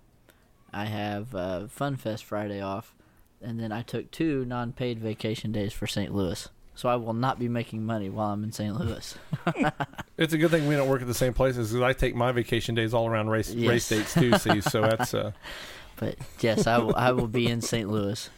I 0.75 0.87
have 0.87 1.35
uh, 1.35 1.67
Fun 1.69 1.97
Fest 1.97 2.25
Friday 2.25 2.61
off, 2.61 2.95
and 3.43 3.59
then 3.61 3.71
I 3.73 3.83
took 3.83 4.11
two 4.11 4.45
non-paid 4.45 4.99
vacation 4.99 5.53
days 5.53 5.73
for 5.73 5.87
St. 5.87 6.15
Louis. 6.15 6.49
So 6.77 6.89
I 6.89 6.97
will 6.97 7.13
not 7.13 7.39
be 7.39 7.49
making 7.49 7.87
money 7.87 8.09
while 8.09 8.33
I'm 8.33 8.43
in 8.43 8.51
St. 8.53 8.75
Louis. 8.79 9.17
It's 10.17 10.33
a 10.33 10.39
good 10.39 10.51
thing 10.53 10.69
we 10.69 10.77
don't 10.77 10.89
work 10.89 11.01
at 11.03 11.09
the 11.09 11.15
same 11.15 11.35
places 11.35 11.73
because 11.73 11.83
I 11.83 11.93
take 11.93 12.15
my 12.15 12.31
vacation 12.31 12.75
days 12.77 12.95
all 12.95 13.07
around 13.09 13.31
race 13.31 13.53
race 13.55 13.91
Yes. 13.91 14.15
dates 14.15 14.15
too. 14.15 14.39
See, 14.39 14.61
so 14.61 14.81
that's 14.89 15.13
uh, 15.13 15.33
But 15.97 16.17
yes, 16.41 16.67
I 16.69 16.79
will. 16.79 16.95
I 16.95 17.11
will 17.13 17.27
be 17.27 17.49
in 17.49 17.61
St. 17.61 17.89
Louis. 17.91 18.31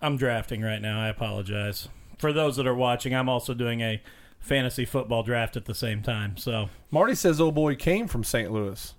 I'm 0.00 0.16
drafting 0.16 0.62
right 0.62 0.80
now. 0.80 1.00
I 1.00 1.08
apologize. 1.08 1.88
For 2.18 2.32
those 2.32 2.56
that 2.56 2.66
are 2.66 2.74
watching, 2.74 3.14
I'm 3.14 3.28
also 3.28 3.52
doing 3.54 3.80
a 3.82 4.00
fantasy 4.40 4.84
football 4.84 5.22
draft 5.22 5.56
at 5.56 5.64
the 5.66 5.74
same 5.74 6.02
time. 6.02 6.36
So 6.36 6.68
Marty 6.90 7.14
says, 7.14 7.40
"Oh 7.40 7.50
boy, 7.50 7.74
came 7.76 8.08
from 8.08 8.24
St. 8.24 8.50
Louis." 8.50 8.94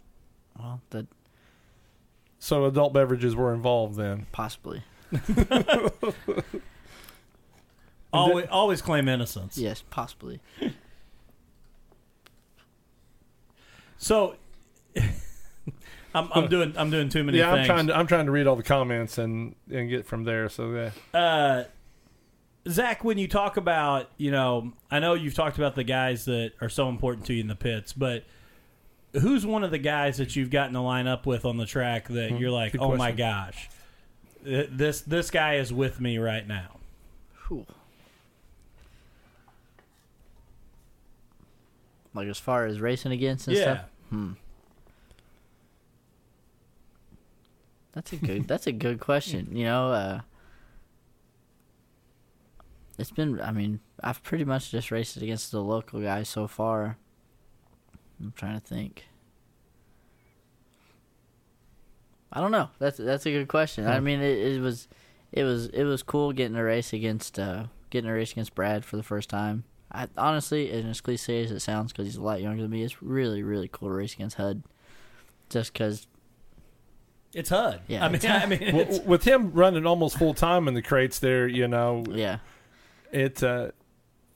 Well, 0.59 0.81
that 0.91 1.07
So 2.39 2.65
adult 2.65 2.93
beverages 2.93 3.35
were 3.35 3.53
involved 3.53 3.95
then. 3.95 4.25
possibly. 4.31 4.83
always, 8.13 8.45
always 8.49 8.81
claim 8.81 9.07
innocence. 9.07 9.57
Yes, 9.57 9.83
possibly. 9.89 10.39
So 13.97 14.35
I'm, 16.13 16.29
I'm 16.33 16.47
doing 16.47 16.73
I'm 16.77 16.89
doing 16.89 17.09
too 17.09 17.23
many 17.23 17.39
yeah, 17.39 17.51
I'm 17.51 17.65
trying 17.65 17.87
to 17.87 17.97
I'm 17.97 18.07
trying 18.07 18.25
to 18.25 18.31
read 18.31 18.47
all 18.47 18.55
the 18.55 18.63
comments 18.63 19.17
and 19.17 19.55
and 19.71 19.89
get 19.89 20.05
from 20.05 20.23
there. 20.23 20.49
So 20.49 20.71
yeah, 20.71 21.19
uh, 21.19 21.63
Zach, 22.69 23.03
when 23.03 23.17
you 23.17 23.27
talk 23.27 23.57
about, 23.57 24.09
you 24.17 24.31
know, 24.31 24.73
I 24.91 24.99
know 24.99 25.13
you've 25.13 25.33
talked 25.35 25.57
about 25.57 25.75
the 25.75 25.83
guys 25.83 26.25
that 26.25 26.51
are 26.61 26.69
so 26.69 26.89
important 26.89 27.25
to 27.27 27.33
you 27.33 27.41
in 27.41 27.47
the 27.47 27.55
pits, 27.55 27.93
but 27.93 28.23
who's 29.13 29.45
one 29.45 29.63
of 29.63 29.71
the 29.71 29.77
guys 29.77 30.17
that 30.17 30.35
you've 30.35 30.49
gotten 30.49 30.73
to 30.73 30.81
line 30.81 31.07
up 31.07 31.25
with 31.25 31.45
on 31.45 31.57
the 31.57 31.65
track 31.65 32.07
that 32.09 32.37
you're 32.39 32.51
like, 32.51 32.73
good 32.73 32.81
oh 32.81 32.89
my 32.95 33.11
question. 33.11 33.17
gosh, 33.17 33.69
th- 34.43 34.69
this 34.71 35.01
this 35.01 35.31
guy 35.31 35.55
is 35.55 35.71
with 35.73 35.99
me 35.99 36.17
right 36.17 36.47
now? 36.47 36.77
Whew. 37.47 37.65
Like 42.13 42.27
as 42.27 42.39
far 42.39 42.65
as 42.65 42.79
racing 42.81 43.11
against 43.11 43.47
and 43.47 43.55
Yeah. 43.57 43.63
stuff. 43.63 43.85
Hmm. 44.09 44.31
That's 47.93 48.13
a 48.13 48.15
good. 48.17 48.47
that's 48.47 48.67
a 48.67 48.71
good 48.71 48.99
question. 48.99 49.55
You 49.55 49.65
know, 49.65 49.91
uh, 49.91 50.21
it's 52.99 53.11
been. 53.11 53.39
I 53.41 53.51
mean, 53.51 53.79
I've 54.03 54.21
pretty 54.23 54.45
much 54.45 54.71
just 54.71 54.91
raced 54.91 55.17
against 55.17 55.51
the 55.51 55.61
local 55.63 55.99
guys 56.01 56.29
so 56.29 56.47
far. 56.47 56.97
I'm 58.21 58.33
trying 58.35 58.59
to 58.59 58.65
think. 58.65 59.05
I 62.31 62.41
don't 62.41 62.51
know. 62.51 62.69
That's 62.79 62.97
that's 62.97 63.25
a 63.25 63.31
good 63.31 63.47
question. 63.47 63.87
I 63.87 63.99
mean, 63.99 64.19
it, 64.21 64.55
it 64.55 64.61
was, 64.61 64.87
it 65.31 65.43
was 65.43 65.67
it 65.67 65.83
was 65.85 66.03
cool 66.03 66.33
getting 66.33 66.57
a 66.57 66.63
race 66.63 66.93
against 66.93 67.39
uh, 67.39 67.65
getting 67.89 68.09
a 68.09 68.13
race 68.13 68.31
against 68.33 68.53
Brad 68.53 68.83
for 68.85 68.97
the 68.97 69.03
first 69.03 69.29
time. 69.29 69.63
I 69.91 70.07
honestly, 70.17 70.69
and 70.71 70.89
as 70.89 70.99
cliche 70.99 71.43
as 71.43 71.51
it 71.51 71.61
sounds, 71.61 71.93
because 71.93 72.05
he's 72.05 72.17
a 72.17 72.21
lot 72.21 72.41
younger 72.41 72.61
than 72.63 72.71
me, 72.71 72.83
it's 72.83 73.01
really 73.01 73.43
really 73.43 73.69
cool 73.71 73.87
to 73.89 73.93
race 73.93 74.13
against 74.13 74.35
Hud. 74.35 74.63
Just 75.49 75.71
because, 75.71 76.07
It's 77.33 77.49
HUD. 77.49 77.79
Yeah, 77.87 78.03
I 78.03 78.09
mean, 78.09 78.15
it's- 78.15 78.43
I 78.43 78.45
mean, 78.45 78.59
W- 78.59 78.79
it's, 78.85 78.99
with 79.05 79.23
him 79.23 79.53
running 79.53 79.85
almost 79.85 80.17
full 80.17 80.33
time 80.33 80.67
in 80.67 80.73
the 80.73 80.81
crates 80.81 81.19
there, 81.19 81.47
you 81.47 81.69
know, 81.69 82.03
yeah, 82.11 82.39
it 83.13 83.41
uh, 83.41 83.71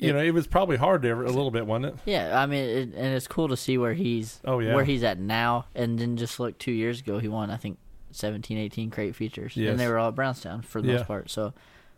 you 0.01 0.09
It- 0.09 0.13
know 0.13 0.19
it 0.21 0.33
was 0.33 0.47
probably 0.47 0.75
hard 0.77 1.01
to 1.03 1.07
ever, 1.09 1.23
a 1.23 1.27
little 1.31 1.51
bit, 1.51 1.65
wasn't 1.65 1.93
it? 1.93 1.95
yeah. 2.05 2.41
I 2.41 2.45
mean, 2.45 2.63
it, 2.63 2.81
and 2.95 3.15
it's 3.15 3.27
cool 3.27 3.47
to 3.47 3.55
see 3.55 3.77
where 3.77 3.93
he's 3.93 4.41
Oh, 4.43 4.59
yeah. 4.59 4.75
where 4.75 4.83
he's 4.83 5.03
at 5.03 5.17
now, 5.19 5.65
and 5.73 5.97
then 5.99 6.17
just 6.17 6.39
look 6.39 6.57
two 6.57 6.71
years 6.73 6.99
ago, 6.99 7.19
he 7.19 7.27
won 7.29 7.49
I 7.49 7.57
think 7.57 7.77
17, 8.11 8.57
18 8.57 8.89
crate 8.91 9.15
features, 9.15 9.55
Yes. 9.55 9.69
and 9.71 9.79
they 9.79 9.87
were 9.87 9.97
all 9.97 10.09
at 10.09 10.15
Brownstown 10.15 10.63
for 10.63 10.81
the 10.81 10.89
Yeah. 10.89 10.93
most 10.97 11.07
part. 11.07 11.29
So, 11.29 11.53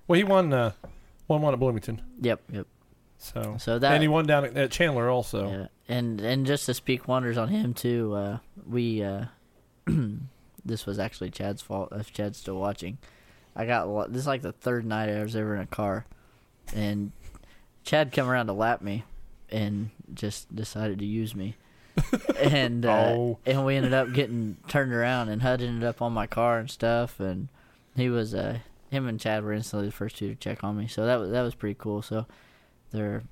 Well, 0.07 0.17
he 0.17 0.23
won 0.23 0.53
uh, 0.53 0.73
won 1.27 1.41
one 1.41 1.53
at 1.53 1.59
Bloomington, 1.59 2.01
yep, 2.21 2.41
yep. 2.51 2.67
so 3.17 3.55
So 3.57 3.79
that 3.79 3.93
and 3.93 4.01
he 4.03 4.07
won 4.07 4.25
down 4.27 4.45
at, 4.45 4.55
at 4.57 4.69
Chandler 4.71 5.09
also. 5.09 5.49
Yeah, 5.49 5.67
and 5.87 6.19
and 6.21 6.45
just 6.45 6.65
to 6.67 6.73
speak 6.73 7.07
wonders 7.07 7.37
on 7.37 7.47
him 7.47 7.73
too. 7.73 8.13
Uh, 8.13 8.37
we 8.67 9.01
uh, 9.01 9.25
this 10.65 10.85
was 10.85 10.99
actually 10.99 11.29
Chad's 11.31 11.61
fault. 11.61 11.89
If 11.93 12.13
Chad's 12.13 12.37
still 12.37 12.57
watching, 12.59 12.97
I 13.55 13.65
got 13.65 14.11
this 14.11 14.21
is 14.21 14.27
like 14.27 14.41
the 14.41 14.51
third 14.51 14.85
night 14.85 15.09
I 15.09 15.21
was 15.23 15.35
ever 15.35 15.55
in 15.55 15.61
a 15.61 15.67
car, 15.67 16.05
and 16.75 17.11
Chad 17.83 18.11
come 18.11 18.29
around 18.29 18.47
to 18.47 18.53
lap 18.53 18.81
me, 18.81 19.03
and 19.49 19.89
just 20.13 20.53
decided 20.55 20.99
to 20.99 21.05
use 21.05 21.35
me, 21.35 21.55
and 22.39 22.85
uh, 22.85 23.13
Oh. 23.15 23.39
and 23.45 23.65
we 23.65 23.75
ended 23.75 23.93
up 23.93 24.13
getting 24.13 24.57
turned 24.67 24.93
around, 24.93 25.29
and 25.29 25.41
Hud 25.41 25.61
ended 25.61 25.83
up 25.83 26.01
on 26.01 26.13
my 26.13 26.27
car 26.27 26.59
and 26.59 26.69
stuff, 26.69 27.19
and 27.19 27.49
he 27.95 28.09
was 28.09 28.33
uh 28.33 28.59
him 28.89 29.07
and 29.07 29.19
Chad 29.19 29.43
were 29.43 29.53
instantly 29.53 29.87
the 29.87 29.93
first 29.93 30.17
two 30.17 30.29
to 30.29 30.35
check 30.35 30.63
on 30.63 30.77
me, 30.77 30.87
so 30.87 31.05
that 31.05 31.19
was 31.19 31.31
that 31.31 31.41
was 31.41 31.55
pretty 31.55 31.75
cool. 31.79 32.01
So 32.01 32.25
they're 32.91 33.23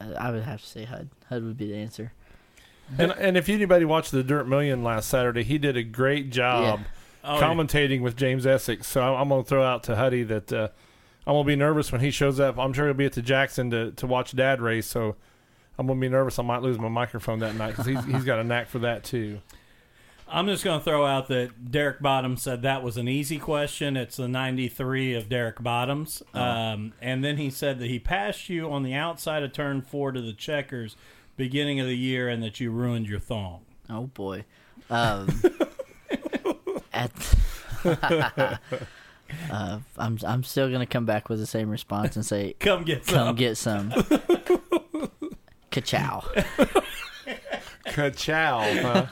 I 0.00 0.30
would 0.30 0.42
have 0.42 0.60
to 0.60 0.66
say 0.66 0.84
HUD. 0.84 1.08
HUD 1.28 1.42
would 1.42 1.56
be 1.56 1.68
the 1.68 1.76
answer. 1.76 2.12
And 2.98 3.12
and 3.12 3.36
if 3.36 3.48
anybody 3.48 3.84
watched 3.84 4.12
the 4.12 4.22
Dirt 4.22 4.46
Million 4.46 4.84
last 4.84 5.08
Saturday, 5.08 5.42
he 5.42 5.58
did 5.58 5.76
a 5.76 5.82
great 5.82 6.30
job 6.30 6.80
oh, 7.24 7.34
yeah. 7.34 7.40
commentating 7.42 8.00
with 8.02 8.16
James 8.16 8.46
Essex. 8.46 8.86
So 8.86 9.02
I'm, 9.02 9.22
I'm 9.22 9.28
going 9.28 9.42
to 9.42 9.48
throw 9.48 9.64
out 9.64 9.82
to 9.84 9.96
Huddy 9.96 10.22
that 10.24 10.52
uh, 10.52 10.68
I'm 11.26 11.34
going 11.34 11.44
to 11.44 11.48
be 11.48 11.56
nervous 11.56 11.90
when 11.90 12.00
he 12.00 12.10
shows 12.10 12.38
up. 12.38 12.58
I'm 12.58 12.72
sure 12.72 12.86
he'll 12.86 12.94
be 12.94 13.06
at 13.06 13.14
the 13.14 13.22
Jackson 13.22 13.70
to, 13.70 13.90
to 13.92 14.06
watch 14.06 14.34
Dad 14.36 14.60
race. 14.60 14.86
So 14.86 15.16
I'm 15.78 15.86
going 15.86 15.98
to 15.98 16.00
be 16.00 16.08
nervous. 16.08 16.38
I 16.38 16.42
might 16.42 16.62
lose 16.62 16.78
my 16.78 16.88
microphone 16.88 17.40
that 17.40 17.56
night 17.56 17.70
because 17.70 17.86
he's, 17.86 18.04
he's 18.04 18.24
got 18.24 18.38
a 18.38 18.44
knack 18.44 18.68
for 18.68 18.78
that 18.80 19.02
too. 19.02 19.40
I'm 20.28 20.46
just 20.46 20.64
going 20.64 20.80
to 20.80 20.84
throw 20.84 21.06
out 21.06 21.28
that 21.28 21.70
Derek 21.70 22.00
Bottoms 22.00 22.42
said 22.42 22.62
that 22.62 22.82
was 22.82 22.96
an 22.96 23.08
easy 23.08 23.38
question. 23.38 23.96
It's 23.96 24.16
the 24.16 24.26
93 24.26 25.14
of 25.14 25.28
Derek 25.28 25.62
Bottoms. 25.62 26.22
Um, 26.34 26.94
and 27.00 27.22
then 27.22 27.36
he 27.36 27.50
said 27.50 27.78
that 27.78 27.86
he 27.86 28.00
passed 28.00 28.48
you 28.48 28.70
on 28.70 28.82
the 28.82 28.94
outside 28.94 29.44
of 29.44 29.52
turn 29.52 29.82
four 29.82 30.10
to 30.12 30.20
the 30.20 30.32
checkers 30.32 30.96
beginning 31.36 31.78
of 31.80 31.86
the 31.86 31.96
year 31.96 32.28
and 32.28 32.42
that 32.42 32.58
you 32.58 32.70
ruined 32.70 33.06
your 33.06 33.20
thong. 33.20 33.60
Oh 33.88 34.06
boy. 34.06 34.44
Um, 34.90 35.28
at 36.92 37.12
Uh, 39.50 39.78
I'm 39.98 40.18
I'm 40.26 40.42
still 40.44 40.70
gonna 40.70 40.86
come 40.86 41.04
back 41.06 41.28
with 41.28 41.38
the 41.38 41.46
same 41.46 41.68
response 41.70 42.16
and 42.16 42.24
say, 42.24 42.54
Come 42.60 42.84
get 42.84 43.04
some. 43.04 43.14
"Come 43.28 43.36
get 43.36 43.56
some." 43.56 43.92
Ka-chow. 45.70 46.24
Ka-chow. 47.84 48.60
huh? 48.82 49.06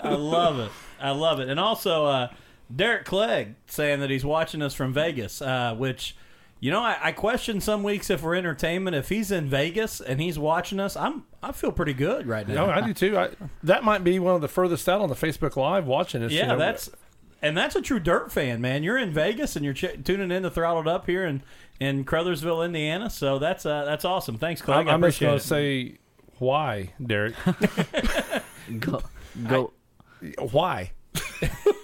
I 0.00 0.14
love 0.14 0.58
it. 0.60 0.70
I 1.00 1.10
love 1.10 1.40
it. 1.40 1.48
And 1.48 1.58
also, 1.58 2.06
uh, 2.06 2.28
Derek 2.74 3.04
Clegg 3.04 3.54
saying 3.66 4.00
that 4.00 4.10
he's 4.10 4.24
watching 4.24 4.62
us 4.62 4.74
from 4.74 4.92
Vegas, 4.92 5.40
uh, 5.42 5.74
which, 5.74 6.16
you 6.60 6.70
know, 6.70 6.80
I, 6.80 6.96
I 7.02 7.12
question 7.12 7.60
some 7.60 7.82
weeks 7.82 8.10
if 8.10 8.22
we're 8.22 8.34
entertainment. 8.36 8.94
If 8.94 9.08
he's 9.08 9.30
in 9.30 9.48
Vegas 9.48 10.00
and 10.00 10.20
he's 10.20 10.38
watching 10.38 10.78
us, 10.80 10.96
I'm 10.96 11.24
I 11.42 11.52
feel 11.52 11.72
pretty 11.72 11.94
good 11.94 12.26
right 12.26 12.46
now. 12.46 12.66
no, 12.66 12.70
I 12.72 12.80
do 12.80 12.94
too. 12.94 13.18
I, 13.18 13.30
that 13.64 13.82
might 13.84 14.04
be 14.04 14.18
one 14.18 14.34
of 14.34 14.40
the 14.42 14.48
furthest 14.48 14.88
out 14.88 15.00
on 15.00 15.08
the 15.08 15.14
Facebook 15.16 15.56
Live 15.56 15.86
watching 15.86 16.20
this. 16.20 16.32
yeah, 16.32 16.42
you 16.42 16.48
know. 16.48 16.58
that's 16.58 16.88
and 17.42 17.56
that's 17.56 17.76
a 17.76 17.82
true 17.82 17.98
dirt 18.00 18.32
fan, 18.32 18.60
man. 18.60 18.82
You're 18.82 18.98
in 18.98 19.10
Vegas 19.10 19.56
and 19.56 19.64
you're 19.64 19.74
ch- 19.74 20.02
tuning 20.04 20.30
in 20.30 20.44
to 20.44 20.50
Throttled 20.50 20.88
Up 20.88 21.06
here 21.06 21.24
in 21.26 21.42
in 21.80 22.04
Crothersville, 22.04 22.64
Indiana. 22.64 23.10
So 23.10 23.38
that's 23.38 23.66
uh, 23.66 23.84
that's 23.84 24.04
awesome. 24.04 24.38
Thanks, 24.38 24.62
Clegg. 24.62 24.86
I'm, 24.86 24.88
I 24.88 24.92
I'm 24.94 25.00
just 25.02 25.20
appreciate 25.20 25.26
going 25.28 25.36
it. 25.36 25.40
to 25.40 25.46
say 25.46 25.98
why, 26.38 26.90
Derek? 27.04 27.34
Go 28.78 29.02
go 29.48 29.72
why? 30.38 30.92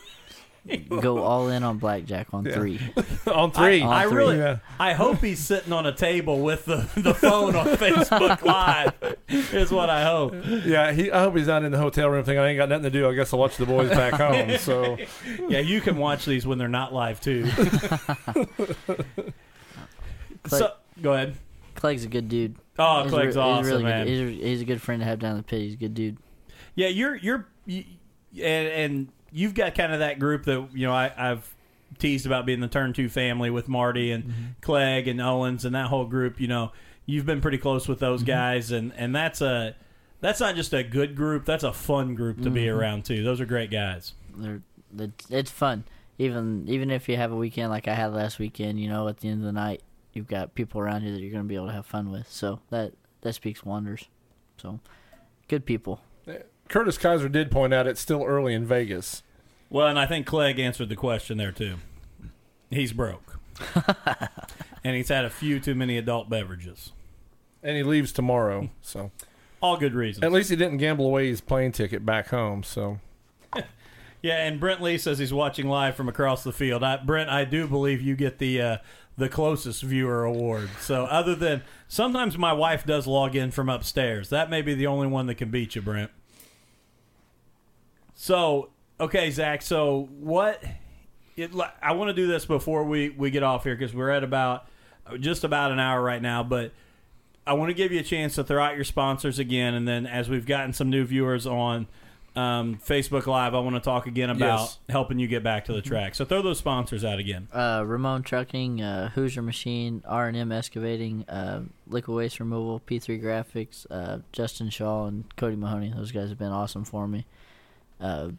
go 1.01 1.19
all 1.23 1.49
in 1.49 1.63
on 1.63 1.79
blackjack 1.79 2.29
on 2.33 2.45
three. 2.45 2.81
on 3.27 3.51
three. 3.53 3.83
I, 3.83 4.03
I 4.03 4.07
On 4.07 4.15
really, 4.15 4.39
Yeah. 4.39 4.59
I 4.79 4.93
hope 4.93 5.19
he's 5.21 5.39
sitting 5.39 5.73
on 5.73 5.87
a 5.87 5.93
table 5.93 6.41
with 6.41 6.65
the, 6.65 6.89
the 6.97 7.15
phone 7.15 7.55
on 7.57 7.67
Facebook 7.77 8.43
Live. 8.45 8.93
Is 9.29 9.71
what 9.71 9.91
I 9.91 10.05
hope. 10.05 10.35
Yeah, 10.65 10.93
he, 10.93 11.11
I 11.11 11.21
hope 11.21 11.37
he's 11.37 11.47
not 11.47 11.65
in 11.65 11.73
the 11.73 11.79
hotel 11.79 12.09
room 12.11 12.25
thinking 12.25 12.41
I 12.41 12.49
ain't 12.49 12.57
got 12.59 12.69
nothing 12.69 12.85
to 12.85 12.91
do. 12.91 13.09
I 13.09 13.15
guess 13.15 13.33
I'll 13.33 13.39
watch 13.39 13.57
the 13.57 13.67
boys 13.67 13.91
back 13.91 14.15
home. 14.15 14.59
So 14.59 14.97
Yeah, 15.49 15.61
you 15.61 15.81
can 15.81 15.97
watch 15.97 16.25
these 16.25 16.47
when 16.47 16.59
they're 16.59 16.69
not 16.69 16.93
live 16.93 17.21
too. 17.21 17.47
Clay, 20.43 20.59
so, 20.59 20.73
go 21.03 21.13
ahead. 21.15 21.35
Clegg's 21.75 22.05
a 22.05 22.09
good 22.09 22.29
dude. 22.29 22.57
Oh, 22.79 23.03
He's 23.03 23.13
Clegg's 23.13 23.37
re- 23.37 23.43
awesome, 23.43 23.65
he's 23.65 23.73
really 23.73 23.85
man. 23.85 24.07
Good. 24.07 24.13
He's, 24.35 24.43
he's 24.45 24.61
a 24.63 24.65
good 24.65 24.81
friend 24.81 25.01
to 25.01 25.07
have 25.07 25.19
down 25.19 25.33
in 25.33 25.37
the 25.39 25.43
pit. 25.43 25.61
He's 25.61 25.75
a 25.75 25.77
good 25.79 25.95
dude. 25.95 26.17
Yeah, 26.75 26.89
you're 26.89 27.17
you're 27.17 27.47
you, 27.67 27.85
and, 28.37 28.69
and 28.69 29.09
you've 29.33 29.55
got 29.55 29.75
kind 29.75 29.93
of 29.93 30.01
that 30.01 30.19
group 30.19 30.45
that 30.45 30.69
you 30.75 30.87
know 30.87 30.93
I, 30.93 31.13
I've 31.17 31.55
teased 31.99 32.27
about 32.27 32.47
being 32.47 32.61
the 32.61 32.69
turn 32.69 32.93
two 32.93 33.09
family 33.09 33.51
with 33.51 33.69
Marty 33.69 34.11
and 34.13 34.25
mm-hmm. 34.25 34.45
Clegg 34.61 35.09
and 35.09 35.21
Owens 35.21 35.65
and 35.65 35.75
that 35.75 35.87
whole 35.87 36.05
group. 36.05 36.41
You 36.41 36.49
know, 36.49 36.73
you've 37.07 37.27
been 37.27 37.41
pretty 37.41 37.59
close 37.59 37.89
with 37.89 38.01
those 38.01 38.21
mm-hmm. 38.21 38.31
guys, 38.31 38.71
and 38.71 38.93
and 38.97 39.15
that's 39.15 39.41
a 39.41 39.75
that's 40.21 40.41
not 40.41 40.57
just 40.57 40.73
a 40.73 40.83
good 40.83 41.15
group. 41.15 41.45
That's 41.45 41.65
a 41.65 41.73
fun 41.73 42.15
group 42.15 42.43
to 42.43 42.51
be 42.51 42.65
mm-hmm. 42.65 42.79
around 42.79 43.05
too. 43.05 43.23
Those 43.23 43.41
are 43.41 43.47
great 43.47 43.71
guys. 43.71 44.15
They're, 44.37 44.63
it's 44.97 45.31
it's 45.31 45.51
fun. 45.51 45.85
Even 46.19 46.65
even 46.69 46.91
if 46.91 47.09
you 47.09 47.17
have 47.17 47.33
a 47.33 47.37
weekend 47.37 47.71
like 47.71 47.89
I 47.89 47.95
had 47.95 48.13
last 48.13 48.39
weekend, 48.39 48.81
you 48.81 48.89
know, 48.89 49.09
at 49.09 49.19
the 49.19 49.29
end 49.29 49.41
of 49.41 49.47
the 49.47 49.53
night, 49.53 49.83
you've 50.13 50.27
got 50.27 50.55
people 50.55 50.81
around 50.81 51.05
you 51.05 51.13
that 51.13 51.21
you're 51.21 51.31
going 51.31 51.45
to 51.45 51.49
be 51.49 51.55
able 51.55 51.67
to 51.67 51.73
have 51.73 51.87
fun 51.87 52.11
with. 52.11 52.29
So 52.29 52.61
that 52.71 52.93
that 53.23 53.35
speaks 53.35 53.65
wonders. 53.65 54.07
So 54.57 54.81
good 55.49 55.65
people. 55.65 56.01
Curtis 56.69 56.99
Kaiser 56.99 57.29
did 57.29 57.51
point 57.51 57.73
out 57.75 57.87
it's 57.87 58.01
still 58.01 58.25
early 58.25 58.55
in 58.55 58.65
Vegas. 58.67 59.23
Well, 59.71 59.87
and 59.87 59.99
I 59.99 60.07
think 60.07 60.27
Clegg 60.27 60.59
answered 60.59 60.89
the 60.89 60.97
question 60.97 61.39
there 61.39 61.53
too. 61.53 61.77
He's 62.71 62.93
broke, 62.93 63.39
and 64.85 64.95
he's 64.97 65.09
had 65.09 65.25
a 65.25 65.31
few 65.31 65.61
too 65.61 65.75
many 65.75 65.97
adult 65.97 66.29
beverages. 66.29 66.93
And 67.63 67.77
he 67.77 67.83
leaves 67.83 68.13
tomorrow. 68.13 68.71
So 68.83 69.11
All 69.61 69.77
good 69.77 69.95
reasons. 69.95 70.25
at 70.25 70.33
least 70.33 70.51
he 70.51 70.57
didn't 70.57 70.77
gamble 70.79 71.07
away 71.07 71.29
his 71.29 71.41
plane 71.41 71.73
ticket 71.73 72.05
back 72.07 72.29
home. 72.29 72.63
So 72.63 72.99
Yeah, 74.23 74.45
and 74.47 74.59
Brent 74.61 74.83
Lee 74.83 74.99
says 74.99 75.19
he's 75.19 75.33
watching 75.33 75.69
live 75.69 75.95
from 75.95 76.09
across 76.09 76.43
the 76.45 76.53
field. 76.53 76.83
I, 76.83 76.97
Brent, 76.99 77.31
I 77.31 77.45
do 77.45 77.67
believe 77.69 78.01
you 78.03 78.17
get 78.17 78.39
the 78.39 78.61
uh, 78.61 78.77
the 79.17 79.29
closest 79.29 79.83
viewer 79.83 80.25
award. 80.25 80.71
So, 80.81 81.05
other 81.05 81.35
than 81.35 81.63
sometimes 81.89 82.37
my 82.39 82.53
wife 82.53 82.85
does 82.85 83.07
log 83.07 83.35
in 83.37 83.51
from 83.51 83.69
upstairs, 83.69 84.29
that 84.31 84.51
may 84.51 84.61
be 84.63 84.75
the 84.75 84.87
only 84.87 85.07
one 85.09 85.27
that 85.27 85.37
can 85.37 85.51
beat 85.51 85.75
you, 85.75 85.83
Brent. 85.83 86.11
So, 88.21 88.71
okay, 88.99 89.31
Zach. 89.31 89.63
So, 89.63 90.09
what? 90.19 90.61
It, 91.37 91.53
I 91.81 91.93
want 91.93 92.09
to 92.09 92.15
do 92.15 92.27
this 92.27 92.45
before 92.45 92.83
we 92.83 93.11
we 93.11 93.31
get 93.31 93.45
off 93.45 93.63
here 93.63 93.77
because 93.77 93.95
we're 93.95 94.11
at 94.11 94.25
about 94.25 94.67
just 95.21 95.45
about 95.45 95.71
an 95.73 95.79
hour 95.81 96.03
right 96.03 96.21
now, 96.21 96.43
but. 96.43 96.73
I 97.47 97.55
want 97.55 97.71
to 97.71 97.75
give 97.75 97.93
you 97.93 98.01
a 98.01 98.03
chance 98.03 98.35
to 98.35 98.45
throw 98.45 98.63
out 98.63 98.75
your 98.75 98.85
sponsors 98.85 99.39
again, 99.39 99.73
and 99.73 99.89
then 99.89 100.07
as 100.07 100.29
we've 100.29 100.45
gotten 100.45 100.75
some 100.75 100.91
new 100.91 101.07
viewers 101.07 101.47
on 101.47 101.87
um, 102.37 102.79
Facebook 102.87 103.27
Live, 103.27 103.55
I 103.55 103.61
want 103.61 103.77
to 103.77 103.81
talk 103.81 104.07
again 104.07 104.29
about 104.29 104.61
Yes. 104.61 104.79
helping 104.91 105.19
you 105.19 105.27
get 105.29 105.43
back 105.43 105.65
to 105.65 105.73
the 105.73 105.81
track. 105.81 106.15
So 106.15 106.27
throw 106.27 106.43
those 106.43 106.59
sponsors 106.59 107.07
out 107.07 107.19
again. 107.19 107.49
Uh, 107.51 107.85
Ramon 107.87 108.23
Trucking, 108.23 108.83
uh, 108.83 109.09
Hoosier 109.15 109.41
Machine, 109.41 110.03
R 110.07 110.29
and 110.29 110.37
M 110.37 110.53
Excavating, 110.53 111.25
uh, 111.27 111.63
Liquid 111.87 112.15
Waste 112.15 112.39
Removal, 112.39 112.83
P3 112.87 113.19
Graphics, 113.19 113.87
uh, 113.91 114.19
Justin 114.31 114.69
Shaw, 114.69 115.07
and 115.07 115.25
Cody 115.37 115.57
Mahoney. 115.57 115.91
Those 115.97 116.13
guys 116.13 116.29
have 116.29 116.39
been 116.39 116.53
awesome 116.53 116.85
for 116.85 117.09
me. 117.09 117.25
Uh, 118.01 118.31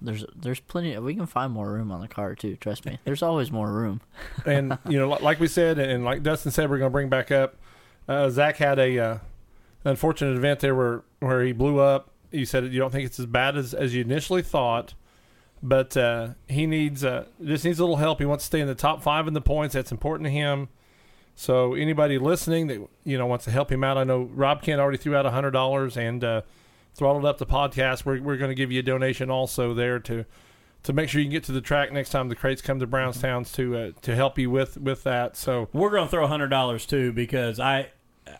there's 0.00 0.24
there's 0.34 0.60
plenty. 0.60 0.96
We 0.98 1.14
can 1.14 1.26
find 1.26 1.52
more 1.52 1.70
room 1.72 1.90
on 1.90 2.00
the 2.00 2.08
car 2.08 2.34
too. 2.34 2.56
Trust 2.56 2.84
me. 2.84 2.98
There's 3.04 3.22
always 3.22 3.50
more 3.50 3.72
room. 3.72 4.00
and 4.46 4.78
you 4.88 4.98
know, 4.98 5.08
like 5.08 5.40
we 5.40 5.48
said, 5.48 5.78
and 5.78 6.04
like 6.04 6.22
Dustin 6.22 6.52
said, 6.52 6.70
we're 6.70 6.78
going 6.78 6.90
to 6.90 6.92
bring 6.92 7.08
back 7.08 7.30
up. 7.30 7.56
Uh, 8.08 8.30
Zach 8.30 8.56
had 8.56 8.78
a 8.78 8.98
uh, 8.98 9.18
unfortunate 9.84 10.36
event 10.36 10.60
there 10.60 10.74
where 10.74 11.02
where 11.20 11.44
he 11.44 11.52
blew 11.52 11.78
up. 11.78 12.10
You 12.30 12.44
said 12.44 12.64
you 12.72 12.78
don't 12.78 12.90
think 12.90 13.06
it's 13.06 13.18
as 13.18 13.26
bad 13.26 13.56
as 13.56 13.72
as 13.72 13.94
you 13.94 14.02
initially 14.02 14.42
thought, 14.42 14.94
but 15.62 15.96
uh, 15.96 16.30
he 16.48 16.66
needs 16.66 17.04
uh, 17.04 17.26
just 17.42 17.64
needs 17.64 17.78
a 17.78 17.82
little 17.82 17.96
help. 17.96 18.18
He 18.18 18.26
wants 18.26 18.44
to 18.44 18.46
stay 18.46 18.60
in 18.60 18.66
the 18.66 18.74
top 18.74 19.02
five 19.02 19.26
in 19.26 19.34
the 19.34 19.40
points. 19.40 19.74
That's 19.74 19.92
important 19.92 20.26
to 20.26 20.30
him. 20.30 20.68
So 21.34 21.74
anybody 21.74 22.18
listening 22.18 22.66
that 22.68 22.86
you 23.04 23.18
know 23.18 23.26
wants 23.26 23.44
to 23.46 23.50
help 23.50 23.72
him 23.72 23.82
out, 23.82 23.96
I 23.96 24.04
know 24.04 24.22
Rob 24.32 24.62
Kent 24.62 24.80
already 24.80 24.98
threw 24.98 25.16
out 25.16 25.26
a 25.26 25.30
hundred 25.30 25.52
dollars 25.52 25.96
and 25.96 26.22
uh, 26.22 26.42
throttled 26.96 27.24
up 27.24 27.38
the 27.38 27.46
podcast. 27.46 28.04
We're 28.04 28.20
we're 28.20 28.36
going 28.36 28.50
to 28.50 28.54
give 28.54 28.72
you 28.72 28.80
a 28.80 28.82
donation 28.82 29.30
also 29.30 29.74
there 29.74 29.98
to 30.00 30.24
to 30.82 30.92
make 30.92 31.08
sure 31.08 31.20
you 31.20 31.26
can 31.26 31.32
get 31.32 31.44
to 31.44 31.52
the 31.52 31.60
track 31.60 31.92
next 31.92 32.10
time 32.10 32.28
the 32.28 32.36
crates 32.36 32.62
come 32.62 32.78
to 32.78 32.86
Brownstowns 32.86 33.52
to 33.52 33.76
uh, 33.76 33.92
to 34.02 34.14
help 34.14 34.38
you 34.38 34.50
with 34.50 34.78
with 34.78 35.04
that. 35.04 35.36
So 35.36 35.68
We're 35.72 35.90
going 35.90 36.04
to 36.04 36.10
throw 36.10 36.26
hundred 36.26 36.48
dollars 36.48 36.86
too 36.86 37.12
because 37.12 37.60
I 37.60 37.90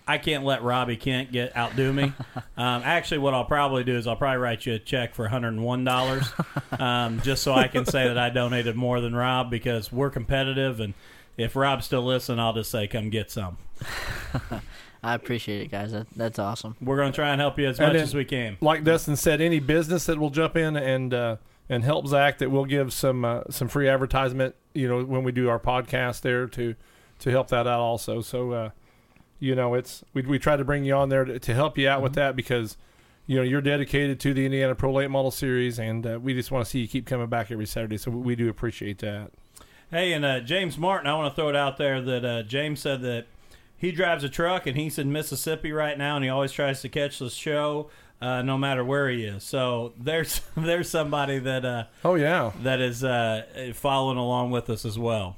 I 0.06 0.18
can't 0.18 0.44
let 0.44 0.62
Robbie 0.62 0.96
Kent 0.96 1.32
get 1.32 1.56
outdo 1.56 1.92
me. 1.92 2.04
um, 2.56 2.82
actually, 2.84 3.18
what 3.18 3.34
I'll 3.34 3.44
probably 3.44 3.84
do 3.84 3.96
is 3.96 4.06
I'll 4.06 4.16
probably 4.16 4.38
write 4.38 4.64
you 4.64 4.74
a 4.74 4.78
check 4.78 5.14
for 5.14 5.22
one 5.22 5.30
hundred 5.30 5.48
and 5.48 5.64
one 5.64 5.84
dollars, 5.84 6.24
um, 6.78 7.20
just 7.20 7.42
so 7.42 7.52
I 7.52 7.68
can 7.68 7.84
say 7.84 8.08
that 8.08 8.18
I 8.18 8.30
donated 8.30 8.74
more 8.74 9.00
than 9.00 9.14
Rob 9.14 9.50
because 9.50 9.92
we're 9.92 10.10
competitive 10.10 10.80
and. 10.80 10.94
If 11.38 11.54
Rob's 11.54 11.84
still 11.84 12.02
listening, 12.02 12.40
I'll 12.40 12.54
just 12.54 12.70
say, 12.70 12.86
"Come 12.86 13.10
get 13.10 13.30
some." 13.30 13.58
I 15.06 15.14
appreciate 15.14 15.62
it, 15.62 15.70
guys. 15.70 15.92
That, 15.92 16.06
that's 16.16 16.38
awesome. 16.38 16.76
We're 16.80 16.96
going 16.96 17.12
to 17.12 17.16
try 17.16 17.30
and 17.30 17.40
help 17.40 17.58
you 17.58 17.68
as 17.68 17.78
And 17.78 17.88
much 17.88 17.94
then- 17.94 18.02
as 18.02 18.14
we 18.14 18.24
can. 18.24 18.56
like 18.60 18.84
Dustin 18.84 19.16
said, 19.16 19.40
any 19.40 19.60
business 19.60 20.06
that 20.06 20.18
will 20.18 20.30
jump 20.30 20.56
in 20.56 20.76
and 20.76 21.14
uh, 21.14 21.36
and 21.68 21.82
help 21.84 22.06
Zach, 22.06 22.38
that 22.38 22.50
we'll 22.50 22.64
give 22.64 22.92
some 22.92 23.24
uh, 23.24 23.42
some 23.50 23.68
free 23.68 23.88
advertisement. 23.88 24.54
You 24.74 24.88
know, 24.88 25.04
when 25.04 25.22
we 25.24 25.32
do 25.32 25.48
our 25.48 25.58
podcast 25.60 26.20
there 26.22 26.46
to 26.48 26.74
to 27.20 27.30
help 27.30 27.48
that 27.48 27.66
out 27.66 27.80
also. 27.80 28.20
So 28.20 28.52
uh, 28.52 28.70
you 29.40 29.54
know, 29.54 29.74
it's 29.74 30.04
we 30.14 30.22
we 30.22 30.38
try 30.38 30.56
to 30.56 30.64
bring 30.64 30.84
you 30.84 30.94
on 30.94 31.08
there 31.08 31.24
to, 31.24 31.38
to 31.38 31.54
help 31.54 31.78
you 31.78 31.88
out 31.88 32.02
with 32.02 32.14
that 32.14 32.36
because 32.36 32.76
you 33.26 33.36
know 33.36 33.42
you're 33.42 33.60
dedicated 33.60 34.18
to 34.20 34.34
the 34.34 34.44
Indiana 34.44 34.74
Pro 34.74 34.92
Late 34.92 35.10
Model 35.10 35.30
Series, 35.30 35.78
and 35.78 36.06
uh, 36.06 36.18
we 36.20 36.34
just 36.34 36.50
want 36.50 36.64
to 36.64 36.70
see 36.70 36.80
you 36.80 36.88
keep 36.88 37.06
coming 37.06 37.26
back 37.28 37.50
every 37.50 37.66
Saturday. 37.66 37.96
So 37.96 38.10
we 38.10 38.34
do 38.36 38.48
appreciate 38.48 38.98
that. 38.98 39.30
Hey, 39.90 40.12
and 40.12 40.24
uh, 40.24 40.40
James 40.40 40.76
Martin, 40.78 41.06
I 41.08 41.14
want 41.14 41.32
to 41.32 41.36
throw 41.40 41.48
it 41.48 41.54
out 41.56 41.76
there 41.76 42.00
that 42.02 42.24
uh, 42.24 42.42
James 42.42 42.80
said 42.80 43.02
that 43.02 43.26
he 43.76 43.92
drives 43.92 44.24
a 44.24 44.28
truck 44.28 44.66
and 44.66 44.76
he's 44.76 44.98
in 44.98 45.12
Mississippi 45.12 45.72
right 45.72 45.96
now, 45.98 46.16
and 46.16 46.24
he 46.24 46.30
always 46.30 46.52
tries 46.52 46.80
to 46.82 46.88
catch 46.88 47.18
the 47.18 47.30
show 47.30 47.90
uh, 48.20 48.40
no 48.42 48.56
matter 48.56 48.82
where 48.84 49.08
he 49.10 49.24
is. 49.24 49.44
So 49.44 49.92
there's 49.98 50.40
there's 50.56 50.88
somebody 50.88 51.38
that 51.38 51.64
uh, 51.64 51.84
Oh 52.04 52.14
yeah, 52.14 52.52
that 52.62 52.80
is 52.80 53.04
uh, 53.04 53.72
following 53.74 54.18
along 54.18 54.50
with 54.50 54.70
us 54.70 54.84
as 54.84 54.98
well. 54.98 55.36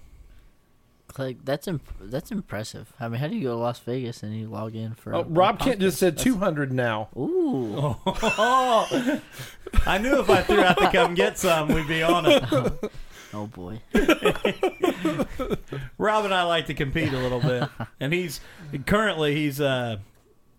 Clegg, 1.09 1.39
that's 1.45 1.67
imp- 1.67 1.83
that's 2.01 2.31
impressive. 2.31 2.93
I 3.01 3.09
mean, 3.09 3.19
how 3.19 3.29
do 3.29 3.35
you 3.35 3.43
go 3.43 3.55
to 3.55 3.57
Las 3.57 3.79
Vegas 3.81 4.23
and 4.23 4.39
you 4.39 4.47
log 4.47 4.77
in 4.77 4.95
for? 4.95 5.15
oh, 5.15 5.21
a- 5.21 5.23
a 5.23 5.25
Rob 5.25 5.59
Kent 5.59 5.81
just 5.81 5.99
said 5.99 6.19
two 6.19 6.37
hundred 6.37 6.71
now. 6.73 7.09
Ooh, 7.17 7.97
I 8.07 9.99
knew 10.01 10.21
if 10.21 10.29
I 10.31 10.43
threw 10.43 10.61
out 10.61 10.79
to 10.79 10.91
come 10.93 11.15
get 11.15 11.39
some, 11.39 11.69
we'd 11.69 11.89
be 11.89 12.03
on 12.03 12.27
it. 12.27 12.45
oh 13.39 13.47
boy. 13.47 13.81
Rob 15.99 16.25
and 16.25 16.35
I 16.35 16.43
like 16.45 16.67
to 16.67 16.75
compete 16.75 17.13
a 17.13 17.19
little 17.19 17.41
bit, 17.41 17.69
and 18.01 18.13
he's 18.13 18.41
currently 18.87 19.35
he's 19.35 19.61
uh, 19.61 19.99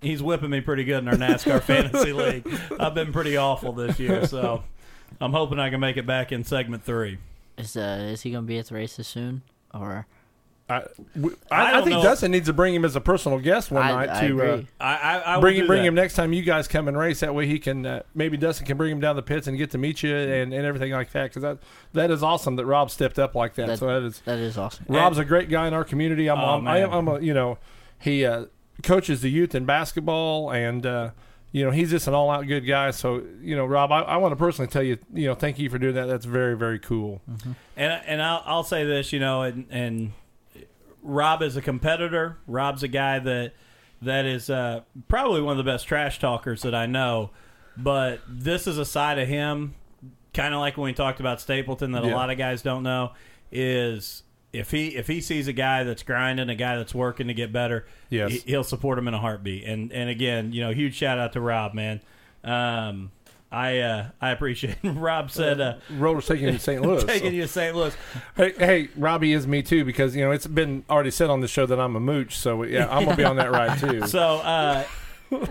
he's 0.02 0.24
whipping 0.24 0.50
me 0.50 0.62
pretty 0.62 0.84
good 0.84 1.00
in 1.00 1.08
our 1.08 1.16
NASCAR 1.16 1.62
fantasy 1.62 2.14
league. 2.14 2.48
I've 2.80 2.94
been 2.96 3.12
pretty 3.12 3.38
awful 3.38 3.74
this 3.74 4.00
year, 4.00 4.26
so 4.26 4.64
I'm 5.20 5.34
hoping 5.34 5.60
I 5.60 5.70
can 5.70 5.80
make 5.80 5.98
it 5.98 6.06
back 6.06 6.32
in 6.32 6.44
segment 6.44 6.84
three. 6.84 7.18
Is 7.58 7.76
uh 7.76 8.08
is 8.12 8.22
he 8.22 8.32
gonna 8.32 8.48
be 8.48 8.58
at 8.58 8.68
the 8.68 8.76
races 8.76 9.08
soon 9.08 9.42
or? 9.74 10.08
I, 10.70 10.84
w- 11.16 11.36
I 11.52 11.56
I, 11.56 11.68
I 11.68 11.72
don't 11.72 11.84
think 11.84 11.96
know. 11.98 12.04
Dustin 12.04 12.32
needs 12.32 12.48
to 12.48 12.54
bring 12.54 12.76
him 12.76 12.86
as 12.86 12.96
a 12.96 13.02
personal 13.02 13.40
guest 13.40 13.72
one 13.72 13.82
I, 13.84 13.92
night 14.06 14.10
I 14.10 14.28
to 14.28 14.42
uh. 14.44 14.62
I, 14.80 14.96
I, 14.96 15.38
I 15.38 15.40
bring 15.40 15.56
him 15.58 15.68
bring 15.68 15.82
that. 15.82 15.88
him 15.88 15.96
next 15.96 16.14
time 16.14 16.32
you 16.32 16.44
guys 16.44 16.68
come 16.68 16.88
and 16.88 16.96
race. 16.98 17.22
That 17.22 17.34
way 17.34 17.48
he 17.48 17.58
can 17.60 17.86
uh, 17.86 18.04
maybe 18.14 18.38
Dustin 18.38 18.68
can 18.68 18.78
bring 18.78 18.92
him 18.92 19.00
down 19.00 19.16
the 19.16 19.24
pits 19.24 19.48
and 19.48 19.58
get 19.58 19.72
to 19.72 19.78
meet 19.78 20.04
you 20.04 20.16
and, 20.16 20.54
and 20.54 20.66
everything 20.66 20.92
like 20.92 21.12
that. 21.14 21.24
Because 21.32 21.42
that 21.42 21.58
that 21.94 22.12
is 22.12 22.22
awesome 22.22 22.56
that 22.58 22.66
Rob 22.66 22.92
stepped 22.92 23.18
up 23.18 23.34
like 23.36 23.56
that. 23.56 23.68
That- 23.68 23.80
so 23.80 23.88
that 23.88 24.04
is 24.06 24.22
that 24.26 24.38
is 24.40 24.58
awesome. 24.58 24.86
Rob's 24.88 25.18
a 25.18 25.26
great 25.26 25.50
guy 25.50 25.68
in 25.68 25.74
our 25.74 25.84
community. 25.84 26.30
I'm, 26.30 26.38
Oh, 26.40 26.56
I'm, 26.58 26.68
I 26.68 26.78
am. 26.80 26.92
I'm 26.94 27.08
a, 27.08 27.20
you 27.20 27.34
know, 27.34 27.58
he 28.00 28.26
uh, 28.26 28.46
coaches 28.84 29.22
the 29.22 29.30
youth 29.30 29.56
in 29.56 29.66
basketball, 29.66 30.52
and 30.52 30.86
uh, 30.86 31.10
you 31.52 31.66
know, 31.66 31.72
he's 31.72 31.90
just 31.90 32.08
an 32.08 32.14
all 32.14 32.30
out 32.30 32.46
good 32.46 32.62
guy. 32.68 32.92
So, 32.92 33.24
you 33.42 33.56
know, 33.56 33.66
Rob, 33.66 33.92
I, 33.92 34.02
I 34.02 34.18
want 34.18 34.34
to 34.34 34.36
personally 34.36 34.70
tell 34.70 34.84
you, 34.84 35.00
you 35.12 35.26
know, 35.28 35.34
thank 35.34 35.58
you 35.58 35.68
for 35.68 35.80
doing 35.80 35.96
that. 35.96 36.06
That's 36.06 36.26
very, 36.26 36.56
very 36.56 36.78
cool. 36.78 37.22
And 37.76 38.02
and 38.06 38.22
I'll, 38.22 38.44
I'll 38.46 38.64
say 38.64 38.86
this, 38.86 39.12
you 39.12 39.20
know, 39.20 39.42
and 39.42 39.66
and 39.72 40.12
Rob 41.02 41.42
is 41.42 41.56
a 41.58 41.62
competitor. 41.62 42.38
Rob's 42.48 42.84
a 42.84 42.88
guy 42.88 43.20
that 43.20 43.54
that 44.02 44.26
is 44.26 44.50
uh, 44.50 44.82
probably 45.08 45.42
one 45.42 45.58
of 45.60 45.64
the 45.66 45.70
best 45.70 45.88
trash 45.88 46.20
talkers 46.20 46.62
that 46.62 46.74
I 46.76 46.86
know. 46.86 47.32
But 47.78 48.22
this 48.28 48.68
is 48.68 48.78
a 48.78 48.86
side 48.86 49.20
of 49.20 49.28
him, 49.28 49.76
kind 50.34 50.54
of 50.54 50.60
like 50.60 50.78
when 50.78 50.86
we 50.86 50.94
talked 50.94 51.20
about 51.20 51.40
Stapleton, 51.42 51.92
that 51.94 52.04
a 52.04 52.08
lot 52.08 52.30
of 52.30 52.38
guys 52.38 52.62
don't 52.62 52.84
know. 52.84 53.14
Is 53.52 54.24
if 54.52 54.72
he 54.72 54.90
if 54.96 55.08
he 55.08 55.22
sees 55.22 55.48
a 55.48 55.54
guy 55.54 55.84
that's 55.84 56.04
grinding, 56.04 56.50
a 56.50 56.56
guy 56.56 56.78
that's 56.78 56.94
working 56.96 57.28
to 57.28 57.34
get 57.34 57.52
better, 57.54 57.86
Yes. 58.10 58.32
he, 58.32 58.40
he'll 58.40 58.64
support 58.64 58.98
him 58.98 59.08
in 59.08 59.14
a 59.14 59.20
heartbeat. 59.20 59.64
And 59.66 59.92
and 59.94 60.10
again, 60.10 60.52
you 60.52 60.62
know, 60.62 60.72
huge 60.72 60.96
shout 60.96 61.18
out 61.20 61.34
to 61.34 61.42
Rob, 61.42 61.74
man. 61.74 62.02
Um, 62.44 63.12
I 63.52 63.80
uh, 63.80 64.10
I 64.22 64.30
appreciate. 64.32 64.78
It. 64.84 64.90
Rob 64.96 65.32
said. 65.32 65.60
Uh, 65.60 65.76
Rollers 65.92 66.28
taking 66.28 66.46
you 66.46 66.54
to 66.54 66.60
St. 66.60 66.82
Louis. 66.82 67.04
Taking 67.06 67.30
so. 67.30 67.36
you 67.36 67.42
to 67.44 67.48
St. 67.48 67.76
Louis. 67.76 67.96
Hey, 68.36 68.54
hey, 68.58 68.90
Robbie 68.96 69.34
is 69.34 69.48
me 69.48 69.64
too 69.64 69.84
because 69.84 70.16
you 70.16 70.24
know 70.24 70.32
it's 70.32 70.46
been 70.46 70.84
already 70.90 71.12
said 71.12 71.30
on 71.30 71.42
the 71.42 71.48
show 71.48 71.66
that 71.66 71.80
I'm 71.80 71.96
a 71.96 72.00
mooch. 72.00 72.38
So 72.38 72.64
yeah, 72.64 72.88
I'm 72.90 73.06
gonna 73.06 73.18
be 73.18 73.24
on 73.24 73.38
that 73.38 73.52
ride 73.52 73.80
too. 73.80 74.02
So, 74.10 74.38
uh, 74.38 74.86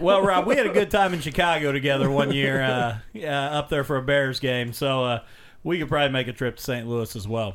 well, 0.01 0.23
Rob, 0.23 0.47
we 0.47 0.57
had 0.57 0.67
a 0.67 0.73
good 0.73 0.91
time 0.91 1.15
in 1.15 1.21
Chicago 1.21 1.71
together 1.71 2.11
one 2.11 2.33
year 2.33 2.61
uh, 2.61 2.99
uh, 3.17 3.27
up 3.27 3.69
there 3.69 3.85
for 3.85 3.97
a 3.97 4.03
Bears 4.03 4.41
game. 4.41 4.73
So 4.73 5.05
uh, 5.05 5.23
we 5.63 5.79
could 5.79 5.89
probably 5.89 6.13
make 6.13 6.27
a 6.27 6.33
trip 6.33 6.57
to 6.57 6.63
St. 6.63 6.89
Louis 6.89 7.15
as 7.15 7.29
well. 7.29 7.55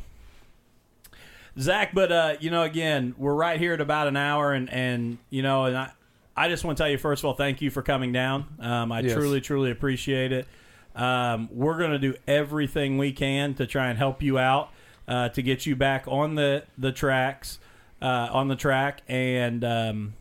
Zach, 1.60 1.94
but 1.94 2.12
uh, 2.12 2.36
you 2.40 2.50
know, 2.50 2.64
again, 2.64 3.16
we're 3.18 3.34
right 3.34 3.60
here 3.60 3.74
at 3.74 3.82
about 3.82 4.08
an 4.08 4.18
hour, 4.18 4.54
and 4.54 4.70
and 4.72 5.18
you 5.30 5.42
know, 5.42 5.66
and 5.66 5.78
I, 5.78 5.92
I 6.36 6.50
just 6.50 6.64
want 6.64 6.78
to 6.78 6.84
tell 6.84 6.90
you 6.90 6.98
first 6.98 7.22
of 7.22 7.26
all, 7.26 7.34
thank 7.36 7.62
you 7.62 7.70
for 7.70 7.82
coming 7.82 8.12
down. 8.12 8.46
Um, 8.60 8.92
I 8.92 9.02
Yes. 9.02 9.14
truly, 9.14 9.40
truly 9.42 9.72
appreciate 9.72 10.32
it. 10.32 10.48
Um, 10.96 11.50
we're 11.52 11.78
going 11.78 11.92
to 11.92 12.00
do 12.00 12.16
everything 12.28 12.98
we 12.98 13.12
can 13.12 13.54
to 13.56 13.66
try 13.66 13.90
and 13.90 13.98
help 13.98 14.22
you 14.22 14.38
out 14.38 14.70
uh, 15.08 15.30
to 15.30 15.42
get 15.42 15.66
you 15.66 15.76
back 15.76 16.06
on 16.08 16.36
the 16.36 16.64
the 16.78 16.92
tracks, 16.92 17.60
uh, 18.02 18.30
on 18.32 18.48
the 18.48 18.56
track, 18.56 19.02
and 19.08 19.64
um, 19.64 20.14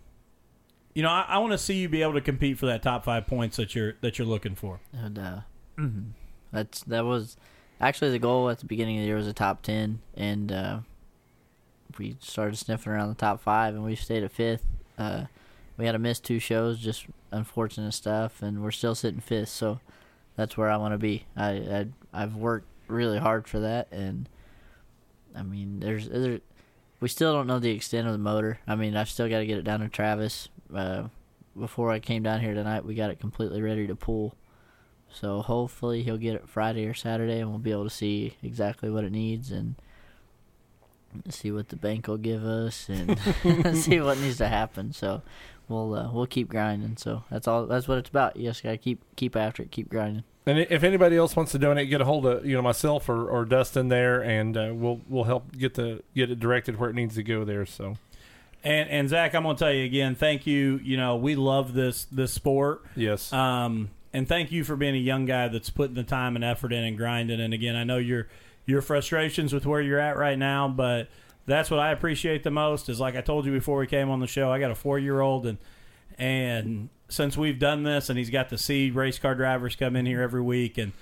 you 0.95 1.03
know, 1.03 1.11
I, 1.11 1.25
I 1.29 1.39
want 1.39 1.53
to 1.53 1.59
see 1.59 1.75
you 1.75 1.89
be 1.89 2.03
able 2.03 2.15
to 2.15 2.21
compete 2.21 2.59
for 2.59 2.67
that 2.67 2.83
top 2.83 3.05
five 3.05 3.27
points 3.27 3.57
that 3.57 3.75
you're 3.75 3.95
that 4.01 4.19
you're 4.19 4.27
looking 4.27 4.55
for. 4.55 4.81
And, 4.93 5.19
uh, 5.19 5.41
that's 6.53 6.83
that 6.85 7.05
was 7.05 7.37
actually 7.81 8.11
the 8.11 8.19
goal 8.19 8.51
at 8.51 8.59
the 8.59 8.67
beginning 8.67 8.99
of 8.99 9.03
the 9.03 9.07
year 9.07 9.17
was 9.17 9.27
a 9.27 9.33
top 9.33 9.63
ten, 9.63 10.01
and 10.15 10.51
uh, 10.53 10.79
we 11.99 12.17
started 12.21 12.57
sniffing 12.57 12.93
around 12.93 13.09
the 13.09 13.15
top 13.15 13.41
five, 13.43 13.75
and 13.75 13.85
we 13.85 13.95
stayed 13.95 14.23
at 14.23 14.33
fifth. 14.33 14.67
We 15.83 15.87
had 15.87 15.93
to 15.95 15.99
miss 15.99 16.21
two 16.21 16.39
shows, 16.39 16.79
just 16.79 17.07
unfortunate 17.33 17.91
stuff, 17.91 18.41
and 18.41 18.63
we're 18.63 18.71
still 18.71 18.95
sitting 18.95 19.19
fifth. 19.19 19.49
So 19.49 19.81
that's 20.37 20.57
where 20.57 20.71
I 20.71 20.77
want 20.77 20.95
to 20.95 20.99
be. 20.99 21.27
I, 21.37 21.49
I 21.51 21.87
I've 22.13 22.37
worked 22.37 22.69
really 22.87 23.19
hard 23.19 23.49
for 23.49 23.59
that, 23.59 23.89
and 23.91 24.29
I 25.35 25.43
mean, 25.43 25.81
there's 25.81 26.09
there, 26.09 26.39
we 27.01 27.09
still 27.09 27.33
don't 27.33 27.49
know 27.49 27.59
the 27.59 27.73
extent 27.73 28.07
of 28.07 28.13
the 28.13 28.19
motor. 28.19 28.61
I 28.65 28.77
mean, 28.77 28.95
I've 28.95 29.09
still 29.09 29.29
got 29.29 29.41
to 29.41 29.45
get 29.45 29.59
it 29.59 29.65
down 29.65 29.81
to 29.81 29.89
Travis. 29.89 30.51
Uh, 30.73 31.09
before 31.59 31.91
I 31.91 31.99
came 31.99 32.23
down 32.23 32.39
here 32.39 32.55
tonight, 32.55 32.85
we 32.85 32.95
got 32.95 33.11
it 33.11 33.19
completely 33.19 33.61
ready 33.61 33.89
to 33.89 33.97
pull. 33.97 34.37
So 35.13 35.43
hopefully 35.43 36.05
he'll 36.05 36.17
get 36.17 36.37
it 36.37 36.49
Friday 36.49 36.87
or 36.87 36.95
Saturday, 36.95 37.41
and 37.41 37.51
we'll 37.51 37.59
be 37.59 37.73
able 37.73 37.89
to 37.89 37.91
see 37.91 38.37
exactly 38.41 38.89
what 38.89 39.03
it 39.03 39.11
needs 39.11 39.51
and 39.51 39.75
see 41.29 41.51
what 41.51 41.69
the 41.69 41.77
bank 41.77 42.07
will 42.07 42.17
give 42.17 42.45
us 42.45 42.89
and 42.89 43.19
see 43.77 44.01
what 44.01 44.19
needs 44.19 44.39
to 44.39 44.49
happen. 44.49 44.93
So 44.93 45.23
we'll 45.69 45.95
uh, 45.95 46.11
we'll 46.13 46.27
keep 46.27 46.49
grinding. 46.49 46.97
So 46.97 47.25
that's 47.31 47.47
all. 47.49 47.67
That's 47.67 47.89
what 47.89 47.99
it's 47.99 48.11
about. 48.11 48.37
You 48.37 48.49
just 48.51 48.63
gotta 48.63 48.79
keep 48.79 49.01
keep 49.17 49.37
after 49.37 49.63
it, 49.63 49.71
keep 49.71 49.89
grinding. 49.89 50.25
And 50.45 50.59
if 50.59 50.83
anybody 50.83 51.17
else 51.17 51.37
wants 51.37 51.53
to 51.53 51.59
donate, 51.59 51.89
get 51.89 52.01
a 52.01 52.05
hold 52.05 52.27
of 52.27 52.45
you 52.45 52.57
know 52.57 52.63
myself 52.63 53.09
or, 53.09 53.29
or 53.29 53.45
Dustin 53.45 53.89
there, 53.89 54.21
and 54.23 54.57
uh, 54.57 54.71
we'll 54.75 55.01
we'll 55.09 55.25
help 55.25 55.57
get 55.57 55.75
the 55.75 56.03
get 56.15 56.31
it 56.31 56.41
directed 56.41 56.79
where 56.81 56.91
it 56.91 56.95
needs 56.95 57.15
to 57.15 57.23
go 57.23 57.45
there. 57.45 57.65
So 57.65 57.97
And 58.65 58.91
and 58.91 59.09
Zach, 59.09 59.35
I'm 59.37 59.45
going 59.45 59.55
to 59.57 59.65
tell 59.65 59.73
you 59.73 59.85
again, 59.85 60.15
thank 60.17 60.47
you. 60.47 60.81
You 60.83 60.97
know, 60.97 61.17
we 61.17 61.37
love 61.37 61.75
this 61.75 62.05
this 62.11 62.33
sport. 62.33 62.83
yes, 62.97 63.33
Um, 63.33 63.91
and 64.13 64.27
thank 64.29 64.51
you 64.51 64.65
for 64.65 64.75
being 64.77 64.95
a 64.97 64.99
young 64.99 65.27
guy 65.27 65.47
that's 65.49 65.71
putting 65.71 65.95
the 65.95 66.03
time 66.03 66.35
and 66.35 66.45
effort 66.45 66.73
in 66.73 66.83
and 66.85 66.97
grinding. 66.97 67.41
And 67.41 67.55
again, 67.55 67.77
I 67.77 67.85
know 67.85 67.99
your 67.99 68.27
your 68.67 68.83
frustrations 68.83 69.53
with 69.53 69.65
where 69.65 69.81
you're 69.81 69.99
at 70.01 70.17
right 70.17 70.39
now, 70.39 70.67
but 70.69 71.09
that's 71.47 71.71
what 71.71 71.81
I 71.81 71.91
appreciate 71.91 72.43
the 72.43 72.51
most. 72.51 72.89
Is 72.89 73.01
like 73.01 73.17
I 73.17 73.21
told 73.21 73.47
you 73.47 73.53
before 73.53 73.79
we 73.79 73.87
came 73.87 74.11
on 74.11 74.21
the 74.21 74.27
show, 74.27 74.51
I 74.51 74.59
got 74.59 74.71
a 74.71 74.75
four 74.75 74.99
year 74.99 75.21
old, 75.21 75.47
and 75.47 75.59
and 76.19 76.89
since 77.09 77.37
we've 77.37 77.59
done 77.59 77.83
this, 77.83 78.09
and 78.09 78.19
he's 78.19 78.31
got 78.31 78.49
to 78.51 78.59
see 78.59 78.91
race 78.91 79.19
car 79.19 79.35
drivers 79.35 79.77
come 79.77 79.97
in 79.97 80.07
here 80.07 80.23
every 80.23 80.43
week, 80.43 80.79
and 80.79 80.93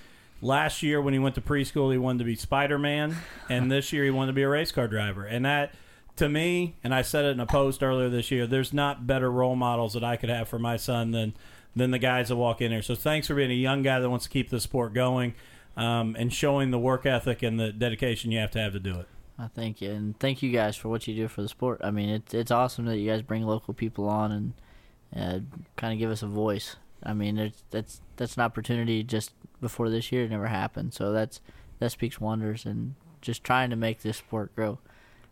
last 0.41 0.83
year 0.83 1.01
when 1.01 1.13
he 1.13 1.19
went 1.19 1.35
to 1.35 1.41
preschool, 1.41 1.91
he 1.91 1.97
wanted 1.97 2.19
to 2.19 2.25
be 2.25 2.35
Spider 2.35 2.79
Man, 2.79 3.15
and 3.49 3.71
this 3.71 3.93
year 3.93 4.03
he 4.03 4.11
wanted 4.11 4.27
to 4.27 4.35
be 4.35 4.43
a 4.43 4.49
race 4.49 4.71
car 4.71 4.87
driver, 4.87 5.25
and 5.25 5.45
that. 5.45 5.73
To 6.17 6.27
me, 6.27 6.75
and 6.83 6.93
I 6.93 7.03
said 7.03 7.23
it 7.23 7.29
in 7.29 7.39
a 7.39 7.45
post 7.45 7.81
earlier 7.81 8.09
this 8.09 8.29
year, 8.29 8.45
there's 8.45 8.73
not 8.73 9.07
better 9.07 9.31
role 9.31 9.55
models 9.55 9.93
that 9.93 10.03
I 10.03 10.17
could 10.17 10.29
have 10.29 10.49
for 10.49 10.59
my 10.59 10.75
son 10.75 11.11
than 11.11 11.33
than 11.75 11.91
the 11.91 11.97
guys 11.99 12.27
that 12.27 12.35
walk 12.35 12.61
in 12.61 12.69
here. 12.69 12.81
So 12.81 12.95
thanks 12.95 13.27
for 13.27 13.33
being 13.33 13.49
a 13.49 13.55
young 13.55 13.81
guy 13.81 13.99
that 13.99 14.09
wants 14.09 14.25
to 14.25 14.29
keep 14.29 14.49
the 14.49 14.59
sport 14.59 14.93
going 14.93 15.33
um, 15.77 16.15
and 16.19 16.31
showing 16.31 16.71
the 16.71 16.77
work 16.77 17.05
ethic 17.05 17.41
and 17.41 17.59
the 17.59 17.71
dedication 17.71 18.29
you 18.29 18.39
have 18.39 18.51
to 18.51 18.59
have 18.59 18.73
to 18.73 18.79
do 18.79 18.99
it. 18.99 19.07
I 19.41 19.47
thank 19.47 19.81
you, 19.81 19.89
and 19.91 20.19
thank 20.19 20.43
you 20.43 20.51
guys 20.51 20.75
for 20.75 20.89
what 20.89 21.07
you 21.07 21.15
do 21.15 21.27
for 21.27 21.41
the 21.41 21.49
sport. 21.49 21.81
I 21.83 21.89
mean, 21.89 22.09
it's 22.09 22.33
it's 22.33 22.51
awesome 22.51 22.85
that 22.85 22.97
you 22.97 23.09
guys 23.09 23.23
bring 23.23 23.43
local 23.43 23.73
people 23.73 24.07
on 24.07 24.31
and 24.31 24.53
uh, 25.15 25.39
kind 25.77 25.93
of 25.93 25.99
give 25.99 26.11
us 26.11 26.21
a 26.21 26.27
voice. 26.27 26.75
I 27.03 27.13
mean, 27.13 27.39
it's, 27.39 27.63
that's 27.71 28.01
that's 28.17 28.35
an 28.35 28.43
opportunity 28.43 29.03
just 29.03 29.33
before 29.59 29.89
this 29.89 30.11
year 30.11 30.27
never 30.27 30.47
happened. 30.47 30.93
So 30.93 31.11
that's 31.11 31.41
that 31.79 31.91
speaks 31.91 32.21
wonders, 32.21 32.65
and 32.65 32.93
just 33.19 33.43
trying 33.43 33.71
to 33.71 33.75
make 33.75 34.01
this 34.01 34.17
sport 34.17 34.55
grow. 34.55 34.77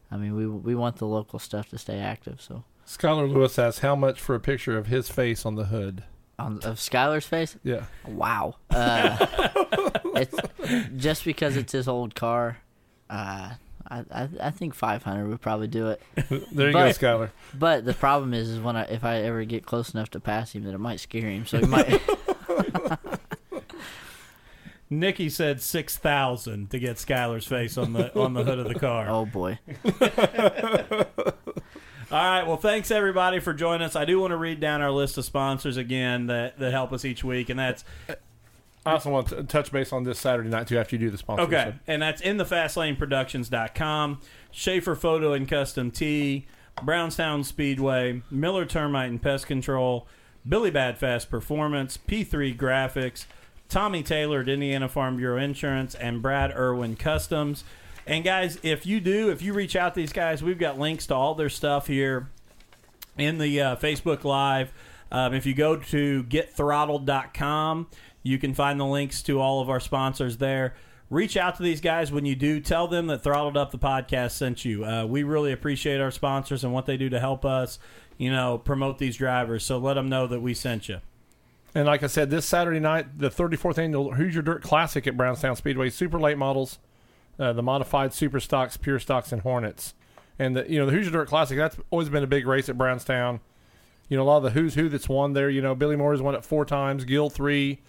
I 0.10 0.18
mean, 0.18 0.36
we 0.36 0.48
we 0.48 0.74
want 0.74 0.96
the 0.96 1.06
local 1.06 1.38
stuff 1.38 1.70
to 1.70 1.78
stay 1.78 2.00
active. 2.00 2.42
So 2.42 2.64
Skylar 2.88 3.32
Lewis 3.32 3.60
asks 3.60 3.82
how 3.82 3.96
much 3.96 4.20
for 4.20 4.34
a 4.34 4.40
picture 4.40 4.76
of 4.76 4.88
his 4.88 5.08
face 5.08 5.46
on 5.46 5.54
the 5.54 5.66
hood. 5.66 6.04
on 6.40 6.56
of 6.64 6.78
Skylar's 6.78 7.28
face, 7.28 7.58
Yeah, 7.64 7.86
wow. 8.08 8.56
Uh, 8.72 9.18
it's 10.16 10.36
just 10.98 11.26
because 11.26 11.56
it's 11.56 11.74
his 11.74 11.88
old 11.88 12.16
car. 12.16 12.58
Uh, 13.08 13.52
I, 13.90 14.04
I 14.12 14.30
I 14.42 14.52
think 14.52 14.76
500 14.76 15.28
would 15.28 15.42
probably 15.42 15.68
do 15.68 15.90
it. 15.90 16.02
there 16.52 16.68
you 16.68 16.74
But- 16.74 17.00
go, 17.00 17.08
Skylar. 17.08 17.30
But 17.54 17.86
the 17.86 17.94
problem 17.94 18.34
is, 18.34 18.50
is 18.50 18.60
when 18.60 18.76
I 18.76 18.84
if 18.84 19.04
I 19.04 19.18
ever 19.22 19.44
get 19.46 19.66
close 19.66 19.94
enough 19.94 20.10
to 20.12 20.20
pass 20.20 20.54
him, 20.54 20.64
that 20.66 20.74
it 20.74 20.80
might 20.80 21.00
scare 21.00 21.30
him. 21.30 21.46
So 21.46 21.60
he 21.60 21.66
might. 21.66 22.02
Nikki 24.92 25.30
said 25.30 25.62
six 25.62 25.98
thousand 25.98 26.72
to 26.72 26.80
get 26.80 26.96
Skylar's 26.98 27.46
face 27.46 27.78
on 27.78 27.94
the 27.94 28.18
on 28.20 28.34
the 28.34 28.44
hood 28.44 28.60
of 28.60 28.68
the 28.68 28.76
car. 28.80 29.08
oh 29.10 29.26
boy. 29.26 29.60
All 32.12 32.18
right. 32.18 32.48
Well, 32.48 32.58
thanks 32.58 32.90
everybody 32.90 33.40
for 33.40 33.54
joining 33.54 33.86
us. 33.86 33.96
I 33.96 34.06
do 34.06 34.20
want 34.20 34.32
to 34.32 34.38
read 34.38 34.60
down 34.60 34.82
our 34.82 34.90
list 34.90 35.20
of 35.20 35.26
sponsors 35.26 35.78
again 35.78 36.26
that, 36.26 36.58
that 36.58 36.72
help 36.72 36.92
us 36.92 37.06
each 37.06 37.24
week, 37.24 37.50
and 37.50 37.60
that's 37.60 37.86
I 38.86 38.94
also 38.94 39.10
want 39.10 39.28
to 39.28 39.44
touch 39.44 39.72
base 39.72 39.92
on 39.92 40.04
this 40.04 40.20
Saturday 40.20 40.50
night 40.50 40.68
too 40.68 40.78
after 40.78 40.96
you 40.96 41.00
do 41.00 41.10
the 41.10 41.18
sponsor. 41.18 41.44
Okay, 41.44 41.76
and 41.88 42.02
that's 42.02 42.22
in 42.22 42.38
the 42.38 42.46
fastlaneproductions.com, 42.46 44.22
Schaefer 44.52 44.96
Photo 44.96 45.34
and 45.34 45.48
Custom 45.48 45.92
Tee, 45.92 46.48
Brownstown 46.84 47.44
Speedway, 47.44 48.22
Miller 48.32 48.66
Termite 48.66 49.10
and 49.10 49.22
Pest 49.22 49.48
Control, 49.48 50.08
Billy 50.48 50.72
Bad 50.72 50.98
Fast 50.98 51.30
Performance, 51.30 51.98
P3 52.08 52.56
Graphics, 52.56 53.26
Tommy 53.68 54.02
Taylor 54.02 54.42
at 54.42 54.50
Indiana 54.50 54.88
Farm 54.88 55.18
Bureau 55.18 55.42
Insurance, 55.42 55.94
and 55.96 56.22
Brad 56.22 56.52
Irwin 56.56 56.96
Customs. 56.96 57.64
And 58.08 58.24
guys, 58.24 58.58
if 58.64 58.86
you 58.86 59.00
do, 59.00 59.30
if 59.30 59.42
you 59.42 59.54
reach 59.54 59.76
out 59.76 59.94
to 59.94 60.00
these 60.00 60.14
guys, 60.14 60.42
we've 60.42 60.58
got 60.58 60.80
links 60.80 61.06
to 61.08 61.16
all 61.16 61.36
their 61.36 61.50
stuff 61.50 61.86
here 61.88 62.30
in 63.18 63.38
the 63.38 63.62
uh, 63.62 63.76
Facebook 63.76 64.24
Live. 64.24 64.72
Um, 65.12 65.34
if 65.34 65.46
you 65.46 65.54
go 65.54 65.76
to 65.76 66.24
getthrottled.com, 66.24 67.88
you 68.30 68.38
can 68.38 68.54
find 68.54 68.80
the 68.80 68.86
links 68.86 69.22
to 69.24 69.42
all 69.42 69.60
of 69.62 69.70
our 69.70 69.80
sponsors 69.80 70.38
there. 70.38 70.76
Reach 71.10 71.36
out 71.36 71.56
to 71.56 71.64
these 71.64 71.82
guys 71.82 72.12
when 72.12 72.26
you 72.26 72.36
do. 72.36 72.60
Tell 72.60 72.88
them 72.88 73.08
that 73.08 73.24
Throttled 73.24 73.58
Up 73.58 73.72
the 73.72 73.80
podcast 73.80 74.32
sent 74.32 74.64
you. 74.64 74.86
Uh, 74.86 75.06
we 75.06 75.24
really 75.24 75.52
appreciate 75.52 76.00
our 76.00 76.12
sponsors 76.12 76.64
and 76.64 76.72
what 76.72 76.86
they 76.86 76.98
do 76.98 77.10
to 77.10 77.20
help 77.20 77.44
us, 77.44 77.80
you 78.18 78.32
know, 78.32 78.60
promote 78.60 79.00
these 79.00 79.18
drivers. 79.18 79.66
So 79.66 79.80
let 79.80 79.96
them 79.96 80.08
know 80.08 80.28
that 80.28 80.42
we 80.42 80.54
sent 80.54 80.88
you. 80.88 81.00
And 81.74 81.88
like 81.88 82.04
I 82.04 82.08
said, 82.08 82.30
this 82.30 82.46
Saturday 82.46 82.80
night, 82.80 83.18
the 83.18 83.30
34th 83.30 83.80
annual 83.80 84.14
Hoosier 84.14 84.44
Dirt 84.44 84.62
Classic 84.62 85.06
at 85.08 85.18
Brownstown 85.18 85.56
Speedway, 85.56 85.90
super 85.90 86.20
late 86.20 86.38
models, 86.38 86.78
uh, 87.40 87.54
the 87.54 87.64
modified 87.64 88.14
super 88.14 88.40
stocks, 88.40 88.78
pure 88.78 89.00
stocks, 89.00 89.32
and 89.32 89.42
Hornets. 89.42 89.96
And 90.38 90.56
the 90.56 90.72
you 90.72 90.80
know 90.80 90.86
the 90.86 90.92
Hoosier 90.92 91.12
Dirt 91.12 91.28
Classic 91.28 91.58
that's 91.58 91.78
always 91.92 92.10
been 92.10 92.24
a 92.24 92.28
big 92.28 92.48
race 92.48 92.70
at 92.70 92.78
Brownstown. 92.78 93.40
You 94.08 94.18
know 94.18 94.24
a 94.24 94.26
lot 94.26 94.38
of 94.38 94.44
the 94.44 94.50
who's 94.52 94.76
who 94.76 94.90
that's 94.90 95.10
won 95.10 95.34
there. 95.34 95.50
You 95.50 95.62
know 95.62 95.76
Billy 95.76 95.96
Moore's 95.96 96.22
won 96.22 96.34
it 96.34 96.46
four 96.46 96.66
times, 96.66 97.04
Gill 97.04 97.30
three, 97.30 97.80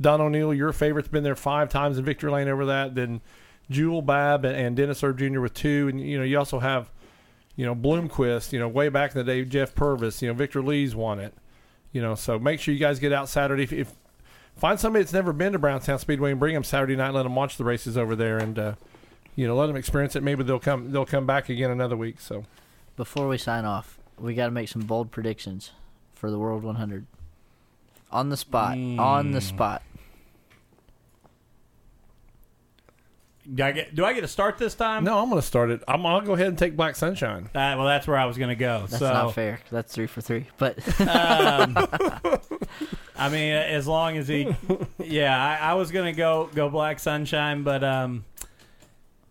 Don 0.00 0.20
O'Neal, 0.20 0.54
your 0.54 0.72
favorite's 0.72 1.08
been 1.08 1.24
there 1.24 1.36
five 1.36 1.68
times 1.68 1.98
in 1.98 2.04
victory 2.04 2.30
lane 2.30 2.48
over 2.48 2.66
that. 2.66 2.94
Then 2.94 3.20
Jewel 3.70 4.02
Babb 4.02 4.44
and, 4.44 4.56
and 4.56 4.76
Dennis 4.76 5.02
Erb 5.04 5.18
Jr. 5.18 5.40
with 5.40 5.54
two, 5.54 5.88
and 5.88 6.00
you 6.00 6.18
know 6.18 6.24
you 6.24 6.38
also 6.38 6.58
have 6.58 6.90
you 7.56 7.66
know 7.66 7.74
Bloomquist. 7.74 8.52
You 8.52 8.58
know 8.58 8.68
way 8.68 8.88
back 8.88 9.14
in 9.14 9.18
the 9.18 9.24
day, 9.24 9.44
Jeff 9.44 9.74
Purvis. 9.74 10.22
You 10.22 10.28
know 10.28 10.34
Victor 10.34 10.62
Lee's 10.62 10.94
won 10.94 11.20
it. 11.20 11.34
You 11.92 12.00
know 12.02 12.14
so 12.14 12.38
make 12.38 12.60
sure 12.60 12.72
you 12.72 12.80
guys 12.80 12.98
get 12.98 13.12
out 13.12 13.28
Saturday. 13.28 13.64
If, 13.64 13.72
if 13.72 13.92
find 14.56 14.80
somebody 14.80 15.02
that's 15.02 15.12
never 15.12 15.32
been 15.32 15.52
to 15.52 15.58
Brownstown 15.58 15.98
Speedway 15.98 16.30
and 16.30 16.40
bring 16.40 16.54
them 16.54 16.64
Saturday 16.64 16.96
night, 16.96 17.14
let 17.14 17.22
them 17.24 17.34
watch 17.34 17.56
the 17.56 17.64
races 17.64 17.96
over 17.98 18.16
there, 18.16 18.38
and 18.38 18.58
uh, 18.58 18.74
you 19.36 19.46
know 19.46 19.54
let 19.54 19.66
them 19.66 19.76
experience 19.76 20.16
it. 20.16 20.22
Maybe 20.22 20.42
they'll 20.44 20.58
come 20.58 20.92
they'll 20.92 21.06
come 21.06 21.26
back 21.26 21.48
again 21.48 21.70
another 21.70 21.96
week. 21.96 22.20
So 22.20 22.44
Before 22.96 23.28
we 23.28 23.38
sign 23.38 23.64
off, 23.64 23.98
we 24.18 24.34
got 24.34 24.46
to 24.46 24.50
make 24.50 24.68
some 24.68 24.82
bold 24.82 25.10
predictions 25.10 25.72
for 26.14 26.30
the 26.30 26.38
World 26.38 26.64
100. 26.64 27.06
On 28.12 28.28
the 28.28 28.36
spot. 28.36 28.76
On 28.76 29.30
the 29.30 29.40
spot. 29.40 29.82
Do 33.52 33.64
I 33.64 33.72
get, 33.72 33.94
do 33.94 34.04
I 34.04 34.12
get 34.12 34.20
to 34.20 34.28
start 34.28 34.58
this 34.58 34.74
time? 34.74 35.04
no, 35.04 35.18
I'm 35.18 35.28
going 35.28 35.40
to 35.40 35.46
start 35.46 35.70
it. 35.70 35.82
I'm, 35.88 36.06
I'll 36.06 36.20
go 36.20 36.34
ahead 36.34 36.46
and 36.46 36.58
take 36.58 36.76
Black 36.76 36.94
Sunshine. 36.94 37.46
Uh, 37.46 37.74
well, 37.76 37.86
that's 37.86 38.06
where 38.06 38.16
I 38.16 38.26
was 38.26 38.38
going 38.38 38.50
to 38.50 38.54
go. 38.54 38.86
That's 38.88 38.98
so, 38.98 39.12
not 39.12 39.34
fair. 39.34 39.60
That's 39.70 39.92
three 39.92 40.06
for 40.06 40.20
three. 40.20 40.46
But 40.56 40.78
Um, 41.00 41.76
I 43.20 43.28
mean, 43.28 43.52
as 43.52 43.86
long 43.86 44.16
as 44.16 44.28
he, 44.28 44.48
yeah, 44.98 45.58
I, 45.60 45.72
I 45.72 45.74
was 45.74 45.90
gonna 45.92 46.14
go 46.14 46.48
go 46.54 46.70
Black 46.70 46.98
Sunshine, 46.98 47.62
but 47.62 47.84
um, 47.84 48.24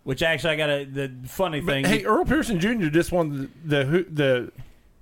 which 0.04 0.22
actually 0.22 0.54
I 0.54 0.56
got 0.58 0.70
a 0.70 0.84
the 0.86 1.12
funny 1.28 1.60
thing. 1.62 1.86
Hey, 1.86 2.06
Earl 2.06 2.24
Pearson 2.24 2.60
Jr. 2.60 2.90
just 2.90 3.12
won 3.12 3.52
the 3.66 3.84
the 3.84 4.06
the, 4.12 4.52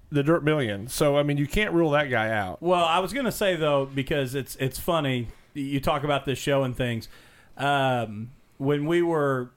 the 0.10 0.24
Dirt 0.24 0.42
Million, 0.42 0.88
so 0.88 1.18
I 1.18 1.24
mean 1.24 1.36
you 1.36 1.48
can't 1.48 1.74
rule 1.74 1.92
that 1.92 2.06
guy 2.06 2.30
out. 2.30 2.62
Well, 2.62 2.86
I 2.86 3.00
was 3.00 3.12
gonna 3.12 3.32
say 3.32 3.58
though 3.58 3.86
because 3.94 4.36
it's 4.36 4.56
it's 4.56 4.80
funny. 4.80 5.28
You 5.54 5.82
talk 5.82 6.06
about 6.06 6.24
this 6.24 6.40
show 6.40 6.64
and 6.64 6.76
things. 6.76 7.10
Um, 7.58 8.30
when 8.58 8.86
we 8.86 9.02
were 9.02 9.50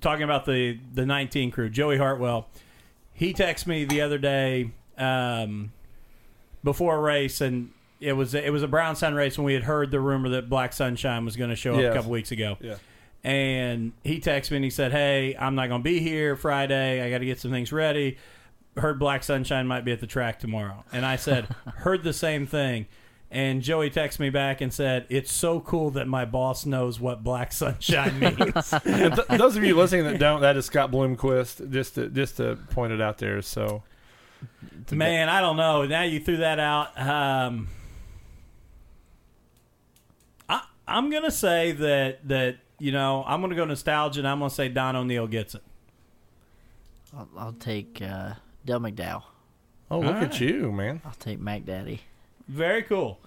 talking 0.00 0.24
about 0.24 0.44
the 0.44 0.78
the 0.94 1.06
19 1.06 1.50
crew, 1.50 1.68
Joey 1.70 1.98
Hartwell, 1.98 2.48
he 3.12 3.32
texted 3.34 3.66
me 3.66 3.84
the 3.84 4.00
other 4.00 4.18
day 4.18 4.70
um, 4.98 5.72
before 6.64 6.96
a 6.96 7.00
race, 7.00 7.40
and 7.40 7.70
it 8.00 8.12
was 8.14 8.34
it 8.34 8.52
was 8.52 8.62
a 8.62 8.68
Brown 8.68 8.96
Sun 8.96 9.14
race 9.14 9.38
when 9.38 9.44
we 9.44 9.54
had 9.54 9.62
heard 9.64 9.90
the 9.90 10.00
rumor 10.00 10.28
that 10.30 10.48
Black 10.48 10.72
Sunshine 10.72 11.24
was 11.24 11.36
going 11.36 11.50
to 11.50 11.56
show 11.56 11.74
up 11.74 11.80
Yes. 11.80 11.92
a 11.92 11.96
couple 11.96 12.10
weeks 12.10 12.32
ago. 12.32 12.56
Yeah. 12.60 12.76
And 13.24 13.92
he 14.02 14.18
texted 14.18 14.50
me 14.50 14.56
and 14.56 14.64
he 14.64 14.70
said, 14.70 14.90
"Hey, 14.90 15.36
I'm 15.38 15.54
not 15.54 15.68
going 15.68 15.80
to 15.80 15.84
be 15.84 16.00
here 16.00 16.34
Friday. 16.36 17.00
I 17.00 17.08
got 17.10 17.18
to 17.18 17.24
get 17.24 17.38
some 17.38 17.52
things 17.52 17.72
ready. 17.72 18.18
Heard 18.76 18.98
Black 18.98 19.22
Sunshine 19.22 19.66
might 19.68 19.84
be 19.84 19.92
at 19.92 20.00
the 20.00 20.08
track 20.08 20.40
tomorrow." 20.40 20.84
And 20.92 21.06
I 21.06 21.14
said, 21.16 21.44
"Heard 21.76 22.02
the 22.02 22.12
same 22.12 22.46
thing." 22.46 22.86
And 23.32 23.62
Joey 23.62 23.88
texted 23.90 24.20
me 24.20 24.28
back 24.28 24.60
and 24.60 24.72
said, 24.72 25.06
"It's 25.08 25.32
so 25.32 25.58
cool 25.60 25.90
that 25.92 26.06
my 26.06 26.26
boss 26.26 26.66
knows 26.66 27.00
what 27.00 27.24
Black 27.24 27.50
Sunshine 27.52 28.18
means." 28.20 28.72
And 28.84 29.14
th- 29.14 29.26
those 29.38 29.56
of 29.56 29.64
you 29.64 29.74
listening 29.74 30.04
that 30.04 30.18
don't, 30.18 30.42
that 30.42 30.56
is 30.58 30.66
Scott 30.66 30.90
Bloomquist. 30.90 31.70
Just 31.70 31.94
to 31.94 32.08
just 32.08 32.36
to 32.36 32.56
point 32.70 32.92
it 32.92 33.00
out 33.00 33.16
there. 33.18 33.40
So 33.40 33.82
Man, 34.90 35.28
I 35.28 35.40
don't 35.40 35.56
know. 35.56 35.86
Now 35.86 36.02
you 36.02 36.20
threw 36.20 36.38
that 36.38 36.58
out. 36.58 36.98
Um, 36.98 37.68
I, 40.48 40.62
I'm 40.86 41.10
gonna 41.10 41.30
say 41.30 41.72
that 41.72 42.28
that 42.28 42.56
you 42.78 42.92
know 42.92 43.24
I'm 43.26 43.40
gonna 43.40 43.54
go 43.54 43.64
nostalgia, 43.64 44.20
and 44.20 44.28
I'm 44.28 44.38
gonna 44.40 44.50
say 44.50 44.68
Don 44.68 44.96
O'Neal 44.96 45.26
gets 45.26 45.54
it. 45.54 45.62
I'll, 47.16 47.28
I'll 47.38 47.52
take 47.52 48.00
uh, 48.02 48.34
Dale 48.64 48.80
McDowell. 48.80 49.22
oh 49.90 50.00
look 50.00 50.16
All 50.16 50.22
at 50.22 50.40
you, 50.40 50.72
man. 50.72 51.00
I'll 51.04 51.12
take 51.12 51.38
Mac 51.40 51.64
Daddy. 51.64 52.00
Very 52.52 52.82
cool. 52.82 53.18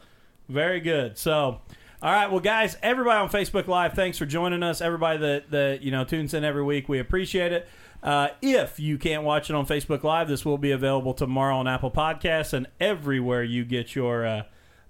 Very 0.47 0.79
good. 0.79 1.17
So, 1.17 1.59
all 2.01 2.11
right, 2.11 2.29
well, 2.29 2.39
guys, 2.39 2.77
everybody 2.83 3.17
on 3.17 3.29
Facebook 3.29 3.67
Live, 3.67 3.93
thanks 3.93 4.19
for 4.19 4.27
joining 4.27 4.61
us. 4.61 4.81
Everybody 4.81 5.17
that 5.17 5.49
that 5.49 5.81
you 5.81 5.89
know 5.89 6.03
tunes 6.03 6.35
in 6.35 6.43
every 6.43 6.63
week, 6.63 6.87
we 6.87 6.99
appreciate 6.99 7.51
it. 7.51 7.67
Uh, 8.03 8.27
if 8.43 8.79
you 8.79 8.99
can't 8.99 9.23
watch 9.23 9.49
it 9.49 9.55
on 9.55 9.65
Facebook 9.65 10.03
Live, 10.03 10.27
this 10.27 10.45
will 10.45 10.59
be 10.59 10.69
available 10.69 11.15
tomorrow 11.15 11.55
on 11.55 11.67
Apple 11.67 11.89
Podcasts 11.89 12.53
and 12.53 12.67
everywhere 12.79 13.41
you 13.41 13.65
get 13.65 13.95
your 13.95 14.27
uh, 14.27 14.43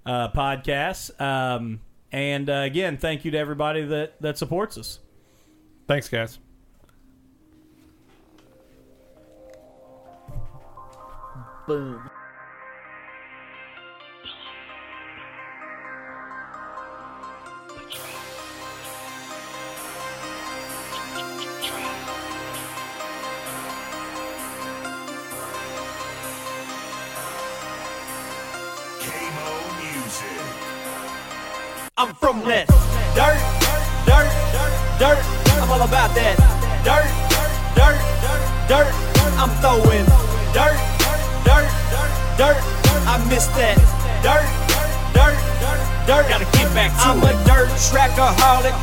uh, 0.06 0.30
podcasts. 0.34 1.10
Um, 1.22 1.80
and 2.12 2.50
uh, 2.50 2.64
again, 2.66 2.98
thank 2.98 3.24
you 3.24 3.32
to 3.32 3.38
everybody 3.38 3.86
that 3.86 4.22
that 4.22 4.38
supports 4.38 4.78
us. 4.78 5.00
Thanks, 5.88 6.10
guys. 6.10 6.40
Boom. 11.68 12.10
I'm 31.98 32.12
from 32.16 32.43
that 32.43 32.68
dirt, 33.16 33.39
dirt, 34.04 34.28
dirt. 35.00 35.16
I'm 35.64 35.72
all 35.72 35.80
about 35.80 36.12
that 36.12 36.36
dirt, 36.84 37.08
dirt, 37.72 37.96
dirt. 38.20 38.36
Dirt. 38.68 38.91
I'm 39.39 39.48
throwing 39.64 40.04
dirt, 40.52 40.76
dirt, 41.48 41.72
dirt. 42.36 42.60
I 43.08 43.16
miss 43.32 43.48
that 43.56 43.80
dirt, 44.20 44.43
dirt, 45.16 45.39
dirt. 46.04 46.28
Gotta 46.28 46.43
get 46.52 46.68
back 46.76 46.91
to 47.00 47.16
I'm 47.16 47.24
a 47.24 47.32
dirt 47.48 47.72
trackaholic. 47.88 48.76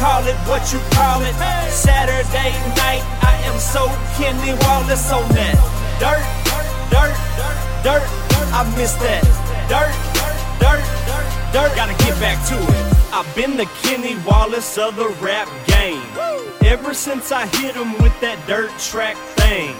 Call 0.00 0.24
it 0.24 0.40
what 0.48 0.64
you 0.72 0.80
call 0.96 1.20
it. 1.20 1.36
Saturday 1.68 2.56
night, 2.80 3.04
I 3.20 3.44
am 3.44 3.60
so 3.60 3.92
Kenny 4.16 4.56
Wallace 4.64 5.12
on 5.12 5.28
that 5.36 5.60
dirt, 6.00 6.24
dirt, 6.88 7.12
dirt. 7.84 8.08
I 8.56 8.64
miss 8.72 8.96
that 9.04 9.20
dirt, 9.68 9.92
dirt, 10.64 10.80
dirt. 11.54 11.74
Gotta 11.76 11.96
get 12.04 12.18
back 12.18 12.44
to 12.48 12.56
it. 12.56 13.14
I've 13.14 13.32
been 13.36 13.56
the 13.56 13.66
Kenny 13.82 14.16
Wallace 14.26 14.76
of 14.76 14.96
the 14.96 15.08
rap 15.22 15.48
game. 15.68 16.02
Ever 16.66 16.92
since 16.92 17.30
I 17.30 17.46
hit 17.46 17.76
him 17.76 17.92
with 18.02 18.18
that 18.20 18.44
dirt 18.48 18.72
track 18.80 19.16
thing. 19.38 19.72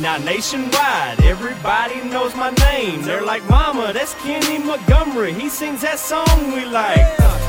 Now 0.00 0.16
nationwide, 0.16 1.20
everybody 1.22 2.02
knows 2.08 2.34
my 2.34 2.50
name. 2.72 3.02
They're 3.02 3.24
like, 3.24 3.46
Mama, 3.50 3.92
that's 3.92 4.14
Kenny 4.22 4.58
Montgomery. 4.58 5.34
He 5.34 5.50
sings 5.50 5.82
that 5.82 5.98
song 5.98 6.52
we 6.54 6.64
like. 6.64 7.43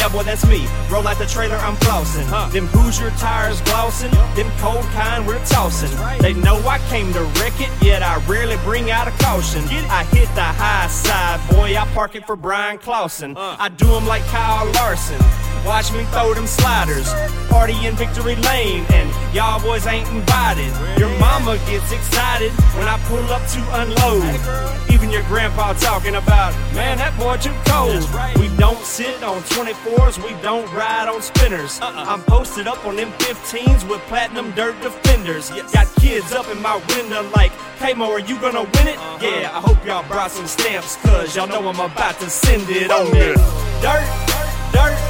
Yeah, 0.00 0.08
boy, 0.08 0.22
that's 0.22 0.46
me. 0.46 0.66
Roll 0.90 1.06
out 1.06 1.18
the 1.18 1.26
trailer, 1.26 1.56
I'm 1.56 1.76
flossing. 1.76 2.24
Them 2.52 2.66
Hoosier 2.68 3.10
tires 3.18 3.60
glossing. 3.60 4.10
Them 4.34 4.50
cold 4.56 4.82
kind 4.96 5.26
we're 5.26 5.44
tossing. 5.44 5.90
They 6.22 6.32
know 6.32 6.56
I 6.66 6.78
came 6.88 7.12
to 7.12 7.20
wreck 7.38 7.60
it, 7.60 7.68
yet 7.82 8.02
I 8.02 8.16
rarely 8.26 8.56
bring 8.64 8.90
out 8.90 9.08
a 9.08 9.10
caution. 9.22 9.62
I 9.90 10.04
hit 10.04 10.34
the 10.34 10.42
high 10.42 10.86
side, 10.88 11.38
boy, 11.50 11.76
I 11.76 11.86
park 11.92 12.14
it 12.14 12.26
for 12.26 12.34
Bryan 12.34 12.78
Clauson. 12.78 13.34
I 13.36 13.68
do 13.68 13.94
'em 13.94 14.06
like 14.06 14.24
Kyle 14.28 14.64
Larson. 14.72 15.18
Watch 15.66 15.92
me 15.92 16.04
throw 16.04 16.34
them 16.34 16.46
sliders. 16.46 17.12
Party 17.48 17.74
in 17.86 17.94
Victory 17.94 18.36
Lane, 18.36 18.84
and 18.90 19.34
y'all 19.34 19.60
boys 19.60 19.86
ain't 19.86 20.08
invited. 20.08 20.72
Your 20.98 21.10
mama 21.18 21.58
gets 21.66 21.92
excited 21.92 22.50
when 22.76 22.88
I 22.88 22.98
pull 23.04 23.24
up 23.30 23.44
to 23.54 23.60
unload. 23.82 24.90
Even 24.90 25.10
your 25.10 25.22
grandpa 25.24 25.72
talking 25.74 26.14
about, 26.14 26.52
man, 26.74 26.98
that 26.98 27.16
boy 27.18 27.36
too 27.36 27.54
cold. 27.66 28.02
We 28.40 28.54
don't 28.56 28.78
sit 28.84 29.22
on 29.22 29.42
24s, 29.42 30.22
we 30.24 30.30
don't 30.42 30.70
ride 30.72 31.08
on 31.08 31.22
spinners. 31.22 31.80
Uh-uh. 31.80 32.04
I'm 32.08 32.22
posted 32.22 32.66
up 32.66 32.84
on 32.86 32.96
them 32.96 33.10
15s 33.12 33.88
with 33.88 34.00
platinum 34.02 34.52
dirt 34.52 34.80
defenders. 34.80 35.50
Got 35.72 35.94
kids 35.96 36.32
up 36.32 36.48
in 36.48 36.60
my 36.62 36.76
window 36.96 37.28
like, 37.34 37.52
hey 37.78 37.94
Mo, 37.94 38.10
are 38.10 38.20
you 38.20 38.40
gonna 38.40 38.62
win 38.62 38.88
it? 38.88 38.96
Uh-huh. 38.98 39.18
Yeah, 39.26 39.50
I 39.56 39.60
hope 39.60 39.84
y'all 39.84 40.06
brought 40.08 40.30
some 40.30 40.46
stamps, 40.46 40.96
cause 41.02 41.36
y'all 41.36 41.48
know 41.48 41.68
I'm 41.68 41.80
about 41.80 42.18
to 42.20 42.30
send 42.30 42.68
it 42.68 42.90
on 42.90 43.10
that 43.12 43.36
dirt, 43.82 44.72
dirt, 44.72 45.09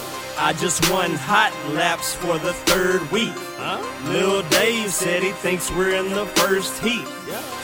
I 0.43 0.53
just 0.53 0.89
won 0.89 1.11
hot 1.13 1.53
laps 1.75 2.15
for 2.15 2.39
the 2.39 2.51
third 2.65 3.09
week. 3.11 3.31
Huh? 3.57 3.77
Lil 4.09 4.41
Dave 4.49 4.91
said 4.91 5.21
he 5.21 5.33
thinks 5.33 5.69
we're 5.69 5.93
in 5.93 6.09
the 6.09 6.25
first 6.25 6.81
heat. 6.81 7.05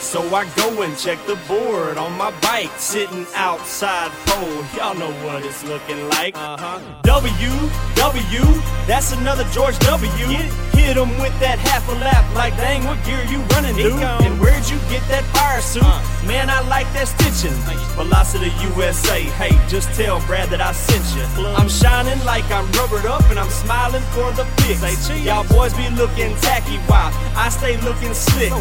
So 0.00 0.22
I 0.34 0.44
go 0.56 0.82
and 0.82 0.96
check 0.96 1.18
the 1.26 1.36
board 1.46 1.98
on 1.98 2.12
my 2.16 2.30
bike, 2.40 2.70
sitting 2.78 3.26
outside 3.34 4.10
pole. 4.26 4.64
Y'all 4.76 4.94
know 4.94 5.12
what 5.26 5.44
it's 5.44 5.64
looking 5.64 6.08
like. 6.10 6.36
Uh-huh. 6.36 6.80
W, 7.02 7.52
W, 7.96 8.62
that's 8.86 9.12
another 9.12 9.44
George 9.52 9.78
W. 9.80 10.08
Hit 10.08 10.96
him 10.96 11.10
with 11.18 11.34
that 11.40 11.58
half 11.58 11.86
a 11.88 11.92
lap, 12.00 12.24
like 12.34 12.56
dang, 12.56 12.84
what 12.84 13.02
gear 13.04 13.22
you 13.24 13.38
running, 13.52 13.76
dude? 13.76 14.00
And 14.00 14.40
where'd 14.40 14.68
you 14.70 14.78
get 14.88 15.02
that 15.08 15.24
fire 15.34 15.60
suit? 15.60 15.82
Man, 16.26 16.48
I 16.48 16.60
like 16.68 16.86
that 16.94 17.08
stitching. 17.08 17.56
Velocita 17.98 18.48
USA, 18.76 19.20
hey, 19.20 19.52
just 19.68 19.92
tell 19.94 20.20
Brad 20.26 20.48
that 20.50 20.60
I 20.60 20.72
sent 20.72 21.04
you. 21.16 21.46
I'm 21.58 21.68
shining 21.68 22.18
like 22.24 22.48
I'm 22.50 22.70
rubbered 22.72 23.06
up 23.06 23.28
and 23.30 23.38
I'm 23.38 23.50
smiling 23.50 24.02
for 24.14 24.30
the 24.32 24.46
pics. 24.62 25.10
Y'all 25.20 25.46
boys 25.48 25.74
be 25.74 25.90
looking 25.90 26.34
tacky 26.36 26.78
while 26.86 27.10
I 27.36 27.48
stay 27.50 27.76
looking 27.82 28.14
slick. 28.14 28.52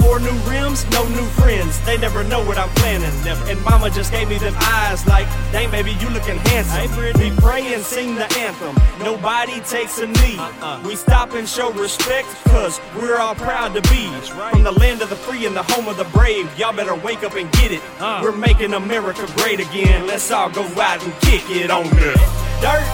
Four 0.00 0.20
new 0.20 0.36
rims, 0.48 0.88
no 0.90 1.06
new 1.08 1.26
friends. 1.38 1.80
They 1.84 1.98
never 1.98 2.24
know 2.24 2.44
what 2.44 2.58
I'm 2.58 2.68
planning. 2.80 3.12
Never. 3.24 3.50
And 3.50 3.62
mama 3.64 3.90
just 3.90 4.12
gave 4.12 4.28
me 4.28 4.38
them 4.38 4.54
eyes 4.58 5.06
like, 5.06 5.26
dang, 5.52 5.70
baby, 5.70 5.92
you 6.00 6.08
looking 6.10 6.36
handsome. 6.50 6.90
We 7.20 7.30
pray 7.36 7.74
and 7.74 7.82
sing 7.82 8.14
the 8.14 8.26
anthem. 8.38 8.76
Nobody 9.04 9.60
takes 9.60 9.98
a 9.98 10.06
knee. 10.06 10.38
Uh-uh. 10.38 10.82
We 10.84 10.96
stop 10.96 11.32
and 11.34 11.48
show 11.48 11.72
respect, 11.72 12.28
cause 12.46 12.80
we're 12.96 13.18
all 13.18 13.34
proud 13.34 13.74
to 13.74 13.82
be 13.82 14.08
from 14.52 14.62
the 14.62 14.72
land 14.72 15.02
of 15.02 15.10
the 15.10 15.16
free 15.16 15.46
and 15.46 15.54
the 15.54 15.62
home 15.62 15.88
of 15.88 15.96
the 15.96 16.04
brave. 16.04 16.46
Y'all 16.58 16.74
better 16.74 16.94
wake 16.94 17.22
up 17.22 17.34
and 17.34 17.50
get 17.52 17.72
it. 17.72 17.80
Uh-huh. 17.98 18.20
We're 18.22 18.36
making 18.36 18.74
America 18.74 19.26
great 19.36 19.60
again. 19.60 20.06
Let's 20.06 20.30
all 20.30 20.50
go 20.50 20.62
out 20.80 21.02
and 21.04 21.12
kick 21.20 21.44
it 21.50 21.70
on 21.70 21.84
the 21.84 22.14
dirt, 22.60 22.84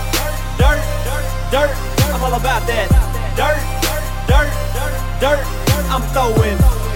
dirt, 0.59 0.83
dirt. 1.05 1.25
Dirt. 1.55 1.71
I'm 2.11 2.23
all 2.23 2.35
about 2.35 2.67
that 2.67 2.91
Dirt, 3.39 3.63
dirt, 4.27 4.51
dirt, 4.75 4.99
dirt. 5.23 5.43
I'm 5.87 6.03
throwing 6.11 6.59